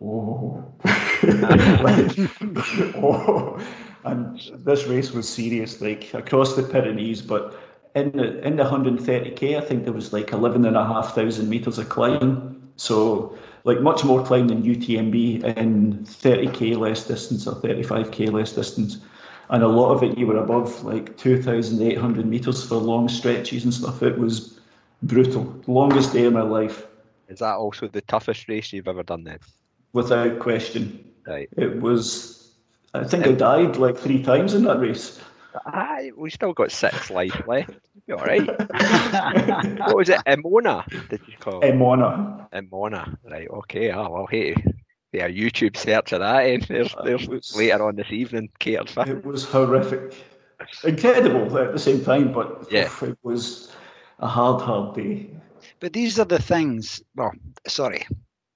oh. 0.00 0.64
like, 1.82 2.16
oh. 2.96 3.60
And 4.04 4.40
this 4.64 4.84
race 4.86 5.10
was 5.12 5.28
serious, 5.28 5.80
like 5.80 6.14
across 6.14 6.54
the 6.54 6.62
Pyrenees, 6.62 7.22
but 7.22 7.58
in 7.96 8.12
the 8.12 8.46
in 8.46 8.56
the 8.56 8.62
130k, 8.62 9.56
I 9.56 9.60
think 9.60 9.84
there 9.84 9.92
was 9.92 10.12
like 10.12 10.32
11,500 10.32 11.48
meters 11.48 11.78
of 11.78 11.88
climb. 11.88 12.70
So 12.76 13.36
like 13.64 13.80
much 13.80 14.04
more 14.04 14.24
climb 14.24 14.48
than 14.48 14.62
UTMB 14.62 15.42
in 15.56 16.04
30k 16.04 16.76
less 16.78 17.04
distance 17.04 17.46
or 17.46 17.54
35k 17.56 18.30
less 18.30 18.52
distance. 18.52 18.98
And 19.50 19.62
a 19.62 19.68
lot 19.68 19.92
of 19.92 20.02
it 20.02 20.18
you 20.18 20.26
were 20.26 20.38
above 20.38 20.84
like 20.84 21.16
2,800 21.16 22.26
meters 22.26 22.64
for 22.64 22.76
long 22.76 23.08
stretches 23.08 23.64
and 23.64 23.72
stuff. 23.72 24.02
It 24.02 24.18
was 24.18 24.58
brutal. 25.02 25.62
Longest 25.66 26.12
day 26.12 26.24
of 26.24 26.32
my 26.32 26.42
life. 26.42 26.86
Is 27.28 27.40
that 27.40 27.54
also 27.54 27.88
the 27.88 28.02
toughest 28.02 28.48
race 28.48 28.72
you've 28.72 28.88
ever 28.88 29.02
done 29.02 29.24
then? 29.24 29.38
Without 29.92 30.38
question. 30.38 31.12
Right. 31.26 31.48
It 31.56 31.80
was, 31.80 32.52
I 32.94 33.04
think 33.04 33.26
I 33.26 33.32
died 33.32 33.76
like 33.76 33.96
three 33.96 34.22
times 34.22 34.54
in 34.54 34.64
that 34.64 34.80
race. 34.80 35.20
Aye, 35.64 36.12
we 36.16 36.30
still 36.30 36.52
got 36.52 36.70
six 36.70 37.10
life 37.10 37.40
left. 37.46 37.70
You 38.06 38.16
all 38.16 38.24
right? 38.24 38.46
what 39.80 39.96
was 39.96 40.08
it? 40.08 40.20
Emona? 40.26 40.86
Did 41.08 41.20
you 41.26 41.36
call 41.38 41.60
it? 41.60 41.72
Emona. 41.72 42.48
Emona. 42.52 43.16
Right. 43.24 43.48
Okay. 43.48 43.90
Oh 43.90 44.10
well. 44.10 44.26
Hey, 44.26 44.54
yeah. 45.16 45.28
YouTube 45.28 45.76
search 45.76 46.12
of 46.12 46.20
that. 46.20 46.40
And 46.46 46.62
there's, 46.64 46.94
there's 47.04 47.26
was- 47.28 47.54
later 47.56 47.86
on 47.86 47.96
this 47.96 48.10
evening. 48.10 48.48
Catered 48.58 48.90
for. 48.90 49.08
It 49.08 49.24
was 49.24 49.44
horrific. 49.44 50.14
Incredible 50.84 51.58
at 51.58 51.72
the 51.72 51.78
same 51.78 52.02
time, 52.04 52.32
but 52.32 52.66
Yeah. 52.70 52.86
oof, 52.86 53.02
it 53.02 53.18
was 53.22 53.72
a 54.20 54.26
hard, 54.26 54.62
hard 54.62 54.94
day. 54.96 55.30
But 55.80 55.92
these 55.92 56.18
are 56.18 56.24
the 56.24 56.40
things, 56.40 57.02
well, 57.14 57.32
sorry, 57.66 58.06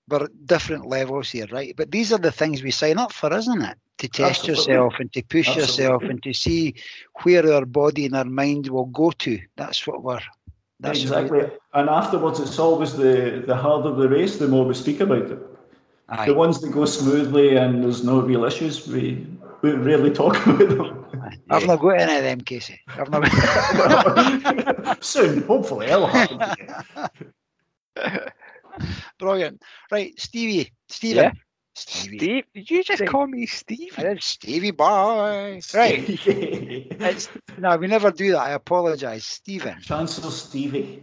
we're 0.08 0.24
at 0.24 0.46
different 0.46 0.86
levels 0.86 1.30
here, 1.30 1.46
right? 1.52 1.74
But 1.76 1.90
these 1.90 2.12
are 2.12 2.18
the 2.18 2.32
things 2.32 2.62
we 2.62 2.70
sign 2.70 2.98
up 2.98 3.12
for, 3.12 3.32
isn't 3.32 3.62
it? 3.62 3.76
To 3.98 4.08
test 4.08 4.40
Absolutely. 4.48 4.72
yourself 4.72 4.94
and 4.98 5.12
to 5.12 5.22
push 5.22 5.54
yourself 5.54 6.02
and 6.02 6.22
to 6.22 6.32
see 6.32 6.74
where 7.22 7.52
our 7.52 7.66
body 7.66 8.06
and 8.06 8.16
our 8.16 8.24
mind 8.24 8.68
will 8.68 8.86
go 8.86 9.10
to. 9.10 9.38
That's 9.56 9.86
what 9.86 10.02
we're. 10.02 10.20
That's 10.80 11.04
what 11.04 11.30
we- 11.30 11.38
exactly. 11.40 11.58
And 11.74 11.90
afterwards, 11.90 12.40
it's 12.40 12.58
always 12.58 12.96
the, 12.96 13.44
the 13.46 13.54
harder 13.54 13.92
the 13.92 14.08
race, 14.08 14.38
the 14.38 14.48
more 14.48 14.64
we 14.64 14.72
speak 14.72 15.00
about 15.00 15.30
it. 15.30 15.38
Aye. 16.10 16.26
The 16.26 16.34
ones 16.34 16.60
that 16.60 16.70
go 16.70 16.84
smoothly 16.84 17.56
and 17.56 17.82
there's 17.82 18.04
no 18.04 18.20
real 18.20 18.44
issues, 18.44 18.86
we, 18.86 19.26
we 19.62 19.72
rarely 19.72 20.10
talk 20.10 20.34
about 20.46 20.58
them. 20.68 21.06
I've 21.50 21.66
not 21.66 21.80
got 21.80 22.00
any 22.00 22.16
of 22.16 22.22
them, 22.22 22.40
Casey. 22.40 22.80
I've 22.88 23.10
not. 23.10 23.26
Soon, 25.04 25.42
hopefully, 25.42 25.86
it'll 25.86 26.06
happen. 26.06 26.40
Brilliant. 29.18 29.62
Right, 29.90 30.18
Stevie, 30.18 30.72
Stephen. 30.88 31.24
Yeah. 31.24 31.32
Stevie. 31.74 32.18
Steve, 32.18 32.44
did 32.54 32.70
you 32.70 32.82
just 32.82 32.98
Steve. 32.98 33.08
call 33.08 33.26
me 33.26 33.46
Steve? 33.46 33.92
I 33.96 34.02
did 34.02 34.22
Stevie 34.22 34.70
boy. 34.72 35.60
Right. 35.74 36.04
It's, 36.08 37.28
no, 37.58 37.76
we 37.76 37.86
never 37.86 38.10
do 38.10 38.32
that. 38.32 38.40
I 38.40 38.50
apologise. 38.50 39.24
Stephen. 39.24 39.80
Chancellor 39.80 40.30
Stevie. 40.30 41.02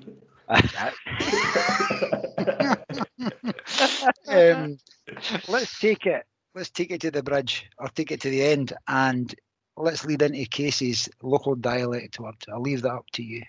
Um, 4.27 4.77
let's 5.47 5.79
take 5.79 6.05
it. 6.05 6.25
Let's 6.55 6.69
take 6.69 6.91
it 6.91 7.01
to 7.01 7.11
the 7.11 7.23
bridge, 7.23 7.69
or 7.77 7.89
take 7.89 8.11
it 8.11 8.21
to 8.21 8.29
the 8.29 8.43
end, 8.43 8.73
and 8.87 9.33
let's 9.75 10.05
lead 10.05 10.21
into 10.21 10.45
Casey's 10.45 11.09
local 11.21 11.55
dialect 11.55 12.19
word. 12.19 12.35
I'll 12.51 12.61
leave 12.61 12.81
that 12.81 12.93
up 12.93 13.05
to 13.13 13.23
you. 13.23 13.43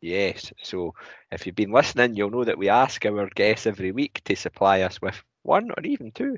Yes. 0.00 0.52
So 0.62 0.94
if 1.32 1.46
you've 1.46 1.56
been 1.56 1.72
listening, 1.72 2.14
you'll 2.14 2.30
know 2.30 2.44
that 2.44 2.58
we 2.58 2.68
ask 2.68 3.04
our 3.04 3.28
guests 3.34 3.66
every 3.66 3.92
week 3.92 4.22
to 4.24 4.36
supply 4.36 4.82
us 4.82 5.00
with 5.02 5.22
one 5.42 5.70
or 5.70 5.82
even 5.84 6.12
two, 6.12 6.36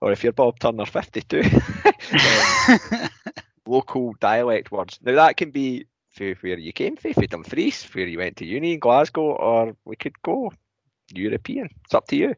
or 0.00 0.12
if 0.12 0.22
you're 0.22 0.32
Bob 0.32 0.58
Turner, 0.58 0.86
52 0.86 1.42
um, 2.68 3.08
local 3.66 4.14
dialect 4.20 4.70
words. 4.70 4.98
Now 5.02 5.14
that 5.14 5.36
can 5.36 5.50
be 5.50 5.86
for 6.14 6.34
where 6.40 6.58
you 6.58 6.72
came 6.72 6.96
from, 6.96 7.12
for 7.12 7.26
Dumfries, 7.26 7.84
where 7.92 8.06
you 8.06 8.18
went 8.18 8.36
to 8.36 8.46
uni 8.46 8.74
in 8.74 8.78
Glasgow, 8.78 9.32
or 9.32 9.76
we 9.84 9.96
could 9.96 10.20
go 10.22 10.52
European. 11.12 11.68
It's 11.84 11.94
up 11.94 12.06
to 12.08 12.16
you. 12.16 12.34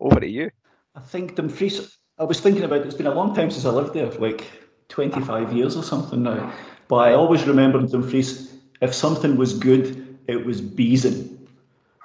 Over 0.00 0.20
to 0.20 0.28
you. 0.28 0.50
I 0.96 1.00
think 1.00 1.36
Dumfries, 1.36 1.98
I 2.18 2.24
was 2.24 2.40
thinking 2.40 2.64
about 2.64 2.80
it, 2.80 2.86
it's 2.86 2.94
been 2.94 3.06
a 3.06 3.14
long 3.14 3.34
time 3.34 3.50
since 3.50 3.66
I 3.66 3.70
lived 3.70 3.94
there, 3.94 4.10
like 4.12 4.44
25 4.88 5.52
years 5.52 5.76
or 5.76 5.82
something 5.82 6.22
now. 6.22 6.52
But 6.88 6.96
I 6.96 7.12
always 7.12 7.46
remember 7.46 7.80
Dumfries, 7.86 8.54
if 8.80 8.94
something 8.94 9.36
was 9.36 9.58
good, 9.58 10.18
it 10.26 10.44
was 10.44 10.60
beezing. 10.60 11.46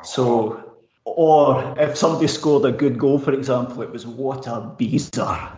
So, 0.03 0.75
or 1.05 1.75
if 1.79 1.97
somebody 1.97 2.27
scored 2.27 2.65
a 2.65 2.71
good 2.71 2.99
goal, 2.99 3.19
for 3.19 3.33
example, 3.33 3.81
it 3.81 3.91
was 3.91 4.05
what 4.05 4.47
a 4.47 4.73
beezer. 4.77 5.49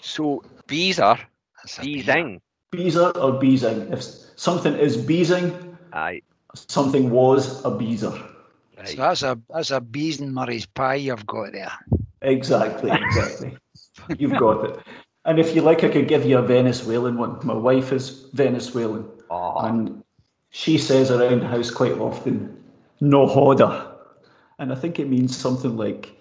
So 0.00 0.42
Beezer, 0.66 1.18
Beezing. 1.80 2.40
Beezer 2.70 3.10
or 3.16 3.32
beezing. 3.40 3.92
If 3.92 4.02
something 4.38 4.74
is 4.74 4.96
beezing, 4.96 5.76
Aye. 5.92 6.22
something 6.54 7.10
was 7.10 7.62
a 7.64 7.70
beezer. 7.70 8.12
Right. 8.76 8.88
So 8.88 8.96
that's 8.96 9.22
a 9.22 9.38
that's 9.50 9.70
a 9.72 9.80
bees 9.80 10.20
and 10.20 10.32
Murray's 10.32 10.64
pie 10.64 10.94
you've 10.94 11.26
got 11.26 11.52
there. 11.52 11.72
Exactly, 12.22 12.90
exactly. 12.92 13.56
You've 14.16 14.38
got 14.38 14.64
it. 14.64 14.78
And 15.24 15.38
if 15.38 15.54
you 15.54 15.60
like, 15.62 15.84
I 15.84 15.88
could 15.88 16.08
give 16.08 16.24
you 16.24 16.38
a 16.38 16.42
Venezuelan 16.42 17.18
one. 17.18 17.38
My 17.44 17.54
wife 17.54 17.92
is 17.92 18.30
Venezuelan. 18.32 19.06
Oh, 19.28 19.58
And 19.58 20.02
she 20.50 20.78
says 20.78 21.10
around 21.10 21.40
the 21.40 21.48
house 21.48 21.70
quite 21.70 21.98
often, 21.98 22.64
no 23.00 23.26
hoda. 23.26 23.94
And 24.58 24.72
I 24.72 24.76
think 24.76 24.98
it 24.98 25.08
means 25.08 25.36
something 25.36 25.76
like, 25.76 26.16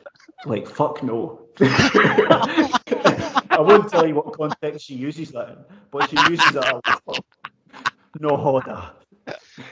like 0.45 0.67
fuck 0.67 1.03
no. 1.03 1.39
I 1.61 3.59
won't 3.59 3.89
tell 3.89 4.07
you 4.07 4.15
what 4.15 4.33
context 4.33 4.85
she 4.85 4.95
uses 4.95 5.31
that 5.31 5.49
in, 5.49 5.57
but 5.91 6.09
she 6.09 6.17
uses 6.29 6.55
it 6.55 6.65
a 6.65 6.81
lot. 7.05 7.25
No 8.19 8.31
hoda. 8.37 8.91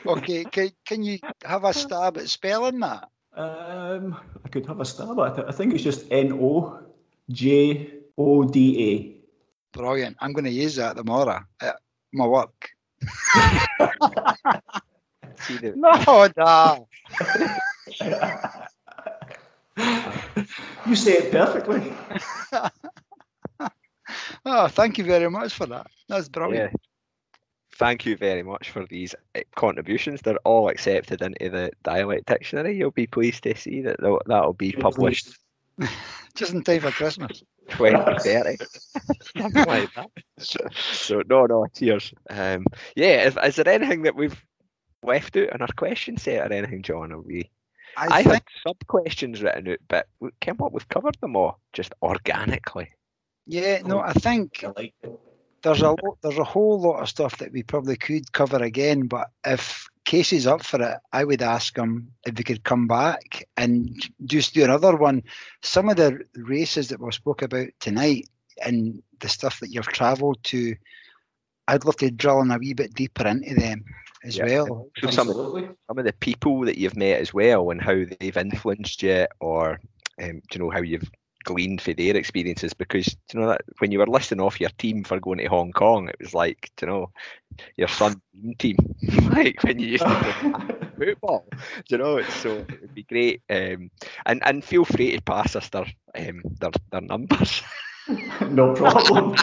Okay, 0.06 0.44
can, 0.46 0.70
can 0.86 1.04
you 1.04 1.20
have 1.44 1.64
a 1.64 1.74
stab 1.74 2.18
at 2.18 2.28
spelling 2.30 2.80
that? 2.80 3.08
Um, 3.34 4.18
I 4.44 4.50
could 4.50 4.66
have 4.66 4.80
a 4.80 4.86
stab 4.86 5.20
at 5.20 5.40
it. 5.40 5.46
I 5.48 5.52
think 5.52 5.74
it's 5.74 5.84
just 5.84 6.06
N 6.12 6.34
O 6.34 6.80
J 7.30 7.92
O 8.18 8.44
D 8.44 8.92
A. 8.92 9.78
Brilliant. 9.78 10.18
I'm 10.20 10.34
going 10.34 10.46
to 10.46 10.52
use 10.52 10.76
that 10.76 10.96
tomorrow 10.96 11.42
at 11.62 11.76
my 12.14 12.28
work. 12.28 12.70
see 15.42 15.60
No, 15.76 16.28
da. 16.36 16.80
A. 18.02 18.46
You 20.86 20.96
say 20.96 21.14
it 21.14 21.32
perfectly. 21.32 21.94
Oh, 24.48 24.68
thank 24.68 25.00
you 25.00 25.04
very 25.04 25.30
much 25.30 25.56
for 25.56 25.66
that. 25.66 25.88
That's 26.08 26.30
brilliant. 26.30 26.72
Yeah. 26.72 26.78
Thank 27.78 28.06
you 28.06 28.16
very 28.16 28.44
much 28.44 28.70
for 28.70 28.86
these 28.86 29.14
uh, 29.36 29.42
contributions. 29.56 30.22
They're 30.22 30.38
all 30.46 30.70
accepted 30.70 31.22
into 31.22 31.50
the 31.50 31.72
dialect 31.84 32.28
dictionary. 32.28 32.78
You'll 32.78 32.92
be 32.92 33.08
pleased 33.08 33.44
to 33.44 33.56
see 33.56 33.82
that 33.82 34.00
that'll 34.28 34.54
be 34.54 34.72
published 34.72 35.38
Just 36.36 36.54
in 36.54 36.64
time 36.64 36.82
for 36.82 36.92
Christmas. 36.92 37.44
2030. 37.70 38.64
Something 39.38 39.66
like 39.66 39.94
that. 39.96 40.10
So, 40.38 40.60
so 40.74 41.24
no, 41.28 41.46
no, 41.46 41.66
cheers. 41.76 42.14
Um, 42.30 42.66
yeah, 42.96 43.24
is, 43.24 43.38
is 43.44 43.56
there 43.56 43.68
anything 43.68 44.04
that 44.04 44.16
we've 44.16 44.40
left 45.04 45.36
out 45.36 45.54
in 45.54 45.62
our 45.62 45.68
question 45.76 46.18
set 46.18 46.50
or 46.50 46.54
anything, 46.54 46.84
John? 46.84 47.12
Are 47.12 47.22
we? 47.22 47.50
I, 47.98 48.08
I, 48.08 48.24
think 48.24 48.34
had 48.34 48.44
sub 48.68 48.88
questions 48.88 49.42
written 49.42 49.70
out, 49.70 49.80
but 49.88 50.08
we- 50.20 50.32
Kim, 50.42 50.58
what 50.58 50.74
we've 50.74 50.88
covered 50.90 51.18
them 51.22 51.36
all 51.36 51.60
just 51.74 51.94
organically. 52.02 52.90
Yeah, 53.48 53.82
no, 53.86 54.00
I 54.00 54.14
think 54.14 54.64
I 54.64 54.74
like 54.76 54.94
it. 55.02 55.20
There's 55.66 55.82
a 55.82 55.90
lo- 55.90 56.18
there's 56.22 56.38
a 56.38 56.44
whole 56.44 56.80
lot 56.80 57.02
of 57.02 57.10
stuff 57.10 57.38
that 57.40 57.52
we 57.52 57.64
probably 57.64 57.96
could 57.98 58.32
cover 58.32 58.62
again. 58.64 59.08
But 59.08 59.30
if 59.46 59.88
Casey's 60.06 60.46
up 60.46 60.64
for 60.64 60.82
it, 60.82 60.98
I 61.12 61.24
would 61.24 61.42
ask 61.42 61.76
him 61.76 62.12
if 62.28 62.38
we 62.38 62.44
could 62.44 62.64
come 62.64 62.88
back 62.88 63.44
and 63.58 63.90
just 64.26 64.54
do 64.54 64.64
another 64.64 64.96
one. 64.96 65.24
Some 65.64 65.90
of 65.90 65.98
the 65.98 66.20
races 66.36 66.90
that 66.90 67.02
we 67.02 67.12
spoke 67.12 67.42
about 67.42 67.68
tonight 67.80 68.30
and 68.64 69.02
the 69.20 69.28
stuff 69.28 69.60
that 69.60 69.70
you've 69.72 69.88
travelled 69.88 70.42
to, 70.46 70.76
I'd 71.68 71.84
love 71.84 71.98
to 71.98 72.12
drill 72.12 72.42
in 72.42 72.52
a 72.52 72.60
wee 72.60 72.74
bit 72.74 72.94
deeper 72.94 73.26
into 73.28 73.56
them 73.56 73.84
as 74.24 74.38
Yeah. 74.38 74.46
well. 74.46 74.88
So 75.00 75.10
some 75.10 75.30
of 75.30 75.36
some 75.88 75.98
of 75.98 76.06
the 76.06 76.14
people 76.14 76.62
that 76.62 76.78
you've 76.78 76.96
met 76.96 77.20
as 77.20 77.34
well 77.34 77.72
and 77.72 77.82
how 77.82 78.04
they've 78.20 78.38
influenced 78.38 79.02
you 79.02 79.26
or 79.40 79.80
um, 80.22 80.42
do 80.50 80.54
you 80.54 80.60
know 80.60 80.70
how 80.70 80.82
you've 80.82 81.10
gleaned 81.46 81.82
for 81.82 81.94
their 81.94 82.16
experiences 82.18 82.74
because 82.74 83.16
you 83.34 83.40
know 83.40 83.48
that 83.48 83.62
when 83.80 83.92
you 83.92 84.00
were 84.00 84.08
listing 84.08 84.42
off 84.42 84.60
your 84.60 84.70
team 84.78 85.04
for 85.04 85.20
going 85.20 85.38
to 85.38 85.46
Hong 85.46 85.72
Kong 85.72 86.10
it 86.10 86.18
was 86.20 86.34
like 86.34 86.72
you 86.82 86.88
know 86.88 87.12
your 87.78 87.88
son's 87.88 88.18
team 88.58 88.76
like 89.32 89.64
when 89.64 89.80
you 89.80 89.88
used 89.88 90.04
to 90.04 90.74
play 90.98 91.08
football 91.14 91.48
you 91.90 91.98
know 91.98 92.22
so 92.24 92.50
it 92.58 92.82
would 92.82 92.96
be 92.96 93.04
great 93.04 93.42
um, 93.50 93.90
and 94.26 94.42
and 94.46 94.64
feel 94.64 94.86
free 94.86 95.16
to 95.16 95.22
pass 95.22 95.56
us 95.56 95.70
their 95.70 95.86
um, 96.18 96.42
their, 96.60 96.72
their 96.92 97.02
numbers 97.02 97.62
no 98.52 98.74
problem. 98.76 99.34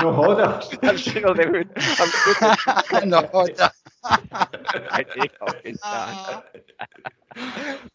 No 0.00 0.12
hoda. 0.14 0.62
I'm 0.84 0.96
sure 0.96 1.34
they 1.34 1.46
would 1.46 1.68
I'm 3.02 3.08
no, 3.08 3.28
I 4.04 5.04
take 5.16 5.32
off 5.40 5.54
his 5.64 5.78
stand. 5.80 6.42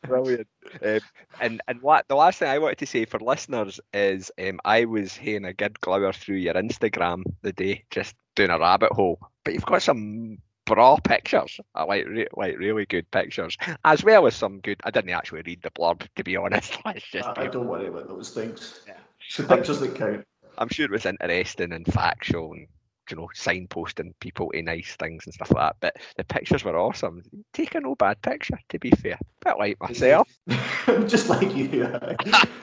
Brilliant. 0.08 0.48
Um, 0.82 1.00
and 1.40 1.62
and 1.68 1.82
what 1.82 2.08
the 2.08 2.16
last 2.16 2.40
thing 2.40 2.50
I 2.50 2.60
wanted 2.60 2.80
to 2.80 2.86
say 2.86 3.06
for 3.06 3.20
listeners 3.20 3.80
is 3.94 4.32
um, 4.40 4.60
I 4.66 4.86
was 4.86 5.16
having 5.18 5.46
a 5.46 5.54
good 5.54 5.80
glower 5.80 6.14
through 6.14 6.38
your 6.38 6.54
Instagram 6.54 7.24
the 7.42 7.54
day, 7.54 7.84
just 7.90 8.16
doing 8.36 8.50
a 8.50 8.60
rabbit 8.60 8.92
hole. 8.92 9.20
But 9.44 9.54
you've 9.54 9.66
got 9.66 9.82
some 9.82 10.38
bra 10.66 10.98
pictures, 10.98 11.60
I 11.76 11.84
like 11.84 12.06
re- 12.08 12.28
like 12.36 12.58
really 12.58 12.86
good 12.86 13.10
pictures, 13.12 13.58
as 13.84 14.04
well 14.04 14.28
as 14.28 14.36
some 14.36 14.60
good. 14.60 14.80
I 14.84 14.92
didn't 14.92 15.12
actually 15.12 15.44
read 15.46 15.62
the 15.62 15.72
blurb 15.72 16.08
to 16.16 16.24
be 16.24 16.38
honest. 16.38 16.78
Let's 16.86 17.06
just 17.10 17.28
I, 17.28 17.44
I 17.44 17.48
don't 17.48 17.68
worry 17.68 17.88
about 17.88 18.08
those 18.08 18.30
things. 18.32 18.82
Yeah. 18.88 18.98
It's 19.28 19.38
the 19.38 19.44
pictures 19.44 19.80
that 19.80 19.96
count. 19.96 20.26
I'm 20.58 20.70
sure 20.70 20.86
it 20.86 20.92
was 20.92 21.06
interesting 21.06 21.72
and 21.72 21.86
factual 21.86 22.54
and 22.54 22.68
you 23.10 23.18
know 23.18 23.30
signposting 23.36 24.14
people 24.20 24.50
to 24.52 24.62
nice 24.62 24.96
things 24.96 25.26
and 25.26 25.34
stuff 25.34 25.52
like 25.52 25.64
that. 25.64 25.76
But 25.80 25.98
the 26.18 26.24
pictures 26.24 26.64
were 26.64 26.78
awesome. 26.78 27.24
Take 27.54 27.76
a 27.76 27.80
no 27.80 27.96
bad 27.96 28.22
picture, 28.22 28.60
to 28.70 28.80
be 28.80 28.92
fair. 28.92 29.18
bit 29.44 29.58
like 29.58 29.80
myself. 29.80 30.28
Just 31.08 31.30
like 31.30 31.56
you. 31.56 31.88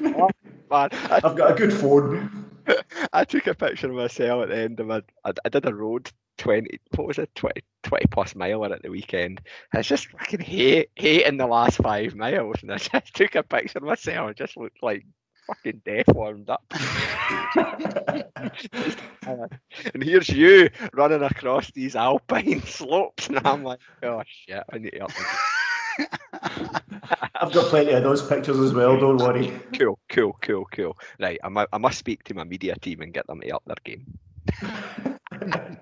Oh, 0.02 0.30
man, 0.70 0.88
I, 1.10 1.20
I've 1.24 1.36
got 1.36 1.52
a 1.52 1.54
good 1.54 1.72
phone. 1.72 2.50
I 3.12 3.24
took 3.24 3.46
a 3.46 3.54
picture 3.54 3.88
of 3.88 3.94
myself 3.94 4.42
at 4.42 4.48
the 4.48 4.58
end 4.58 4.80
of 4.80 4.90
a. 4.90 5.02
I, 5.24 5.32
I 5.44 5.48
did 5.48 5.66
a 5.66 5.74
road. 5.74 6.10
20 6.38 6.80
what 6.96 7.06
was 7.06 7.18
it 7.18 7.28
20, 7.34 7.60
20 7.82 8.06
plus 8.10 8.34
miler 8.34 8.72
at 8.72 8.82
the 8.82 8.88
weekend 8.88 9.42
I 9.74 9.78
was 9.78 9.86
just 9.86 10.06
fucking 10.06 10.40
hate 10.40 10.88
hate 10.96 11.26
in 11.26 11.36
the 11.36 11.46
last 11.46 11.76
five 11.76 12.14
miles 12.14 12.56
and 12.62 12.72
I 12.72 12.78
just 12.78 13.14
took 13.14 13.34
a 13.34 13.42
picture 13.42 13.76
of 13.76 13.84
myself 13.84 14.28
and 14.28 14.36
just 14.36 14.56
looked 14.56 14.82
like 14.82 15.04
fucking 15.54 15.82
death 15.84 16.08
warmed 16.14 16.48
up 16.48 16.62
and 19.94 20.02
here's 20.02 20.28
you 20.28 20.68
running 20.94 21.22
across 21.22 21.70
these 21.72 21.96
alpine 21.96 22.62
slopes, 22.66 23.28
and 23.28 23.40
I'm 23.44 23.62
like, 23.64 23.80
oh 24.02 24.22
shit, 24.26 24.62
I 24.72 24.78
need 24.78 24.90
to 24.90 25.04
up. 25.04 25.12
I've 27.34 27.52
got 27.52 27.66
plenty 27.66 27.92
of 27.92 28.02
those 28.02 28.26
pictures 28.26 28.58
as 28.58 28.72
well. 28.72 28.98
Don't 28.98 29.18
worry. 29.18 29.52
Cool, 29.78 29.98
cool, 30.08 30.36
cool, 30.40 30.66
cool. 30.72 30.96
Right, 31.18 31.38
I, 31.42 31.66
I 31.72 31.78
must 31.78 31.98
speak 31.98 32.24
to 32.24 32.34
my 32.34 32.44
media 32.44 32.76
team 32.76 33.02
and 33.02 33.12
get 33.12 33.26
them 33.26 33.40
to 33.40 33.50
up 33.50 33.62
their 33.66 33.76
game. 33.84 35.78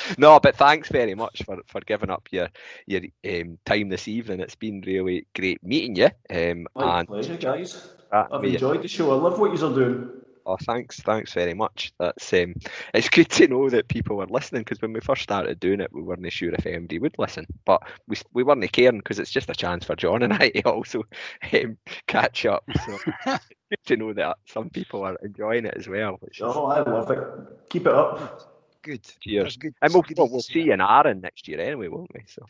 No, 0.18 0.38
but 0.40 0.56
thanks 0.56 0.88
very 0.88 1.14
much 1.14 1.42
for, 1.44 1.58
for 1.66 1.80
giving 1.82 2.10
up 2.10 2.28
your 2.30 2.48
your 2.86 3.02
um, 3.28 3.58
time 3.64 3.88
this 3.88 4.08
evening. 4.08 4.40
It's 4.40 4.54
been 4.56 4.82
really 4.86 5.26
great 5.34 5.62
meeting 5.62 5.96
you. 5.96 6.10
Um, 6.30 6.66
My 6.74 7.00
and 7.00 7.08
pleasure, 7.08 7.36
guys. 7.36 7.94
that 8.10 8.28
I've 8.30 8.42
made- 8.42 8.54
enjoyed 8.54 8.82
the 8.82 8.88
show. 8.88 9.10
I 9.10 9.14
love 9.14 9.38
what 9.38 9.58
you're 9.58 9.74
doing. 9.74 10.10
Oh, 10.44 10.56
thanks, 10.56 10.98
thanks 11.00 11.32
very 11.32 11.54
much. 11.54 11.92
That's 12.00 12.32
um, 12.32 12.54
it's 12.94 13.08
good 13.08 13.28
to 13.30 13.46
know 13.46 13.70
that 13.70 13.86
people 13.86 14.16
were 14.16 14.26
listening 14.26 14.62
because 14.62 14.82
when 14.82 14.92
we 14.92 14.98
first 15.00 15.22
started 15.22 15.60
doing 15.60 15.80
it, 15.80 15.92
we 15.92 16.02
weren't 16.02 16.32
sure 16.32 16.52
if 16.52 16.66
anybody 16.66 16.98
would 16.98 17.14
listen, 17.16 17.46
but 17.64 17.80
we 18.08 18.16
we 18.32 18.42
weren't 18.42 18.72
caring 18.72 18.98
because 18.98 19.20
it's 19.20 19.30
just 19.30 19.50
a 19.50 19.54
chance 19.54 19.84
for 19.84 19.94
John 19.94 20.22
and 20.22 20.32
I 20.42 20.48
to 20.50 20.62
also 20.68 21.04
um, 21.52 21.78
catch 22.08 22.44
up. 22.44 22.64
So 22.84 22.98
good 23.70 23.78
to 23.86 23.96
know 23.96 24.12
that 24.14 24.38
some 24.46 24.68
people 24.68 25.04
are 25.04 25.16
enjoying 25.22 25.64
it 25.64 25.74
as 25.76 25.86
well. 25.88 26.16
Which 26.18 26.38
is, 26.40 26.44
Oh, 26.44 26.66
I 26.66 26.80
love 26.82 27.10
it. 27.12 27.68
Keep 27.70 27.86
it 27.86 27.94
up. 27.94 28.51
Good. 28.82 29.02
Cheers. 29.20 29.44
That's 29.44 29.56
good. 29.56 29.74
and 29.82 29.92
we'll, 29.92 30.02
good 30.02 30.18
we'll, 30.18 30.28
we'll 30.28 30.42
see 30.42 30.54
see 30.54 30.62
you 30.62 30.72
in 30.72 30.80
Aaron 30.80 31.20
next 31.20 31.46
year 31.48 31.60
anyway, 31.60 31.88
won't 31.88 32.12
we? 32.14 32.22
So 32.26 32.44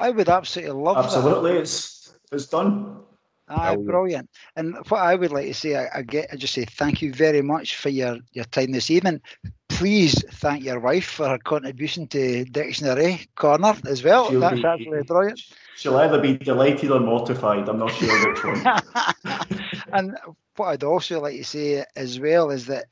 I 0.00 0.10
would 0.10 0.28
absolutely 0.28 0.74
love 0.80 0.96
that. 0.96 1.04
Absolutely, 1.04 1.52
it's 1.52 2.18
it's 2.32 2.46
done. 2.46 3.00
Aye, 3.48 3.76
Brilliant. 3.76 3.86
brilliant. 3.86 4.30
And 4.56 4.74
what 4.88 5.02
I 5.02 5.14
would 5.14 5.30
like 5.30 5.46
to 5.46 5.54
say, 5.54 5.76
I, 5.76 5.98
I 5.98 6.02
get, 6.02 6.28
I 6.32 6.36
just 6.36 6.52
say 6.52 6.64
thank 6.64 7.00
you 7.00 7.12
very 7.14 7.42
much 7.42 7.76
for 7.76 7.90
your, 7.90 8.18
your 8.32 8.44
time 8.46 8.72
this 8.72 8.90
evening. 8.90 9.20
Please 9.68 10.24
thank 10.32 10.64
your 10.64 10.80
wife 10.80 11.04
for 11.04 11.28
her 11.28 11.38
contribution 11.38 12.08
to 12.08 12.44
Dictionary 12.46 13.20
Corner 13.36 13.76
as 13.86 14.02
well. 14.02 14.30
She'll 14.30 14.40
That's 14.40 14.56
be- 14.56 14.66
absolutely 14.66 15.02
brilliant. 15.04 15.40
She'll 15.76 15.96
either 15.98 16.20
be 16.20 16.36
delighted 16.38 16.90
or 16.90 16.98
mortified. 16.98 17.68
I'm 17.68 17.78
not 17.78 17.92
sure 17.92 18.32
which 18.32 18.42
one. 18.42 18.80
and 19.92 20.16
what 20.56 20.66
I'd 20.70 20.82
also 20.82 21.20
like 21.20 21.36
to 21.36 21.44
say 21.44 21.84
as 21.94 22.18
well 22.18 22.50
is 22.50 22.66
that 22.66 22.86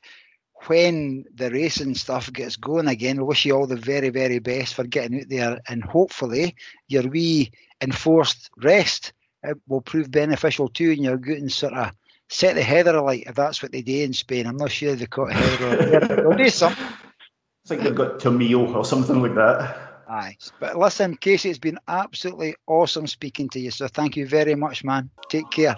when 0.67 1.25
the 1.35 1.51
racing 1.51 1.95
stuff 1.95 2.31
gets 2.33 2.55
going 2.55 2.87
again, 2.87 3.17
we 3.17 3.23
wish 3.23 3.45
you 3.45 3.55
all 3.55 3.67
the 3.67 3.75
very, 3.75 4.09
very 4.09 4.39
best 4.39 4.73
for 4.73 4.83
getting 4.85 5.21
out 5.21 5.29
there 5.29 5.59
and 5.69 5.83
hopefully 5.83 6.55
your 6.87 7.03
wee 7.07 7.51
enforced 7.81 8.49
rest 8.57 9.13
uh, 9.47 9.53
will 9.67 9.81
prove 9.81 10.09
beneficial 10.09 10.67
too 10.69 10.91
and 10.91 11.03
you're 11.03 11.17
getting 11.17 11.49
sort 11.49 11.73
of 11.73 11.91
set 12.29 12.55
the 12.55 12.63
heather 12.63 12.95
alight 12.95 13.25
if 13.27 13.35
that's 13.35 13.61
what 13.61 13.71
they 13.71 13.81
do 13.81 14.03
in 14.03 14.13
Spain. 14.13 14.47
I'm 14.47 14.57
not 14.57 14.71
sure 14.71 14.95
they 14.95 15.05
caught 15.05 15.31
a 15.31 15.33
heather 15.33 15.99
alight. 15.99 16.07
They'll 16.09 16.37
do 16.37 16.49
something. 16.49 16.83
I 16.85 17.67
think 17.67 17.81
they've 17.81 17.95
got 17.95 18.19
Tamil 18.19 18.75
or 18.75 18.85
something 18.85 19.21
like 19.21 19.35
that. 19.35 20.03
Aye. 20.07 20.37
But 20.59 20.77
listen, 20.77 21.17
Casey, 21.17 21.49
it's 21.49 21.59
been 21.59 21.79
absolutely 21.87 22.55
awesome 22.67 23.07
speaking 23.07 23.49
to 23.49 23.59
you. 23.59 23.71
So 23.71 23.87
thank 23.87 24.15
you 24.15 24.27
very 24.27 24.55
much, 24.55 24.83
man. 24.83 25.09
Take 25.29 25.49
care. 25.51 25.75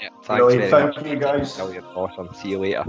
yeah, 0.00 0.08
thanks 0.24 0.26
Brilliant. 0.26 0.70
very 0.70 0.92
Thank 0.92 0.96
much. 0.96 1.06
you, 1.06 1.18
guys. 1.18 1.60
Awesome. 1.60 2.34
See 2.34 2.50
you 2.50 2.58
later. 2.58 2.84